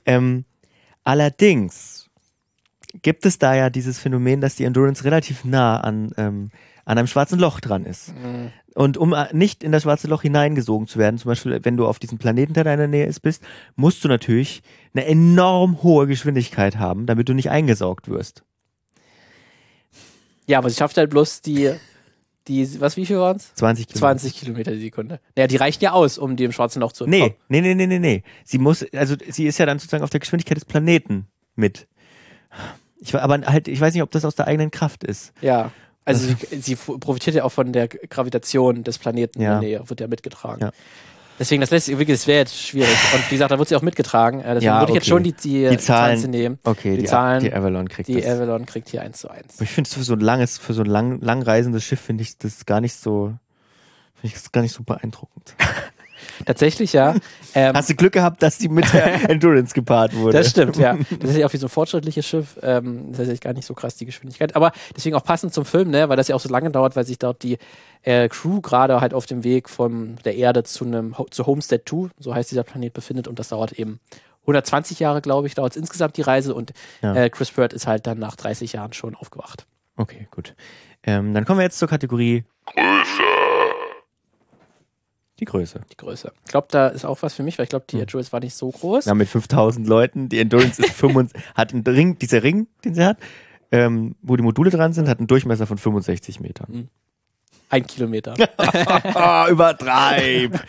Ähm, 0.07 0.45
allerdings 1.05 2.09
gibt 3.03 3.25
es 3.27 3.39
da 3.39 3.55
ja 3.55 3.71
dieses 3.71 3.99
Phänomen, 3.99 4.41
dass 4.41 4.57
die 4.57 4.65
Endurance 4.65 5.05
relativ 5.05 5.45
nah 5.45 5.81
an, 5.81 6.13
ähm, 6.17 6.51
an 6.85 6.99
einem 6.99 7.07
schwarzen 7.07 7.39
Loch 7.39 7.61
dran 7.61 7.85
ist. 7.87 8.15
Mhm. 8.15 8.53
Und 8.75 8.97
um 8.97 9.13
äh, 9.13 9.27
nicht 9.33 9.63
in 9.63 9.71
das 9.73 9.83
schwarze 9.83 10.09
Loch 10.09 10.23
hineingesogen 10.23 10.87
zu 10.87 10.99
werden, 10.99 11.19
zum 11.19 11.29
Beispiel 11.29 11.61
wenn 11.63 11.77
du 11.77 11.87
auf 11.87 11.99
diesem 11.99 12.19
Planeten, 12.19 12.55
der 12.55 12.63
in 12.63 12.67
deiner 12.69 12.87
Nähe 12.87 13.07
ist, 13.07 13.21
bist, 13.21 13.43
musst 13.77 14.03
du 14.05 14.09
natürlich 14.09 14.63
eine 14.95 15.05
enorm 15.07 15.83
hohe 15.83 16.07
Geschwindigkeit 16.07 16.79
haben, 16.79 17.07
damit 17.07 17.29
du 17.29 17.35
nicht 17.35 17.51
eingesaugt 17.51 18.09
wirst. 18.09 18.43
Ja, 20.47 20.59
aber 20.59 20.71
sie 20.71 20.77
schafft 20.77 20.97
halt 20.97 21.11
bloß 21.11 21.43
die, 21.43 21.73
die 22.49 22.81
was, 22.81 22.97
wie 22.97 23.07
viel 23.07 23.19
waren 23.19 23.37
es? 23.37 23.55
20 23.55 23.87
Kilometer. 23.89 23.99
20 24.19 24.35
Kilometer 24.37 24.73
die 24.73 24.81
Sekunde. 24.81 25.21
Naja, 25.37 25.47
die 25.47 25.57
reichen 25.57 25.83
ja 25.85 25.93
aus, 25.93 26.19
um 26.19 26.37
dem 26.37 26.53
schwarzen 26.53 26.81
Loch 26.81 26.93
zu 26.93 27.07
Nee, 27.07 27.21
entkommen. 27.21 27.37
nee, 27.49 27.61
nee, 27.61 27.75
nee, 27.75 27.87
nee, 27.87 27.99
nee. 27.99 28.23
Sie 28.45 28.59
muss, 28.59 28.85
also 28.95 29.15
sie 29.29 29.47
ist 29.47 29.59
ja 29.59 29.67
dann 29.67 29.79
sozusagen 29.79 30.03
auf 30.05 30.11
der 30.11 30.21
Geschwindigkeit 30.21 30.57
des 30.57 30.65
Planeten 30.65 31.27
mit. 31.55 31.87
Ich, 33.01 33.15
aber 33.15 33.41
halt, 33.47 33.69
ich 33.69 33.81
weiß 33.81 33.95
nicht, 33.95 34.03
ob 34.03 34.11
das 34.11 34.25
aus 34.25 34.35
der 34.35 34.47
eigenen 34.47 34.71
Kraft 34.71 35.05
ist. 35.05 35.33
Ja. 35.41 35.71
Also 36.05 36.27
sie, 36.27 36.61
sie 36.61 36.73
f- 36.73 36.91
profitiert 37.01 37.37
ja 37.37 37.45
auch 37.45 37.53
von 37.53 37.73
der 37.73 37.89
Gravitation 37.89 38.83
des 38.85 38.99
Planeten 38.99 39.41
Ja. 39.41 39.55
in 39.57 39.61
der 39.61 39.69
Nähe, 39.79 39.89
wird 39.91 40.01
ja 40.01 40.07
mitgetragen. 40.09 40.61
Ja. 40.63 40.73
Deswegen, 41.39 41.61
das 41.61 41.71
lässt 41.71 41.87
sich 41.87 41.99
wirklich, 41.99 42.19
das 42.19 42.27
wäre 42.27 42.41
jetzt 42.41 42.57
schwierig. 42.61 42.91
Und 43.15 43.25
wie 43.31 43.35
gesagt, 43.37 43.51
da 43.51 43.59
wird 43.59 43.69
sie 43.69 43.75
auch 43.77 43.83
mitgetragen. 43.83 44.41
Äh, 44.41 44.55
deswegen 44.55 44.65
Ja, 44.67 44.81
würde 44.81 44.93
ich 44.93 44.97
jetzt 44.97 45.05
okay. 45.05 45.11
schon 45.11 45.23
die, 45.23 45.33
die, 45.33 45.69
Die 45.71 45.79
Zahlen- 45.79 46.19
Zahlen 46.19 46.31
nehmen. 46.31 46.59
Okay, 46.65 46.97
Die 46.97 47.03
die, 47.03 47.05
Zahlen- 47.09 47.43
die 47.43 47.53
Avalon 47.53 47.89
kriegt 47.89 48.09
Die 48.09 48.21
das. 48.21 48.27
Avalon 48.27 48.67
kriegt 48.67 48.89
hier 48.91 49.03
1 49.03 49.19
zu 49.19 49.31
1. 49.31 49.55
Aber 49.57 49.63
ich 49.63 49.71
finde 49.71 49.89
es 49.89 49.95
für 49.95 50.03
so 50.05 50.13
ein 50.13 50.21
langes, 50.21 50.59
für 50.59 50.75
so 50.75 50.83
ein 50.83 50.87
lang, 50.89 51.21
langreisendes 51.21 51.83
Schiff 51.85 52.01
finde 52.01 52.23
ich 52.23 52.37
das 52.39 52.67
gar 52.67 52.81
nicht 52.81 52.95
so, 52.95 53.33
finde 54.15 54.27
ich 54.27 54.35
das 54.35 54.53
gar 54.53 54.61
nicht 54.63 54.73
so 54.75 54.83
beeindruckend. 54.83 55.55
Tatsächlich, 56.47 56.93
ja. 56.93 57.15
Ähm, 57.55 57.75
Hast 57.77 57.91
du 57.91 57.95
Glück 57.95 58.15
gehabt, 58.15 58.43
dass 58.43 58.57
die 58.57 58.71
mit 58.71 58.91
der 58.95 59.29
Endurance 59.29 59.75
gepaart 59.75 60.17
wurde? 60.17 60.39
Das 60.39 60.49
stimmt, 60.49 60.79
ja. 60.79 60.97
Das 61.21 61.29
ist 61.33 61.37
ja 61.37 61.47
auch 61.47 61.53
wie 61.53 61.59
so 61.59 61.67
ein 61.67 61.69
fortschrittliches 61.69 62.27
Schiff. 62.27 62.57
Ähm, 62.63 63.13
das 63.13 63.29
ist 63.29 63.29
ja 63.29 63.51
gar 63.51 63.53
nicht 63.53 63.67
so 63.67 63.75
krass, 63.75 63.95
die 63.97 64.07
Geschwindigkeit. 64.07 64.57
Aber 64.57 64.73
deswegen 64.97 65.17
auch 65.17 65.23
passend 65.25 65.53
zum 65.53 65.67
Film, 65.67 65.91
ne, 65.91 66.09
weil 66.09 66.17
das 66.17 66.29
ja 66.29 66.35
auch 66.35 66.41
so 66.41 66.49
lange 66.49 66.71
dauert, 66.71 66.97
weil 66.97 67.05
sich 67.05 67.19
dort 67.19 67.43
die 67.43 67.59
äh, 68.05 68.31
Crew 68.31 68.63
gerade 68.63 69.03
halt 69.03 69.13
auf 69.13 69.27
dem 69.27 69.45
Weg 69.45 69.69
von 69.69 70.17
der 70.25 70.35
Erde 70.37 70.63
zu 70.63 70.87
einem 70.87 71.19
Ho- 71.19 71.27
zu 71.31 71.45
Homestead 71.45 71.83
2, 71.87 72.09
so 72.19 72.35
heißt 72.35 72.51
dieser 72.51 72.63
Planet, 72.63 72.95
befindet 72.95 73.29
und 73.29 73.39
das 73.39 73.49
dauert 73.51 73.73
eben 73.73 74.01
120 74.45 74.99
Jahre, 75.01 75.21
glaube 75.21 75.47
ich, 75.47 75.55
dauert 75.55 75.77
insgesamt 75.77 76.17
die 76.17 76.23
Reise 76.23 76.55
und 76.55 76.73
Ja. 77.03 77.15
äh, 77.15 77.29
Chris 77.29 77.51
Pratt 77.51 77.75
ist 77.75 77.87
halt 77.87 78.07
dann 78.07 78.19
nach 78.19 78.35
30 78.37 78.73
Jahren 78.73 78.95
schon 78.95 79.15
aufgewacht. 79.15 79.67
Okay, 79.99 80.27
gut. 80.31 80.55
Ähm, 81.05 81.35
dann 81.35 81.45
kommen 81.45 81.59
wir 81.59 81.65
jetzt 81.65 81.79
zur 81.79 81.89
Kategorie 81.89 82.45
Größe. 82.75 83.23
Die 85.43 85.47
Größe. 85.47 85.81
Die 85.91 85.97
Größe. 85.97 86.33
Ich 86.45 86.53
glaube, 86.53 86.69
da 86.71 86.87
ist 86.87 87.05
auch 87.05 87.21
was 87.23 87.35
für 87.35 87.43
mich, 87.43 87.59
weil 87.59 87.65
ich 87.65 87.71
glaube, 87.71 87.85
die 87.91 87.97
Hm. 87.97 88.03
Endurance 88.03 88.31
war 88.33 88.39
nicht 88.39 88.55
so 88.55 88.71
groß. 88.71 89.07
Ja, 89.07 89.15
mit 89.15 89.29
5000 89.29 89.87
Leuten. 89.89 90.29
Die 90.29 90.39
Endurance 90.39 90.81
ist 90.81 90.93
25, 90.93 91.43
hat 91.57 91.73
einen 91.75 91.83
Ring, 91.85 92.17
dieser 92.19 92.45
Ring, 92.45 92.69
den 92.85 92.95
sie 92.95 93.05
hat, 93.05 93.19
ähm, 93.73 94.15
wo 94.23 94.37
die 94.37 94.45
Module 94.45 94.71
dran 94.71 94.93
sind, 94.93 95.09
hat 95.09 95.19
einen 95.19 95.27
Durchmesser 95.27 95.67
von 95.67 95.79
65 95.79 96.39
Metern. 96.39 96.89
Ein 97.73 97.87
Kilometer. 97.87 98.35
Übertreib! 99.51 100.61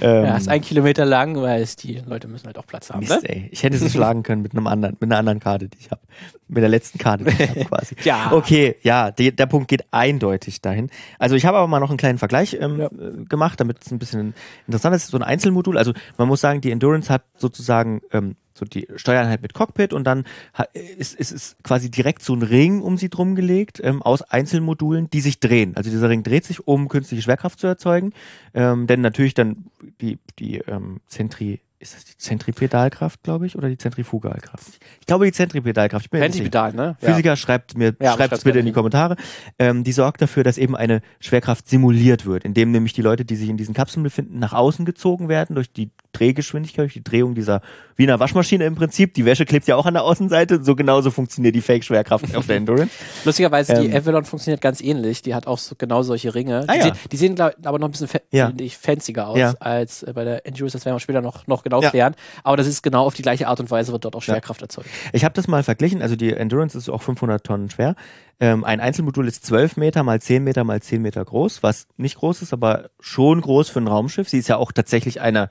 ähm, 0.00 0.24
ja, 0.24 0.36
ist 0.36 0.48
ein 0.48 0.60
Kilometer 0.60 1.04
lang, 1.04 1.36
weil 1.40 1.62
es 1.62 1.76
die 1.76 2.02
Leute 2.06 2.28
müssen 2.28 2.46
halt 2.46 2.58
auch 2.58 2.66
Platz 2.66 2.90
haben. 2.90 3.00
Mist, 3.00 3.22
Ne? 3.22 3.28
ey. 3.28 3.48
Ich 3.50 3.62
hätte 3.62 3.76
es 3.76 3.92
schlagen 3.92 4.22
können 4.22 4.42
mit 4.42 4.52
einem 4.52 4.66
anderen, 4.66 4.96
mit 5.00 5.10
einer 5.10 5.18
anderen 5.18 5.40
Karte, 5.40 5.68
die 5.68 5.78
ich 5.78 5.90
habe. 5.90 6.00
Mit 6.46 6.62
der 6.62 6.68
letzten 6.68 6.98
Karte, 6.98 7.24
die 7.24 7.30
ich 7.42 7.48
habe 7.48 7.64
quasi. 7.64 7.96
Ja. 8.04 8.30
Okay, 8.32 8.76
ja, 8.82 9.10
die, 9.10 9.34
der 9.34 9.46
Punkt 9.46 9.68
geht 9.68 9.84
eindeutig 9.90 10.60
dahin. 10.60 10.90
Also 11.18 11.34
ich 11.36 11.46
habe 11.46 11.56
aber 11.56 11.66
mal 11.66 11.80
noch 11.80 11.88
einen 11.88 11.96
kleinen 11.98 12.18
Vergleich 12.18 12.56
ähm, 12.60 12.78
Ja. 12.80 12.86
äh, 12.86 13.24
gemacht, 13.28 13.58
damit 13.58 13.78
es 13.84 13.90
ein 13.90 13.98
bisschen 13.98 14.34
interessant 14.66 14.94
ist. 14.94 15.08
So 15.08 15.16
ein 15.16 15.22
Einzelmodul. 15.22 15.78
Also 15.78 15.92
man 16.18 16.28
muss 16.28 16.40
sagen, 16.42 16.60
die 16.60 16.70
Endurance 16.70 17.12
hat 17.12 17.22
sozusagen 17.38 18.02
ähm, 18.12 18.36
so 18.54 18.64
die 18.64 18.86
Steuereinheit 18.96 19.42
mit 19.42 19.52
Cockpit 19.52 19.92
und 19.92 20.04
dann 20.04 20.24
ist, 20.72 21.14
ist, 21.14 21.32
ist 21.32 21.62
quasi 21.64 21.90
direkt 21.90 22.22
so 22.22 22.34
ein 22.34 22.42
Ring 22.42 22.80
um 22.80 22.96
sie 22.96 23.10
drum 23.10 23.34
gelegt 23.34 23.80
ähm, 23.82 24.00
aus 24.00 24.22
Einzelmodulen, 24.22 25.10
die 25.10 25.20
sich 25.20 25.40
drehen. 25.40 25.76
Also 25.76 25.90
dieser 25.90 26.08
Ring 26.08 26.22
dreht 26.22 26.44
sich, 26.44 26.66
um 26.66 26.88
künstliche 26.88 27.22
Schwerkraft 27.22 27.58
zu 27.58 27.66
erzeugen. 27.66 28.12
Ähm, 28.54 28.86
denn 28.86 29.00
natürlich 29.00 29.34
dann 29.34 29.66
die, 30.00 30.18
die 30.38 30.58
ähm, 30.58 31.00
Zentri, 31.06 31.60
ist 31.80 31.94
das 31.94 32.04
die 32.04 32.16
Zentripedalkraft, 32.16 33.22
glaube 33.22 33.46
ich, 33.46 33.56
oder 33.56 33.68
die 33.68 33.76
Zentrifugalkraft? 33.76 34.78
Ich 35.00 35.06
glaube 35.06 35.26
die 35.26 35.32
Zentripedalkraft. 35.32 36.06
Ich 36.06 36.10
bin. 36.10 36.20
Pentipedal, 36.20 36.72
ne? 36.72 36.96
Ja. 37.00 37.08
Physiker, 37.08 37.36
schreibt 37.36 37.76
mir, 37.76 37.94
Ja, 38.00 38.14
schreibt 38.14 38.32
es 38.32 38.44
bitte 38.44 38.60
in 38.60 38.66
die. 38.66 38.72
Kommentare. 38.72 39.16
Ähm, 39.58 39.84
die 39.84 39.92
sorgt 39.92 40.22
dafür, 40.22 40.44
dass 40.44 40.58
eben 40.58 40.76
eine 40.76 41.02
Schwerkraft 41.20 41.68
simuliert 41.68 42.24
wird, 42.24 42.44
indem 42.44 42.70
nämlich 42.70 42.92
die 42.92 43.02
Leute, 43.02 43.24
die 43.24 43.36
sich 43.36 43.48
in 43.48 43.56
diesen 43.56 43.74
Kapseln 43.74 44.02
befinden, 44.02 44.38
nach 44.38 44.52
außen 44.52 44.84
gezogen 44.84 45.28
werden 45.28 45.54
durch 45.54 45.72
die 45.72 45.90
Drehgeschwindigkeit, 46.18 46.84
durch 46.84 46.94
die 46.94 47.04
Drehung 47.04 47.34
dieser 47.34 47.60
wie 47.96 48.04
einer 48.04 48.18
Waschmaschine 48.18 48.64
im 48.64 48.74
Prinzip. 48.74 49.14
Die 49.14 49.24
Wäsche 49.24 49.44
klebt 49.44 49.68
ja 49.68 49.76
auch 49.76 49.86
an 49.86 49.94
der 49.94 50.02
Außenseite. 50.02 50.64
So 50.64 50.74
genauso 50.74 51.10
funktioniert 51.12 51.54
die 51.54 51.60
Fake-Schwerkraft 51.60 52.34
auf 52.34 52.46
der 52.46 52.56
Endurance. 52.56 52.90
Lustigerweise, 53.24 53.74
die 53.74 53.86
Ähm. 53.86 53.96
Avalon 53.96 54.24
funktioniert 54.24 54.60
ganz 54.60 54.80
ähnlich. 54.80 55.22
Die 55.22 55.34
hat 55.34 55.46
auch 55.46 55.58
so, 55.58 55.74
genau 55.76 56.02
solche 56.02 56.34
Ringe. 56.34 56.64
Ah, 56.66 56.72
die, 56.72 56.78
ja. 56.78 56.84
sehen, 56.86 56.94
die 57.12 57.16
sehen 57.16 57.34
glaub, 57.36 57.52
aber 57.64 57.78
noch 57.78 57.88
ein 57.88 57.92
bisschen 57.92 58.08
Ja. 58.32 58.50
fancier 58.80 59.28
aus 59.28 59.38
Ja. 59.38 59.54
als 59.60 60.02
äh, 60.02 60.12
bei 60.12 60.24
der 60.24 60.44
Endurance. 60.46 60.76
Das 60.76 60.84
werden 60.84 60.96
wir 60.96 61.00
später 61.00 61.20
noch, 61.20 61.46
noch 61.46 61.62
genau 61.62 61.82
Ja. 61.82 61.90
klären. 61.90 62.14
Aber 62.42 62.56
das 62.56 62.66
ist 62.66 62.82
genau 62.82 63.04
auf 63.06 63.14
die 63.14 63.22
gleiche 63.22 63.46
Art 63.46 63.60
und 63.60 63.70
Weise 63.70 63.92
wird 63.92 64.04
dort 64.04 64.16
auch. 64.16 64.22
Schwerkraft 64.22 64.62
erzeugt. 64.62 64.88
Ich 65.12 65.24
habe 65.24 65.34
das 65.34 65.46
mal 65.46 65.62
verglichen. 65.62 66.02
Also 66.02 66.16
die 66.16 66.32
Endurance 66.32 66.76
ist 66.76 66.88
auch 66.88 67.02
500 67.02 67.44
Tonnen 67.44 67.70
schwer. 67.70 67.94
Ähm, 68.40 68.64
ein 68.64 68.80
Einzelmodul 68.80 69.28
ist 69.28 69.46
12 69.46 69.76
Meter 69.76 70.02
mal 70.02 70.20
10 70.20 70.42
Meter 70.42 70.64
mal 70.64 70.82
10 70.82 71.00
Meter 71.00 71.24
groß, 71.24 71.62
was 71.62 71.86
nicht 71.96 72.16
groß 72.16 72.42
ist, 72.42 72.52
aber 72.52 72.90
schon 72.98 73.40
groß 73.40 73.68
für 73.68 73.78
ein 73.80 73.86
Raumschiff. 73.86 74.28
Sie 74.28 74.38
ist 74.38 74.48
ja 74.48 74.56
auch 74.56 74.72
tatsächlich 74.72 75.20
eine 75.20 75.48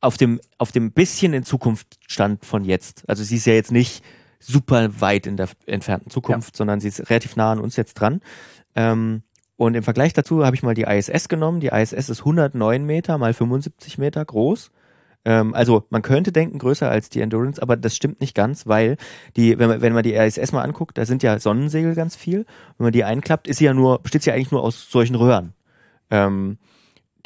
auf 0.00 0.16
dem, 0.16 0.40
auf 0.58 0.72
dem 0.72 0.92
bisschen 0.92 1.32
in 1.32 1.44
Zukunft 1.44 1.98
Stand 2.06 2.44
von 2.44 2.64
jetzt. 2.64 3.04
Also 3.08 3.24
sie 3.24 3.36
ist 3.36 3.46
ja 3.46 3.54
jetzt 3.54 3.72
nicht 3.72 4.04
super 4.38 5.00
weit 5.00 5.26
in 5.26 5.36
der 5.36 5.48
entfernten 5.66 6.10
Zukunft, 6.10 6.56
sondern 6.56 6.80
sie 6.80 6.88
ist 6.88 7.10
relativ 7.10 7.36
nah 7.36 7.52
an 7.52 7.60
uns 7.60 7.76
jetzt 7.76 7.94
dran. 7.94 8.20
Ähm, 8.74 9.22
und 9.56 9.74
im 9.74 9.82
Vergleich 9.82 10.12
dazu 10.12 10.44
habe 10.44 10.54
ich 10.54 10.62
mal 10.62 10.74
die 10.74 10.82
ISS 10.82 11.28
genommen. 11.28 11.60
Die 11.60 11.68
ISS 11.68 12.10
ist 12.10 12.20
109 12.20 12.84
Meter 12.84 13.16
mal 13.18 13.32
75 13.32 13.96
Meter 13.98 14.24
groß. 14.24 14.70
Ähm, 15.24 15.54
also 15.54 15.84
man 15.90 16.02
könnte 16.02 16.30
denken 16.30 16.58
größer 16.58 16.88
als 16.88 17.08
die 17.08 17.20
Endurance, 17.20 17.60
aber 17.60 17.76
das 17.76 17.96
stimmt 17.96 18.20
nicht 18.20 18.34
ganz, 18.34 18.66
weil 18.66 18.96
die, 19.36 19.58
wenn 19.58 19.68
man, 19.68 19.80
wenn 19.80 19.94
man 19.94 20.02
die 20.02 20.14
ISS 20.14 20.52
mal 20.52 20.62
anguckt, 20.62 20.98
da 20.98 21.06
sind 21.06 21.22
ja 21.22 21.38
Sonnensegel 21.38 21.94
ganz 21.94 22.16
viel. 22.16 22.44
Wenn 22.76 22.84
man 22.84 22.92
die 22.92 23.04
einklappt, 23.04 23.48
ist 23.48 23.56
sie 23.56 23.64
ja 23.64 23.74
nur, 23.74 24.02
besteht 24.02 24.22
sie 24.22 24.30
ja 24.30 24.34
eigentlich 24.34 24.52
nur 24.52 24.62
aus 24.62 24.90
solchen 24.90 25.16
Röhren. 25.16 25.54
Ähm, 26.10 26.58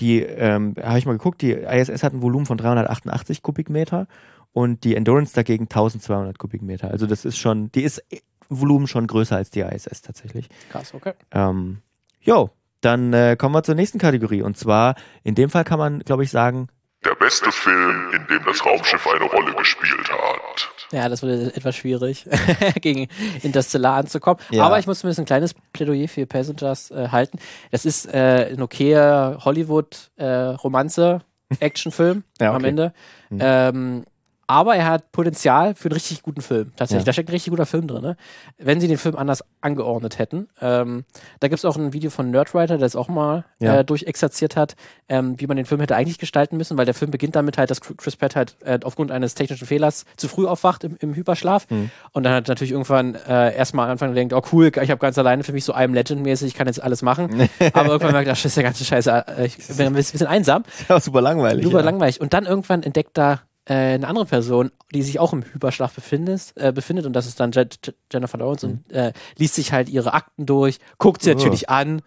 die, 0.01 0.23
ähm, 0.23 0.75
habe 0.83 0.99
ich 0.99 1.07
mal 1.07 1.13
geguckt, 1.13 1.43
die 1.43 1.53
ISS 1.53 2.03
hat 2.03 2.13
ein 2.13 2.23
Volumen 2.23 2.47
von 2.47 2.57
388 2.57 3.43
Kubikmeter 3.43 4.07
und 4.53 4.85
die 4.85 4.97
Endurance 4.97 5.35
dagegen 5.35 5.65
1200 5.65 6.39
Kubikmeter. 6.39 6.91
Also 6.91 7.07
das 7.07 7.25
ist 7.25 7.39
schon, 7.39 7.71
die 7.73 7.83
ist 7.83 8.03
im 8.11 8.21
Volumen 8.49 8.87
schon 8.87 9.07
größer 9.07 9.37
als 9.37 9.51
die 9.51 9.61
ISS 9.61 10.03
tatsächlich. 10.03 10.49
Krass, 10.71 10.95
okay. 10.95 11.13
Ähm, 11.31 11.79
jo, 12.21 12.51
dann 12.81 13.13
äh, 13.13 13.37
kommen 13.39 13.55
wir 13.55 13.63
zur 13.63 13.75
nächsten 13.75 13.99
Kategorie 13.99 14.43
und 14.43 14.57
zwar, 14.57 14.97
in 15.23 15.35
dem 15.35 15.51
Fall 15.51 15.65
kann 15.65 15.79
man, 15.79 16.01
glaube 16.01 16.25
ich, 16.25 16.31
sagen, 16.31 16.69
Der 17.05 17.15
beste 17.15 17.51
Film, 17.51 18.13
in 18.13 18.27
dem 18.27 18.45
das 18.45 18.65
Raumschiff 18.65 19.07
eine 19.07 19.25
Rolle 19.25 19.55
gespielt 19.55 20.11
hat. 20.11 20.71
Ja, 20.93 21.09
das 21.09 21.23
wird 21.23 21.57
etwas 21.57 21.77
schwierig, 21.77 22.27
gegen 22.83 23.09
Interstellar 23.43 23.97
anzukommen. 23.97 24.39
Ja. 24.51 24.65
Aber 24.65 24.79
ich 24.79 24.87
muss 24.87 25.01
zumindest 25.01 25.21
ein 25.21 25.25
kleines 25.25 25.55
Plädoyer 25.73 26.09
für 26.09 26.27
Passengers 26.27 26.91
äh, 26.91 27.09
halten. 27.09 27.39
Das 27.71 27.87
ist 27.87 28.07
äh, 28.13 28.51
ein 28.53 28.61
okayer 28.61 29.39
Hollywood-Romanze, 29.45 31.21
Actionfilm 31.59 32.25
Ja, 32.41 32.51
am 32.51 32.57
okay. 32.57 32.69
Ende. 32.69 32.93
Ähm, 33.39 34.05
aber 34.51 34.75
er 34.75 34.87
hat 34.87 35.13
Potenzial 35.13 35.77
für 35.77 35.87
einen 35.89 35.93
richtig 35.93 36.23
guten 36.23 36.41
Film. 36.43 36.73
Tatsächlich, 36.75 37.03
Ja. 37.03 37.07
da 37.07 37.13
steckt 37.13 37.29
ein 37.29 37.33
richtig 37.33 37.51
guter 37.51 37.67
Film 37.67 37.87
drin. 37.87 38.03
Ne? 38.03 38.17
Wenn 38.59 38.81
sie 38.81 38.89
den 38.89 38.99
Film 38.99 39.15
anders 39.15 39.45
angeordnet 39.61 40.19
hätten. 40.19 40.49
Ähm, 40.61 41.05
da 41.39 41.47
gibt 41.49 41.59
es 41.59 41.65
auch 41.65 41.77
ein 41.77 41.93
Video 41.93 42.11
von 42.11 42.31
Nerdwriter, 42.31 42.77
der 42.79 42.87
es 42.87 42.97
auch 42.97 43.09
mal 43.09 43.45
Ja. 43.61 43.77
äh, 43.79 43.85
durchexerziert 43.85 44.57
hat, 44.57 44.75
ähm, 45.09 45.35
wie 45.39 45.47
man 45.47 45.57
den 45.57 45.67
Film 45.67 45.81
hätte 45.81 45.95
eigentlich 45.95 46.19
gestalten 46.19 46.57
müssen, 46.57 46.77
weil 46.77 46.85
der 46.85 46.95
Film 46.95 47.11
beginnt 47.13 47.37
damit 47.37 47.59
halt, 47.59 47.71
dass 47.71 47.81
Chris 47.81 48.17
Pratt 48.17 48.35
halt 48.35 48.57
äh, 48.65 48.81
aufgrund 48.83 49.13
eines 49.13 49.35
technischen 49.35 49.67
Fehlers 49.69 50.05
zu 50.17 50.27
früh 50.27 50.47
aufwacht 50.47 50.83
im, 50.83 50.97
im 50.99 51.15
Hyperschlaf 51.15 51.69
Mhm. 51.71 51.91
und 52.13 52.25
dann 52.25 52.33
hat 52.33 52.49
natürlich 52.49 52.73
irgendwann 52.73 53.15
äh, 53.15 53.55
erstmal 53.57 53.85
am 53.87 53.93
Anfang 53.93 54.15
denkt, 54.15 54.33
oh 54.35 54.43
cool, 54.53 54.73
ich 54.83 54.91
habe 54.91 54.99
ganz 54.99 55.17
alleine 55.19 55.45
für 55.45 55.53
mich 55.53 55.65
so 55.65 55.75
I'm 55.75 55.93
Legend-mäßig, 55.93 56.49
ich 56.49 56.55
kann 56.55 56.67
jetzt 56.67 56.83
alles 56.83 57.03
machen. 57.03 57.49
Aber 57.75 57.91
irgendwann 57.91 58.13
merkt 58.13 58.27
er, 58.29 58.33
ach, 58.33 58.37
das 58.37 58.47
ist 58.47 58.57
ja 58.57 58.63
ganze 58.65 58.85
Scheiße, 58.85 59.25
äh, 59.39 59.47
ich 59.47 59.59
bin 59.69 59.87
ein 59.87 59.93
bisschen 59.93 60.27
einsam. 60.27 60.65
ja, 60.89 60.99
super 60.99 61.21
langweilig. 61.21 61.65
Super 61.65 61.79
ja. 61.81 61.85
langweilig. 61.85 62.21
Und 62.21 62.33
dann 62.33 62.47
irgendwann 62.47 62.83
entdeckt 62.83 63.17
da 63.19 63.41
äh, 63.71 63.95
eine 63.95 64.09
andere 64.09 64.27
Person, 64.27 64.71
die 64.93 65.03
sich 65.03 65.19
auch 65.21 65.33
im 65.33 65.43
Hyperschlaf 65.45 65.95
befindet, 65.95 66.53
äh, 66.57 66.73
befindet 66.73 67.07
und 67.07 67.13
das 67.13 67.27
ist 67.27 67.39
dann 67.39 67.53
Je 67.53 67.63
Je 67.87 67.93
Jennifer 68.13 68.39
Lawrence 68.39 68.67
und 68.67 68.91
äh, 68.93 69.13
liest 69.39 69.55
sich 69.55 69.73
halt 69.73 69.89
ihre 69.89 70.13
Akten 70.15 70.45
durch, 70.47 70.79
guckt 70.99 71.23
sie 71.23 71.31
Mhm. 71.31 71.35
Oh. 71.37 71.39
natürlich 71.39 71.69
an 71.71 72.03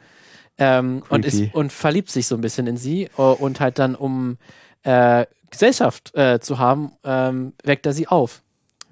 ähm, 0.57 1.03
und, 1.09 1.22
Creepy. 1.26 1.45
ist, 1.45 1.55
und 1.55 1.72
verliebt 1.72 2.09
sich 2.11 2.28
so 2.28 2.36
ein 2.36 2.41
bisschen 2.41 2.68
in 2.68 2.78
sie 2.78 3.03
äh, 3.18 3.22
und 3.22 3.59
halt 3.59 3.80
dann, 3.80 3.95
um 3.95 4.38
äh, 4.84 5.26
Gesellschaft 5.51 6.14
äh, 6.16 6.39
zu 6.39 6.57
haben, 6.59 6.91
ähm, 7.03 7.53
weckt 7.64 7.86
er 7.86 7.93
sie 7.93 8.07
auf 8.07 8.41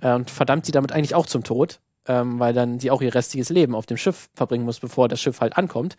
und 0.01 0.29
verdammt 0.31 0.65
sie 0.65 0.71
damit 0.71 0.91
eigentlich 0.93 1.13
auch 1.13 1.25
zum 1.27 1.43
Tod, 1.43 1.79
ähm, 2.07 2.39
weil 2.39 2.53
dann 2.53 2.79
sie 2.79 2.89
auch 2.89 3.01
ihr 3.03 3.13
restliches 3.13 3.49
Leben 3.49 3.75
auf 3.75 3.85
dem 3.85 3.97
Schiff 3.97 4.29
verbringen 4.33 4.65
muss, 4.65 4.79
bevor 4.79 5.07
das 5.07 5.19
Schiff 5.21 5.41
halt 5.41 5.57
ankommt. 5.57 5.95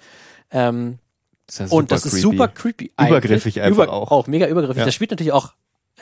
Ähm, 0.50 0.98
Das 1.46 1.58
ja 1.58 1.66
und 1.76 1.92
das 1.92 2.02
super 2.02 2.08
ist 2.16 2.22
creepy. 2.22 2.36
super 2.36 2.48
creepy. 2.48 2.92
Übergriffig 2.98 3.60
eigentlich. 3.62 3.78
einfach 3.80 3.92
auch. 3.92 4.10
Auch 4.10 4.26
mega 4.26 4.46
übergriffig. 4.48 4.78
Ja. 4.80 4.84
Das 4.86 4.94
spielt 4.94 5.10
natürlich 5.12 5.32
auch, 5.32 5.52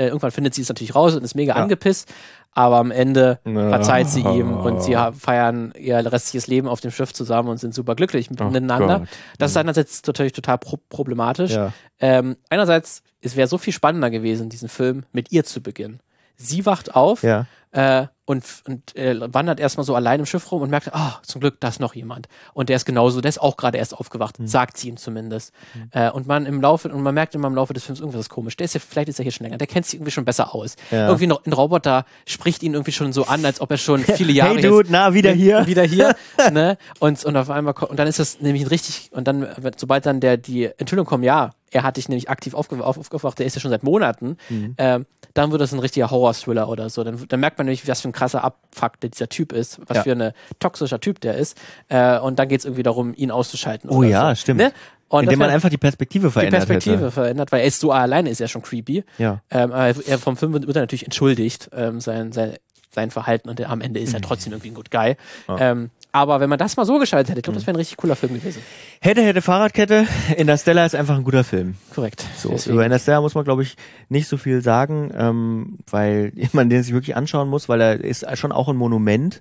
äh, 0.01 0.07
irgendwann 0.07 0.31
findet 0.31 0.55
sie 0.55 0.63
es 0.63 0.69
natürlich 0.69 0.95
raus 0.95 1.15
und 1.15 1.23
ist 1.23 1.35
mega 1.35 1.55
Ja. 1.57 1.63
angepisst, 1.63 2.13
aber 2.53 2.79
am 2.79 2.91
Ende 2.91 3.39
Ja. 3.45 3.69
verzeiht 3.69 4.09
sie 4.09 4.21
ihm 4.23 4.57
und 4.57 4.83
sie 4.83 4.97
feiern 5.19 5.73
ihr 5.79 5.99
restliches 6.11 6.47
Leben 6.47 6.69
auf 6.69 6.81
dem 6.81 6.91
Schiff 6.91 7.13
zusammen 7.13 7.49
und 7.49 7.59
sind 7.59 7.75
super 7.75 7.95
glücklich 7.95 8.31
miteinander. 8.31 8.97
Oh 8.97 8.99
Gott. 9.01 9.09
Das 9.39 9.51
ist 9.51 9.57
einerseits 9.57 10.03
natürlich 10.07 10.33
total 10.33 10.59
pro 10.59 10.79
problematisch. 10.89 11.53
Ja. 11.53 11.73
Ähm, 12.01 12.37
einerseits, 12.49 13.03
es 13.21 13.37
wäre 13.37 13.47
so 13.49 13.59
viel 13.59 13.73
spannender 13.73 14.11
gewesen, 14.11 14.49
diesen 14.49 14.69
Film 14.69 15.05
mit 15.13 15.31
ihr 15.33 15.45
zu 15.45 15.61
beginnen. 15.63 16.01
Sie 16.37 16.65
wacht 16.65 16.95
auf 16.97 17.23
Ja. 17.23 17.47
äh, 17.73 18.07
und, 18.31 18.45
und 18.69 18.97
äh, 18.97 19.17
wandert 19.35 19.59
erstmal 19.59 19.85
so 19.85 19.97
allein 19.97 20.21
im 20.21 20.27
Schiff 20.27 20.53
rum 20.53 20.63
und 20.63 20.71
merkt, 20.71 20.95
ah, 20.95 21.19
zum 21.23 21.41
Glück, 21.41 21.57
da 21.59 21.67
ist 21.67 21.81
noch 21.81 21.97
jemand. 21.97 22.29
Und 22.55 22.69
der 22.69 22.77
ist 22.77 22.85
genauso, 22.85 23.21
der 23.21 23.29
ist 23.29 23.41
auch 23.41 23.57
gerade 23.57 23.77
erst 23.77 23.93
aufgewacht, 23.93 24.39
Hm. 24.39 24.47
sagt 24.47 24.77
sie 24.77 24.89
ihm 24.89 24.97
zumindest. 24.99 25.53
Äh, 25.91 26.13
und 26.13 26.29
man 26.29 26.47
im 26.47 26.61
Laufe, 26.61 26.89
und 26.89 27.03
man 27.03 27.13
merkt 27.13 27.35
immer 27.35 27.49
im 27.49 27.57
Laufe 27.57 27.73
des 27.73 27.83
Films, 27.83 27.99
irgendwas 27.99 28.21
ist 28.21 28.29
komisch. 28.29 28.57
Der 28.57 28.67
ist 28.67 28.75
ja, 28.75 28.81
vielleicht 28.89 29.09
ist 29.09 29.19
er 29.19 29.25
hier 29.25 29.33
schon 29.33 29.47
länger, 29.47 29.59
der 29.59 29.67
kennt 29.67 29.85
sich 29.87 29.95
irgendwie 29.95 30.13
schon 30.13 30.25
besser 30.25 30.55
aus. 30.55 30.77
Ja. 30.93 31.09
Irgendwie 31.09 31.27
noch, 31.27 31.45
ein 31.45 31.53
Roboter 31.53 32.05
spricht 32.25 32.63
ihn 32.63 32.75
irgendwie 32.75 32.93
schon 32.93 33.13
so 33.13 33.27
an, 33.27 33.45
als 33.45 33.61
ob 33.61 33.73
er 33.73 33.79
schon 33.79 33.99
viele 34.05 34.33
Jahre 34.33 34.55
Hey 34.55 34.63
Dude, 34.63 34.91
na, 34.93 35.13
wieder 35.13 35.33
hier. 35.33 35.67
wieder 35.67 35.83
hier, 35.83 36.15
ne? 36.53 36.79
Und, 37.01 37.25
und 37.25 37.37
auf 37.37 37.51
einmal, 37.51 37.75
und 37.75 37.99
dann 37.99 38.07
ist 38.07 38.21
das 38.21 38.41
nämlich 38.41 38.63
ein 38.63 38.69
richtig, 38.69 39.11
und 39.13 39.27
dann, 39.27 39.49
sobald 39.77 40.07
dann 40.07 40.21
der, 40.21 40.37
die 40.37 40.67
Enthüllung 40.79 41.05
kommt, 41.05 41.25
ja, 41.25 41.51
er 41.71 41.83
hat 41.83 41.97
dich 41.97 42.09
nämlich 42.09 42.29
aktiv 42.29 42.55
aufge, 42.55 42.85
auf, 42.85 42.99
aufgewacht, 42.99 43.39
der 43.39 43.47
ist 43.47 43.55
ja 43.55 43.61
schon 43.61 43.71
seit 43.71 43.83
Monaten, 43.83 44.37
Mhm. 44.49 44.75
ähm, 44.79 45.07
dann 45.35 45.53
wird 45.53 45.61
das 45.61 45.73
ein 45.73 45.79
richtiger 45.79 46.11
Horror-Thriller 46.11 46.69
oder 46.69 46.91
so. 46.91 47.05
Dann, 47.05 47.25
dann 47.29 47.41
merkt 47.41 47.59
man 47.59 47.67
nämlich, 47.67 47.87
was 47.87 48.01
für 48.01 48.09
ein 48.09 48.13
krasser 48.13 48.43
Abfuck 48.43 48.99
dieser 49.01 49.29
Typ 49.29 49.53
ist, 49.53 49.81
was 49.87 49.99
Ja. 49.99 50.03
für 50.03 50.13
ein 50.13 50.33
toxischer 50.59 51.01
Typ 51.01 51.21
der 51.21 51.35
ist. 51.37 51.57
Äh, 51.89 52.19
und 52.19 52.39
dann 52.39 52.49
geht 52.49 52.61
es 52.61 52.65
irgendwie 52.65 52.83
darum, 52.83 53.15
ihn 53.15 53.31
auszuschalten. 53.31 53.89
Oh 53.91 53.99
oder 53.99 54.09
ja, 54.09 54.29
so. 54.35 54.41
stimmt. 54.41 54.61
Ne? 54.61 54.73
Und 55.09 55.25
Indem 55.25 55.41
man 55.41 55.51
einfach 55.51 55.71
die 55.71 55.77
Perspektive 55.79 56.29
die 56.29 56.33
verändert 56.33 56.67
Perspektive 56.67 56.97
hätte. 56.99 57.11
verändert, 57.11 57.51
weil 57.53 57.61
er 57.63 57.67
ist 57.67 57.81
so 57.81 57.91
alleine, 57.91 58.31
ist 58.31 58.39
ja 58.39 58.47
schon 58.49 58.63
creepy. 58.63 59.05
Ja. 59.19 59.41
Ähm, 59.51 59.73
aber 59.73 59.87
er 60.07 60.19
vom 60.19 60.37
Film 60.37 60.53
wird, 60.53 60.65
er 60.69 60.81
natürlich 60.83 61.05
entschuldigt, 61.05 61.69
ähm, 61.73 62.01
sein, 62.01 62.31
sein, 62.33 62.55
sein 62.93 63.11
Verhalten 63.11 63.49
und 63.49 63.61
am 63.65 63.81
Ende 63.81 63.99
ist 64.01 64.15
er 64.15 64.21
trotzdem 64.21 64.53
irgendwie 64.53 64.71
ein 64.71 64.75
Good 64.75 64.91
Guy. 64.91 65.11
Mhm. 65.49 65.55
Ja. 65.59 65.71
Ähm, 65.71 65.91
aber 66.13 66.41
wenn 66.41 66.49
man 66.51 66.59
das 66.59 66.77
mal 66.77 66.85
so 66.87 66.99
geschaltet 66.99 67.31
hätte, 67.31 67.39
ich 67.41 67.43
glaube, 67.45 67.57
das 67.59 67.67
wäre 67.67 67.75
ein 67.75 67.79
richtig 67.79 67.97
cooler 67.97 68.17
Film 68.17 68.35
gewesen. 68.35 68.63
Hätte, 69.01 69.23
hätte 69.23 69.43
Fahrradkette. 69.43 70.07
Interstellar 70.37 70.87
ist 70.87 70.95
einfach 70.95 71.17
ein 71.17 71.25
guter 71.25 71.45
Film. 71.45 71.77
Korrekt. 71.95 72.25
So, 72.37 72.51
Deswegen- 72.51 72.75
über 72.75 72.85
Interstellar 72.85 73.21
muss 73.21 73.35
man, 73.35 73.45
glaube 73.45 73.63
ich, 73.63 73.77
nicht 74.09 74.27
so 74.29 74.37
viel 74.37 74.63
sagen, 74.63 75.13
ähm, 75.17 75.79
weil 75.91 76.33
man 76.53 76.69
den 76.71 76.83
sich 76.83 76.93
wirklich 76.93 77.17
anschauen 77.17 77.49
muss, 77.49 77.69
weil 77.69 77.81
er 77.81 78.03
ist 78.05 78.27
schon 78.39 78.53
auch 78.53 78.69
ein 78.69 78.77
Monument. 78.77 79.41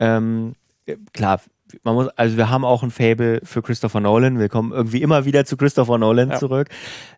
Ähm, 0.00 0.54
äh, 0.86 0.96
klar, 1.12 1.40
man 1.82 1.94
muss, 1.94 2.08
also 2.16 2.36
wir 2.36 2.48
haben 2.48 2.64
auch 2.64 2.82
ein 2.82 2.90
Fable 2.90 3.40
für 3.44 3.60
Christopher 3.62 4.00
Nolan. 4.00 4.38
Wir 4.38 4.48
kommen 4.48 4.72
irgendwie 4.72 5.02
immer 5.02 5.24
wieder 5.26 5.44
zu 5.44 5.56
Christopher 5.56 5.98
Nolan 5.98 6.30
Ja. 6.30 6.38
zurück. 6.38 6.68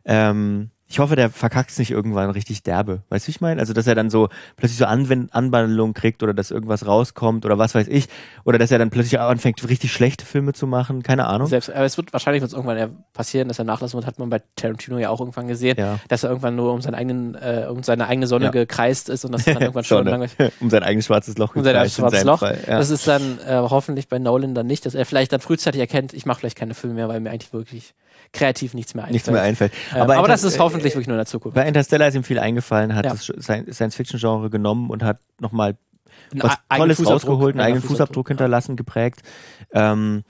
Ähm, 0.05 0.70
ich 0.91 0.99
hoffe, 0.99 1.14
der 1.14 1.30
verkackt 1.30 1.78
nicht 1.78 1.93
irgendwann 1.93 2.30
richtig 2.30 2.64
derbe. 2.64 3.03
Weißt 3.11 3.24
du, 3.24 3.28
wie 3.28 3.30
ich 3.30 3.41
meine? 3.41 3.61
Also, 3.61 3.72
dass 3.72 3.86
er 3.86 3.95
dann 3.95 4.11
so 4.11 4.28
plötzlich 4.57 4.76
so 4.78 4.86
Anwend 4.86 5.32
Anwandlung 5.32 5.95
kriegt 5.95 6.20
oder 6.24 6.34
dass 6.34 6.51
irgendwas 6.51 6.84
rauskommt 6.84 7.47
oder 7.47 7.59
was 7.59 7.76
weiß 7.76 7.86
ich. 7.86 8.09
Oder 8.45 8.59
dass 8.59 8.72
er 8.72 8.78
dann 8.80 8.91
plötzlich 8.91 9.20
anfängt, 9.20 9.66
richtig 9.68 9.93
schlechte 9.93 10.26
Filme 10.26 10.53
zu 10.53 10.66
machen. 10.66 11.05
Keine 11.05 11.26
Ahnung. 11.26 11.47
Selbst, 11.47 11.70
aber 11.70 11.84
es 11.84 11.97
wird 11.97 12.12
wahrscheinlich 12.12 12.41
wird's 12.43 12.55
irgendwann 12.55 13.05
passieren, 13.12 13.47
dass 13.47 13.61
er 13.61 13.64
nachlassen 13.66 13.99
wird, 13.99 14.07
hat 14.07 14.18
man 14.18 14.30
bei 14.30 14.43
Tarantino 14.57 14.99
ja 14.99 15.11
auch 15.11 15.20
irgendwann 15.20 15.47
gesehen, 15.47 15.76
Ja. 15.78 16.01
dass 16.09 16.24
er 16.24 16.30
irgendwann 16.30 16.57
nur 16.57 16.72
um 16.72 16.80
seinen 16.82 16.97
eigenen, 16.97 17.36
äh, 17.36 17.66
um 17.70 17.84
seine 17.84 18.09
eigene 18.09 18.26
Sonne 18.26 18.47
Ja. 18.47 18.51
gekreist 18.51 19.09
ist 19.11 19.24
und 19.24 19.30
das 19.30 19.47
ist 19.47 19.55
dann 19.55 19.62
irgendwann 19.62 19.84
schon 19.84 20.05
langweilig. 20.05 20.32
um 20.61 20.70
sein 20.70 20.82
eigenes 20.82 21.07
schwarzes 21.07 21.38
Loch 21.38 21.55
Um 21.55 21.62
sein 21.62 21.76
in 21.76 21.88
schwarzes 21.88 22.24
Loch. 22.24 22.41
Fall, 22.41 22.59
ja. 22.66 22.78
Das 22.78 22.91
ist 22.91 23.07
dann 23.07 23.38
äh, 23.47 23.55
hoffentlich 23.59 24.09
bei 24.09 24.18
Nolan 24.18 24.57
dann 24.57 24.66
nicht, 24.66 24.84
dass 24.86 24.97
er 24.97 25.07
vielleicht 25.07 25.32
dann 25.32 25.41
frühzeitig 25.41 25.80
erkennt, 25.80 26.14
ich 26.14 26.26
mache 26.26 26.41
vielleicht 26.41 26.59
keine 26.59 26.74
Filme 26.74 26.97
mehr, 26.97 27.09
weil 27.09 27.20
mir 27.20 27.30
eigentlich 27.30 27.53
wirklich 27.53 27.95
kreativ 28.33 28.74
nichts 28.74 28.95
mehr 28.95 29.05
einfällt. 29.05 29.12
nichts 29.14 29.31
mehr 29.31 29.43
einfällt. 29.43 29.72
Ähm, 29.95 30.03
aber, 30.03 30.28
das 30.28 30.45
ist 30.45 30.57
äh, 30.57 30.59
hoffentlich 30.61 30.95
wirklich 30.95 31.09
nur 31.09 31.16
in 31.16 31.20
der 31.20 31.26
Zukunft. 31.26 31.55
Bei 31.57 31.66
Interstellar 31.66 32.09
ist 32.09 32.14
ihm 32.14 32.24
viel 32.24 32.39
eingefallen, 32.39 32.95
hat 32.95 33.05
Ja. 33.05 33.12
das 33.12 33.28
Sci- 33.28 33.72
Science-Fiction-Genre 33.72 34.51
genommen 34.51 34.91
und 34.91 35.03
hat 35.03 35.18
nochmal 35.41 35.76
was 36.33 36.53
e- 36.55 36.57
eigenen 36.68 36.78
Tolles 36.87 36.97
Fußabdruck, 36.99 37.12
rausgeholt, 37.31 37.55
einen 37.57 37.61
eigenen 37.66 37.83
Fußabdruck 37.83 38.28
ja. 38.28 38.33
hinterlassen, 38.35 38.76
geprägt. 38.76 39.22
Ähm, 39.72 40.22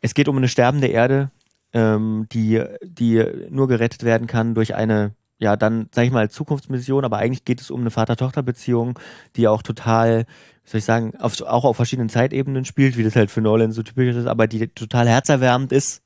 es 0.00 0.14
geht 0.14 0.28
um 0.28 0.36
eine 0.36 0.48
sterbende 0.48 0.88
Erde, 0.88 1.30
ähm, 1.72 2.26
die, 2.32 2.62
die 2.82 3.24
nur 3.50 3.68
gerettet 3.68 4.02
werden 4.04 4.26
kann 4.26 4.54
durch 4.54 4.74
eine, 4.74 5.12
ja, 5.38 5.56
dann, 5.56 5.88
sag 5.92 6.04
ich 6.06 6.10
mal, 6.10 6.30
Zukunftsmission, 6.30 7.04
aber 7.04 7.18
eigentlich 7.18 7.44
geht 7.44 7.60
es 7.60 7.70
um 7.70 7.80
eine 7.82 7.90
Vater-Tochter-Beziehung, 7.90 8.98
die 9.36 9.46
auch 9.48 9.62
total, 9.62 10.24
soll 10.64 10.78
ich 10.78 10.84
sagen, 10.84 11.14
auf, 11.20 11.40
auch 11.42 11.64
auf 11.64 11.76
verschiedenen 11.76 12.08
Zeitebenen 12.08 12.64
spielt, 12.64 12.96
wie 12.96 13.04
das 13.04 13.14
halt 13.16 13.30
für 13.30 13.40
Nolan 13.40 13.70
so 13.72 13.82
typisch 13.82 14.16
ist, 14.16 14.26
aber 14.26 14.46
die 14.48 14.66
total 14.68 15.08
herzerwärmend 15.08 15.70
ist. 15.72 16.02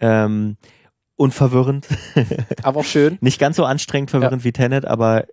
Ähm, 0.00 0.56
und 1.16 1.32
verwirrend. 1.32 1.86
Aber 2.62 2.80
auch 2.80 2.84
schön. 2.84 3.16
Nicht 3.20 3.38
ganz 3.40 3.56
so 3.56 3.64
anstrengend 3.64 4.10
verwirrend 4.10 4.44
wie 4.44 4.52
Tenet, 4.52 4.84
aber 4.84 5.24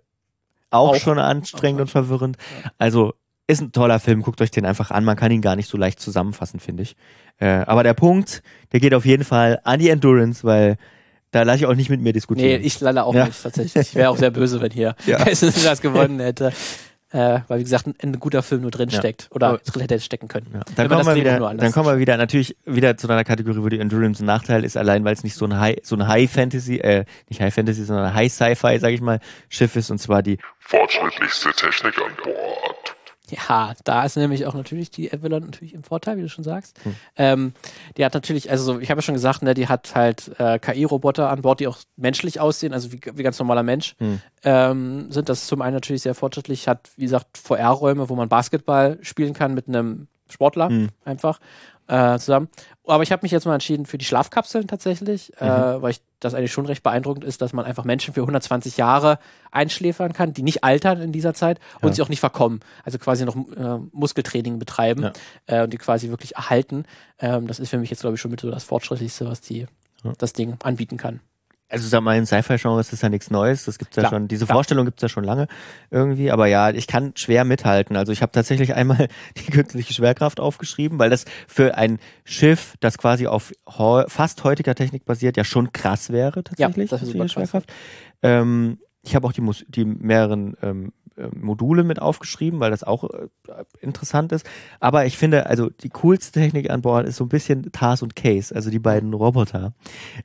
auch, 0.70 0.90
Auch. 0.90 0.96
schon 0.96 1.18
anstrengend 1.18 1.82
und 1.82 1.90
verwirrend. 1.90 2.36
Also 2.78 3.12
ist 3.46 3.60
ein 3.60 3.72
toller 3.72 4.00
Film, 4.00 4.22
guckt 4.22 4.40
euch 4.40 4.50
den 4.50 4.64
einfach 4.64 4.90
an. 4.90 5.04
Man 5.04 5.16
kann 5.16 5.30
ihn 5.30 5.42
gar 5.42 5.54
nicht 5.56 5.68
so 5.68 5.76
leicht 5.76 6.00
zusammenfassen, 6.00 6.58
finde 6.58 6.84
ich. 6.84 6.96
Äh, 7.38 7.46
aber 7.66 7.82
der 7.82 7.92
Punkt, 7.94 8.42
der 8.72 8.80
geht 8.80 8.94
auf 8.94 9.04
jeden 9.04 9.24
Fall 9.24 9.60
an 9.64 9.78
die 9.78 9.90
Endurance, 9.90 10.42
weil 10.44 10.78
da 11.32 11.42
lasse 11.42 11.58
ich 11.58 11.66
auch 11.66 11.74
nicht 11.74 11.90
mit 11.90 12.00
mir 12.00 12.04
Nee, 12.06 12.12
diskutieren. 12.14 12.62
ich 12.64 12.80
lalle 12.80 13.04
auch 13.04 13.14
Ja. 13.14 13.26
nicht, 13.26 13.42
tatsächlich. 13.42 13.88
Ich 13.88 13.94
wäre 13.94 14.08
auch 14.08 14.16
sehr 14.16 14.30
böse, 14.30 14.60
wenn 14.62 14.70
hier 14.72 14.96
Ja. 15.06 15.18
das 15.24 15.80
gewonnen 15.82 16.18
hätte. 16.20 16.52
Äh, 17.14 17.42
weil, 17.46 17.60
wie 17.60 17.62
gesagt, 17.62 17.86
ein, 17.86 17.94
ein 18.02 18.18
guter 18.18 18.42
Film 18.42 18.62
nur 18.62 18.72
drin 18.72 18.88
Ja. 18.88 18.98
steckt. 18.98 19.28
Oder 19.30 19.46
Aber- 19.50 19.58
drin 19.58 19.82
hätte 19.82 20.00
stecken 20.00 20.26
können. 20.26 20.48
Ja. 20.52 20.60
Dann, 20.74 20.88
kommen 20.88 21.06
wir 21.06 21.14
wieder, 21.14 21.38
dann 21.54 21.70
kommen 21.72 21.86
wir 21.88 21.98
wieder 21.98 22.16
natürlich 22.16 22.56
wieder 22.64 22.96
zu 22.96 23.08
einer 23.08 23.22
Kategorie, 23.22 23.62
wo 23.62 23.68
die 23.68 23.78
Endurance 23.78 24.20
ein 24.22 24.26
Nachteil 24.26 24.64
ist, 24.64 24.76
allein 24.76 25.04
weil 25.04 25.12
es 25.14 25.22
nicht 25.22 25.36
so 25.36 25.44
ein 25.44 25.58
High, 25.60 25.76
so 25.84 25.94
ein 25.94 26.08
High 26.08 26.28
Fantasy, 26.28 26.78
äh, 26.78 27.04
nicht 27.28 27.40
High 27.40 27.54
Fantasy, 27.54 27.84
sondern 27.84 28.12
High 28.14 28.32
Sci-Fi, 28.32 28.78
sag 28.80 28.90
ich 28.90 29.00
mal, 29.00 29.20
Schiff 29.48 29.76
ist 29.76 29.92
und 29.92 29.98
zwar 29.98 30.22
die 30.24 30.38
Fortschrittlichste 30.58 31.52
Technik 31.52 31.96
an 31.98 32.10
Bord. 32.24 32.83
Ja, 33.36 33.74
da 33.84 34.04
ist 34.04 34.16
nämlich 34.16 34.46
auch 34.46 34.54
natürlich 34.54 34.90
die 34.90 35.12
Avalon 35.12 35.44
natürlich 35.44 35.74
im 35.74 35.82
Vorteil, 35.82 36.16
wie 36.16 36.22
du 36.22 36.28
schon 36.28 36.44
sagst. 36.44 36.78
Hm. 36.84 36.94
Ähm, 37.16 37.52
die 37.96 38.04
hat 38.04 38.14
natürlich, 38.14 38.50
also 38.50 38.64
so, 38.64 38.80
ich 38.80 38.90
habe 38.90 38.98
ja 38.98 39.02
schon 39.02 39.14
gesagt, 39.14 39.42
ne, 39.42 39.54
die 39.54 39.68
hat 39.68 39.94
halt 39.94 40.30
äh, 40.38 40.58
KI-Roboter 40.58 41.30
an 41.30 41.42
Bord, 41.42 41.60
die 41.60 41.66
auch 41.66 41.78
menschlich 41.96 42.40
aussehen, 42.40 42.72
also 42.72 42.92
wie, 42.92 43.00
wie 43.14 43.22
ganz 43.22 43.38
normaler 43.38 43.62
Mensch. 43.62 43.96
Hm. 43.98 44.20
Ähm, 44.42 45.10
sind 45.10 45.28
das 45.28 45.46
zum 45.46 45.62
einen 45.62 45.74
natürlich 45.74 46.02
sehr 46.02 46.14
fortschrittlich, 46.14 46.68
hat, 46.68 46.90
wie 46.96 47.04
gesagt, 47.04 47.38
VR-Räume, 47.38 48.08
wo 48.08 48.14
man 48.14 48.28
Basketball 48.28 48.98
spielen 49.02 49.32
kann 49.32 49.54
mit 49.54 49.68
einem 49.68 50.08
Sportler 50.30 50.68
Hm. 50.68 50.88
einfach 51.04 51.38
äh, 51.86 52.18
zusammen. 52.18 52.48
Aber 52.86 53.02
ich 53.02 53.12
habe 53.12 53.20
mich 53.22 53.32
jetzt 53.32 53.46
mal 53.46 53.54
entschieden 53.54 53.86
für 53.86 53.98
die 53.98 54.04
Schlafkapseln 54.04 54.66
tatsächlich, 54.66 55.32
Mhm. 55.40 55.46
äh, 55.46 55.82
weil 55.82 55.90
ich 55.92 56.00
das 56.20 56.34
eigentlich 56.34 56.52
schon 56.52 56.66
recht 56.66 56.82
beeindruckend 56.82 57.24
ist, 57.24 57.40
dass 57.42 57.52
man 57.52 57.64
einfach 57.64 57.84
Menschen 57.84 58.14
für 58.14 58.22
120 58.22 58.76
Jahre 58.76 59.18
einschläfern 59.50 60.12
kann, 60.12 60.32
die 60.32 60.42
nicht 60.42 60.64
altern 60.64 61.00
in 61.00 61.12
dieser 61.12 61.34
Zeit 61.34 61.60
und 61.82 61.88
Ja. 61.90 61.94
sie 61.94 62.02
auch 62.02 62.08
nicht 62.08 62.20
verkommen. 62.20 62.60
Also 62.84 62.98
quasi 62.98 63.24
noch 63.24 63.36
äh, 63.36 63.78
Muskeltraining 63.92 64.58
betreiben 64.58 65.02
Ja. 65.02 65.12
äh, 65.46 65.64
und 65.64 65.72
die 65.72 65.78
quasi 65.78 66.08
wirklich 66.10 66.36
erhalten. 66.36 66.84
Ähm, 67.18 67.46
das 67.46 67.58
ist 67.60 67.70
für 67.70 67.78
mich 67.78 67.90
jetzt, 67.90 68.00
glaube 68.00 68.16
ich, 68.16 68.20
schon 68.20 68.30
mit 68.30 68.40
so 68.40 68.50
das 68.50 68.64
Fortschrittlichste, 68.64 69.26
was 69.26 69.40
die, 69.40 69.66
Ja. 70.02 70.12
das 70.18 70.32
Ding 70.32 70.56
anbieten 70.62 70.96
kann. 70.96 71.20
Also 71.74 71.88
sag 71.88 72.02
mal, 72.02 72.16
in 72.16 72.24
Sci-Fi-Genre 72.24 72.80
ist 72.80 72.92
das 72.92 73.02
ja 73.02 73.08
nichts 73.08 73.30
Neues. 73.30 73.64
Das 73.64 73.78
gibt's 73.78 73.96
ja 73.96 74.02
Klar, 74.02 74.12
schon, 74.12 74.28
diese 74.28 74.46
klar. 74.46 74.56
Vorstellung 74.56 74.84
gibt's 74.84 75.02
ja 75.02 75.08
schon 75.08 75.24
lange 75.24 75.48
irgendwie. 75.90 76.30
Aber 76.30 76.46
ja, 76.46 76.70
ich 76.70 76.86
kann 76.86 77.12
schwer 77.16 77.44
mithalten. 77.44 77.96
Also 77.96 78.12
ich 78.12 78.22
habe 78.22 78.30
tatsächlich 78.30 78.74
einmal 78.74 79.08
die 79.36 79.50
künstliche 79.50 79.92
Schwerkraft 79.92 80.38
aufgeschrieben, 80.38 80.98
weil 81.00 81.10
das 81.10 81.24
für 81.48 81.76
ein 81.76 81.98
Schiff, 82.24 82.74
das 82.78 82.96
quasi 82.96 83.26
auf 83.26 83.52
fast 84.06 84.44
heutiger 84.44 84.74
Technik 84.76 85.04
basiert, 85.04 85.36
ja 85.36 85.42
schon 85.42 85.72
krass 85.72 86.10
wäre 86.10 86.44
tatsächlich. 86.44 86.90
das 86.90 87.00
wäre 87.00 87.06
die 87.06 87.12
super 87.18 87.24
krass. 87.24 87.32
Schwerkraft. 87.32 87.72
Ähm, 88.22 88.78
ich 89.02 89.14
habe 89.16 89.26
auch 89.26 89.32
die, 89.32 89.40
Mus 89.40 89.64
die 89.68 89.84
mehreren 89.84 90.56
ähm, 90.62 90.92
äh, 91.03 91.03
Module 91.34 91.84
mit 91.84 92.00
aufgeschrieben, 92.00 92.60
weil 92.60 92.70
das 92.70 92.82
auch 92.84 93.04
äh, 93.04 93.28
interessant 93.80 94.32
ist. 94.32 94.46
Aber 94.80 95.06
ich 95.06 95.16
finde, 95.16 95.46
also 95.46 95.70
die 95.70 95.90
coolste 95.90 96.40
Technik 96.40 96.70
an 96.70 96.82
Bord 96.82 97.06
ist 97.06 97.16
so 97.16 97.24
ein 97.24 97.28
bisschen 97.28 97.70
Tars 97.72 98.02
und 98.02 98.16
Case, 98.16 98.54
also 98.54 98.70
die 98.70 98.78
beiden 98.78 99.14
Roboter, 99.14 99.72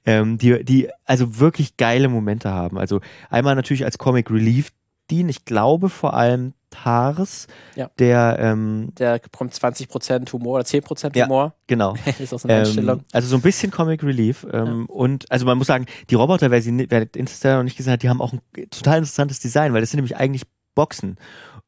ähm, 0.06 0.38
die, 0.38 0.64
die 0.64 0.90
also 1.06 1.40
wirklich 1.40 1.78
geile 1.78 2.10
Momente 2.10 2.50
haben. 2.52 2.78
Also 2.78 3.02
einmal 3.30 3.56
natürlich 3.56 3.86
als 3.86 3.98
Comic 3.98 4.30
Relief 4.32 4.72
dienen. 5.12 5.30
Ich 5.30 5.46
glaube 5.46 5.90
vor 5.90 6.14
allem 6.14 6.54
Tars, 6.72 7.48
Ja. 7.76 7.90
der 7.98 8.38
ähm, 8.40 8.92
Der 9.00 9.18
bekommt 9.18 9.54
20% 9.56 10.32
Humor 10.34 10.56
oder 10.60 10.64
10% 10.66 11.16
Ja. 11.18 11.26
Humor. 11.26 11.56
genau. 11.66 11.96
ist 12.20 12.32
auch 12.32 12.40
so 12.40 12.48
eine 12.48 12.60
Einstellung. 12.60 13.00
Ähm, 13.00 13.06
also 13.12 13.28
so 13.28 13.36
ein 13.38 13.42
bisschen 13.42 13.72
Comic 13.72 14.04
Relief. 14.04 14.46
Ähm, 14.52 14.86
Und 14.86 15.26
also 15.32 15.48
man 15.48 15.58
muss 15.58 15.66
sagen, 15.66 15.88
die 16.12 16.16
Roboter, 16.16 16.52
wer, 16.52 16.62
sie, 16.62 16.86
wer 16.90 17.02
Interstellar 17.16 17.58
noch 17.58 17.64
nicht 17.64 17.76
gesehen 17.78 17.94
hat, 17.94 18.04
die 18.04 18.10
haben 18.10 18.22
auch 18.22 18.34
ein 18.34 18.42
total 18.70 19.00
interessantes 19.00 19.40
Design, 19.40 19.74
weil 19.74 19.82
das 19.82 19.90
sind 19.90 19.98
nämlich 19.98 20.16
eigentlich 20.18 20.44
Boxen. 20.80 21.18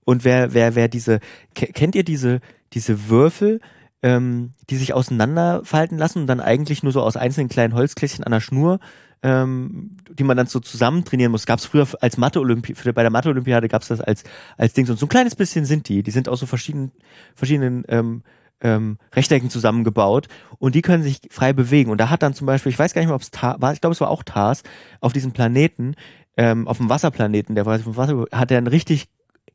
Und 0.05 0.23
wer, 0.23 0.53
wer, 0.53 0.75
wer 0.75 0.87
diese, 0.87 1.19
ke- 1.53 1.71
kennt 1.73 1.95
ihr 1.95 2.05
diese, 2.05 2.39
diese 2.73 3.09
Würfel, 3.09 3.59
ähm, 4.01 4.53
die 4.69 4.77
sich 4.77 4.93
auseinanderfalten 4.93 5.97
lassen 5.97 6.19
und 6.21 6.27
dann 6.27 6.39
eigentlich 6.39 6.81
nur 6.83 6.93
so 6.93 7.01
aus 7.01 7.17
einzelnen 7.17 7.49
kleinen 7.49 7.75
Holzkläschchen 7.75 8.23
an 8.23 8.31
der 8.31 8.39
Schnur, 8.39 8.79
ähm, 9.21 9.97
die 10.17 10.23
man 10.23 10.37
dann 10.37 10.47
so 10.47 10.59
zusammen 10.59 11.03
trainieren 11.03 11.31
muss. 11.31 11.45
Gab 11.45 11.59
es 11.59 11.65
früher 11.65 11.87
als 11.99 12.17
Mathe-Olympi 12.17 12.73
für- 12.73 12.93
bei 12.93 13.03
der 13.03 13.11
Mathe-Olympiade 13.11 13.67
gab 13.67 13.81
es 13.81 13.89
das 13.89 14.01
als, 14.01 14.23
als 14.57 14.73
Ding. 14.73 14.89
Und 14.89 14.97
so 14.97 15.05
ein 15.05 15.09
kleines 15.09 15.35
bisschen 15.35 15.65
sind 15.65 15.89
die. 15.89 16.03
Die 16.03 16.11
sind 16.11 16.29
aus 16.29 16.39
so 16.39 16.45
verschiedenen, 16.45 16.91
verschiedenen 17.35 17.83
ähm, 17.89 18.23
ähm, 18.63 18.97
Rechtecken 19.13 19.49
zusammengebaut 19.49 20.27
und 20.57 20.73
die 20.73 20.81
können 20.81 21.03
sich 21.03 21.19
frei 21.29 21.51
bewegen. 21.53 21.91
Und 21.91 21.99
da 21.99 22.09
hat 22.09 22.23
dann 22.23 22.33
zum 22.33 22.47
Beispiel, 22.47 22.71
ich 22.71 22.79
weiß 22.79 22.93
gar 22.93 23.01
nicht 23.01 23.09
mehr, 23.09 23.15
ob 23.15 23.21
es 23.21 23.31
war, 23.33 23.73
ich 23.73 23.81
glaube, 23.81 23.93
es 23.93 24.01
war 24.01 24.09
auch 24.09 24.23
Tars, 24.23 24.63
auf 24.99 25.13
diesem 25.13 25.31
Planeten, 25.31 25.95
ähm, 26.37 26.67
auf 26.67 26.77
dem 26.77 26.89
Wasserplaneten, 26.89 27.55
der 27.55 27.63
quasi 27.63 27.83
vom 27.83 27.97
Wasser, 27.97 28.25
hat 28.31 28.51
er 28.51 28.57
einen 28.57 28.67
richtig 28.67 29.07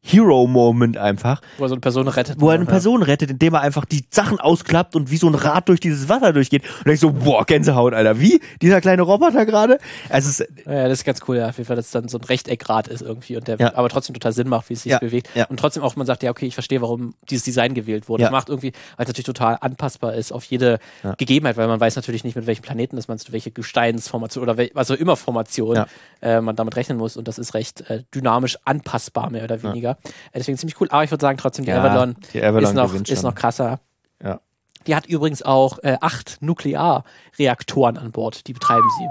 Hero-Moment 0.07 0.97
einfach, 0.97 1.41
Wo 1.59 1.65
er 1.65 1.69
so 1.69 1.75
eine 1.75 1.81
Person 1.81 2.09
rettet. 2.09 2.41
wo 2.41 2.49
er 2.49 2.55
eine 2.55 2.65
Ja. 2.65 2.71
Person 2.71 3.03
rettet, 3.03 3.31
indem 3.31 3.55
er 3.55 3.61
einfach 3.61 3.85
die 3.85 4.05
Sachen 4.11 4.39
ausklappt 4.41 4.97
und 4.97 5.11
wie 5.11 5.17
so 5.17 5.27
ein 5.29 5.35
Rad 5.35 5.69
durch 5.69 5.81
dieses 5.81 6.09
Wasser 6.09 6.33
durchgeht. 6.33 6.63
Und 6.85 6.91
ich 6.93 7.01
so, 7.01 7.11
boah, 7.13 7.45
Gänsehaut, 7.45 7.93
Alter. 7.95 8.21
Wie? 8.21 8.41
Dieser 8.63 8.81
kleine 8.81 9.03
Roboter 9.03 9.45
gerade? 9.47 9.79
Also 10.09 10.29
es 10.31 10.41
ist, 10.41 10.49
Ja, 10.67 10.85
das 10.89 10.99
ist 11.01 11.05
ganz 11.05 11.21
cool, 11.29 11.37
ja, 11.39 11.49
auf 11.49 11.57
jeden 11.59 11.67
Fall, 11.67 11.77
dass 11.77 11.87
es 11.87 11.91
dann 11.93 12.09
so 12.09 12.19
ein 12.19 12.25
Rechteckrad 12.25 12.89
ist 12.89 13.03
irgendwie 13.03 13.37
und 13.37 13.49
der 13.49 13.59
Ja. 13.59 13.75
aber 13.75 13.89
trotzdem 13.89 14.15
total 14.15 14.33
Sinn 14.33 14.49
macht, 14.49 14.69
wie 14.71 14.75
es 14.75 14.83
sich 14.83 14.93
Ja, 14.93 14.99
bewegt. 14.99 15.29
ja. 15.35 15.47
Und 15.47 15.59
trotzdem 15.59 15.83
auch, 15.83 15.97
man 15.97 16.07
sagt, 16.07 16.23
ja, 16.23 16.31
okay, 16.31 16.47
ich 16.47 16.55
verstehe, 16.55 16.81
warum 16.83 17.15
dieses 17.29 17.45
Design 17.45 17.75
gewählt 17.75 18.09
wurde. 18.09 18.31
Macht 18.31 18.49
irgendwie, 18.49 18.73
weil 18.97 19.05
es 19.05 19.09
natürlich 19.09 19.27
total 19.27 19.59
anpassbar 19.61 20.15
ist 20.15 20.33
auf 20.33 20.45
jede. 20.45 20.79
Gegebenheit, 21.19 21.57
weil 21.57 21.69
man 21.69 21.81
weiß 21.81 21.97
natürlich 21.97 22.25
nicht, 22.25 22.37
mit 22.37 22.47
welchem 22.47 22.63
Planeten 22.63 22.97
das 22.97 23.09
man 23.09 23.19
welche 23.31 23.51
Gesteinsformation 23.51 24.43
oder 24.43 24.57
wel, 24.57 24.71
was 24.75 24.91
auch 24.91 24.97
immer 24.97 25.17
Formation 25.17 25.85
äh, 26.23 26.41
man 26.41 26.55
damit 26.57 26.77
rechnen 26.77 26.99
muss. 26.99 27.17
Und 27.17 27.29
das 27.29 27.39
ist 27.39 27.55
recht 27.55 27.89
äh, 27.91 28.03
dynamisch 28.15 28.59
anpassbar, 28.65 29.31
mehr 29.31 29.45
oder 29.45 29.63
weniger. 29.63 29.96
Äh, 30.33 30.39
deswegen 30.39 30.59
ziemlich 30.59 30.81
cool. 30.81 30.89
Aber 30.91 31.05
ich 31.05 31.11
würde 31.11 31.23
sagen, 31.23 31.39
trotzdem, 31.39 31.65
die 31.65 31.71
Ja, 31.71 31.83
Avalon, 31.83 32.17
die 32.33 32.43
Avalon 32.43 32.65
ist, 32.65 32.75
noch, 32.75 32.95
ist 32.95 33.23
noch 33.23 33.35
krasser. 33.35 33.81
Ja. 34.23 34.41
Die 34.87 34.95
hat 34.95 35.07
übrigens 35.07 35.43
auch 35.43 35.79
äh, 35.83 35.97
acht 36.01 36.39
Nuklearreaktoren 36.41 37.99
an 37.99 38.13
Bord, 38.13 38.47
die 38.47 38.53
betreiben 38.53 38.89
sie. 38.99 39.07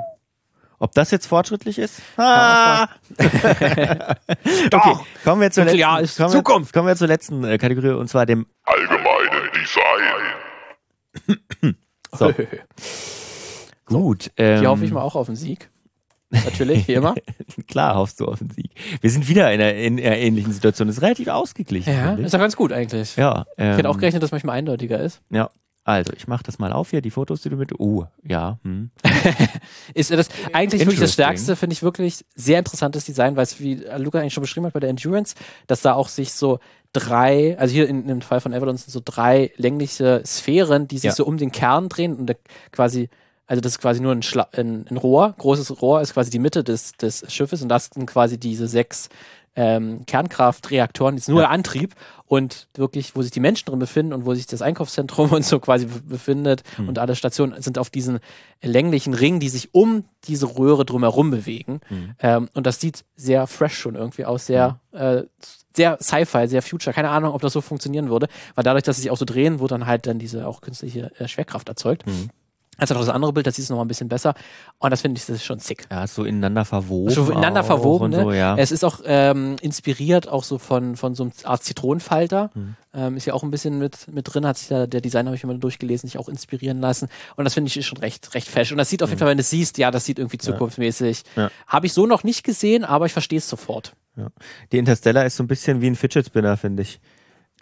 ob 0.80 0.94
das 0.94 1.12
jetzt 1.12 1.28
fortschrittlich 1.28 1.78
ist? 1.80 2.02
Ah! 2.18 2.88
okay, 3.18 4.96
kommen 5.24 5.42
wir 5.42 5.52
zur 5.52 5.66
Nuklear 5.66 6.00
letzten, 6.00 6.06
ist 6.06 6.18
kommen 6.18 6.34
wir, 6.34 6.38
Zukunft. 6.38 6.74
kommen 6.74 6.88
wir 6.88 6.96
zur 6.96 7.08
letzten 7.08 7.44
äh, 7.44 7.58
Kategorie 7.58 7.90
und 7.92 8.08
zwar 8.10 8.26
dem 8.26 8.46
Allgemeinen 8.64 9.52
Design. 9.54 11.36
So. 12.18 12.34
Gut. 13.86 14.32
Ähm, 14.38 14.60
Hier 14.62 14.70
hoffe 14.70 14.86
ich 14.86 14.92
mal 14.92 15.02
auch 15.02 15.16
auf 15.16 15.28
den 15.28 15.36
Sieg. 15.36 15.70
Natürlich, 16.44 16.88
wie 16.88 16.94
immer. 16.94 17.16
Klar 17.68 17.96
hoffst 17.96 18.20
du 18.20 18.26
auf 18.26 18.40
den 18.40 18.50
Sieg. 18.50 18.72
Wir 19.02 19.10
sind 19.10 19.28
wieder 19.28 19.52
in 19.54 19.62
einer, 19.62 19.74
in 19.74 20.00
einer 20.00 20.18
ähnlichen 20.18 20.52
Situation. 20.54 20.88
Das 20.88 20.98
ist 20.98 21.04
relativ 21.04 21.28
ausgeglichen. 21.28 21.94
Ja, 21.94 22.14
ist 22.16 22.34
doch 22.34 22.40
ganz 22.40 22.56
gut 22.56 22.72
eigentlich. 22.72 23.16
ja 23.16 23.46
ähm, 23.58 23.72
Ich 23.72 23.78
hätte 23.78 23.90
auch 23.90 23.98
gerechnet, 23.98 24.24
dass 24.24 24.32
manchmal 24.32 24.58
eindeutiger 24.58 25.00
ist. 25.00 25.22
Ja. 25.30 25.50
Also, 25.88 26.14
ich 26.18 26.28
mache 26.28 26.42
das 26.44 26.58
mal 26.58 26.74
auf 26.74 26.90
hier, 26.90 27.02
die 27.02 27.12
Fotos, 27.12 27.44
die 27.44 27.50
du 27.50 27.58
mit. 27.58 27.80
Oh, 27.80 28.06
ja. 28.24 28.58
Hm. 28.64 28.90
Ist 29.94 30.10
das 30.10 30.30
eigentlich 30.52 30.82
wirklich 30.82 31.00
das. 31.00 31.14
Stärkste, 31.14 31.56
finde 31.56 31.74
ich 31.74 31.84
wirklich 31.84 32.26
sehr 32.34 32.58
interessantes 32.58 33.06
Design, 33.06 33.36
weil 33.36 33.44
es, 33.44 33.60
wie 33.60 33.84
Luca 33.98 34.20
eigentlich 34.20 34.34
schon 34.34 34.42
beschrieben 34.42 34.66
hat 34.66 34.74
bei 34.74 34.80
der 34.80 34.90
Endurance, 34.90 35.36
dass 35.68 35.82
da 35.84 35.94
auch 35.94 36.10
sich 36.10 36.34
so 36.34 36.58
drei, 36.92 37.56
also 37.60 37.72
hier 37.74 37.88
in, 37.88 38.10
im 38.10 38.22
Fall 38.22 38.42
von 38.42 38.54
Avalon 38.54 38.78
sind 38.78 38.90
so 38.92 39.00
drei 39.04 39.52
längliche 39.58 40.24
Sphären, 40.26 40.88
die 40.88 40.98
sich 40.98 41.10
Ja. 41.10 41.12
so 41.14 41.24
um 41.26 41.38
den 41.38 41.52
Kern 41.52 41.88
drehen 41.88 42.16
und 42.16 42.36
quasi, 42.72 43.10
also 43.48 43.62
das 43.62 43.74
ist 43.74 43.80
quasi 43.80 44.02
nur 44.02 44.12
ein, 44.12 44.24
Schla 44.24 44.48
ein, 44.54 44.86
ein 44.90 44.98
Rohr, 44.98 45.36
großes 45.38 45.82
Rohr 45.82 46.02
ist 46.02 46.14
quasi 46.14 46.30
die 46.32 46.40
Mitte 46.40 46.64
des, 46.64 46.94
des 46.94 47.24
Schiffes 47.32 47.62
und 47.62 47.70
das 47.70 47.90
sind 47.94 48.06
quasi 48.08 48.38
diese 48.40 48.68
sechs 48.68 49.10
ähm, 49.58 50.06
Kernkraftreaktoren, 50.06 51.16
das 51.16 51.24
ist 51.24 51.30
nur 51.30 51.40
Ja. 51.42 51.48
der 51.48 51.52
Antrieb 51.52 51.96
und 52.26 52.68
wirklich, 52.76 53.16
wo 53.16 53.22
sich 53.22 53.32
die 53.32 53.40
Menschen 53.40 53.68
drin 53.70 53.80
befinden 53.80 54.12
und 54.12 54.26
wo 54.26 54.34
sich 54.34 54.48
das 54.48 54.62
Einkaufszentrum 54.62 55.32
und 55.32 55.46
so 55.46 55.60
quasi 55.60 55.86
be- 55.86 56.02
befindet 56.02 56.64
Hm. 56.76 56.90
und 56.90 57.00
alle 57.00 57.16
Stationen 57.16 57.62
sind 57.62 57.78
auf 57.78 57.90
diesen 57.90 58.20
länglichen 58.62 59.14
Ringen, 59.14 59.40
die 59.40 59.48
sich 59.50 59.74
um 59.74 60.04
diese 60.26 60.58
Röhre 60.58 60.84
drumherum 60.84 61.32
bewegen. 61.32 61.80
Hm. 61.88 62.16
Ähm, 62.20 62.50
und 62.54 62.66
das 62.68 62.82
sieht 62.82 63.06
sehr 63.16 63.48
fresh 63.48 63.78
schon 63.78 63.96
irgendwie 63.96 64.26
aus, 64.26 64.46
sehr, 64.46 64.80
äh, 64.92 65.24
sehr 65.74 65.98
Sci-Fi, 66.02 66.48
sehr 66.50 66.62
Future. 66.62 66.94
Keine 66.94 67.10
Ahnung, 67.10 67.34
ob 67.34 67.42
das 67.42 67.54
so 67.54 67.62
funktionieren 67.62 68.10
würde, 68.10 68.28
weil 68.56 68.64
dadurch, 68.66 68.84
dass 68.84 68.98
sie 68.98 69.04
sich 69.04 69.12
auch 69.12 69.18
so 69.18 69.26
drehen, 69.26 69.60
wird 69.62 69.72
dann 69.72 69.86
halt 69.86 70.06
dann 70.08 70.20
diese 70.20 70.48
auch 70.48 70.60
künstliche 70.62 71.12
äh, 71.20 71.28
Schwerkraft 71.30 71.70
erzeugt. 71.70 72.04
Mhm. 72.76 72.82
Also 72.82 72.94
noch 72.94 73.02
das 73.02 73.10
andere 73.10 73.34
Bild, 73.34 73.48
das 73.48 73.60
ist 73.60 73.70
noch 73.70 73.78
mal 73.78 73.84
ein 73.84 73.88
bisschen 73.88 74.10
besser. 74.10 74.34
Und 74.80 74.92
das 74.92 75.02
finde 75.02 75.20
ich, 75.20 75.26
das 75.26 75.38
ist 75.38 75.44
schon 75.44 75.60
sick. 75.60 75.86
Ja, 75.92 76.08
so 76.08 76.24
ineinander 76.24 76.66
verwoben. 76.66 77.14
So 77.14 77.30
ineinander 77.32 77.62
auch 77.62 77.66
verwoben, 77.66 78.12
ne? 78.12 78.22
so, 78.22 78.32
ja. 78.32 78.56
Es 78.58 78.72
ist 78.72 78.84
auch 78.84 79.02
ähm, 79.06 79.56
inspiriert 79.62 80.28
auch 80.28 80.44
so 80.44 80.58
von, 80.58 80.96
von 80.96 81.16
so 81.16 81.24
einer 81.24 81.34
Art 81.44 81.64
Zitronenfalter. 81.64 82.52
Mhm. 82.54 82.76
Ähm, 82.94 83.18
ist 83.18 83.26
ja 83.26 83.34
auch 83.34 83.44
ein 83.44 83.52
bisschen 83.52 83.78
mit, 83.78 84.08
mit 84.12 84.34
drin, 84.34 84.46
hat 84.46 84.58
sich 84.58 84.70
da, 84.70 84.88
der 84.88 85.02
Designer 85.02 85.28
habe 85.28 85.36
ich 85.36 85.44
immer 85.44 85.56
durchgelesen, 85.56 86.08
sich 86.08 86.18
auch 86.18 86.30
inspirieren 86.30 86.80
lassen. 86.80 87.10
Und 87.36 87.44
das 87.44 87.54
finde 87.54 87.68
ich 87.68 87.78
ist 87.78 87.86
schon 87.86 87.98
recht, 87.98 88.34
recht 88.36 88.48
fesch. 88.48 88.72
Und 88.72 88.78
das 88.78 88.90
sieht 88.90 89.04
auf 89.04 89.10
jeden 89.10 89.20
Fall, 89.20 89.28
wenn 89.28 89.38
du 89.38 89.42
es 89.42 89.50
siehst, 89.50 89.78
ja, 89.78 89.92
das 89.92 90.06
sieht 90.06 90.20
irgendwie 90.20 90.38
zukunftsmäßig. 90.38 91.24
Mhm. 91.36 91.42
Ja. 91.42 91.52
Habe 91.68 91.86
ich 91.88 91.94
so 91.94 92.06
noch 92.06 92.24
nicht 92.24 92.44
gesehen, 92.44 92.86
aber 92.86 93.06
ich 93.06 93.14
verstehe 93.14 93.40
es 93.40 93.50
sofort. 93.50 93.94
Die 94.72 94.78
Interstellar 94.78 95.26
ist 95.26 95.36
so 95.36 95.44
ein 95.44 95.48
bisschen 95.48 95.82
wie 95.82 95.88
ein 95.88 95.96
Fidget 95.96 96.28
Spinner, 96.28 96.56
finde 96.58 96.84
ich. 96.84 97.00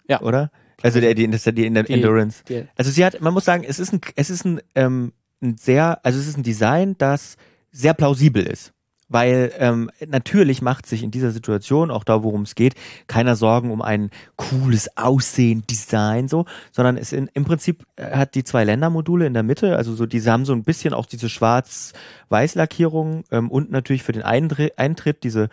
Ja. 0.06 0.20
Oder? 0.20 0.50
Also 0.84 1.00
der, 1.00 1.14
die, 1.14 1.26
die, 1.28 1.66
Ende- 1.66 1.84
Die- 1.84 1.92
Endurance. 1.94 2.44
die- 2.48 2.64
Also 2.76 2.90
sie 2.90 3.04
hat, 3.04 3.20
man 3.20 3.32
muss 3.34 3.44
sagen, 3.44 3.64
es 3.66 3.78
ist 3.78 3.92
ein, 3.92 4.00
es 4.16 4.30
ist 4.30 4.44
ein, 4.44 4.60
ähm, 4.74 5.12
ein 5.42 5.56
sehr, 5.56 5.98
also 6.04 6.18
es 6.20 6.26
ist 6.28 6.36
ein 6.36 6.42
Design, 6.42 6.94
das 6.98 7.36
sehr 7.72 7.94
plausibel 7.94 8.42
ist. 8.46 8.72
Weil 9.08 9.52
ähm, 9.58 9.90
natürlich 10.06 10.62
macht 10.62 10.86
sich 10.86 11.02
in 11.02 11.10
dieser 11.10 11.30
Situation, 11.30 11.90
auch 11.90 12.04
da 12.04 12.22
worum 12.22 12.42
es 12.42 12.54
geht, 12.54 12.74
keiner 13.06 13.36
Sorgen 13.36 13.70
um 13.70 13.82
ein 13.82 14.10
cooles 14.36 14.96
Aussehen, 14.96 15.62
Design 15.70 16.26
so, 16.26 16.46
sondern 16.72 16.96
es 16.96 17.12
in, 17.12 17.28
im 17.34 17.44
Prinzip 17.44 17.84
äh, 17.96 18.16
hat 18.16 18.34
die 18.34 18.44
zwei 18.44 18.64
Ländermodule 18.64 19.26
in 19.26 19.34
der 19.34 19.42
Mitte, 19.42 19.76
also 19.76 19.94
so 19.94 20.06
diese 20.06 20.32
haben 20.32 20.46
so 20.46 20.54
ein 20.54 20.64
bisschen 20.64 20.94
auch 20.94 21.04
diese 21.06 21.28
Schwarz-Weiß-Lackierung 21.28 23.24
ähm, 23.30 23.50
und 23.50 23.70
natürlich 23.70 24.02
für 24.02 24.12
den 24.12 24.22
Eintritt 24.22 25.22
diese, 25.22 25.48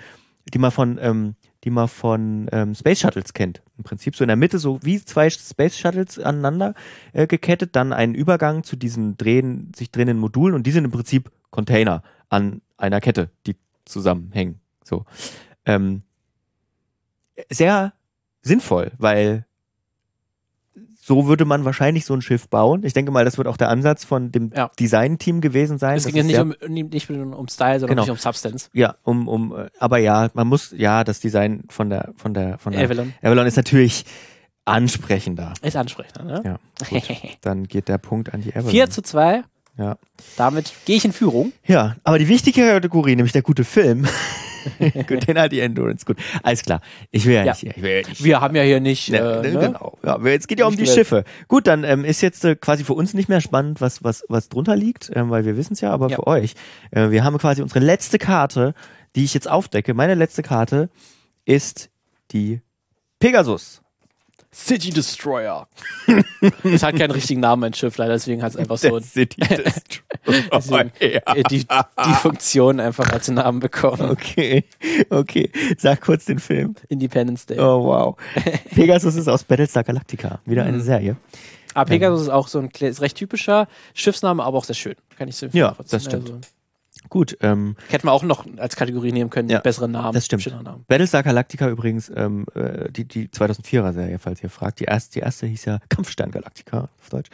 die 0.53 0.59
man 0.59 0.71
von 0.71 0.97
ähm, 1.01 1.35
die 1.63 1.69
man 1.69 1.87
von 1.87 2.47
ähm, 2.51 2.73
Space 2.73 2.99
Shuttles 2.99 3.33
kennt. 3.33 3.61
Im 3.77 3.83
Prinzip 3.83 4.15
so 4.15 4.23
in 4.23 4.29
der 4.29 4.37
Mitte 4.37 4.59
so 4.59 4.79
wie 4.81 5.03
zwei 5.03 5.29
Space 5.29 5.77
Shuttles 5.77 6.19
aneinander 6.19 6.73
äh, 7.13 7.27
gekettet, 7.27 7.75
dann 7.75 7.93
einen 7.93 8.15
Übergang 8.15 8.63
zu 8.63 8.75
diesen 8.75 9.17
drehen, 9.17 9.71
sich 9.75 9.91
drehenden 9.91 10.17
Modulen 10.17 10.55
und 10.55 10.65
die 10.65 10.71
sind 10.71 10.85
im 10.85 10.91
Prinzip 10.91 11.31
Container 11.51 12.03
an 12.29 12.61
einer 12.77 13.01
Kette, 13.01 13.29
die 13.45 13.55
zusammenhängen. 13.85 14.59
So. 14.83 15.05
Ähm, 15.65 16.03
sehr 17.49 17.93
sinnvoll, 18.41 18.91
weil 18.97 19.45
so 21.03 21.27
würde 21.27 21.45
man 21.45 21.65
wahrscheinlich 21.65 22.05
so 22.05 22.13
ein 22.13 22.21
Schiff 22.21 22.47
bauen. 22.47 22.83
Ich 22.85 22.93
denke 22.93 23.11
mal, 23.11 23.25
das 23.25 23.37
wird 23.39 23.47
auch 23.47 23.57
der 23.57 23.69
Ansatz 23.69 24.05
von 24.05 24.31
dem 24.31 24.51
Ja. 24.55 24.69
Design-Team 24.79 25.41
gewesen 25.41 25.79
sein. 25.79 25.97
Es 25.97 26.05
ging 26.05 26.15
ja 26.15 26.23
nicht 26.23 26.39
um, 26.39 26.53
nicht 26.69 27.09
um, 27.09 27.47
Style, 27.47 27.79
sondern 27.79 27.95
Genau. 27.97 28.01
nicht 28.03 28.11
um 28.11 28.17
Substance. 28.17 28.69
ja, 28.73 28.95
um, 29.03 29.27
um, 29.27 29.55
äh, 29.57 29.69
aber 29.79 29.97
ja, 29.97 30.29
man 30.35 30.47
muss, 30.47 30.73
ja, 30.77 31.03
das 31.03 31.19
Design 31.19 31.63
von 31.69 31.89
der, 31.89 32.13
von 32.17 32.35
der, 32.35 32.59
von 32.59 32.71
der 32.73 32.85
Avalon. 32.85 33.13
Avalon 33.23 33.47
ist 33.47 33.57
natürlich 33.57 34.05
ansprechender. 34.65 35.53
Ist 35.63 35.75
ansprechender, 35.75 36.23
ne? 36.23 36.41
Ja, 36.45 36.59
gut. 36.89 37.03
Dann 37.41 37.67
geht 37.67 37.87
der 37.87 37.97
Punkt 37.97 38.31
an 38.33 38.41
die 38.41 38.51
Avalon. 38.51 38.69
4 38.69 38.89
zu 38.91 39.01
2. 39.01 39.43
Ja. 39.77 39.97
Damit 40.37 40.71
gehe 40.85 40.97
ich 40.97 41.05
in 41.05 41.13
Führung. 41.13 41.51
Ja, 41.65 41.95
aber 42.03 42.19
die 42.19 42.27
wichtige 42.27 42.61
Kategorie, 42.61 43.15
nämlich 43.15 43.33
der 43.33 43.41
gute 43.41 43.63
Film. 43.63 44.07
gut, 45.07 45.27
den 45.27 45.39
hat 45.39 45.51
die 45.51 45.59
Endurance. 45.59 46.05
Gut, 46.05 46.17
alles 46.43 46.63
klar. 46.63 46.81
Ich 47.11 47.25
will 47.25 47.35
ja, 47.35 47.43
Ja. 47.43 47.51
nicht. 47.53 47.63
Ich 47.63 47.81
will 47.81 47.91
ja 48.01 48.07
nicht. 48.07 48.23
Wir 48.23 48.41
haben 48.41 48.55
ja 48.55 48.63
hier 48.63 48.79
nicht. 48.79 49.09
Ja, 49.09 49.41
äh, 49.41 49.51
ne? 49.51 49.59
Genau. 49.59 49.97
Ja, 50.03 50.19
jetzt 50.25 50.47
geht 50.47 50.59
ja 50.59 50.65
um 50.65 50.75
die. 50.75 50.87
Schiffe. 50.87 51.23
Gut, 51.47 51.67
dann 51.67 51.83
ähm, 51.83 52.03
ist 52.05 52.21
jetzt 52.21 52.43
äh, 52.45 52.55
quasi 52.55 52.83
für 52.83 52.93
uns 52.93 53.13
nicht 53.13 53.29
mehr 53.29 53.41
spannend, 53.41 53.81
was, 53.81 54.03
was, 54.03 54.23
was 54.27 54.49
drunter 54.49 54.75
liegt, 54.75 55.11
ähm, 55.15 55.29
weil 55.29 55.45
wir 55.45 55.57
wissen 55.57 55.73
es 55.73 55.81
ja, 55.81 55.91
aber 55.91 56.09
für 56.09 56.27
euch. 56.27 56.55
Äh, 56.91 57.09
wir 57.11 57.23
haben 57.23 57.37
quasi 57.37 57.61
unsere 57.61 57.79
letzte 57.79 58.17
Karte, 58.17 58.73
die 59.15 59.23
ich 59.23 59.33
jetzt 59.33 59.49
aufdecke. 59.49 59.93
Meine 59.93 60.15
letzte 60.15 60.43
Karte 60.43 60.89
ist 61.45 61.89
die 62.31 62.61
Pegasus. 63.19 63.80
City 64.53 64.89
Destroyer. 64.89 65.67
es 66.63 66.83
hat 66.83 66.97
keinen 66.97 67.11
richtigen 67.11 67.39
Namen, 67.39 67.63
ein 67.63 67.73
Schiff, 67.73 67.97
leider, 67.97 68.13
deswegen 68.13 68.43
hat 68.43 68.51
es 68.51 68.57
einfach 68.57 68.77
so 68.77 68.99
City 68.99 69.39
Destroyer. 69.49 70.43
Deswegen, 70.51 70.91
ja. 70.99 71.35
äh, 71.35 71.43
die, 71.43 71.59
die 71.59 72.13
Funktion 72.21 72.79
einfach 72.79 73.09
als 73.11 73.29
Namen 73.29 73.59
bekommen. 73.61 74.09
Okay, 74.09 74.65
okay. 75.09 75.49
Sag 75.77 76.01
kurz 76.01 76.25
den 76.25 76.39
Film. 76.39 76.75
Independence 76.89 77.45
Day. 77.45 77.59
Oh, 77.59 77.85
wow. 77.85 78.17
Pegasus 78.75 79.15
ist 79.15 79.27
aus 79.29 79.43
Battlestar 79.43 79.83
Galactica. 79.83 80.39
Wieder 80.45 80.63
Mhm. 80.63 80.69
eine 80.69 80.81
Serie. 80.81 81.15
Aber 81.73 81.85
Pegasus 81.89 82.23
ist 82.23 82.29
auch 82.29 82.47
so 82.47 82.59
ein 82.59 82.69
ist 82.79 83.01
recht 83.01 83.15
typischer 83.17 83.67
Schiffsname, 83.93 84.43
aber 84.43 84.57
auch 84.57 84.65
sehr 84.65 84.75
schön. 84.75 84.95
Kann 85.17 85.29
ich 85.29 85.35
so 85.37 85.47
Ja, 85.53 85.75
das 85.89 86.03
stimmt. 86.03 86.29
Also, 86.29 86.39
Gut, 87.09 87.37
ähm, 87.41 87.75
hätten 87.89 88.07
wir 88.07 88.11
auch 88.13 88.23
noch 88.23 88.45
als 88.57 88.75
Kategorie 88.75 89.11
nehmen 89.11 89.29
können, 89.29 89.49
Ja, 89.49 89.59
bessere 89.59 89.89
Namen. 89.89 90.13
das 90.13 90.25
stimmt. 90.25 90.45
Namen. 90.63 90.85
Battlestar 90.87 91.23
Galactica 91.23 91.67
übrigens, 91.69 92.11
ähm, 92.15 92.45
äh, 92.55 92.89
die, 92.91 93.05
die 93.05 93.27
2004er 93.27 93.91
Serie, 93.93 94.17
falls 94.19 94.41
ihr 94.41 94.49
fragt. 94.49 94.79
Die 94.79 94.85
erste, 94.85 95.13
die 95.13 95.19
erste 95.19 95.45
hieß 95.47 95.65
ja 95.65 95.79
Kampfstern 95.89 96.31
Galactica 96.31 96.89
auf 97.01 97.09
Deutsch. 97.09 97.29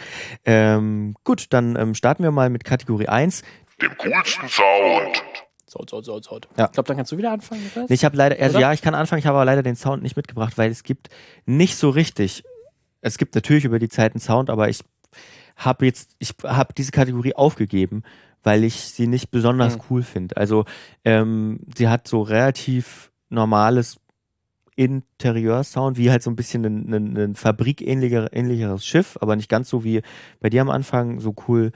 Ähm, 0.46 1.16
gut, 1.24 1.48
dann 1.52 1.76
ähm, 1.76 1.94
starten 1.94 2.24
wir 2.24 2.32
mal 2.32 2.50
mit 2.50 2.64
Kategorie 2.64 3.08
1. 3.08 3.44
Dem 3.82 3.96
coolsten 3.98 4.48
Sound. 4.50 5.24
So, 5.68 5.84
so, 5.88 6.02
so, 6.02 6.22
so. 6.22 6.40
Ja. 6.58 6.66
Ich 6.66 6.72
glaube, 6.72 6.88
dann 6.88 6.98
kannst 6.98 7.12
du 7.12 7.18
wieder 7.18 7.32
anfangen. 7.32 7.62
Nee, 7.76 7.86
Ich 7.90 8.06
habe 8.06 8.16
leider, 8.18 8.42
also 8.42 8.58
ja, 8.58 8.72
ich 8.74 8.82
kann 8.82 8.96
anfangen, 8.96 9.20
ich 9.20 9.28
habe 9.28 9.38
aber 9.38 9.46
leider 9.46 9.64
den 9.64 9.76
Sound 9.76 10.02
nicht 10.02 10.16
mitgebracht, 10.16 10.58
weil 10.58 10.72
es 10.72 10.84
gibt 10.84 11.10
nicht 11.46 11.76
so 11.76 11.90
richtig. 11.90 12.44
Es 13.02 13.18
gibt 13.18 13.36
natürlich 13.36 13.66
über 13.66 13.78
die 13.78 13.90
Zeit 13.90 14.14
einen 14.14 14.22
Sound, 14.22 14.50
aber 14.50 14.70
ich 14.70 14.80
habe 15.58 15.86
jetzt, 15.86 16.16
ich 16.20 16.34
habe 16.44 16.74
diese 16.74 16.92
Kategorie 16.92 17.36
aufgegeben, 17.36 18.04
weil 18.44 18.64
ich 18.64 18.76
sie 18.76 19.08
nicht 19.08 19.32
besonders 19.32 19.78
Mhm. 19.78 19.82
cool 19.90 20.04
finde. 20.04 20.38
Also 20.38 20.66
ähm, 21.04 21.60
sie 21.76 21.88
hat 21.88 22.08
so 22.08 22.22
relativ 22.22 23.12
normales 23.30 23.98
Interieursound, 24.76 25.98
wie 25.98 26.12
halt 26.12 26.22
so 26.22 26.30
ein 26.30 26.36
bisschen 26.36 26.64
ein, 26.66 26.94
ein, 26.94 27.18
ein 27.18 27.36
fabrikähnlicher 27.36 28.32
ähnlicheres 28.32 28.86
Schiff, 28.86 29.18
aber 29.22 29.36
nicht 29.36 29.50
ganz 29.50 29.70
so 29.70 29.84
wie 29.84 30.02
bei 30.40 30.50
dir 30.50 30.62
am 30.62 30.70
Anfang, 30.70 31.20
so 31.20 31.34
cool. 31.48 31.72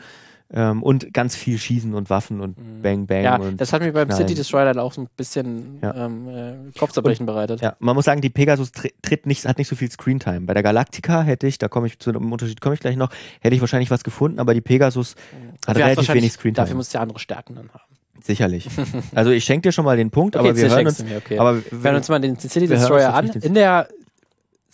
Ähm, 0.54 0.84
und 0.84 1.14
ganz 1.14 1.36
viel 1.36 1.58
Schießen 1.58 1.94
und 1.94 2.10
Waffen 2.10 2.42
und 2.42 2.56
Bang 2.82 3.08
Bang 3.08 3.20
Mhm. 3.20 3.24
ja, 3.24 3.36
und 3.38 3.62
das 3.62 3.72
hat 3.72 3.82
mir 3.82 3.94
beim. 3.94 4.12
City 4.12 4.34
Destroyer 4.36 4.66
dann 4.66 4.80
auch 4.80 4.92
so 4.92 5.02
ein 5.02 5.08
bisschen 5.16 5.80
Ja. 5.82 6.06
ähm, 6.08 6.28
äh, 6.28 6.78
Kopfzerbrechen 6.78 7.26
bereitet. 7.26 7.62
Ja, 7.62 7.76
man 7.80 7.96
muss 7.96 8.04
sagen, 8.04 8.20
die 8.20 8.30
Pegasus 8.30 8.72
tri- 8.74 8.92
tritt 9.02 9.26
nicht, 9.26 9.46
hat 9.46 9.58
nicht 9.58 9.70
so 9.70 9.78
viel 9.78 9.90
Screentime. 9.90 10.42
Bei 10.42 10.54
der 10.54 10.62
Galactica 10.64 11.22
hätte 11.22 11.48
ich, 11.48 11.58
da 11.58 11.70
komme 11.70 11.88
ich 11.88 12.00
zu 12.00 12.10
einem 12.10 12.30
Unterschied, 12.34 12.60
komme 12.60 12.76
ich 12.76 12.82
gleich 12.82 12.98
noch, 12.98 13.12
hätte 13.40 13.56
ich 13.56 13.62
wahrscheinlich 13.62 13.92
was 13.92 14.04
gefunden, 14.04 14.40
aber 14.40 14.54
die 14.54 14.60
Pegasus 14.62 15.16
hat 15.16 15.22
Dafür 15.22 15.52
hat 15.70 15.78
relativ 15.78 15.98
wahrscheinlich- 16.00 16.24
wenig 16.24 16.34
Screentime. 16.34 16.66
Dafür 16.66 16.76
muss 16.76 16.90
der 16.90 17.00
andere 17.02 17.20
Stärken 17.20 17.56
dann 17.56 17.70
haben. 17.70 17.84
Sicherlich. 18.22 18.68
Also 19.16 19.32
ich 19.32 19.44
schenke 19.46 19.70
dir 19.70 19.72
schon 19.72 19.86
mal 19.86 19.96
den 19.98 20.12
Punkt, 20.12 20.36
aber 20.36 20.50
jetzt 20.50 20.62
wir 20.62 20.70
hören 20.70 20.86
uns. 20.86 21.02
mir, 21.04 21.18
okay. 21.18 21.40
Aber 21.40 21.58
Wir 21.58 21.64
hören 21.82 21.96
uns 21.96 22.10
mal 22.10 22.20
den 22.20 22.38
City 22.38 22.68
Destroyer 22.68 23.14
an. 23.14 23.30
In 23.30 23.54
der 23.54 23.88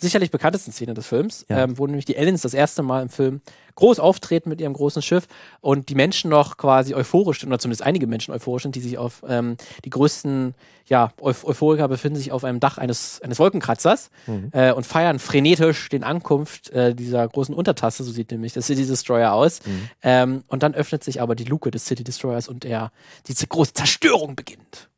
sicherlich 0.00 0.30
bekanntesten 0.30 0.72
Szene 0.72 0.94
des 0.94 1.06
Films, 1.06 1.44
Ja. 1.48 1.64
ähm, 1.64 1.78
wo 1.78 1.86
nämlich 1.86 2.04
die 2.04 2.16
Aliens 2.18 2.42
das 2.42 2.54
erste 2.54 2.82
Mal 2.82 3.02
im 3.02 3.08
Film 3.08 3.40
groß 3.74 4.00
auftreten 4.00 4.48
mit 4.48 4.60
ihrem 4.60 4.72
großen 4.72 5.02
Schiff 5.02 5.26
und 5.60 5.88
die 5.88 5.94
Menschen 5.94 6.30
noch 6.30 6.56
quasi 6.56 6.94
euphorisch 6.94 7.40
sind, 7.40 7.48
oder 7.50 7.58
zumindest 7.60 7.82
einige 7.82 8.06
Menschen 8.08 8.34
euphorisch 8.34 8.62
sind, 8.64 8.74
die 8.74 8.80
sich 8.80 8.98
auf 8.98 9.22
ähm, 9.28 9.56
die 9.84 9.90
größten 9.90 10.54
ja, 10.86 11.12
Euph 11.20 11.44
Euphoriker 11.46 11.86
befinden 11.86 12.16
sich 12.18 12.32
auf 12.32 12.44
einem 12.44 12.60
Dach 12.60 12.78
eines, 12.78 13.20
eines 13.22 13.38
Wolkenkratzers 13.38 14.10
Mhm. 14.26 14.48
äh, 14.52 14.72
und 14.72 14.86
feiern 14.86 15.18
frenetisch 15.18 15.88
den 15.90 16.02
Ankunft 16.02 16.70
äh, 16.70 16.94
dieser 16.94 17.28
großen 17.28 17.54
Untertasse, 17.54 18.04
so 18.04 18.10
sieht 18.10 18.30
nämlich 18.30 18.54
der 18.54 18.62
City 18.62 18.86
Destroyer 18.86 19.32
aus. 19.34 19.60
Mhm. 19.66 19.90
Ähm, 20.02 20.44
und 20.48 20.62
dann 20.62 20.74
öffnet 20.74 21.04
sich 21.04 21.20
aber 21.20 21.34
die 21.34 21.44
Luke 21.44 21.70
des 21.70 21.84
City 21.84 22.04
Destroyers 22.04 22.48
und 22.48 22.64
er, 22.64 22.90
diese 23.26 23.46
große 23.46 23.74
Zerstörung 23.74 24.34
beginnt. 24.34 24.88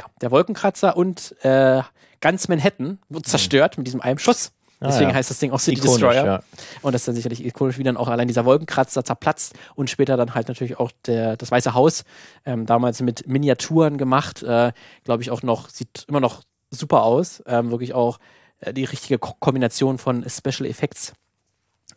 Ja, 0.00 0.06
der 0.22 0.30
Wolkenkratzer 0.30 0.96
und 0.96 1.36
äh, 1.42 1.82
ganz 2.22 2.48
Manhattan 2.48 2.98
wird 3.10 3.26
zerstört 3.26 3.76
mit 3.76 3.86
diesem 3.86 4.00
einen 4.00 4.18
Schuss. 4.18 4.52
Ah, 4.80 4.86
Deswegen 4.86 5.10
ja. 5.10 5.16
heißt 5.16 5.28
das 5.28 5.38
Ding 5.38 5.50
auch 5.50 5.60
City 5.60 5.76
Ikonisch, 5.76 6.00
Destroyer. 6.00 6.24
ja. 6.24 6.42
Und 6.80 6.94
das 6.94 7.02
ist 7.02 7.08
dann 7.08 7.14
sicherlich 7.14 7.44
ikonisch, 7.44 7.76
wie 7.76 7.82
dann 7.82 7.98
auch 7.98 8.08
allein 8.08 8.28
dieser 8.28 8.46
Wolkenkratzer 8.46 9.04
zerplatzt 9.04 9.54
und 9.74 9.90
später 9.90 10.16
dann 10.16 10.34
halt 10.34 10.48
natürlich 10.48 10.78
auch 10.78 10.90
der, 11.04 11.36
das 11.36 11.50
Weiße 11.50 11.74
Haus, 11.74 12.04
ähm, 12.46 12.64
damals 12.64 13.02
mit 13.02 13.26
Miniaturen 13.28 13.98
gemacht, 13.98 14.42
äh, 14.42 14.72
glaube 15.04 15.22
ich 15.22 15.30
auch 15.30 15.42
noch, 15.42 15.68
sieht 15.68 16.06
immer 16.08 16.20
noch 16.20 16.44
super 16.70 17.02
aus. 17.02 17.42
Ähm, 17.46 17.70
wirklich 17.70 17.92
auch 17.92 18.18
äh, 18.60 18.72
die 18.72 18.84
richtige 18.84 19.18
Ko 19.18 19.34
Kombination 19.38 19.98
von 19.98 20.24
Special 20.26 20.66
Effects. 20.66 21.12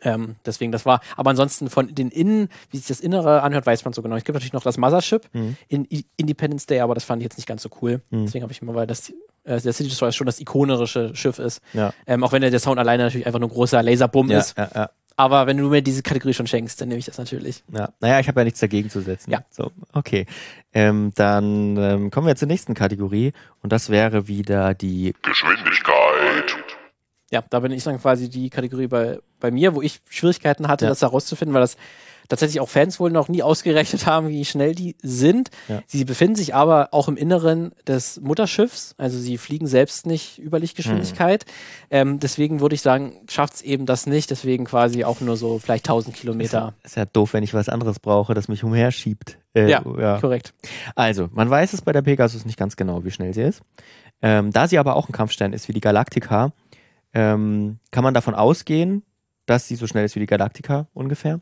Ähm, 0.04 0.36
deswegen, 0.46 0.70
das 0.70 0.86
war, 0.86 1.00
aber 1.16 1.30
ansonsten 1.30 1.68
von 1.70 1.92
den 1.94 2.10
Innen, 2.10 2.48
wie 2.70 2.76
sich 2.76 2.86
das 2.86 3.00
Innere 3.00 3.42
anhört, 3.42 3.66
weiß 3.66 3.84
man 3.84 3.92
so 3.94 4.02
genau. 4.02 4.14
Es 4.16 4.24
gibt 4.24 4.34
natürlich 4.34 4.52
noch 4.52 4.62
das 4.62 4.76
Mothership 4.78 5.28
Mhm. 5.32 5.56
in 5.68 5.86
I 5.90 6.04
Independence 6.16 6.66
Day, 6.66 6.80
aber 6.80 6.94
das 6.94 7.04
fand 7.04 7.22
ich 7.22 7.24
jetzt 7.24 7.36
nicht 7.38 7.46
ganz 7.46 7.62
so 7.62 7.70
cool. 7.82 8.02
Deswegen 8.12 8.42
habe 8.42 8.52
ich 8.52 8.60
immer, 8.62 8.74
weil 8.74 8.86
das, 8.86 9.10
äh, 9.44 9.60
der 9.60 9.72
City 9.72 9.88
Destroyer 9.88 10.12
schon 10.12 10.26
das 10.26 10.38
ikonische 10.40 11.16
Schiff 11.16 11.38
ist. 11.38 11.60
Ja. 11.72 11.92
Ähm, 12.06 12.22
auch 12.22 12.32
wenn 12.32 12.42
der, 12.42 12.50
der 12.50 12.60
Sound 12.60 12.78
alleine 12.78 13.02
natürlich 13.04 13.26
einfach 13.26 13.40
nur 13.40 13.48
ein 13.48 13.52
großer 13.54 13.82
Laserbumm 13.82 14.30
Ja, 14.30 14.38
ist. 14.38 14.56
ja, 14.58 14.68
ja, 14.74 14.90
Aber 15.16 15.46
wenn 15.46 15.56
du 15.56 15.68
mir 15.70 15.80
diese 15.80 16.02
Kategorie 16.02 16.34
schon 16.34 16.46
schenkst, 16.46 16.80
dann 16.80 16.88
nehme 16.88 16.98
ich 16.98 17.06
das 17.06 17.16
natürlich. 17.18 17.62
ja. 17.72 17.88
Naja, 18.00 18.20
ich 18.20 18.28
habe 18.28 18.40
ja 18.40 18.44
nichts 18.44 18.60
dagegen 18.60 18.90
zu 18.90 19.00
setzen. 19.00 19.30
Ja. 19.30 19.44
So, 19.50 19.70
okay. 19.92 20.26
Ähm, 20.74 21.12
dann 21.14 21.76
ähm, 21.78 22.10
kommen 22.10 22.26
wir 22.26 22.36
zur 22.36 22.48
nächsten 22.48 22.74
Kategorie 22.74 23.32
und 23.62 23.72
das 23.72 23.88
wäre 23.90 24.26
wieder 24.28 24.74
die 24.74 25.14
Geschwindigkeit. 25.22 25.94
Ja, 27.34 27.42
da 27.50 27.58
bin 27.60 27.72
ich 27.72 27.82
dann 27.82 28.00
quasi 28.00 28.30
die 28.30 28.48
Kategorie 28.48 28.86
bei, 28.86 29.18
bei 29.40 29.50
mir, 29.50 29.74
wo 29.74 29.82
ich 29.82 30.00
Schwierigkeiten 30.08 30.68
hatte, 30.68 30.84
Ja. 30.84 30.88
das 30.90 31.02
herauszufinden, 31.02 31.52
weil 31.52 31.62
das 31.62 31.76
tatsächlich 32.28 32.60
auch 32.60 32.68
Fans 32.70 32.98
wohl 33.00 33.10
noch 33.10 33.28
nie 33.28 33.42
ausgerechnet 33.42 34.06
haben, 34.06 34.28
wie 34.28 34.44
schnell 34.44 34.74
die 34.74 34.96
sind. 35.02 35.50
Ja. 35.68 35.82
Sie 35.86 36.04
befinden 36.06 36.36
sich 36.36 36.54
aber 36.54 36.88
auch 36.92 37.08
im 37.08 37.16
Inneren 37.18 37.72
des 37.88 38.20
Mutterschiffs, 38.20 38.94
also 38.98 39.18
sie 39.18 39.36
fliegen 39.36 39.66
selbst 39.66 40.06
nicht 40.06 40.38
über 40.38 40.58
Lichtgeschwindigkeit. 40.60 41.44
Ähm, 41.90 42.20
deswegen 42.20 42.60
würde 42.60 42.76
ich 42.76 42.82
sagen, 42.82 43.20
schafft 43.28 43.54
es 43.54 43.62
eben 43.62 43.84
das 43.84 44.06
nicht, 44.06 44.30
deswegen 44.30 44.64
quasi 44.64 45.04
auch 45.04 45.20
nur 45.20 45.36
so 45.36 45.58
vielleicht 45.58 45.84
1000 45.86 46.14
Kilometer. 46.16 46.72
ist 46.84 46.96
ja 46.96 47.04
doof, 47.04 47.34
wenn 47.34 47.42
ich 47.42 47.52
was 47.52 47.68
anderes 47.68 47.98
brauche, 48.00 48.32
das 48.32 48.46
mich 48.48 48.62
umherschiebt. 48.64 49.36
Äh, 49.54 49.68
Ja, 49.70 49.82
korrekt. 50.20 50.54
Also, 50.94 51.28
man 51.32 51.50
weiß 51.50 51.72
es 51.74 51.82
bei 51.82 51.92
der 51.92 52.02
Pegasus 52.02 52.46
nicht 52.46 52.56
ganz 52.58 52.76
genau, 52.76 53.04
wie 53.04 53.10
schnell 53.10 53.34
sie 53.34 53.42
ist. 53.42 53.60
Ähm, 54.22 54.50
da 54.52 54.66
sie 54.66 54.78
aber 54.78 54.96
auch 54.96 55.08
ein 55.08 55.12
Kampfstein 55.12 55.52
ist 55.52 55.68
wie 55.68 55.74
die 55.74 55.80
Galactica, 55.80 56.52
ähm, 57.14 57.78
kann 57.90 58.04
man 58.04 58.14
davon 58.14 58.34
ausgehen, 58.34 59.02
dass 59.46 59.68
sie 59.68 59.76
so 59.76 59.86
schnell 59.86 60.04
ist 60.04 60.14
wie 60.16 60.20
die 60.20 60.26
Galactica 60.26 60.88
ungefähr. 60.94 61.40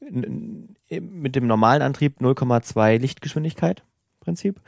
N- 0.00 0.76
Mit 0.90 1.36
dem 1.36 1.46
normalen 1.46 1.82
Antrieb 1.82 2.20
0,2 2.20 2.98
Lichtgeschwindigkeit 2.98 3.80
im 3.80 4.20
Prinzip. 4.20 4.60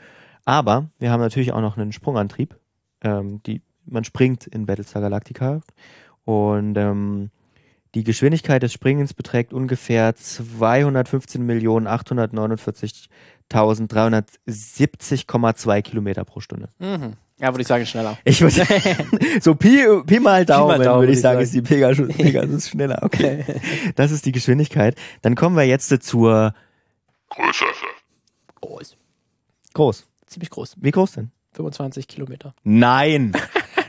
Aber 0.45 0.89
wir 0.99 1.11
haben 1.11 1.19
natürlich 1.21 1.51
auch 1.51 1.61
noch 1.61 1.77
einen 1.77 1.91
Sprungantrieb, 1.91 2.55
ähm, 3.01 3.41
die 3.45 3.61
man 3.85 4.03
springt 4.03 4.47
in 4.47 4.65
Battlestar 4.65 5.01
Galactica 5.01 5.61
und 6.25 6.77
ähm, 6.77 7.29
die 7.95 8.03
Geschwindigkeit 8.03 8.61
des 8.61 8.73
Springens 8.73 9.13
beträgt 9.13 9.53
ungefähr 9.53 10.13
215.839.370,2 13.51 15.81
Kilometer 15.81 16.25
pro 16.25 16.39
Stunde. 16.39 16.69
Mhm. 16.79 17.13
Ja, 17.39 17.53
würde 17.53 17.61
ich 17.61 17.67
sagen, 17.67 17.85
schneller. 17.85 18.17
Ich 18.23 18.41
würde 18.41 18.65
so 19.41 19.53
Pi, 19.53 19.85
Pi 20.05 20.19
mal 20.19 20.43
Daumen, 20.43 20.81
Daumen, 20.81 21.01
würde 21.01 21.13
ich 21.13 21.21
sagen, 21.21 21.39
ist 21.39 21.53
die 21.53 21.61
Pegasus, 21.61 22.07
Pegasus 22.07 22.69
schneller. 22.69 22.99
Okay. 23.03 23.43
Das 23.95 24.11
ist 24.11 24.25
die 24.25 24.31
Geschwindigkeit. 24.31 24.95
Dann 25.21 25.35
kommen 25.35 25.55
wir 25.55 25.63
jetzt 25.63 25.89
zur 26.03 26.53
Größe. 27.29 27.65
Groß. 28.61 28.97
groß. 29.73 30.05
Ziemlich 30.25 30.49
groß. 30.49 30.75
Wie 30.79 30.91
groß 30.91 31.11
denn? 31.13 31.31
25 31.53 32.07
Kilometer. 32.07 32.53
Nein. 32.63 33.33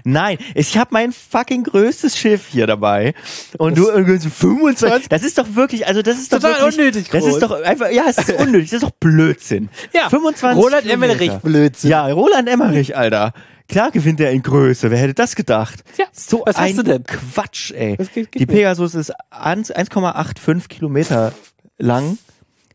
Nein, 0.04 0.38
ich 0.54 0.76
habe 0.78 0.90
mein 0.92 1.12
fucking 1.12 1.64
größtes 1.64 2.16
Schiff 2.16 2.46
hier 2.50 2.66
dabei 2.66 3.14
und 3.58 3.76
du 3.78 3.88
irgendwie 3.88 4.18
so 4.18 4.30
25. 4.30 5.08
Das 5.08 5.22
ist 5.22 5.38
doch 5.38 5.46
wirklich, 5.54 5.86
also 5.86 6.02
das 6.02 6.18
ist 6.18 6.32
doch 6.32 6.38
Total 6.40 6.60
wirklich, 6.60 6.78
unnötig 6.78 7.08
Das 7.10 7.22
groß. 7.24 7.34
ist 7.34 7.42
doch 7.42 7.50
einfach, 7.62 7.90
ja, 7.90 8.04
es 8.08 8.18
ist 8.18 8.32
unnötig, 8.32 8.70
das 8.70 8.82
ist 8.82 8.88
doch 8.88 8.96
Blödsinn. 8.98 9.68
Ja, 9.92 10.08
25 10.10 10.62
Roland 10.64 10.82
Kilometer. 10.82 11.12
Emmerich, 11.14 11.32
Blödsinn. 11.42 11.90
Ja, 11.90 12.06
Roland 12.06 12.48
Emmerich, 12.48 12.96
Alter. 12.96 13.32
Klar 13.68 13.90
gewinnt 13.90 14.18
er 14.20 14.30
in 14.30 14.42
Größe. 14.42 14.90
Wer 14.90 14.98
hätte 14.98 15.12
das 15.14 15.36
gedacht? 15.36 15.84
Ja, 15.98 16.06
so 16.12 16.42
was 16.46 16.56
hast 16.56 16.64
ein 16.70 16.76
du 16.76 16.82
denn? 16.84 17.04
Quatsch, 17.04 17.70
ey. 17.72 17.96
Geht- 17.98 18.14
geht 18.32 18.34
Die? 18.40 18.46
Pegasus 18.46 18.94
ist 18.94 19.12
1 19.30 19.70
1,85 19.74 20.68
Kilometer 20.68 21.32
lang, 21.76 22.16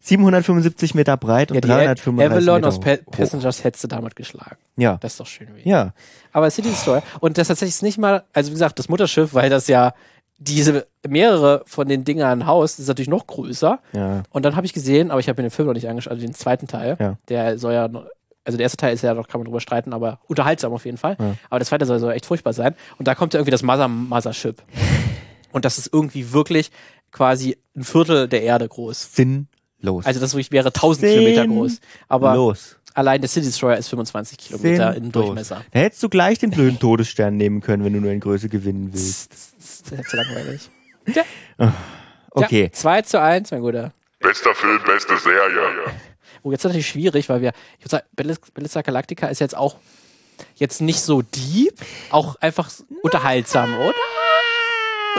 775 0.04 0.96
Meter 0.96 1.16
breit 1.18 1.50
und 1.52 1.56
Ja, 1.56 1.62
die 1.62 1.68
335 1.68 2.32
Avalon 2.32 2.56
Meter 2.62 2.68
aus 2.68 2.80
Pa. 2.80 2.98
Passengers 3.12 3.64
hättest 3.64 3.84
du 3.86 3.88
damit 3.88 4.16
geschlagen. 4.16 4.58
Ja, 4.76 4.98
Das 5.02 5.14
ist 5.14 5.20
doch 5.20 5.26
schön. 5.28 5.48
Wie. 5.56 5.68
ja. 5.70 5.94
Aber 6.34 6.50
City 6.52 6.70
Destroyer, 6.70 7.04
und 7.22 7.38
das 7.38 7.48
tatsächlich 7.48 7.76
ist 7.76 7.84
nicht 7.84 7.98
mal, 7.98 8.24
also 8.34 8.50
wie 8.50 8.54
gesagt, 8.54 8.80
das 8.80 8.90
Mutterschiff, 8.90 9.34
weil 9.34 9.50
das 9.50 9.68
ja 9.68 9.94
diese 10.40 10.86
mehrere 11.08 11.62
von 11.66 11.88
den 11.88 12.04
Dingern 12.04 12.46
haust, 12.48 12.80
ist 12.80 12.88
natürlich 12.88 13.08
noch 13.08 13.28
größer. 13.28 13.80
Ja. 13.94 14.24
Und 14.32 14.44
dann 14.44 14.56
habe 14.56 14.66
ich 14.66 14.74
gesehen, 14.74 15.10
aber 15.12 15.20
ich 15.22 15.30
habe 15.30 15.42
mir 15.42 15.48
den 15.48 15.52
Film 15.56 15.68
noch 15.68 15.74
nicht 15.74 15.88
angeschaut, 15.88 16.12
also 16.12 16.26
den 16.26 16.34
zweiten 16.34 16.68
Teil, 16.68 16.98
Ja. 17.00 17.18
der 17.30 17.58
soll 17.58 17.74
ja, 17.74 17.88
noch- 17.88 18.06
also 18.44 18.58
der 18.58 18.64
erste 18.64 18.78
Teil 18.78 18.94
ist 18.94 19.04
ja 19.04 19.14
noch, 19.14 19.30
kann 19.30 19.40
man 19.40 19.46
drüber 19.46 19.62
streiten, 19.62 19.94
aber 19.94 20.20
unterhaltsam 20.28 20.74
auf 20.74 20.84
jeden 20.84 20.98
Fall. 20.98 21.16
Ja. 21.18 21.36
Aber 21.50 21.60
der 21.60 21.66
zweite 21.68 21.86
soll, 21.86 22.00
soll 22.00 22.12
echt 22.12 22.26
furchtbar 22.26 22.52
sein. 22.52 22.76
Und 22.98 23.08
da 23.08 23.16
kommt 23.16 23.34
ja 23.34 23.40
irgendwie 23.40 23.52
das 23.52 23.64
Mother 23.64 23.88
Mothership. 23.88 24.62
Und 25.54 25.64
das 25.66 25.78
ist 25.78 25.94
irgendwie 25.94 26.34
wirklich 26.34 26.72
quasi 27.12 27.58
ein 27.78 27.84
Viertel 27.84 28.28
der 28.28 28.42
Erde 28.42 28.68
groß. 28.68 29.04
Sinnlos. 29.84 30.06
Also 30.06 30.20
das 30.20 30.36
wäre 30.36 30.68
1000 30.68 31.08
Kilometer 31.08 31.48
groß. 31.48 31.80
Aber 32.08 32.36
los. 32.36 32.78
allein 32.94 33.22
der 33.22 33.30
City 33.30 33.48
Destroyer 33.48 33.78
ist 33.78 33.90
25 33.90 34.38
Kilometer 34.38 34.96
im 34.96 35.04
Sinnlos. 35.04 35.12
Durchmesser. 35.26 35.66
Da 35.72 35.80
hättest 35.80 36.04
du 36.04 36.10
gleich 36.10 36.40
den 36.40 36.52
blöden 36.52 36.80
Todesstern 36.80 37.38
nehmen 37.38 37.62
können, 37.62 37.84
wenn 37.84 37.94
du 37.94 38.00
nur 38.00 38.12
in 38.12 38.20
Größe 38.20 38.50
gewinnen 38.50 38.90
willst. 38.94 39.32
Das 39.32 39.54
ist 39.60 40.10
zu 40.10 40.16
langweilig. 40.16 40.70
Okay. 42.32 42.64
Ja, 42.64 42.72
2 42.72 43.02
zu 43.04 43.22
1, 43.22 43.52
mein 43.52 43.62
Guter. 43.62 43.94
Bester 44.20 44.56
Film, 44.56 44.80
beste 44.86 45.18
Serie. 45.18 45.92
Oh, 46.42 46.52
jetzt 46.52 46.62
ist 46.62 46.66
natürlich 46.66 46.88
schwierig, 46.88 47.30
weil 47.30 47.42
wir, 47.42 47.54
ich 47.78 47.86
würde 47.86 47.90
sagen, 47.92 48.06
Battlestar 48.16 48.50
Battlestar 48.54 48.84
Galactica 48.84 49.28
ist 49.28 49.40
jetzt 49.40 49.56
auch 49.56 49.76
jetzt 50.56 50.82
nicht 50.82 51.02
so 51.02 51.22
deep, 51.22 51.76
auch 52.10 52.36
einfach 52.38 52.72
unterhaltsam, 53.02 53.76
oder? 53.76 53.94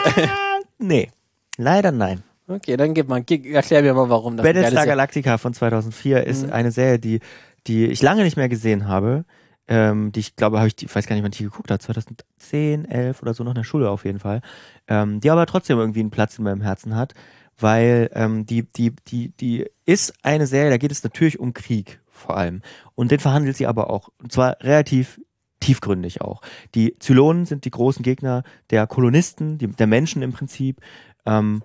Nee. 0.79 1.11
Leider 1.57 1.93
nein. 1.93 2.25
Okay, 2.47 2.77
dann 2.77 2.93
gib 2.95 3.09
mal, 3.09 3.25
erklär 3.29 3.83
mir 3.83 3.95
mal, 3.95 4.11
warum 4.11 4.37
das 4.37 4.45
Battlestar 4.45 4.87
Galactica 4.87 5.39
von 5.39 5.55
2004 5.55 6.19
Mhm. 6.21 6.25
ist 6.25 6.51
eine 6.51 6.71
Serie, 6.71 6.99
die, 6.99 7.21
die 7.67 7.87
ich 7.87 8.03
lange 8.03 8.23
nicht 8.23 8.37
mehr 8.37 8.49
gesehen 8.49 8.87
habe. 8.89 9.25
Ähm, 9.67 10.13
die 10.13 10.21
ich 10.21 10.37
glaube, 10.37 10.59
habe 10.59 10.69
ich, 10.69 10.77
die, 10.77 10.85
ich 10.85 10.95
weiß 10.95 11.07
gar 11.07 11.17
nicht, 11.17 11.25
wann 11.25 11.33
ich 11.33 11.39
die 11.39 11.45
geguckt 11.45 11.71
habe, 11.71 11.81
2010, 11.81 12.85
11 12.85 13.23
oder 13.23 13.33
so 13.33 13.45
noch 13.45 13.53
in 13.53 13.57
der 13.57 13.65
Schule 13.65 13.89
auf 13.89 14.05
jeden 14.05 14.19
Fall. 14.19 14.43
Ähm, 14.89 15.21
die 15.21 15.31
aber 15.31 15.47
trotzdem 15.47 15.79
irgendwie 15.79 16.01
einen 16.01 16.11
Platz 16.11 16.37
in 16.37 16.45
meinem 16.45 16.61
Herzen 16.61 16.95
hat, 16.95 17.15
weil 17.59 18.11
ähm, 18.13 18.45
die, 18.45 18.71
die, 18.71 18.93
die, 19.09 19.31
die 19.31 19.67
ist 19.87 20.13
eine 20.23 20.47
Serie, 20.47 20.69
da 20.69 20.77
geht 20.77 20.93
es 20.93 21.03
natürlich 21.03 21.41
um 21.41 21.55
Krieg 21.55 22.01
vor 22.11 22.37
allem. 22.37 22.61
Und 22.95 23.11
den 23.11 23.21
verhandelt 23.21 23.57
sie 23.57 23.67
aber 23.67 23.89
auch. 23.89 24.11
Und 24.23 24.33
zwar 24.33 24.59
relativ 24.61 25.19
tiefgründig 25.61 26.21
auch. 26.21 26.43
Die 26.75 26.99
Zylonen 26.99 27.47
sind 27.47 27.65
die 27.65 27.71
großen 27.71 28.03
Gegner 28.03 28.43
der 28.69 28.87
Kolonisten, 28.87 29.57
die, 29.57 29.69
der 29.69 29.87
Menschen 29.87 30.21
im 30.21 30.35
Prinzip. 30.35 30.81
Ähm, 31.25 31.63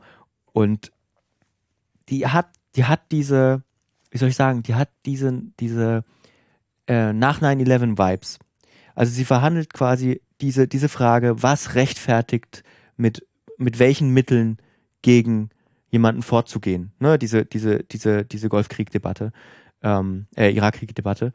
und 0.60 0.91
die 2.10 2.27
hat, 2.27 2.49
die 2.76 2.84
hat 2.84 3.11
diese, 3.14 3.64
wie 4.11 4.18
soll 4.18 4.27
ich 4.27 4.36
sagen, 4.36 4.61
die 4.61 4.76
hat 4.76 4.90
diese, 5.06 5.41
diese 5.57 6.03
äh, 6.88 7.14
nach 7.14 7.41
9-11 7.41 7.98
Vibes. 7.98 8.40
Also 8.94 9.14
sie 9.14 9.23
verhandelt 9.23 9.73
quasi 9.73 10.22
diese, 10.41 10.68
diese 10.68 10.90
Frage, 10.90 11.41
was 11.41 11.76
rechtfertigt 11.76 12.64
mit, 12.98 13.26
mit 13.57 13.80
welchen 13.80 14.14
Mitteln 14.14 14.57
gegen 15.02 15.49
jemanden 15.91 16.23
vorzugehen. 16.23 16.91
Ne? 16.99 17.18
Diese, 17.18 17.45
diese, 17.45 17.84
diese, 17.86 18.26
diese 18.26 18.49
Golfkrieg-Debatte, 18.49 19.31
ähm, 19.81 20.27
äh, 20.36 20.52
Irakkrieg-Debatte, 20.52 21.31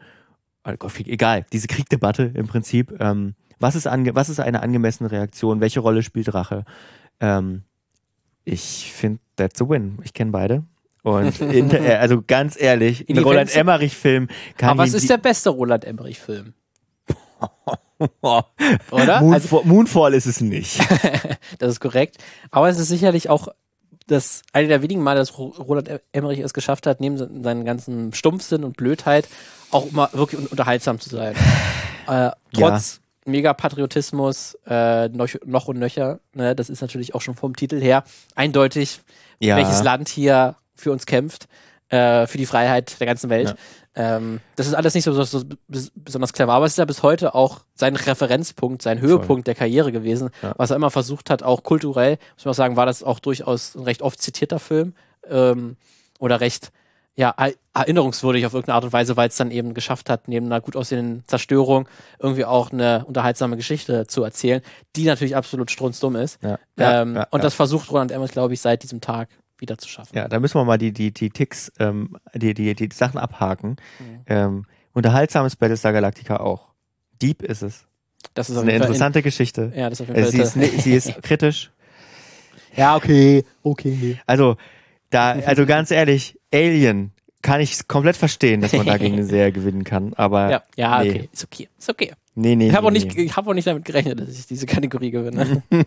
äh, 0.65 0.77
egal, 1.07 1.47
diese 1.51 1.67
Kriegdebatte 1.67 2.31
im 2.35 2.47
Prinzip. 2.47 2.95
Ähm, 3.01 3.37
was, 3.59 3.75
ist 3.75 3.87
ange 3.87 4.15
was 4.15 4.29
ist 4.29 4.41
eine 4.41 4.63
angemessene 4.63 5.11
Reaktion? 5.11 5.63
Welche 5.63 5.81
Rolle 5.81 6.03
spielt 6.03 6.35
Rache? 6.35 6.67
Ähm, 7.21 7.63
ich 8.45 8.93
finde, 8.93 9.21
that's 9.37 9.61
a 9.62 9.69
win. 9.69 9.99
Ich 10.05 10.12
kenne 10.15 10.31
beide. 10.31 10.65
Und 11.03 11.41
inter, 11.41 11.81
äh, 11.85 11.97
also 11.97 12.23
ganz 12.27 12.61
ehrlich, 12.61 13.09
ein 13.09 13.19
Roland 13.19 13.55
Emmerich-Film 13.55 14.29
kann 14.57 14.71
Aber 14.71 14.83
was 14.85 14.95
ist 14.95 15.11
der 15.11 15.19
beste 15.19 15.51
Roland 15.51 15.85
Emmerich-Film? 15.85 16.55
Oder? 18.21 19.21
Moonfall, 19.21 19.35
Also, 19.35 19.62
Moonfall 19.65 20.15
ist 20.15 20.27
es 20.27 20.41
nicht. 20.41 20.79
das 21.59 21.71
ist 21.73 21.81
korrekt. 21.81 22.19
Aber 22.51 22.69
es 22.69 22.79
ist 22.79 22.89
sicherlich 22.89 23.29
auch 23.31 23.49
das 24.07 24.43
eine 24.53 24.69
der 24.69 24.83
wenigen 24.83 25.03
Male, 25.03 25.19
dass 25.21 25.39
Ro- 25.39 25.55
Roland 25.59 25.89
Em- 25.89 26.01
Emmerich 26.12 26.41
es 26.41 26.53
geschafft 26.53 26.87
hat, 26.87 27.01
neben 27.01 27.16
se- 27.16 27.31
seinen 27.43 27.65
ganzen 27.65 28.12
Stumpfsinn 28.12 28.65
und 28.65 28.77
Blödheit 28.77 29.29
auch 29.71 29.91
mal 29.93 30.09
wirklich 30.12 30.41
un- 30.41 30.47
unterhaltsam 30.49 31.01
zu 31.01 31.11
sein. 31.11 31.35
Äh, 32.07 32.33
trotz 32.53 33.01
Megapatriotismus 33.25 34.57
äh, 34.67 35.09
noch, 35.09 35.29
noch 35.45 35.69
und 35.69 35.79
nöcher. 35.79 36.21
Ne? 36.35 36.55
Das 36.55 36.69
ist 36.71 36.81
natürlich 36.83 37.15
auch 37.15 37.21
schon 37.23 37.35
vom 37.35 37.57
Titel 37.57 37.81
her 37.81 38.05
eindeutig, 38.35 39.01
Ja. 39.41 39.57
welches 39.57 39.83
Land 39.83 40.09
hier 40.09 40.57
für 40.75 40.93
uns 40.93 41.07
kämpft, 41.07 41.47
äh, 41.89 42.27
für 42.27 42.39
die 42.39 42.47
Freiheit 42.47 42.99
der 43.01 43.07
ganzen 43.07 43.31
Welt. 43.31 43.55
Ähm, 43.97 44.41
das 44.57 44.67
ist 44.67 44.75
alles 44.75 44.95
nicht 44.95 45.05
so, 45.05 45.13
so, 45.13 45.23
so 45.25 45.45
bes- 45.71 45.93
besonders 45.95 46.33
clever, 46.33 46.53
aber 46.53 46.67
es 46.67 46.73
ist 46.73 46.79
ja 46.79 46.85
bis 46.85 47.03
heute 47.05 47.35
auch 47.35 47.61
sein 47.75 47.95
Referenzpunkt, 47.95 48.83
sein 48.83 49.01
Höhepunkt 49.01 49.47
der 49.47 49.55
Karriere 49.55 49.93
gewesen, 49.93 50.31
Ja. 50.43 50.53
was 50.57 50.71
er 50.71 50.77
immer 50.77 50.91
versucht 50.91 51.31
hat, 51.31 51.43
auch 51.45 51.63
kulturell, 51.63 52.19
muss 52.35 52.45
man 52.45 52.51
auch 52.53 52.57
sagen, 52.57 52.77
war 52.77 52.87
das 52.87 53.05
auch 53.05 53.21
durchaus 53.21 53.77
ein 53.77 53.83
recht 53.85 54.03
oft 54.03 54.21
zitierter 54.21 54.59
Film 54.59 54.95
ähm, 55.29 55.77
oder 56.19 56.41
recht 56.41 56.73
ja, 57.16 57.32
er- 57.36 57.53
erinnerungswürdig 57.74 58.45
auf 58.47 58.55
irgendeine 58.55 58.74
Art 58.77 58.85
und 58.85 58.93
Weise, 58.93 59.16
weil 59.16 59.28
es 59.28 59.36
dann 59.36 59.51
eben 59.51 59.73
geschafft 59.74 60.11
hat, 60.11 60.27
neben 60.28 60.47
einer 60.47 60.61
gut 60.61 60.74
aussehenden 60.77 61.23
Zerstörung 61.27 61.89
irgendwie 62.19 62.45
auch 62.45 62.73
eine 62.73 63.05
unterhaltsame 63.05 63.57
Geschichte 63.57 64.07
zu 64.07 64.23
erzählen, 64.24 64.62
die 64.97 65.05
natürlich 65.05 65.36
absolut 65.36 65.70
strunzdumm 65.70 66.16
ist. 66.16 66.43
Ja. 66.43 66.59
Ähm, 66.77 67.15
ja, 67.16 67.27
und 67.31 67.39
ja. 67.39 67.43
das 67.45 67.55
versucht 67.55 67.91
Roland 67.91 68.11
Emmerich, 68.11 68.32
glaube 68.32 68.55
ich, 68.55 68.61
seit 68.61 68.82
diesem 68.82 69.01
Tag 69.01 69.28
wieder 69.59 69.78
zu 69.78 69.89
schaffen. 69.89 70.16
Ja, 70.16 70.27
da 70.28 70.41
müssen 70.41 70.59
wir 70.59 70.65
mal 70.65 70.78
die, 70.78 70.93
die, 70.93 71.12
die 71.12 71.31
Ticks, 71.31 71.70
ähm, 71.78 72.16
die, 72.35 72.53
die, 72.55 72.74
die 72.74 72.89
Sachen 72.93 73.19
abhaken. 73.19 73.77
Mhm. 74.01 74.20
Ähm, 74.27 74.66
unterhaltsames 74.93 75.55
Battlestar 75.57 75.93
Galactica 75.93 76.39
auch. 76.39 76.69
Deep 77.23 77.43
ist 77.43 77.62
es. 77.62 77.86
Das 78.35 78.49
ist 78.49 78.49
Das 78.49 78.51
ist 78.51 78.57
auf 78.57 78.62
eine 78.62 78.73
jeden 78.73 78.82
Fall 78.82 78.89
interessante 78.89 79.23
Geschichte. 79.23 79.62
In, 79.73 79.78
ja, 79.78 79.91
das 79.91 80.01
ist 80.01 80.03
auf 80.03 80.09
jeden 80.09 80.19
Äh, 80.20 80.23
Fall. 80.24 80.32
sie, 80.32 80.41
ist, 80.41 80.57
ni- 80.57 80.81
sie 80.81 80.95
ist 80.95 81.15
kritisch. 81.23 81.70
ja, 82.77 82.97
okay, 82.97 83.45
okay. 83.62 84.20
Also, 84.27 84.57
da, 85.10 85.32
also 85.47 85.66
ganz 85.66 85.90
ehrlich, 85.90 86.39
Alien 86.52 87.12
kann 87.43 87.60
ich 87.60 87.86
komplett 87.89 88.16
verstehen, 88.16 88.60
dass 88.62 88.72
man 88.72 88.86
dagegen 88.86 89.14
eine 89.14 89.24
Serie 89.26 89.52
gewinnen 89.52 89.85
kann. 89.85 90.14
Aber 90.14 90.51
Ja, 90.51 90.62
ja, 90.76 91.02
nee. 91.02 91.10
okay, 91.10 91.28
ist 91.32 91.44
okay, 91.44 91.68
ist 91.78 91.90
okay. 91.90 92.12
nee, 92.35 92.56
nee. 92.56 92.68
Ich 92.68 92.74
habe 92.74 92.82
nee, 92.85 92.89
auch, 92.89 93.05
nicht- 93.05 93.16
nee. 93.16 93.22
ich 93.24 93.36
hab 93.36 93.47
auch 93.47 93.52
nicht 93.55 93.66
damit 93.66 93.85
gerechnet, 93.85 94.18
dass 94.20 94.31
ich 94.39 94.47
diese 94.47 94.66
Kategorie 94.66 95.10
gewinne. 95.10 95.62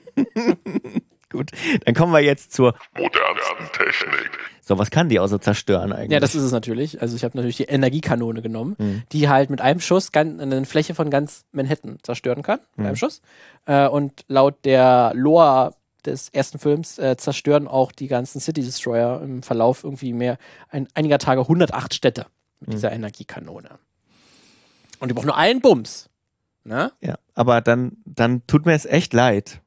Gut, 1.30 1.52
dann 1.84 1.94
kommen 1.94 2.14
wir 2.14 2.22
jetzt 2.22 2.54
zur. 2.54 2.74
Modernsten 2.96 3.66
Technik. 3.74 4.30
So, 4.62 4.78
was 4.78 4.90
kann 4.92 5.10
die 5.10 5.20
außer 5.20 5.42
zerstören 5.42 5.92
eigentlich? 5.92 6.12
ja, 6.12 6.22
das 6.22 6.36
ist 6.36 6.44
es 6.44 6.52
natürlich. 6.54 7.02
Also 7.02 7.18
ich 7.18 7.24
habe 7.26 7.36
natürlich 7.36 7.58
die 7.58 7.66
Energiekanone 7.66 8.42
genommen, 8.42 8.76
Mhm. 8.80 9.04
die 9.12 9.28
halt 9.28 9.50
mit 9.50 9.60
einem 9.60 9.82
Schuss 9.82 10.14
gan- 10.14 10.40
eine 10.40 10.64
Fläche 10.66 10.96
von 10.96 11.10
ganz 11.10 11.44
Manhattan 11.52 11.98
zerstören 12.02 12.44
kann. 12.44 12.60
Mit 12.72 12.78
Mhm. 12.78 12.86
einem 12.86 12.96
Schuss. 12.96 13.22
Äh, 13.66 13.88
und 13.88 14.24
laut 14.30 14.64
der 14.64 15.12
Lore 15.16 15.74
des 16.08 16.30
ersten 16.30 16.58
Films 16.58 16.98
äh, 16.98 17.16
zerstören 17.18 17.68
auch 17.68 17.92
die 17.92 18.08
ganzen 18.08 18.40
City 18.42 18.62
Destroyer 18.62 19.22
im 19.22 19.44
Verlauf 19.44 19.84
irgendwie 19.84 20.14
mehr 20.14 20.38
ein, 20.70 20.88
einiger 20.96 21.20
Tage 21.20 21.42
108 21.42 21.94
Städte 21.94 22.26
mit 22.60 22.70
Mhm. 22.70 22.72
dieser 22.72 22.92
Energiekanone. 22.92 23.70
Und 25.00 25.10
die 25.10 25.14
brauchen 25.14 25.28
nur 25.28 25.38
einen 25.38 25.62
Bums. 25.62 26.10
Ne? 26.64 26.92
Ja, 27.02 27.18
aber 27.36 27.62
dann, 27.62 27.98
dann 28.06 28.46
tut 28.48 28.66
mir 28.66 28.74
es 28.74 28.86
echt 28.86 29.14
leid. 29.14 29.62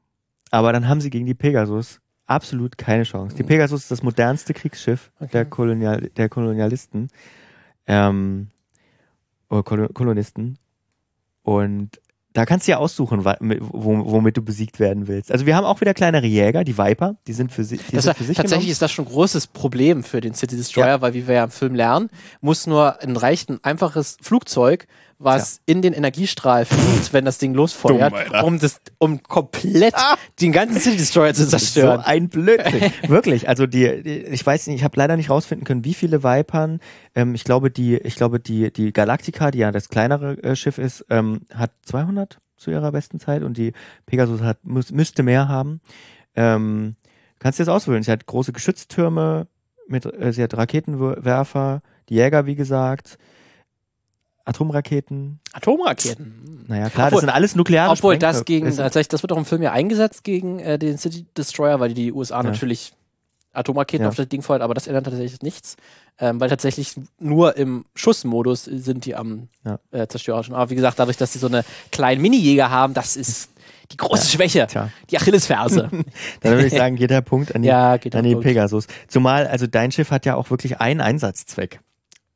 Aber 0.51 0.73
dann 0.73 0.87
haben 0.89 0.99
sie 0.99 1.09
gegen 1.09 1.25
die 1.25 1.33
Pegasus 1.33 1.99
absolut 2.25 2.77
keine 2.77 3.03
Chance. 3.03 3.35
Die 3.35 3.43
Pegasus 3.43 3.83
ist 3.83 3.91
das 3.91 4.03
modernste 4.03 4.53
Kriegsschiff 4.53 5.11
Mhm. 5.19 5.23
Okay. 5.25 5.31
der, 5.31 5.45
Kolonial, 5.45 6.01
der 6.17 6.27
Kolonialisten. 6.29 7.07
Ähm, 7.87 8.49
oder 9.49 9.63
Kolo 9.63 9.87
Kolonisten. 9.89 10.57
Und 11.43 11.99
da 12.33 12.45
kannst 12.45 12.67
du 12.67 12.71
ja 12.71 12.77
aussuchen, 12.77 13.25
womit 13.25 14.37
du 14.37 14.41
besiegt 14.41 14.79
werden 14.79 15.07
willst. 15.07 15.31
Also 15.31 15.45
wir 15.45 15.55
haben 15.55 15.65
auch 15.65 15.81
wieder 15.81 15.93
kleinere 15.93 16.25
Jäger, 16.25 16.63
die 16.63 16.77
Viper, 16.77 17.15
die 17.27 17.33
sind 17.33 17.51
für, 17.51 17.63
si 17.63 17.77
die 17.77 17.95
Das 17.95 18.05
sind 18.05 18.17
für 18.17 18.23
sich 18.23 18.37
tatsächlich 18.37 18.59
genommen. 18.65 18.71
ist 18.71 18.81
das 18.81 18.91
schon 18.91 19.05
ein 19.05 19.11
großes 19.11 19.47
Problem 19.47 20.03
für 20.03 20.21
den 20.21 20.33
City 20.33 20.55
Destroyer, 20.55 20.87
Ja. 20.87 21.01
weil 21.01 21.13
wie 21.13 21.27
wir 21.27 21.35
ja 21.35 21.43
im 21.43 21.51
Film 21.51 21.75
lernen, 21.75 22.09
muss 22.39 22.67
nur 22.67 23.01
ein 23.01 23.17
reicht 23.17 23.49
ein 23.49 23.59
einfaches 23.63 24.17
Flugzeug, 24.21 24.87
was 25.23 25.61
in 25.65 25.81
den 25.81 25.93
Energiestrahl 25.93 26.65
fliegt, 26.65 27.13
wenn 27.13 27.25
das 27.25 27.37
Ding 27.37 27.53
losfeuert, 27.53 28.13
Dumm, 28.13 28.43
um 28.43 28.59
das, 28.59 28.79
um 28.97 29.21
komplett 29.23 29.93
den 30.39 30.51
ganzen 30.51 30.79
City 30.79 30.97
Destroyer 30.97 31.33
zu 31.33 31.43
So 31.43 31.49
zerstören. 31.49 32.01
ein 32.01 32.29
Blödsinn. 32.29 32.91
Wirklich. 33.07 33.47
Also 33.47 33.67
die, 33.67 34.03
die 34.03 34.23
ich 34.23 34.45
weiß 34.45 34.67
nicht, 34.67 34.77
ich 34.77 34.83
habe 34.83 34.97
leider 34.97 35.17
nicht 35.17 35.29
rausfinden 35.29 35.65
können, 35.65 35.85
wie 35.85 35.93
viele 35.93 36.23
Vipern. 36.23 36.79
Ähm, 37.15 37.35
ich 37.35 37.43
glaube 37.43 37.71
die, 37.71 37.97
ich 37.97 38.15
glaube 38.15 38.39
die 38.39 38.71
die 38.71 38.93
Galactica, 38.93 39.51
die 39.51 39.59
ja 39.59 39.71
das 39.71 39.89
kleinere 39.89 40.41
äh, 40.43 40.55
Schiff 40.55 40.77
ist, 40.77 41.05
ähm, 41.09 41.41
hat 41.53 41.71
200 41.85 42.39
zu 42.57 42.71
ihrer 42.71 42.91
besten 42.91 43.19
Zeit 43.19 43.43
und 43.43 43.57
die 43.57 43.73
Pegasus 44.05 44.41
hat 44.41 44.59
muss, 44.63 44.91
müsste 44.91 45.23
mehr 45.23 45.47
haben. 45.47 45.81
Ähm, 46.35 46.95
kannst 47.39 47.59
du 47.59 47.63
das 47.63 47.73
auswählen? 47.73 48.03
Sie 48.03 48.11
hat 48.11 48.25
große 48.25 48.53
Geschütztürme 48.53 49.47
mit, 49.87 50.05
äh, 50.05 50.31
sie 50.31 50.43
hat 50.43 50.55
Raketenwerfer, 50.55 51.81
die 52.09 52.15
Jäger 52.15 52.45
wie 52.45 52.55
gesagt, 52.55 53.17
Atomraketen. 54.51 55.39
Atomraketen. 55.53 56.65
Naja 56.67 56.89
klar, 56.89 57.07
Obwohl- 57.07 57.17
das 57.17 57.21
sind 57.21 57.29
alles 57.29 57.55
nukleare 57.55 57.91
Obwohl 57.91 58.17
das 58.17 58.45
gegen, 58.45 58.75
tatsächlich, 58.75 59.09
das 59.09 59.23
wird 59.23 59.31
auch 59.33 59.37
im 59.37 59.45
Film 59.45 59.61
ja 59.61 59.71
eingesetzt 59.71 60.23
gegen 60.23 60.59
äh, 60.59 60.77
den 60.79 60.97
City 60.97 61.25
Destroyer, 61.37 61.79
weil 61.79 61.93
die 61.93 62.11
USA 62.13 62.43
natürlich 62.43 62.93
Atomraketen 63.53 64.03
Ja. 64.03 64.09
auf 64.09 64.15
das 64.15 64.29
Ding 64.29 64.41
feuert, 64.41 64.61
aber 64.61 64.73
das 64.73 64.87
ändert 64.87 65.05
tatsächlich 65.05 65.41
nichts, 65.41 65.75
ähm, 66.19 66.39
weil 66.39 66.49
tatsächlich 66.49 66.93
nur 67.19 67.57
im 67.57 67.83
Schussmodus 67.95 68.63
sind 68.63 69.03
die 69.05 69.15
am 69.15 69.49
Ja. 69.65 69.79
äh, 69.91 70.07
Zerstörer 70.07 70.43
schon. 70.43 70.55
Aber 70.55 70.69
wie 70.69 70.75
gesagt, 70.75 70.99
dadurch, 70.99 71.17
dass 71.17 71.33
sie 71.33 71.39
so 71.39 71.47
eine 71.47 71.65
kleinen 71.91 72.21
Mini-Jäger 72.21 72.69
haben, 72.69 72.93
das 72.93 73.17
ist 73.17 73.49
die 73.91 73.97
große 73.97 74.29
Schwäche, 74.31 74.67
Tja. 74.67 74.89
die 75.09 75.17
Achillesferse. 75.17 75.89
Dann 76.41 76.51
würde 76.53 76.65
ich 76.67 76.73
sagen, 76.77 76.95
geht 76.95 77.09
der 77.09 77.19
Punkt 77.21 77.53
an 77.53 77.61
die, 77.63 77.67
Ja, 77.67 77.91
an 78.13 78.23
die. 78.23 78.35
Pegasus. 78.37 78.87
Zumal, 79.09 79.47
also 79.47 79.67
dein 79.67 79.91
Schiff 79.91 80.11
hat 80.11 80.25
ja 80.25 80.35
auch 80.35 80.49
wirklich 80.49 80.79
einen 80.79 81.01
Einsatzzweck. 81.01 81.81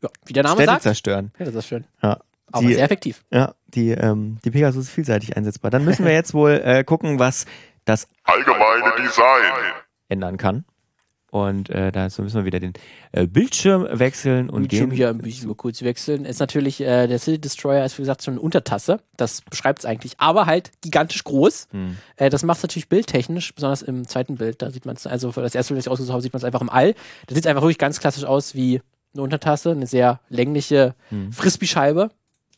Ja, 0.06 0.12
wie 0.26 0.34
der 0.34 0.44
Name 0.44 0.56
Städte 0.56 0.72
sagt. 0.72 0.84
zerstören. 0.84 1.32
Ja, 1.40 1.46
das 1.46 1.56
ist 1.56 1.68
schön. 1.68 1.86
Ja. 2.02 2.20
Aber 2.52 2.66
Die, 2.68 2.74
sehr 2.76 2.84
effektiv. 2.86 3.24
ja, 3.32 3.56
die, 3.68 3.90
ähm, 3.92 4.38
die 4.46 4.52
Pegasus 4.52 4.86
ist 4.86 4.92
vielseitig 4.92 5.36
einsetzbar. 5.36 5.72
Dann 5.72 5.84
müssen 5.84 6.06
wir 6.06 6.14
jetzt 6.14 6.34
wohl 6.34 6.62
äh, 6.64 6.84
gucken, 6.84 7.20
was 7.20 7.46
das 7.86 8.08
Allgemeine 8.24 8.94
Design. 8.98 9.74
ändern 10.10 10.38
kann. 10.38 10.64
Und 11.32 11.70
äh, 11.70 11.92
dazu 11.92 12.22
müssen 12.22 12.38
wir 12.38 12.46
wieder 12.46 12.62
den 12.62 12.72
äh, 13.12 13.28
Bildschirm 13.28 13.86
wechseln 13.92 14.50
und 14.50 14.62
Bildschirm 14.70 14.90
gehen. 14.92 14.96
hier 14.96 15.10
ein 15.10 15.18
bisschen 15.18 15.50
mal 15.50 15.56
kurz 15.56 15.82
wechseln. 15.82 16.24
Ist 16.24 16.40
natürlich, 16.40 16.80
äh, 16.80 17.08
der 17.08 17.20
City 17.20 17.42
Destroyer 17.42 17.84
ist 17.84 17.98
wie 17.98 18.04
gesagt 18.04 18.24
schon 18.24 18.36
eine 18.36 18.42
Untertasse. 18.42 19.02
Das 19.18 19.42
beschreibt 19.42 19.80
es 19.80 19.86
eigentlich. 19.86 20.14
Aber 20.18 20.46
halt 20.46 20.72
gigantisch 20.82 21.26
groß. 21.26 21.68
Hm. 21.72 21.98
Äh, 22.16 22.30
das 22.30 22.44
macht 22.44 22.58
es 22.58 22.64
natürlich 22.64 22.88
bildtechnisch, 22.88 23.54
besonders 23.54 23.82
im 23.82 24.08
zweiten 24.08 24.36
Bild. 24.36 24.62
Da 24.62 24.70
sieht 24.72 24.86
man 24.86 24.96
es, 24.96 25.08
also 25.08 25.34
für 25.34 25.42
das 25.42 25.56
erste 25.56 25.74
Bild, 25.74 25.80
das 25.80 25.88
ich 25.88 25.92
ausgesucht 25.92 26.14
habe, 26.14 26.22
sieht 26.22 26.32
man 26.32 26.38
es 26.38 26.46
einfach 26.46 26.62
im 26.62 26.70
All. 26.70 26.94
Da 27.28 27.36
sieht 27.36 27.44
es 27.44 27.50
einfach 27.50 27.64
wirklich 27.64 27.80
ganz 27.80 28.00
klassisch 28.00 28.24
aus 28.24 28.56
wie 28.56 28.82
eine 29.16 29.24
Untertasse, 29.24 29.72
eine 29.72 29.88
sehr 29.88 30.20
längliche 30.30 30.94
Hm. 31.10 31.32
Frisbee-Scheibe. 31.32 32.12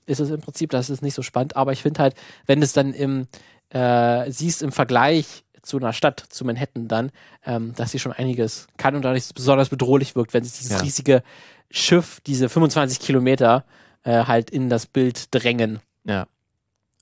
Ist 0.05 0.19
es 0.19 0.29
im 0.29 0.41
Prinzip, 0.41 0.69
das 0.71 0.89
ist 0.89 1.01
nicht 1.01 1.13
so 1.13 1.21
spannend. 1.21 1.55
Aber 1.55 1.71
ich 1.73 1.81
finde 1.81 2.01
halt, 2.01 2.15
wenn 2.45 2.59
du 2.59 2.65
es 2.65 2.73
dann 2.73 2.93
im, 2.93 3.27
äh, 3.69 4.29
siehst 4.31 4.61
im 4.63 4.71
Vergleich 4.71 5.43
zu 5.61 5.77
einer 5.77 5.91
Stadt, 5.93 6.19
zu 6.29 6.45
Manhattan 6.45 6.88
dann, 6.88 7.11
ähm, 7.45 7.73
dass 7.75 7.91
sie 7.91 7.99
schon 7.99 8.13
einiges 8.13 8.67
kann 8.77 8.95
und 8.95 9.01
dadurch 9.03 9.27
besonders 9.35 9.67
bedrohlich 9.69 10.15
wirkt, 10.15 10.34
wenn 10.34 10.43
sich 10.45 10.53
dieses 10.59 10.71
Ja. 10.77 10.79
riesige 10.79 11.23
Schiff, 11.69 12.21
diese 12.25 12.47
25 12.47 12.99
Kilometer, 13.01 13.65
äh, 14.03 14.23
halt 14.23 14.49
in 14.49 14.69
das 14.69 14.85
Bild 14.85 15.34
drängen. 15.35 15.79
Ja. 16.05 16.27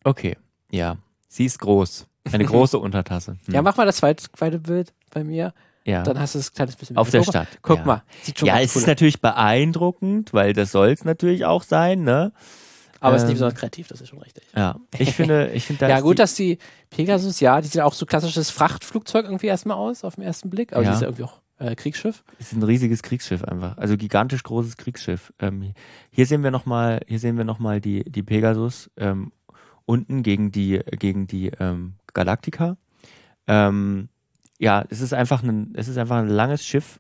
Okay. 0.04 0.36
Ja. 0.72 0.98
Sie 1.28 1.46
ist 1.46 1.60
groß. 1.60 2.08
Eine 2.32 2.46
große 2.46 2.80
Untertasse. 2.80 3.38
Hm. 3.46 3.54
Ja, 3.54 3.62
mach 3.62 3.78
mal 3.78 3.86
das 3.86 3.98
zweite, 3.98 4.26
zweite 4.36 4.58
Bild 4.58 4.94
bei 5.12 5.24
mir. 5.24 5.54
Ja. 5.86 6.04
Dann 6.04 6.20
hast 6.20 6.36
du 6.36 6.40
es 6.40 6.52
ein 6.52 6.56
kleines 6.56 6.76
bisschen 6.76 6.98
Auf 6.98 7.10
der 7.10 7.22
Guck 7.22 7.34
mal, 7.34 7.46
Stadt, 7.46 7.60
Guck 7.62 7.78
ja. 7.80 7.86
mal, 7.86 8.04
sieht 8.24 8.40
schon 8.40 8.48
ja, 8.48 8.60
es 8.60 8.76
cool 8.76 8.82
ist 8.82 8.88
natürlich 8.88 9.22
beeindruckend, 9.22 10.34
weil 10.34 10.54
das 10.54 10.72
soll 10.72 10.90
es 10.90 11.06
natürlich 11.06 11.46
auch 11.46 11.64
sein, 11.64 12.04
ne? 12.04 12.32
Aber 13.02 13.16
es 13.16 13.22
ist 13.22 13.26
ähm, 13.26 13.30
nicht 13.30 13.36
besonders 13.36 13.60
kreativ, 13.60 13.88
das 13.88 14.02
ist 14.02 14.10
schon 14.10 14.20
richtig. 14.20 14.44
Ja. 14.56 14.78
Ich 14.98 15.14
finde, 15.14 15.52
ich 15.52 15.66
finde 15.66 15.88
ja, 15.90 16.00
gut, 16.00 16.18
dass 16.18 16.34
die 16.34 16.58
Pegasus, 16.90 17.40
ja, 17.40 17.62
die 17.62 17.68
sieht 17.68 17.82
auch 17.82 17.94
so 17.94 18.06
klassisches 18.06 18.50
Frachtflugzeug 18.50 19.26
irgendwie 19.26 19.48
erstmal 19.48 19.78
aus, 19.78 20.04
auf 20.04 20.16
den 20.16 20.24
ersten 20.24 20.50
Blick. 20.50 20.74
Aber 20.74 20.84
Ja. 20.84 20.90
die 20.90 20.96
ist 20.96 21.02
ja 21.02 21.08
irgendwie 21.08 21.24
auch 21.24 21.42
äh, 21.60 21.76
Kriegsschiff. 21.76 22.24
ist 22.40 22.54
ein 22.54 22.64
riesiges 22.64 23.04
Kriegsschiff 23.04 23.44
einfach, 23.44 23.78
also 23.78 23.96
gigantisch 23.96 24.44
großes 24.44 24.78
Kriegsschiff. 24.78 25.32
Ähm, 25.40 25.74
hier 26.10 26.26
sehen 26.26 26.44
wir 26.44 26.52
noch 26.52 26.66
mal, 26.66 27.02
hier 27.08 27.20
sehen 27.20 27.38
wir 27.38 27.44
noch 27.46 27.60
mal 27.60 27.80
die 27.80 28.04
die 28.06 28.24
Pegasus 28.24 28.90
ähm, 28.98 29.32
unten 29.86 30.24
gegen 30.24 30.52
die 30.52 30.80
gegen 30.98 31.28
die 31.28 31.52
ähm, 31.60 31.94
Galactica. 32.14 32.78
Ähm, 33.48 34.10
ja, 34.60 34.86
es 34.90 35.02
ist 35.02 35.14
einfach 35.14 35.44
ein, 35.44 35.74
es 35.76 35.88
ist 35.88 35.98
einfach 35.98 36.18
ein 36.18 36.28
langes 36.30 36.66
Schiff 36.66 37.00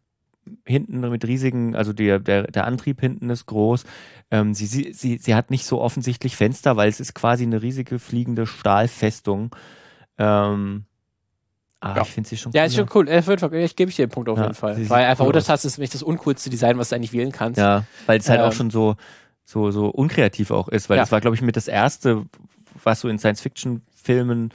hinten 0.65 0.99
mit 0.99 1.25
riesigen, 1.25 1.75
also 1.75 1.91
der 1.93 2.19
der 2.19 2.43
der 2.43 2.65
Antrieb 2.67 3.01
hinten 3.01 3.29
ist 3.29 3.45
groß. 3.47 3.83
Ähm, 4.31 4.53
sie, 4.53 4.67
sie 4.67 4.93
sie 4.93 5.17
sie 5.17 5.33
hat 5.35 5.49
nicht 5.49 5.65
so 5.65 5.81
offensichtlich 5.81 6.35
Fenster, 6.35 6.75
weil 6.77 6.89
es 6.89 6.99
ist 6.99 7.15
quasi 7.15 7.43
eine 7.43 7.61
riesige 7.61 7.97
fliegende 7.97 8.45
Stahlfestung. 8.45 9.55
Ähm, 10.17 10.85
ah, 11.81 11.95
Ja. 11.95 12.01
ich 12.03 12.11
finde 12.11 12.29
sie 12.29 12.37
schon 12.37 12.51
Ja, 12.51 12.65
ist 12.65 12.75
schon 12.75 12.87
cool. 12.93 13.07
Äh, 13.09 13.19
ich 13.63 13.75
gebe 13.75 13.89
ich 13.89 13.95
dir 13.95 14.05
den 14.07 14.11
Punkt 14.11 14.29
auf 14.29 14.37
Ja, 14.37 14.43
jeden 14.43 14.55
Fall. 14.55 14.89
Weil 14.89 15.05
einfach 15.05 15.23
cool 15.23 15.29
aus. 15.31 15.35
Untertasse 15.35 15.67
ist 15.67 15.77
nämlich 15.77 15.89
das 15.91 16.03
uncoolste 16.03 16.49
Design, 16.49 16.77
was 16.77 16.89
du 16.89 16.95
eigentlich 16.95 17.13
wählen 17.13 17.31
kannst. 17.31 17.57
Ja, 17.57 17.85
weil 18.05 18.19
es 18.19 18.29
halt 18.29 18.41
auch 18.41 18.47
Ähm, 18.47 18.51
schon 18.51 18.69
so, 18.69 18.95
so, 19.45 19.71
so 19.71 19.87
unkreativ 19.87 20.51
auch 20.51 20.67
ist, 20.67 20.89
weil 20.89 20.97
Ja. 20.97 21.03
das 21.03 21.11
war, 21.11 21.21
glaube 21.21 21.35
ich, 21.35 21.41
mit 21.41 21.55
das 21.55 21.67
erste, 21.67 22.25
was 22.83 22.99
so 22.99 23.07
in 23.09 23.17
Science-Fiction-Filmen 23.17 24.51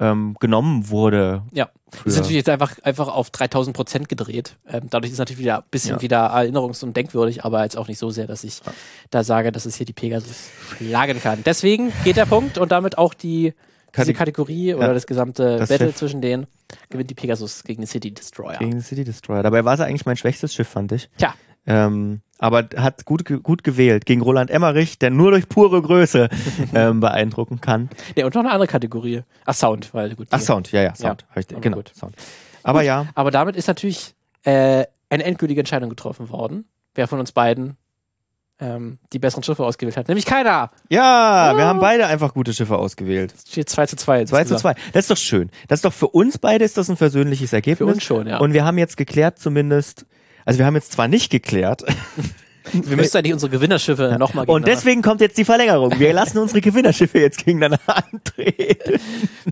ähm, 0.00 0.36
genommen 0.40 0.88
wurde. 0.90 1.42
Ja. 1.52 1.68
Das 1.90 2.06
ist 2.06 2.16
natürlich 2.16 2.38
jetzt 2.38 2.48
einfach, 2.48 2.76
einfach 2.82 3.06
auf 3.08 3.30
3000 3.30 3.76
Prozent 3.76 4.08
gedreht. 4.08 4.56
Ähm, 4.68 4.88
dadurch 4.90 5.12
ist 5.12 5.18
natürlich 5.18 5.38
wieder 5.38 5.58
ein 5.58 5.64
bisschen 5.70 5.96
Ja. 5.96 6.02
wieder 6.02 6.34
erinnerungs- 6.34 6.82
und 6.82 6.96
denkwürdig, 6.96 7.44
aber 7.44 7.62
jetzt 7.62 7.76
auch 7.78 7.86
nicht 7.86 7.98
so 7.98 8.10
sehr, 8.10 8.26
dass 8.26 8.42
ich 8.42 8.60
da 9.10 9.22
sage, 9.22 9.52
dass 9.52 9.64
es 9.66 9.76
hier 9.76 9.86
die 9.86 9.92
Pegasus 9.92 10.48
schlagen 10.76 11.20
kann. 11.22 11.42
Deswegen 11.44 11.92
geht 12.02 12.16
der 12.16 12.26
Punkt 12.26 12.58
und 12.58 12.72
damit 12.72 12.98
auch 12.98 13.14
die 13.14 13.54
diese 13.96 14.06
Kate- 14.06 14.12
Kategorie 14.14 14.74
oder 14.74 14.88
Ja. 14.88 14.92
das 14.94 15.06
gesamte 15.06 15.56
Das 15.58 15.68
Battle 15.68 15.86
Schiff. 15.88 15.96
zwischen 15.96 16.20
denen 16.20 16.48
gewinnt 16.90 17.10
die 17.10 17.14
Pegasus 17.14 17.62
gegen 17.62 17.82
den 17.82 17.86
City 17.86 18.10
Destroyer. 18.12 18.58
Gegen 18.58 18.72
den 18.72 18.80
City 18.80 19.04
Destroyer. 19.04 19.44
Dabei 19.44 19.64
war 19.64 19.74
es 19.74 19.80
eigentlich 19.80 20.04
mein 20.04 20.16
schwächstes 20.16 20.52
Schiff, 20.52 20.66
fand 20.68 20.90
ich. 20.90 21.08
Tja, 21.16 21.32
Ähm, 21.66 22.20
aber 22.38 22.68
hat 22.76 23.04
gut, 23.04 23.24
gut 23.42 23.64
gewählt 23.64 24.06
gegen 24.06 24.20
Roland 24.20 24.50
Emmerich, 24.50 24.98
der 24.98 25.10
nur 25.10 25.30
durch 25.30 25.48
pure 25.48 25.80
Größe 25.80 26.28
ähm, 26.74 27.00
beeindrucken 27.00 27.60
kann. 27.60 27.88
ne, 28.16 28.24
und 28.24 28.34
noch 28.34 28.42
eine 28.42 28.50
andere 28.50 28.66
Kategorie. 28.66 29.22
Ach, 29.44 29.54
Sound, 29.54 29.94
weil 29.94 30.14
gut. 30.14 30.28
Ach, 30.30 30.40
Sound, 30.40 30.70
ja, 30.72 30.82
ja, 30.82 30.94
Sound. 30.94 31.24
Ja, 31.34 31.40
ich, 31.40 31.50
aber 31.50 31.60
genau, 31.60 31.76
gut. 31.76 31.92
Sound. 31.94 32.16
Aber 32.62 32.82
ja, 32.82 33.06
Aber 33.14 33.30
damit 33.30 33.56
ist 33.56 33.68
natürlich 33.68 34.14
äh, 34.42 34.84
eine 35.08 35.24
endgültige 35.24 35.60
Entscheidung 35.60 35.90
getroffen 35.90 36.28
worden, 36.30 36.64
wer 36.94 37.08
von 37.08 37.20
uns 37.20 37.32
beiden 37.32 37.76
ähm, 38.60 38.98
die 39.12 39.18
besseren 39.18 39.42
Schiffe 39.42 39.64
ausgewählt 39.64 39.96
hat. 39.96 40.08
Nämlich 40.08 40.26
keiner. 40.26 40.70
ja, 40.88 41.56
wir 41.56 41.64
haben 41.64 41.80
beide 41.80 42.06
einfach 42.06 42.34
gute 42.34 42.54
Schiffe 42.54 42.76
ausgewählt. 42.76 43.34
Es 43.36 43.50
steht 43.50 43.68
2 43.68 43.86
zu 43.86 43.96
2. 43.96 44.24
2 44.26 44.44
zu 44.44 44.56
2. 44.56 44.74
Das 44.92 45.04
ist 45.04 45.10
doch 45.10 45.16
schön. 45.16 45.50
Das 45.68 45.78
ist 45.78 45.84
doch 45.84 45.92
für 45.92 46.08
uns 46.08 46.38
beide 46.38 46.64
ist 46.64 46.76
das 46.76 46.88
ein 46.88 46.96
versöhnliches 46.96 47.52
Ergebnis. 47.52 47.88
Für 47.88 47.94
uns 47.94 48.02
schon, 48.02 48.26
ja. 48.26 48.38
Und 48.38 48.52
wir 48.52 48.64
haben 48.64 48.78
jetzt 48.78 48.96
geklärt 48.96 49.38
zumindest, 49.38 50.06
also 50.44 50.58
wir 50.58 50.66
haben 50.66 50.74
jetzt 50.74 50.92
zwar 50.92 51.08
nicht 51.08 51.30
geklärt, 51.30 51.82
Wir 52.72 52.96
müssen 52.96 53.18
eigentlich 53.18 53.34
unsere 53.34 53.50
Gewinnerschiffe 53.50 54.16
nochmal 54.18 54.46
und 54.46 54.66
deswegen 54.66 55.02
kommt 55.02 55.20
jetzt 55.20 55.36
die 55.36 55.44
Verlängerung. 55.44 55.98
Wir 55.98 56.14
lassen 56.14 56.38
unsere 56.38 56.62
Gewinnerschiffe 56.62 57.18
jetzt 57.18 57.44
gegeneinander 57.44 57.78
antreten. 57.86 59.00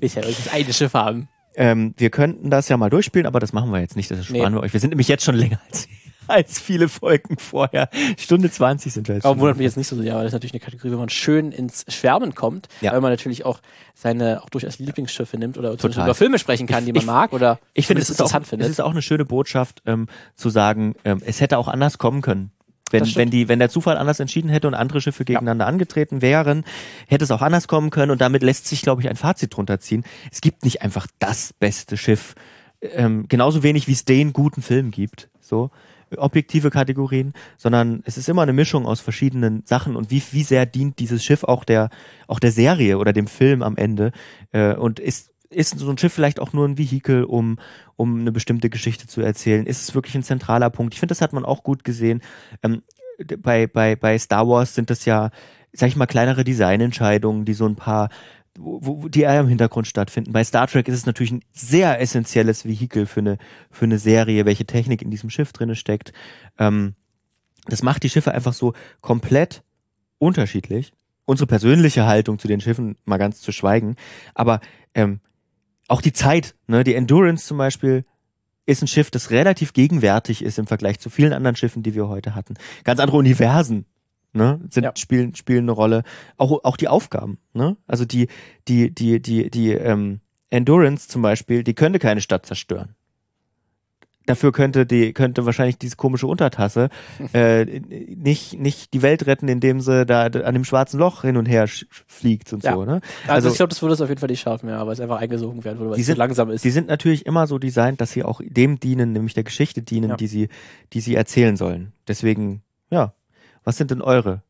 ich 0.01 0.15
ja 0.15 0.23
das 0.23 0.49
eine 0.51 0.73
Schiff 0.73 0.95
haben. 0.95 1.29
Ähm, 1.55 1.93
wir 1.99 2.09
könnten 2.09 2.49
das 2.49 2.71
ja 2.71 2.79
mal 2.79 2.89
durchspielen, 2.89 3.27
aber 3.27 3.39
das 3.39 3.53
machen 3.53 3.71
wir 3.71 3.81
jetzt 3.81 3.97
nicht. 3.97 4.11
Das 4.11 4.25
sparen 4.25 4.55
Nee. 4.55 4.59
wir 4.59 4.63
euch. 4.63 4.73
Wir 4.73 4.81
sind 4.81 4.91
nämlich 4.91 5.09
jetzt 5.09 5.25
schon 5.25 5.35
länger 5.35 5.61
als, 5.69 5.89
als 6.29 6.61
viele 6.61 6.89
Folgen 6.89 7.37
vorher. 7.39 7.89
Stunde 8.19 8.51
20 8.51 8.93
sind 8.93 9.09
wir 9.09 9.17
jetzt 9.17 9.25
Aber 9.25 9.39
wundert 9.41 9.57
mich 9.59 9.65
jetzt 9.65 9.77
nicht 9.77 9.89
so 9.89 9.97
sehr, 9.97 10.15
weil 10.15 10.23
das 10.25 10.31
ist 10.31 10.33
natürlich 10.35 10.53
eine 10.55 10.61
Kategorie, 10.61 10.93
wo 10.93 10.99
man 10.99 11.09
schön 11.09 11.53
ins 11.53 11.85
Schwärmen 11.89 12.35
kommt, 12.35 12.69
Ja. 12.81 12.93
weil 12.93 13.01
man 13.01 13.11
natürlich 13.11 13.45
auch 13.45 13.61
seine 13.95 14.43
auch 14.43 14.51
durchaus 14.51 14.79
Lieblingsschiffe 14.79 15.37
nimmt 15.39 15.59
oder 15.59 15.73
über 15.73 16.15
Filme 16.15 16.39
sprechen 16.39 16.67
kann, 16.67 16.85
die 16.85 16.93
man 16.93 17.01
Ich- 17.03 17.07
mag 17.07 17.33
oder 17.33 17.59
Ich 17.75 17.87
finde, 17.87 18.03
es 18.03 18.11
ist, 18.11 18.21
auch, 18.21 18.25
interessant 18.27 18.45
es 18.45 18.51
findet. 18.51 18.69
ist 18.69 18.81
auch 18.81 18.91
eine 18.93 19.03
schöne 19.03 19.25
Botschaft, 19.25 19.83
ähm, 19.87 20.09
zu 20.35 20.51
sagen, 20.51 20.95
ähm, 21.05 21.21
es 21.25 21.41
hätte 21.41 21.59
auch 21.59 21.69
anders 21.69 21.99
kommen 21.99 22.23
können. 22.23 22.51
Wenn, 22.91 23.07
wenn, 23.17 23.31
die, 23.31 23.49
wenn 23.49 23.59
der 23.59 23.71
Zufall 23.71 23.97
anders 23.97 24.21
entschieden 24.21 24.51
hätte 24.51 24.69
und 24.69 24.75
andere 24.75 25.01
Schiffe 25.01 25.25
gegeneinander 25.25 25.67
angetreten 25.67 26.21
wären, 26.21 26.65
hätte 27.09 27.25
es 27.25 27.31
auch 27.31 27.41
anders 27.41 27.67
kommen 27.67 27.89
können 27.89 28.11
und 28.11 28.21
damit 28.21 28.43
lässt 28.43 28.67
sich, 28.67 28.83
glaube 28.83 29.01
ich, 29.01 29.09
ein 29.09 29.17
Fazit 29.17 29.57
drunter 29.57 29.81
ziehen. 29.81 30.05
Es 30.31 30.43
gibt 30.43 30.63
nicht 30.63 30.83
einfach 30.83 31.07
das 31.19 31.55
beste 31.55 31.97
Schiff. 31.97 32.35
Ähm, 32.83 33.25
genauso 33.29 33.63
wenig 33.63 33.89
wie 33.89 33.93
es 33.93 34.05
den 34.05 34.35
guten 34.35 34.61
Film 34.61 34.91
gibt. 34.91 35.31
So 35.41 35.71
objektive 36.17 36.71
Kategorien, 36.71 37.33
sondern 37.57 38.03
es 38.05 38.17
ist 38.17 38.29
immer 38.29 38.43
eine 38.43 38.53
Mischung 38.53 38.87
aus 38.87 39.01
verschiedenen 39.01 39.63
Sachen 39.67 39.97
und 39.97 40.11
wie, 40.11 40.23
wie 40.33 40.43
sehr 40.43 40.67
dient 40.67 40.99
dieses 40.99 41.25
Schiff 41.25 41.45
auch 41.45 41.65
der, 41.65 41.91
auch 42.27 42.39
der 42.39 42.53
Serie 42.53 42.99
oder 42.99 43.13
dem 43.13 43.27
Film 43.27 43.63
am 43.63 43.77
Ende 43.77 44.13
äh, 44.53 44.75
und 44.75 44.99
ist 44.99 45.33
ist 45.53 45.79
so 45.79 45.91
ein 45.91 45.99
Schiff 45.99 46.13
vielleicht 46.13 46.41
auch 46.41 46.53
nur 46.53 46.67
ein 46.67 46.79
Vehikel, 46.79 47.25
um, 47.25 47.59
um 47.97 48.21
eine 48.21 48.33
bestimmte 48.33 48.71
Geschichte 48.71 49.07
zu 49.07 49.21
erzählen? 49.21 49.67
Ist 49.67 49.83
es 49.83 49.95
wirklich 49.95 50.15
ein 50.15 50.23
zentraler 50.23 50.71
Punkt? 50.71 50.95
Ich 50.95 51.01
finde, 51.01 51.13
das 51.13 51.21
hat 51.21 51.35
man 51.35 51.45
auch 51.45 51.63
gut 51.63 51.85
gesehen. 51.85 52.23
Ähm, 52.63 52.83
bei, 53.39 53.67
bei, 53.67 53.97
bei 53.97 54.19
Star 54.19 54.49
Wars 54.49 54.75
sind 54.75 54.91
das 54.91 55.05
ja, 55.05 55.31
sag 55.73 55.89
ich 55.89 55.97
mal, 55.97 56.07
kleinere 56.07 56.45
Designentscheidungen, 56.45 57.45
die 57.45 57.55
so 57.55 57.67
ein 57.67 57.77
paar 57.77 58.09
wo, 58.59 58.81
wo 58.83 59.09
die 59.09 59.23
eher 59.23 59.41
im 59.41 59.49
Hintergrund 59.49 59.87
stattfinden. 59.87 60.33
Bei 60.33 60.45
Star 60.45 60.67
Trek 60.67 60.89
ist 60.89 60.95
es 60.95 61.07
natürlich 61.07 61.33
ein 61.33 61.45
sehr 61.53 62.01
essentielles 62.01 62.65
Vehikel 62.65 63.07
für 63.07 63.21
eine, 63.21 63.39
für 63.71 63.85
eine 63.85 63.99
Serie, 63.99 64.45
welche 64.45 64.67
Technik 64.67 65.03
in 65.03 65.11
diesem 65.11 65.31
Schiff 65.31 65.53
drinne 65.53 65.75
steckt. 65.75 66.13
Ähm, 66.59 66.95
das 67.67 67.83
macht 67.83 68.03
die 68.03 68.11
Schiffe 68.11 68.33
einfach 68.33 68.53
so 68.53 68.75
komplett 69.01 69.63
unterschiedlich. 70.19 70.93
Unsere 71.25 71.47
persönliche 71.47 72.07
Haltung 72.07 72.39
zu 72.39 72.49
den 72.49 72.61
Schiffen 72.61 72.97
mal 73.05 73.19
ganz 73.19 73.41
zu 73.41 73.53
schweigen. 73.53 73.97
Aber 74.35 74.61
ähm, 74.95 75.21
auch 75.89 76.03
die 76.03 76.13
Zeit, 76.13 76.55
ne, 76.67 76.85
die 76.85 76.95
Endurance 76.95 77.47
zum 77.47 77.59
Beispiel, 77.59 78.05
ist 78.67 78.83
ein 78.83 78.89
Schiff, 78.89 79.11
das 79.11 79.31
relativ 79.31 79.73
gegenwärtig 79.73 80.43
ist 80.43 80.59
im 80.59 80.67
Vergleich 80.67 81.01
zu 81.01 81.11
vielen 81.11 81.33
anderen 81.33 81.57
Schiffen, 81.57 81.83
die 81.83 81.95
wir 81.95 82.09
heute 82.09 82.35
hatten. 82.35 82.55
Ganz 82.85 83.01
andere 83.01 83.17
Universen 83.17 83.87
ne, 84.33 84.61
sind, 84.71 84.85
Ja. 84.85 84.93
spielen, 84.97 85.35
spielen 85.35 85.65
eine 85.65 85.73
Rolle. 85.73 86.03
Auch, 86.37 86.65
auch 86.65 86.77
die 86.77 86.89
Aufgaben, 86.89 87.39
ne? 87.55 87.77
Also 87.87 88.05
die, 88.05 88.29
die, 88.69 88.91
die, 88.95 89.21
die, 89.21 89.51
die 89.51 89.73
ähm, 89.73 90.21
Endurance 90.51 91.09
zum 91.09 91.23
Beispiel, 91.23 91.65
die 91.65 91.75
könnte 91.75 91.99
keine 91.99 92.21
Stadt 92.21 92.47
zerstören. 92.47 92.95
Dafür 94.25 94.53
könnte 94.53 94.87
die, 94.87 95.13
könnte 95.15 95.47
wahrscheinlich 95.47 95.79
diese 95.79 95.97
komische 95.97 96.29
Untertasse 96.29 96.91
äh, 97.35 97.65
nicht, 97.81 98.57
nicht 98.57 98.95
die 98.95 99.03
Welt 99.03 99.27
retten, 99.27 99.49
indem 99.49 99.81
sie 99.81 100.07
da 100.07 100.23
an 100.27 100.55
dem 100.55 100.63
schwarzen 100.63 101.01
Loch 101.01 101.23
hin 101.23 101.37
und 101.37 101.47
her 101.47 101.67
fliegt 102.07 102.53
und 102.53 102.63
Ja. 102.63 102.75
so, 102.75 102.85
ne? 102.85 103.01
Also, 103.27 103.49
ich 103.49 103.57
glaube, 103.57 103.71
das 103.71 103.83
würde 103.83 103.95
es 103.95 104.01
auf 104.01 104.09
jeden 104.09 104.21
Fall 104.21 104.29
nicht 104.31 104.41
schaffen, 104.41 104.69
ja, 104.69 104.87
weil 104.87 104.93
es 104.93 105.01
einfach 105.01 105.21
eingesogen 105.21 105.65
werden 105.65 105.79
würde, 105.81 105.91
weil 105.91 105.99
es 105.99 106.07
so 106.07 106.11
sind- 106.13 106.19
langsam 106.19 106.51
ist. 106.51 106.65
Die 106.65 106.71
sind 106.71 106.87
natürlich 106.87 107.27
immer 107.27 107.49
so 107.49 107.59
designt, 107.59 108.01
dass 108.01 108.13
sie 108.13 108.23
auch 108.23 108.41
dem 108.45 108.79
dienen, 108.79 109.11
nämlich 109.13 109.35
der 109.35 109.43
Geschichte 109.43 109.83
dienen, 109.83 110.11
Ja. 110.11 110.17
die 110.17 110.29
sie, 110.29 110.49
die 110.93 111.01
sie 111.01 111.17
erzählen 111.17 111.57
sollen. 111.57 111.93
Deswegen, 112.07 112.63
ja. 112.91 113.15
Was 113.65 113.77
sind 113.77 113.91
denn 113.91 114.03
eure 114.03 114.43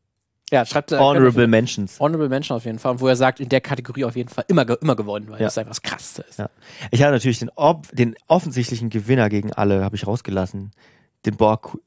ja, 0.51 0.65
schreibt 0.65 0.91
äh, 0.91 0.97
Honorable 0.99 1.47
Mentions? 1.47 1.99
Honorable 1.99 2.29
Mention 2.29 2.55
auf 2.57 2.65
jeden 2.65 2.77
Fall, 2.77 2.99
wo 2.99 3.07
er 3.07 3.15
sagt, 3.15 3.39
in 3.39 3.49
der 3.49 3.61
Kategorie 3.61 4.05
auf 4.05 4.15
jeden 4.15 4.29
Fall 4.29 4.45
immer, 4.47 4.67
immer 4.81 4.95
gewonnen, 4.95 5.27
weil 5.29 5.39
Ja. 5.39 5.45
das 5.47 5.57
einfach 5.57 5.71
das 5.71 5.81
Krasseste 5.81 6.23
ist. 6.29 6.37
Ja. 6.37 6.49
Ich 6.91 7.01
habe 7.01 7.11
natürlich 7.13 7.39
den, 7.39 7.49
ob, 7.55 7.87
den 7.95 8.15
offensichtlichen 8.27 8.89
Gewinner 8.91 9.29
gegen 9.29 9.51
alle, 9.53 9.83
habe 9.83 9.95
ich 9.95 10.05
rausgelassen. 10.05 10.71
Den 11.25 11.37
Borg- 11.37 11.77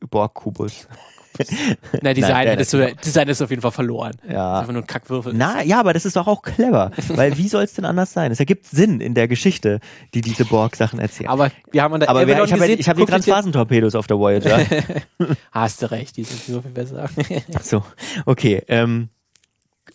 Nein, 2.02 2.14
Design, 2.14 2.32
Nein, 2.32 2.48
hättest 2.48 2.72
du, 2.72 2.94
Design 3.04 3.28
ist 3.28 3.42
auf 3.42 3.50
jeden 3.50 3.62
Fall 3.62 3.70
verloren. 3.72 4.12
Das 4.22 4.24
ist 4.28 4.32
ja. 4.32 4.58
einfach 4.60 4.72
nur 4.72 4.82
ein 4.82 4.86
Kackwürfel. 4.86 5.32
Na, 5.34 5.62
ja, 5.62 5.80
aber 5.80 5.92
das 5.92 6.04
ist 6.04 6.16
doch 6.16 6.26
auch 6.26 6.42
clever. 6.42 6.90
weil 7.08 7.36
wie 7.38 7.48
soll 7.48 7.64
es 7.64 7.74
denn 7.74 7.84
anders 7.84 8.12
sein? 8.12 8.32
Es 8.32 8.40
ergibt 8.40 8.66
Sinn 8.66 9.00
in 9.00 9.14
der 9.14 9.28
Geschichte, 9.28 9.80
die 10.14 10.20
diese 10.20 10.44
Borg-Sachen 10.44 10.98
erzählen. 10.98 11.28
Aber 11.30 11.50
wir 11.70 11.82
haben 11.82 11.98
der 12.00 12.08
Aber 12.08 12.26
wer, 12.26 12.44
ich 12.44 12.52
habe 12.52 12.66
ja, 12.66 12.76
hab 12.86 12.96
die 12.96 13.04
Transphasentorpedos 13.04 13.94
auf 13.94 14.06
der 14.06 14.18
Voyager. 14.18 14.58
Hast 15.52 15.82
du 15.82 15.90
recht, 15.90 16.16
die 16.16 16.24
sind 16.24 16.40
so 16.42 16.62
viel 16.62 16.70
besser. 16.70 17.08
Ach 17.54 17.62
so, 17.62 17.82
okay. 18.24 18.62
Ähm, 18.68 19.08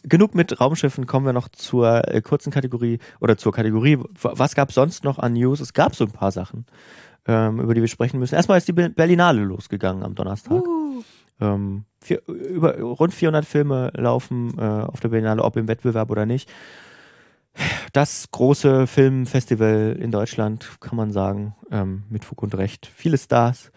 genug 0.03 0.35
mit 0.35 0.59
Raumschiffen, 0.59 1.05
kommen 1.05 1.25
wir 1.25 1.33
noch 1.33 1.49
zur 1.49 2.07
äh, 2.07 2.21
kurzen 2.21 2.51
Kategorie 2.51 2.99
oder 3.19 3.37
zur 3.37 3.51
Kategorie. 3.51 3.97
Was 4.21 4.55
gab 4.55 4.69
es 4.69 4.75
sonst 4.75 5.03
noch 5.03 5.19
an 5.19 5.33
News? 5.33 5.59
Es 5.59 5.73
gab 5.73 5.95
so 5.95 6.05
ein 6.05 6.11
paar 6.11 6.31
Sachen, 6.31 6.65
ähm, 7.27 7.59
über 7.59 7.73
die 7.73 7.81
wir 7.81 7.87
sprechen 7.87 8.19
müssen. 8.19 8.35
Erstmal 8.35 8.57
ist 8.57 8.67
die 8.67 8.73
Be- 8.73 8.89
Berlinale 8.89 9.41
losgegangen 9.41 10.03
am 10.03 10.15
Donnerstag. 10.15 10.63
Ähm, 11.41 11.85
vier, 12.01 12.21
über, 12.27 12.79
rund 12.79 13.13
400 13.13 13.45
Filme 13.45 13.91
laufen 13.95 14.53
äh, 14.57 14.61
auf 14.61 14.99
der 14.99 15.09
Berlinale, 15.09 15.43
ob 15.43 15.57
im 15.57 15.67
Wettbewerb 15.67 16.09
oder 16.11 16.25
nicht. 16.25 16.49
Das 17.91 18.29
große 18.31 18.87
Filmfestival 18.87 19.97
in 19.99 20.11
Deutschland, 20.11 20.69
kann 20.79 20.95
man 20.95 21.11
sagen, 21.11 21.53
ähm, 21.69 22.03
mit 22.09 22.23
Fug 22.23 22.41
und 22.43 22.55
Recht. 22.55 22.85
Viele 22.95 23.17
Stars. 23.17 23.71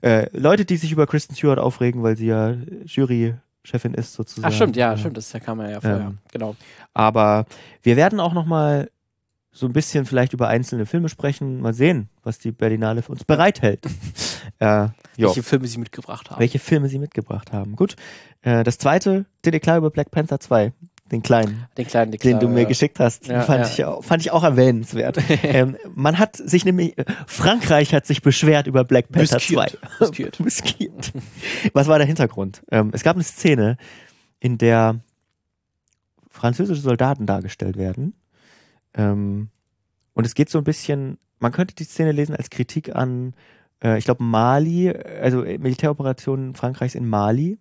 Äh, 0.00 0.28
Leute, 0.36 0.64
die 0.64 0.76
sich 0.76 0.92
über 0.92 1.06
Kristen 1.06 1.34
Stewart 1.34 1.58
aufregen, 1.58 2.02
weil 2.02 2.16
sie 2.16 2.26
ja 2.26 2.54
Jurychefin 2.86 3.92
ist 3.94 4.14
sozusagen. 4.14 4.50
Ach 4.50 4.56
stimmt, 4.56 4.76
ja, 4.76 4.92
Ja. 4.92 4.96
stimmt, 4.96 5.16
das 5.18 5.30
kam 5.44 5.60
ja 5.60 5.80
vorher. 5.80 5.98
Ähm, 6.08 6.18
genau. 6.32 6.56
Aber 6.94 7.44
wir 7.82 7.96
werden 7.96 8.18
auch 8.20 8.32
noch 8.32 8.46
mal 8.46 8.88
so 9.50 9.66
ein 9.66 9.72
bisschen 9.72 10.06
vielleicht 10.06 10.32
über 10.32 10.48
einzelne 10.48 10.86
Filme 10.86 11.08
sprechen. 11.08 11.60
Mal 11.60 11.74
sehen, 11.74 12.08
was 12.22 12.38
die 12.38 12.52
Berlinale 12.52 13.02
für 13.02 13.12
uns 13.12 13.24
bereithält. 13.24 13.80
äh. 14.58 14.88
Welche 15.16 15.42
Filme 15.42 15.66
sie 15.66 15.78
mitgebracht 15.78 16.30
haben. 16.30 16.40
Welche 16.40 16.58
Filme 16.58 16.88
sie 16.88 16.98
mitgebracht 16.98 17.52
haben. 17.52 17.76
Gut. 17.76 17.96
Äh, 18.42 18.62
das 18.64 18.78
zweite, 18.78 19.26
dir 19.44 19.50
dir 19.50 19.60
klar 19.60 19.78
über 19.78 19.90
Black 19.90 20.10
Panther 20.10 20.40
2. 20.40 20.72
Den 21.10 21.22
kleinen, 21.22 21.66
Den 21.78 21.86
kleinen 21.86 22.12
den 22.12 22.20
Deklar, 22.20 22.40
du 22.40 22.48
mir 22.48 22.62
ja. 22.62 22.68
geschickt 22.68 23.00
hast. 23.00 23.28
Ja, 23.28 23.40
fand, 23.40 23.64
ja. 23.64 23.70
Ich 23.70 23.84
auch, 23.84 24.04
fand 24.04 24.22
ich 24.22 24.30
auch 24.30 24.44
erwähnenswert. 24.44 25.18
ähm, 25.42 25.76
man 25.94 26.18
hat 26.18 26.36
sich 26.36 26.66
nämlich, 26.66 26.94
Frankreich 27.26 27.94
hat 27.94 28.06
sich 28.06 28.20
beschwert 28.20 28.66
über 28.66 28.84
Black 28.84 29.10
Panther 29.10 29.38
2. 29.38 29.54
Brüskiert. 29.54 29.78
Brüskiert. 29.98 30.38
Brüskiert. 30.38 31.12
Was 31.72 31.86
war 31.86 31.96
der 31.96 32.06
Hintergrund? 32.06 32.62
Ähm, 32.70 32.90
es 32.92 33.02
gab 33.02 33.16
eine 33.16 33.24
Szene, 33.24 33.78
in 34.38 34.58
der 34.58 35.00
französische 36.30 36.80
Soldaten 36.82 37.26
dargestellt 37.26 37.76
werden. 37.76 38.14
Ähm, 38.94 39.48
und 40.14 40.26
es 40.26 40.34
geht 40.34 40.50
so 40.50 40.58
ein 40.58 40.64
bisschen, 40.64 41.18
man 41.38 41.52
könnte 41.52 41.74
die 41.74 41.84
Szene 41.84 42.12
lesen 42.12 42.36
als 42.36 42.50
Kritik 42.50 42.94
an, 42.94 43.34
ich 43.80 44.04
glaube, 44.04 44.22
Mali, 44.24 44.90
also 44.90 45.42
äh, 45.44 45.58
Militäroperationen 45.58 46.54
Frankreichs 46.54 46.94
in 46.94 47.08
Mali. 47.08 47.58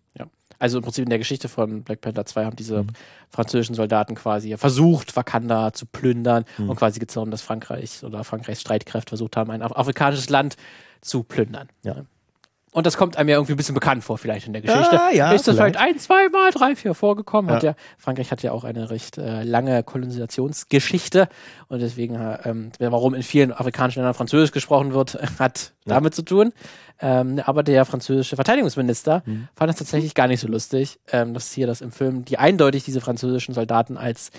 Also 0.60 0.80
im 0.80 0.84
Prinzip 0.84 1.04
in 1.04 1.10
der 1.12 1.20
Geschichte 1.20 1.50
von 1.50 1.84
Black 1.84 2.02
Panther 2.02 2.26
2 2.26 2.46
haben 2.46 2.56
diese 2.56 2.82
Mhm. 2.82 2.88
französischen 3.30 3.76
Soldaten 3.76 4.16
quasi 4.16 4.58
versucht, 4.58 5.16
Wakanda 5.16 5.72
zu 5.72 5.86
plündern 5.86 6.46
Mhm. 6.58 6.72
und 6.72 6.76
quasi 6.78 7.00
gezornt, 7.00 7.32
dass 7.32 7.44
Frankreich 7.44 8.04
oder 8.04 8.24
Frankreichs 8.24 8.62
Streitkräfte 8.62 9.10
versucht 9.10 9.38
haben, 9.38 9.52
ein 9.52 9.62
af- 9.62 9.76
afrikanisches 9.78 10.30
Land 10.32 10.56
zu 11.02 11.22
plündern. 11.22 11.68
Ja. 11.84 11.98
Und 12.78 12.86
das 12.86 12.96
kommt 12.96 13.18
einem 13.18 13.28
ja 13.30 13.38
irgendwie 13.38 13.54
ein 13.54 13.58
bisschen 13.58 13.74
bekannt 13.74 14.04
vor, 14.04 14.20
vielleicht 14.20 14.46
in 14.46 14.54
der 14.54 14.62
Geschichte. 14.62 15.02
Ah, 15.02 15.10
ja, 15.12 15.32
ist 15.32 15.48
das 15.48 15.56
vielleicht. 15.56 15.76
vielleicht 15.78 15.96
ein, 15.96 16.00
zwei 16.00 16.30
Mal, 16.30 16.52
drei, 16.52 16.76
vier 16.76 16.94
vorgekommen? 16.94 17.50
Hat 17.50 17.64
Ja. 17.64 17.72
ja, 17.72 17.76
Frankreich 17.98 18.30
hat 18.30 18.44
ja 18.44 18.52
auch 18.52 18.64
eine 18.64 18.92
recht 18.92 19.18
äh, 19.18 19.42
lange 19.42 19.82
Kolonisationsgeschichte 19.82 21.28
und 21.70 21.80
deswegen, 21.82 22.16
äh, 22.16 22.38
ähm, 22.46 22.72
warum 22.80 23.14
in 23.16 23.24
vielen 23.24 23.52
afrikanischen 23.52 24.00
Ländern 24.00 24.14
Französisch 24.14 24.52
gesprochen 24.52 24.94
wird, 24.94 25.18
hat 25.40 25.74
Ja. 25.86 25.96
damit 25.96 26.14
zu 26.14 26.22
tun. 26.22 26.54
Ähm, 27.02 27.42
aber 27.46 27.64
der 27.64 27.84
französische 27.86 28.36
Verteidigungsminister 28.36 29.24
Mhm. 29.26 29.48
fand 29.56 29.72
es 29.72 29.78
tatsächlich 29.78 30.14
gar 30.14 30.28
nicht 30.28 30.40
so 30.42 30.48
lustig, 30.48 31.00
ähm, 31.12 31.34
dass 31.34 31.52
hier 31.52 31.66
das 31.68 31.82
im 31.82 31.92
Film, 31.92 32.26
die 32.26 32.38
eindeutig 32.38 32.84
diese 32.84 33.02
französischen 33.02 33.54
Soldaten 33.54 33.98
als 33.98 34.32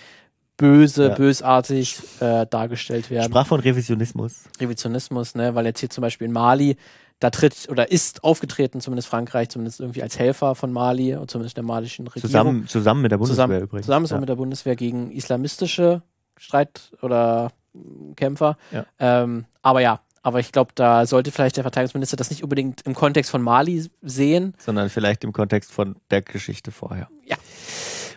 böse, 0.56 1.09
Ja. 1.09 1.15
bösartig 1.15 2.01
äh, 2.20 2.44
dargestellt 2.47 3.10
werden. 3.10 3.31
Sprach 3.31 3.47
von 3.47 3.60
Revisionismus. 3.60 4.44
Revisionismus, 4.60 5.35
ne, 5.36 5.55
weil 5.55 5.66
jetzt 5.66 5.81
hier 5.81 5.90
zum 5.90 6.02
Beispiel 6.02 6.27
in 6.27 6.32
Mali, 6.32 6.77
da 7.20 7.31
tritt 7.31 7.69
oder 7.69 7.90
ist 7.90 8.23
aufgetreten, 8.23 8.81
zumindest 8.81 9.09
Frankreich, 9.09 9.49
zumindest 9.49 9.81
irgendwie 9.81 10.03
als 10.03 10.19
Helfer 10.19 10.55
von 10.55 10.73
Mali 10.73 11.16
und 11.16 11.31
zumindest 11.31 11.57
der 11.57 11.65
malischen 11.65 12.07
Regierung. 12.07 12.31
Zusammen, 12.31 12.66
zusammen 12.69 13.03
mit 13.03 13.12
der 13.12 13.19
Bundeswehr 13.19 13.47
zusammen, 13.47 13.62
übrigens. 13.62 13.86
zusammen 13.86 14.07
ja. 14.07 14.20
mit 14.20 14.28
der 14.28 14.36
Bundeswehr 14.36 14.77
gegen 14.77 15.11
islamistische 15.11 16.03
Streit- 16.36 16.93
oder 17.03 17.51
mm, 17.73 18.12
Kämpfer. 18.15 18.57
Ja. 18.70 18.86
Ähm, 18.99 19.47
aber 19.62 19.81
ja, 19.81 20.01
aber 20.23 20.40
ich 20.40 20.53
glaube, 20.53 20.73
da 20.74 21.07
sollte 21.07 21.32
vielleicht 21.32 21.57
der 21.57 21.65
Verteidigungsminister 21.65 22.16
das 22.16 22.31
nicht 22.31 22.43
unbedingt 22.43 22.82
im 22.82 22.95
Kontext 22.95 23.31
von 23.31 23.43
Mali 23.43 23.86
sehen. 24.03 24.55
sondern 24.59 24.89
vielleicht 24.90 25.24
im 25.24 25.32
Kontext 25.32 25.73
von 25.73 25.97
der 26.11 26.23
Geschichte 26.23 26.70
vorher. 26.70 27.09
Ja. 27.24 27.36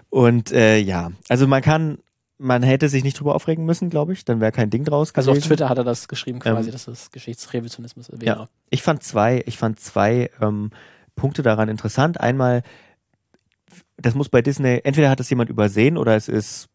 Und 0.10 0.52
äh, 0.52 0.78
ja, 0.78 1.12
also 1.30 1.48
man 1.48 1.62
kann, 1.62 2.00
man 2.42 2.64
hätte 2.64 2.90
sich 2.90 3.04
nicht 3.04 3.20
drüber 3.20 3.36
aufregen 3.36 3.66
müssen, 3.66 3.90
glaube 3.92 4.14
ich, 4.14 4.26
dann 4.26 4.42
wäre 4.42 4.52
kein 4.52 4.70
Ding 4.72 4.84
draus 4.84 5.14
Also 5.14 5.32
gewesen. 5.32 5.44
auf 5.44 5.48
Twitter 5.48 5.70
hat 5.70 5.78
er 5.78 5.84
das 5.84 6.08
geschrieben, 6.08 6.40
quasi, 6.40 6.70
Ähm, 6.70 6.72
dass 6.74 6.88
es 6.88 7.12
Geschichtsrevisionismus 7.12 8.12
wäre. 8.12 8.26
Ja. 8.26 8.48
Ich 8.72 8.82
fand 8.82 9.04
zwei, 9.04 9.44
ich 9.46 9.58
fand 9.58 9.80
zwei 9.80 10.30
ähm, 10.42 10.72
Punkte 11.16 11.44
daran 11.44 11.70
interessant. 11.70 12.20
Einmal, 12.20 12.64
das 13.98 14.16
muss 14.16 14.30
bei 14.30 14.42
Disney, 14.42 14.82
entweder 14.84 15.10
hat 15.12 15.20
es 15.20 15.30
jemand 15.30 15.50
übersehen 15.52 15.98
oder 15.98 16.16
es 16.16 16.28
ist 16.28 16.68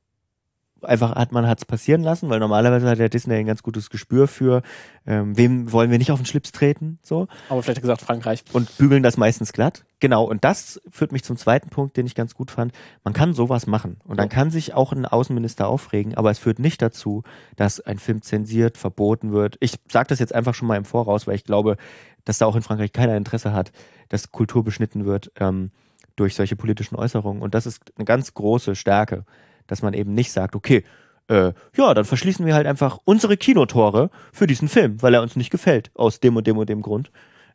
einfach 0.83 1.15
hat 1.15 1.33
man 1.33 1.47
hat 1.47 1.59
es 1.59 1.65
passieren 1.65 2.03
lassen, 2.03 2.29
weil 2.29 2.39
normalerweise 2.39 2.89
hat 2.89 2.99
der 2.99 3.09
Disney 3.09 3.35
ein 3.35 3.47
ganz 3.47 3.63
gutes 3.63 3.91
Gespür 3.91 4.29
für, 4.29 4.63
ähm, 5.07 5.37
wem 5.37 5.73
wollen 5.73 5.91
wir 5.91 5.99
nicht 5.99 6.13
auf 6.13 6.19
den 6.19 6.27
Schlips 6.27 6.53
treten, 6.53 6.99
so 7.03 7.29
Aber 7.49 7.63
vielleicht 7.63 7.79
hat 7.79 7.83
gesagt, 7.83 8.03
Frankreich. 8.03 8.45
und 8.53 8.77
bügeln 8.79 9.03
das 9.03 9.17
meistens 9.17 9.53
glatt. 9.53 9.85
Genau, 10.01 10.25
und 10.25 10.45
das 10.45 10.81
führt 10.91 11.13
mich 11.13 11.25
zum 11.25 11.37
zweiten 11.37 11.71
Punkt, 11.71 11.97
den 11.97 12.07
ich 12.07 12.15
ganz 12.15 12.35
gut 12.35 12.51
fand. 12.51 12.73
Man 13.05 13.15
kann 13.15 13.33
sowas 13.33 13.67
machen 13.67 13.97
und 14.05 14.19
dann 14.19 14.29
kann 14.29 14.51
sich 14.51 14.75
auch 14.75 14.93
ein 14.93 15.07
Außenminister 15.07 15.67
aufregen, 15.67 16.15
aber 16.15 16.31
es 16.31 16.39
führt 16.39 16.59
nicht 16.59 16.83
dazu, 16.83 17.23
dass 17.57 17.81
ein 17.81 17.99
Film 17.99 18.23
zensiert, 18.23 18.77
verboten 18.77 19.33
wird. 19.33 19.57
Ich 19.61 19.77
sage 19.91 20.09
das 20.09 20.19
jetzt 20.19 20.35
einfach 20.35 20.55
schon 20.55 20.69
mal 20.69 20.77
im 20.77 20.85
Voraus, 20.85 21.27
weil 21.27 21.37
ich 21.37 21.45
glaube, 21.45 21.77
dass 22.25 22.39
da 22.39 22.47
auch 22.47 22.57
in 22.57 22.63
Frankreich 22.63 22.93
keiner 22.93 23.17
Interesse 23.17 23.53
hat, 23.53 23.73
dass 24.09 24.33
Kultur 24.33 24.65
beschnitten 24.65 25.07
wird 25.07 25.33
ähm, 25.41 25.71
durch 26.17 26.35
solche 26.35 26.57
politischen 26.57 26.97
Äußerungen. 26.97 27.41
Und 27.43 27.55
das 27.55 27.67
ist 27.67 27.93
eine 27.97 28.05
ganz 28.05 28.35
große 28.35 28.75
Stärke, 28.75 29.25
dass 29.67 29.83
man 29.83 29.95
eben 29.95 30.15
nicht 30.15 30.33
sagt, 30.33 30.55
okay, 30.55 30.85
äh, 31.29 31.53
ja, 31.77 31.93
dann 31.95 32.05
verschließen 32.05 32.47
wir 32.47 32.55
halt 32.55 32.67
einfach 32.67 32.99
unsere 33.05 33.37
Kinotore 33.37 34.11
für 34.33 34.47
diesen 34.47 34.69
Film, 34.69 35.03
weil 35.03 35.15
er 35.15 35.23
uns 35.23 35.35
nicht 35.37 35.51
gefällt, 35.51 35.91
aus 35.95 36.21
dem 36.21 36.37
und 36.37 36.47
dem 36.47 36.57
und 36.59 36.69
dem 36.69 36.83
Grund. 36.83 37.11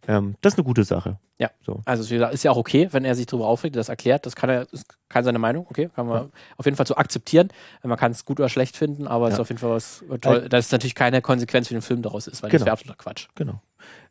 Ähm, 0.07 0.35
das 0.41 0.53
ist 0.53 0.57
eine 0.59 0.65
gute 0.65 0.83
Sache. 0.83 1.19
Ja. 1.38 1.51
So. 1.61 1.79
Also 1.85 2.03
es 2.03 2.33
ist 2.33 2.43
ja 2.43 2.51
auch 2.51 2.57
okay, 2.57 2.88
wenn 2.91 3.05
er 3.05 3.13
sich 3.15 3.27
darüber 3.27 3.47
aufregt, 3.47 3.75
das 3.75 3.88
erklärt. 3.88 4.25
Das 4.25 4.35
kann 4.35 4.49
er, 4.49 4.67
ist 4.73 4.97
kann 5.09 5.23
seine 5.23 5.38
Meinung, 5.39 5.67
okay, 5.69 5.89
kann 5.95 6.07
man 6.07 6.31
auf 6.57 6.65
jeden 6.65 6.75
Fall 6.75 6.88
so 6.88 6.95
akzeptieren. 6.95 7.49
Man 7.83 7.97
kann 7.97 8.11
es 8.11 8.25
gut 8.25 8.39
oder 8.39 8.49
schlecht 8.49 8.75
finden, 8.77 9.07
aber 9.07 9.27
es 9.27 9.31
Ja. 9.31 9.35
ist 9.35 9.39
auf 9.41 9.49
jeden 9.49 9.59
Fall 9.59 9.69
was 9.71 10.03
toll, 10.21 10.49
dass 10.49 10.65
es 10.65 10.71
natürlich 10.71 10.95
keine 10.95 11.21
Konsequenz 11.21 11.67
für 11.67 11.75
den 11.75 11.81
Film 11.83 12.01
daraus 12.01 12.27
ist, 12.27 12.41
weil 12.41 12.49
das 12.49 12.59
Genau. 12.59 12.65
wäre 12.65 12.73
absoluter 12.73 12.97
Quatsch. 12.97 13.27
Genau. 13.35 13.61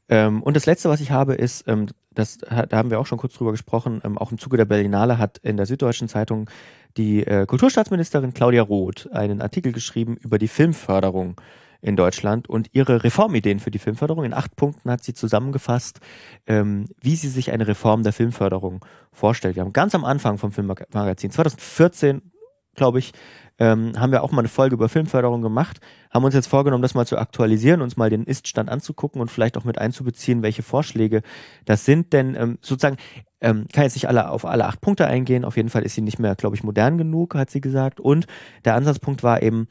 Ähm, 0.09 0.43
und 0.43 0.55
das 0.57 0.67
letzte, 0.67 0.89
was 0.89 1.01
ich 1.01 1.11
habe, 1.11 1.35
ist, 1.35 1.67
ähm, 1.69 1.87
das, 2.13 2.39
da 2.39 2.67
haben 2.77 2.91
wir 2.91 2.99
auch 2.99 3.07
schon 3.07 3.19
kurz 3.19 3.35
drüber 3.35 3.53
gesprochen, 3.53 4.01
ähm, 4.05 4.19
auch 4.19 4.33
im 4.33 4.39
Zuge 4.39 4.57
der 4.57 4.65
Berlinale 4.65 5.19
hat 5.19 5.39
in 5.39 5.57
der 5.57 5.67
Süddeutschen 5.67 6.09
Zeitung 6.09 6.49
die 6.97 7.27
äh, 7.27 7.47
Kulturstaatsministerin 7.47 8.35
Claudia 8.35 8.63
Roth 8.63 9.09
einen 9.13 9.41
Artikel 9.41 9.73
geschrieben 9.73 10.17
über 10.17 10.39
die 10.39 10.49
Filmförderung 10.49 11.41
in 11.83 11.97
Deutschland 11.97 12.49
und 12.49 12.69
ihre 12.73 13.05
Reformideen 13.05 13.59
für 13.59 13.71
die 13.71 13.79
Filmförderung. 13.79 14.25
In 14.25 14.35
acht 14.35 14.57
Punkten 14.57 14.91
hat 14.91 15.03
sie 15.03 15.15
zusammengefasst, 15.15 16.01
ähm, 16.47 16.87
wie 17.01 17.17
sie 17.17 17.29
sich 17.29 17.53
eine 17.53 17.67
Reform 17.67 18.03
der 18.03 18.13
Filmförderung 18.13 18.85
vorstellt. 19.13 19.57
Wir 19.57 19.63
haben 19.63 19.73
ganz 19.73 19.95
am 19.95 20.05
Anfang 20.05 20.39
vom 20.39 20.53
Filmmagazin 20.53 21.31
2014, 21.31 22.30
glaube 22.75 22.99
ich, 22.99 23.13
ähm, 23.59 23.93
haben 23.99 24.11
wir 24.11 24.23
auch 24.23 24.33
mal 24.33 24.41
eine 24.41 24.49
Folge 24.49 24.75
über 24.75 24.89
Filmförderung 24.89 25.43
gemacht, 25.43 25.81
haben 26.11 26.25
uns 26.25 26.35
jetzt 26.35 26.47
vorgenommen, 26.47 26.83
das 26.83 26.95
mal 26.95 27.07
zu 27.07 27.19
aktualisieren, 27.19 27.83
uns 27.83 27.97
mal 27.97 28.09
den 28.09 28.25
Ist-Stand 28.25 28.71
anzugucken 28.71 29.21
und 29.21 29.31
vielleicht 29.31 29.59
auch 29.59 29.65
mit 29.65 29.79
einzubeziehen, 29.79 30.43
welche 30.43 30.63
Vorschläge 30.63 31.23
das 31.67 31.85
sind. 31.85 32.13
Denn 32.15 32.35
ähm, 32.35 32.59
sozusagen, 32.63 32.97
ähm, 33.43 33.67
kann 33.73 33.85
jetzt 33.85 33.95
nicht 33.95 34.09
alle 34.09 34.31
auf 34.31 34.47
alle 34.47 34.65
acht 34.65 34.81
Punkte 34.81 35.07
eingehen. 35.07 35.45
Auf 35.45 35.57
jeden 35.57 35.69
Fall 35.69 35.83
ist 35.83 35.95
sie 35.95 36.01
nicht 36.01 36.19
mehr, 36.19 36.35
glaube 36.37 36.57
ich, 36.57 36.65
modern 36.65 36.97
genug, 36.97 37.35
hat 37.35 37.51
sie 37.51 37.61
gesagt. 37.61 38.01
Und 38.01 38.27
der 38.65 38.75
Ansatzpunkt 38.75 39.23
war 39.23 39.43
eben, 39.43 39.69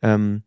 ähm, 0.00 0.42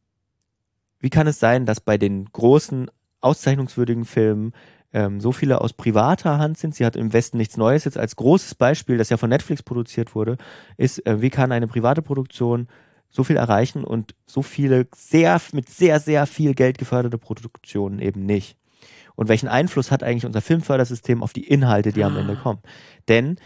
wie 1.00 1.12
kann 1.12 1.28
es 1.28 1.40
sein, 1.40 1.66
dass 1.68 1.80
bei 1.80 1.98
den 1.98 2.26
großen, 2.26 2.90
auszeichnungswürdigen 3.22 4.06
Filmen 4.06 4.54
ähm, 4.94 5.20
so 5.20 5.32
viele 5.32 5.62
aus 5.62 5.74
privater 5.74 6.38
Hand 6.38 6.58
sind? 6.58 6.76
Sie 6.76 6.86
hat 6.86 6.96
im 6.96 7.14
Westen 7.14 7.38
nichts 7.38 7.58
Neues. 7.58 7.86
Jetzt 7.86 7.98
als 7.98 8.16
großes 8.16 8.56
Beispiel, 8.56 8.98
das 8.98 9.10
ja 9.10 9.18
von 9.18 9.30
Netflix 9.30 9.64
produziert 9.64 10.16
wurde, 10.16 10.38
ist, 10.78 11.06
äh, 11.06 11.22
wie 11.22 11.30
kann 11.30 11.52
eine 11.52 11.68
private 11.68 12.02
Produktion 12.02 12.68
so 13.10 13.24
viel 13.24 13.38
erreichen 13.38 13.84
und 13.84 14.16
so 14.26 14.42
viele 14.42 14.88
sehr, 14.96 15.42
mit 15.54 15.70
sehr, 15.70 16.00
sehr 16.00 16.26
viel 16.28 16.54
Geld 16.54 16.78
geförderte 16.78 17.18
Produktionen 17.18 18.00
eben 18.00 18.26
nicht? 18.26 18.58
Und 19.16 19.28
welchen 19.28 19.50
Einfluss 19.50 19.92
hat 19.92 20.04
eigentlich 20.04 20.26
unser 20.26 20.42
Filmfördersystem 20.42 21.22
auf 21.24 21.34
die 21.34 21.48
Inhalte, 21.48 21.92
die 21.92 22.04
am 22.04 22.16
Ende 22.16 22.36
kommen? 22.38 22.62
Denn 23.10 23.38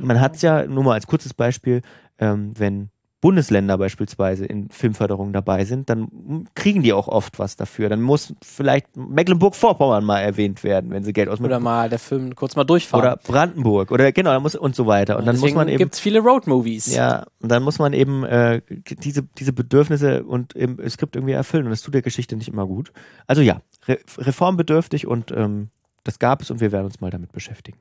man 0.00 0.20
hat 0.20 0.36
es 0.36 0.42
ja, 0.42 0.66
nur 0.66 0.84
mal 0.84 0.94
als 0.94 1.06
kurzes 1.06 1.34
Beispiel, 1.34 1.82
ähm, 2.18 2.52
wenn 2.56 2.90
Bundesländer 3.22 3.78
beispielsweise 3.78 4.44
in 4.44 4.68
Filmförderung 4.68 5.32
dabei 5.32 5.64
sind, 5.64 5.88
dann 5.88 6.46
kriegen 6.54 6.82
die 6.82 6.92
auch 6.92 7.08
oft 7.08 7.38
was 7.38 7.56
dafür. 7.56 7.88
Dann 7.88 8.02
muss 8.02 8.34
vielleicht 8.42 8.94
Mecklenburg-Vorpommern 8.96 10.04
mal 10.04 10.20
erwähnt 10.20 10.62
werden, 10.62 10.90
wenn 10.90 11.02
sie 11.02 11.12
Geld 11.14 11.28
aus 11.30 11.40
Oder 11.40 11.58
mal 11.58 11.88
der 11.88 11.98
Film 11.98 12.34
kurz 12.34 12.56
mal 12.56 12.64
durchfahren. 12.64 13.04
oder 13.06 13.16
Brandenburg 13.16 13.90
oder 13.90 14.12
genau, 14.12 14.32
dann 14.32 14.42
muss 14.42 14.54
und 14.54 14.76
so 14.76 14.86
weiter. 14.86 15.18
Und 15.18 15.26
dann 15.26 15.38
muss 15.38 15.54
man 15.54 15.68
eben 15.68 15.78
gibt's 15.78 15.98
viele 15.98 16.20
Road-Movies. 16.20 16.94
ja, 16.94 17.24
und 17.40 17.50
dann 17.50 17.62
muss 17.62 17.78
man 17.78 17.94
eben 17.94 18.22
äh, 18.24 18.60
diese 19.02 19.22
diese 19.22 19.52
Bedürfnisse 19.54 20.22
und 20.24 20.52
im 20.52 20.78
Skript 20.88 21.16
irgendwie 21.16 21.34
erfüllen 21.34 21.64
und 21.64 21.70
das 21.70 21.80
tut 21.82 21.94
der 21.94 22.02
Geschichte 22.02 22.36
nicht 22.36 22.48
immer 22.48 22.66
gut. 22.66 22.92
Also 23.26 23.40
ja, 23.40 23.62
re 23.88 23.98
reformbedürftig 24.18 25.06
und 25.06 25.32
ähm, 25.32 25.70
das 26.04 26.18
gab 26.18 26.42
es 26.42 26.50
und 26.50 26.60
wir 26.60 26.70
werden 26.70 26.84
uns 26.84 27.00
mal 27.00 27.10
damit 27.10 27.32
beschäftigen. 27.32 27.78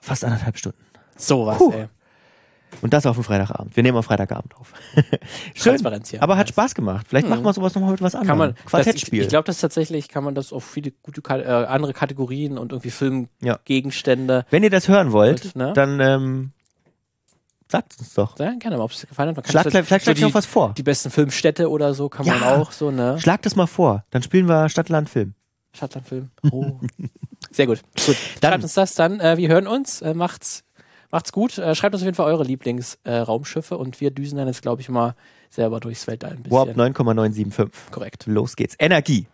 Fast 0.00 0.24
anderthalb 0.24 0.56
Stunden. 0.56 0.78
Sowas, 1.16 1.58
Puh. 1.58 1.72
ey. 1.72 1.88
Und 2.82 2.92
das 2.94 3.04
auf 3.06 3.16
dem 3.16 3.24
Freitagabend. 3.24 3.76
Wir 3.76 3.82
nehmen 3.82 3.96
am 3.96 4.02
Freitagabend 4.02 4.56
auf. 4.56 4.72
Schön. 5.54 5.72
Transparenz 5.72 6.10
hier. 6.10 6.22
Aber 6.22 6.36
hat 6.36 6.48
Spaß 6.48 6.74
gemacht. 6.74 7.06
Vielleicht 7.08 7.28
machen 7.28 7.44
wir 7.44 7.52
sowas 7.52 7.74
nochmal 7.74 7.92
mit 7.92 8.02
was 8.02 8.14
anderem. 8.14 8.28
Kann 8.28 8.38
man, 8.38 8.50
das, 8.54 8.60
ich, 8.64 8.70
Quartettspiel. 8.70 9.22
ich 9.22 9.28
glaube, 9.28 9.44
das 9.44 9.58
tatsächlich 9.60 10.08
kann 10.08 10.24
man 10.24 10.34
das 10.34 10.52
auf 10.52 10.64
viele 10.64 10.90
gute 11.02 11.20
äh, 11.28 11.44
andere 11.66 11.92
Kategorien 11.92 12.58
und 12.58 12.72
irgendwie 12.72 12.88
Ja. 12.88 12.94
Filmgegenstände. 12.94 14.44
Wenn 14.50 14.62
ihr 14.62 14.70
das 14.70 14.88
hören 14.88 15.12
wollt, 15.12 15.44
Und, 15.46 15.56
ne? 15.56 15.72
dann 15.74 16.00
ähm, 16.00 16.52
sagt 17.68 17.98
uns 17.98 18.14
doch. 18.14 18.38
Ja, 18.38 18.52
gerne 18.58 18.76
mal, 18.78 18.84
ob 18.84 18.92
es 18.92 19.06
gefallen 19.06 19.28
hat. 19.30 19.36
Man 19.36 19.42
kann 19.44 19.50
Schlag, 19.52 19.64
das- 19.64 19.72
vielleicht 19.86 20.04
vielleicht 20.04 20.20
so 20.20 20.26
noch 20.26 20.34
was 20.34 20.46
vor. 20.46 20.74
die 20.76 20.82
besten 20.82 21.10
Filmstädte 21.10 21.68
oder 21.70 21.94
so 21.94 22.08
kann 22.08 22.26
man 22.26 22.40
Ja. 22.40 22.56
auch 22.56 22.72
so, 22.72 22.90
ne? 22.90 23.18
Schlag 23.20 23.42
das 23.42 23.56
mal 23.56 23.66
vor. 23.66 24.04
Dann 24.10 24.22
spielen 24.22 24.46
wir 24.48 24.68
Stadt, 24.68 24.88
Land, 24.88 25.08
Film. 25.10 25.34
Stadtlandfilm. 25.72 26.30
Oh. 26.50 26.80
Sehr 27.52 27.66
gut. 27.68 27.80
Gut. 28.04 28.16
Schreibt 28.40 28.62
uns 28.64 28.74
das 28.74 28.94
dann. 28.96 29.20
Äh, 29.20 29.36
wir 29.36 29.48
hören 29.48 29.68
uns. 29.68 30.02
Äh, 30.02 30.14
macht's, 30.14 30.64
macht's 31.10 31.32
gut. 31.32 31.58
Äh, 31.58 31.74
schreibt 31.74 31.94
uns 31.94 32.02
auf 32.02 32.06
jeden 32.06 32.16
Fall 32.16 32.26
eure 32.26 32.44
Lieblingsraumschiffe 32.44 33.74
äh, 33.74 33.78
und 33.78 34.00
wir 34.00 34.10
düsen 34.10 34.38
dann 34.38 34.48
jetzt, 34.48 34.62
glaube 34.62 34.80
ich, 34.82 34.88
mal 34.88 35.14
selber 35.50 35.80
durchs 35.80 36.06
Weltall 36.06 36.32
ein 36.32 36.42
bisschen. 36.42 36.56
Warp 36.56 36.76
9,975. 36.76 37.90
Korrekt. 37.90 38.26
Los 38.26 38.56
geht's. 38.56 38.76
Energie. 38.78 39.26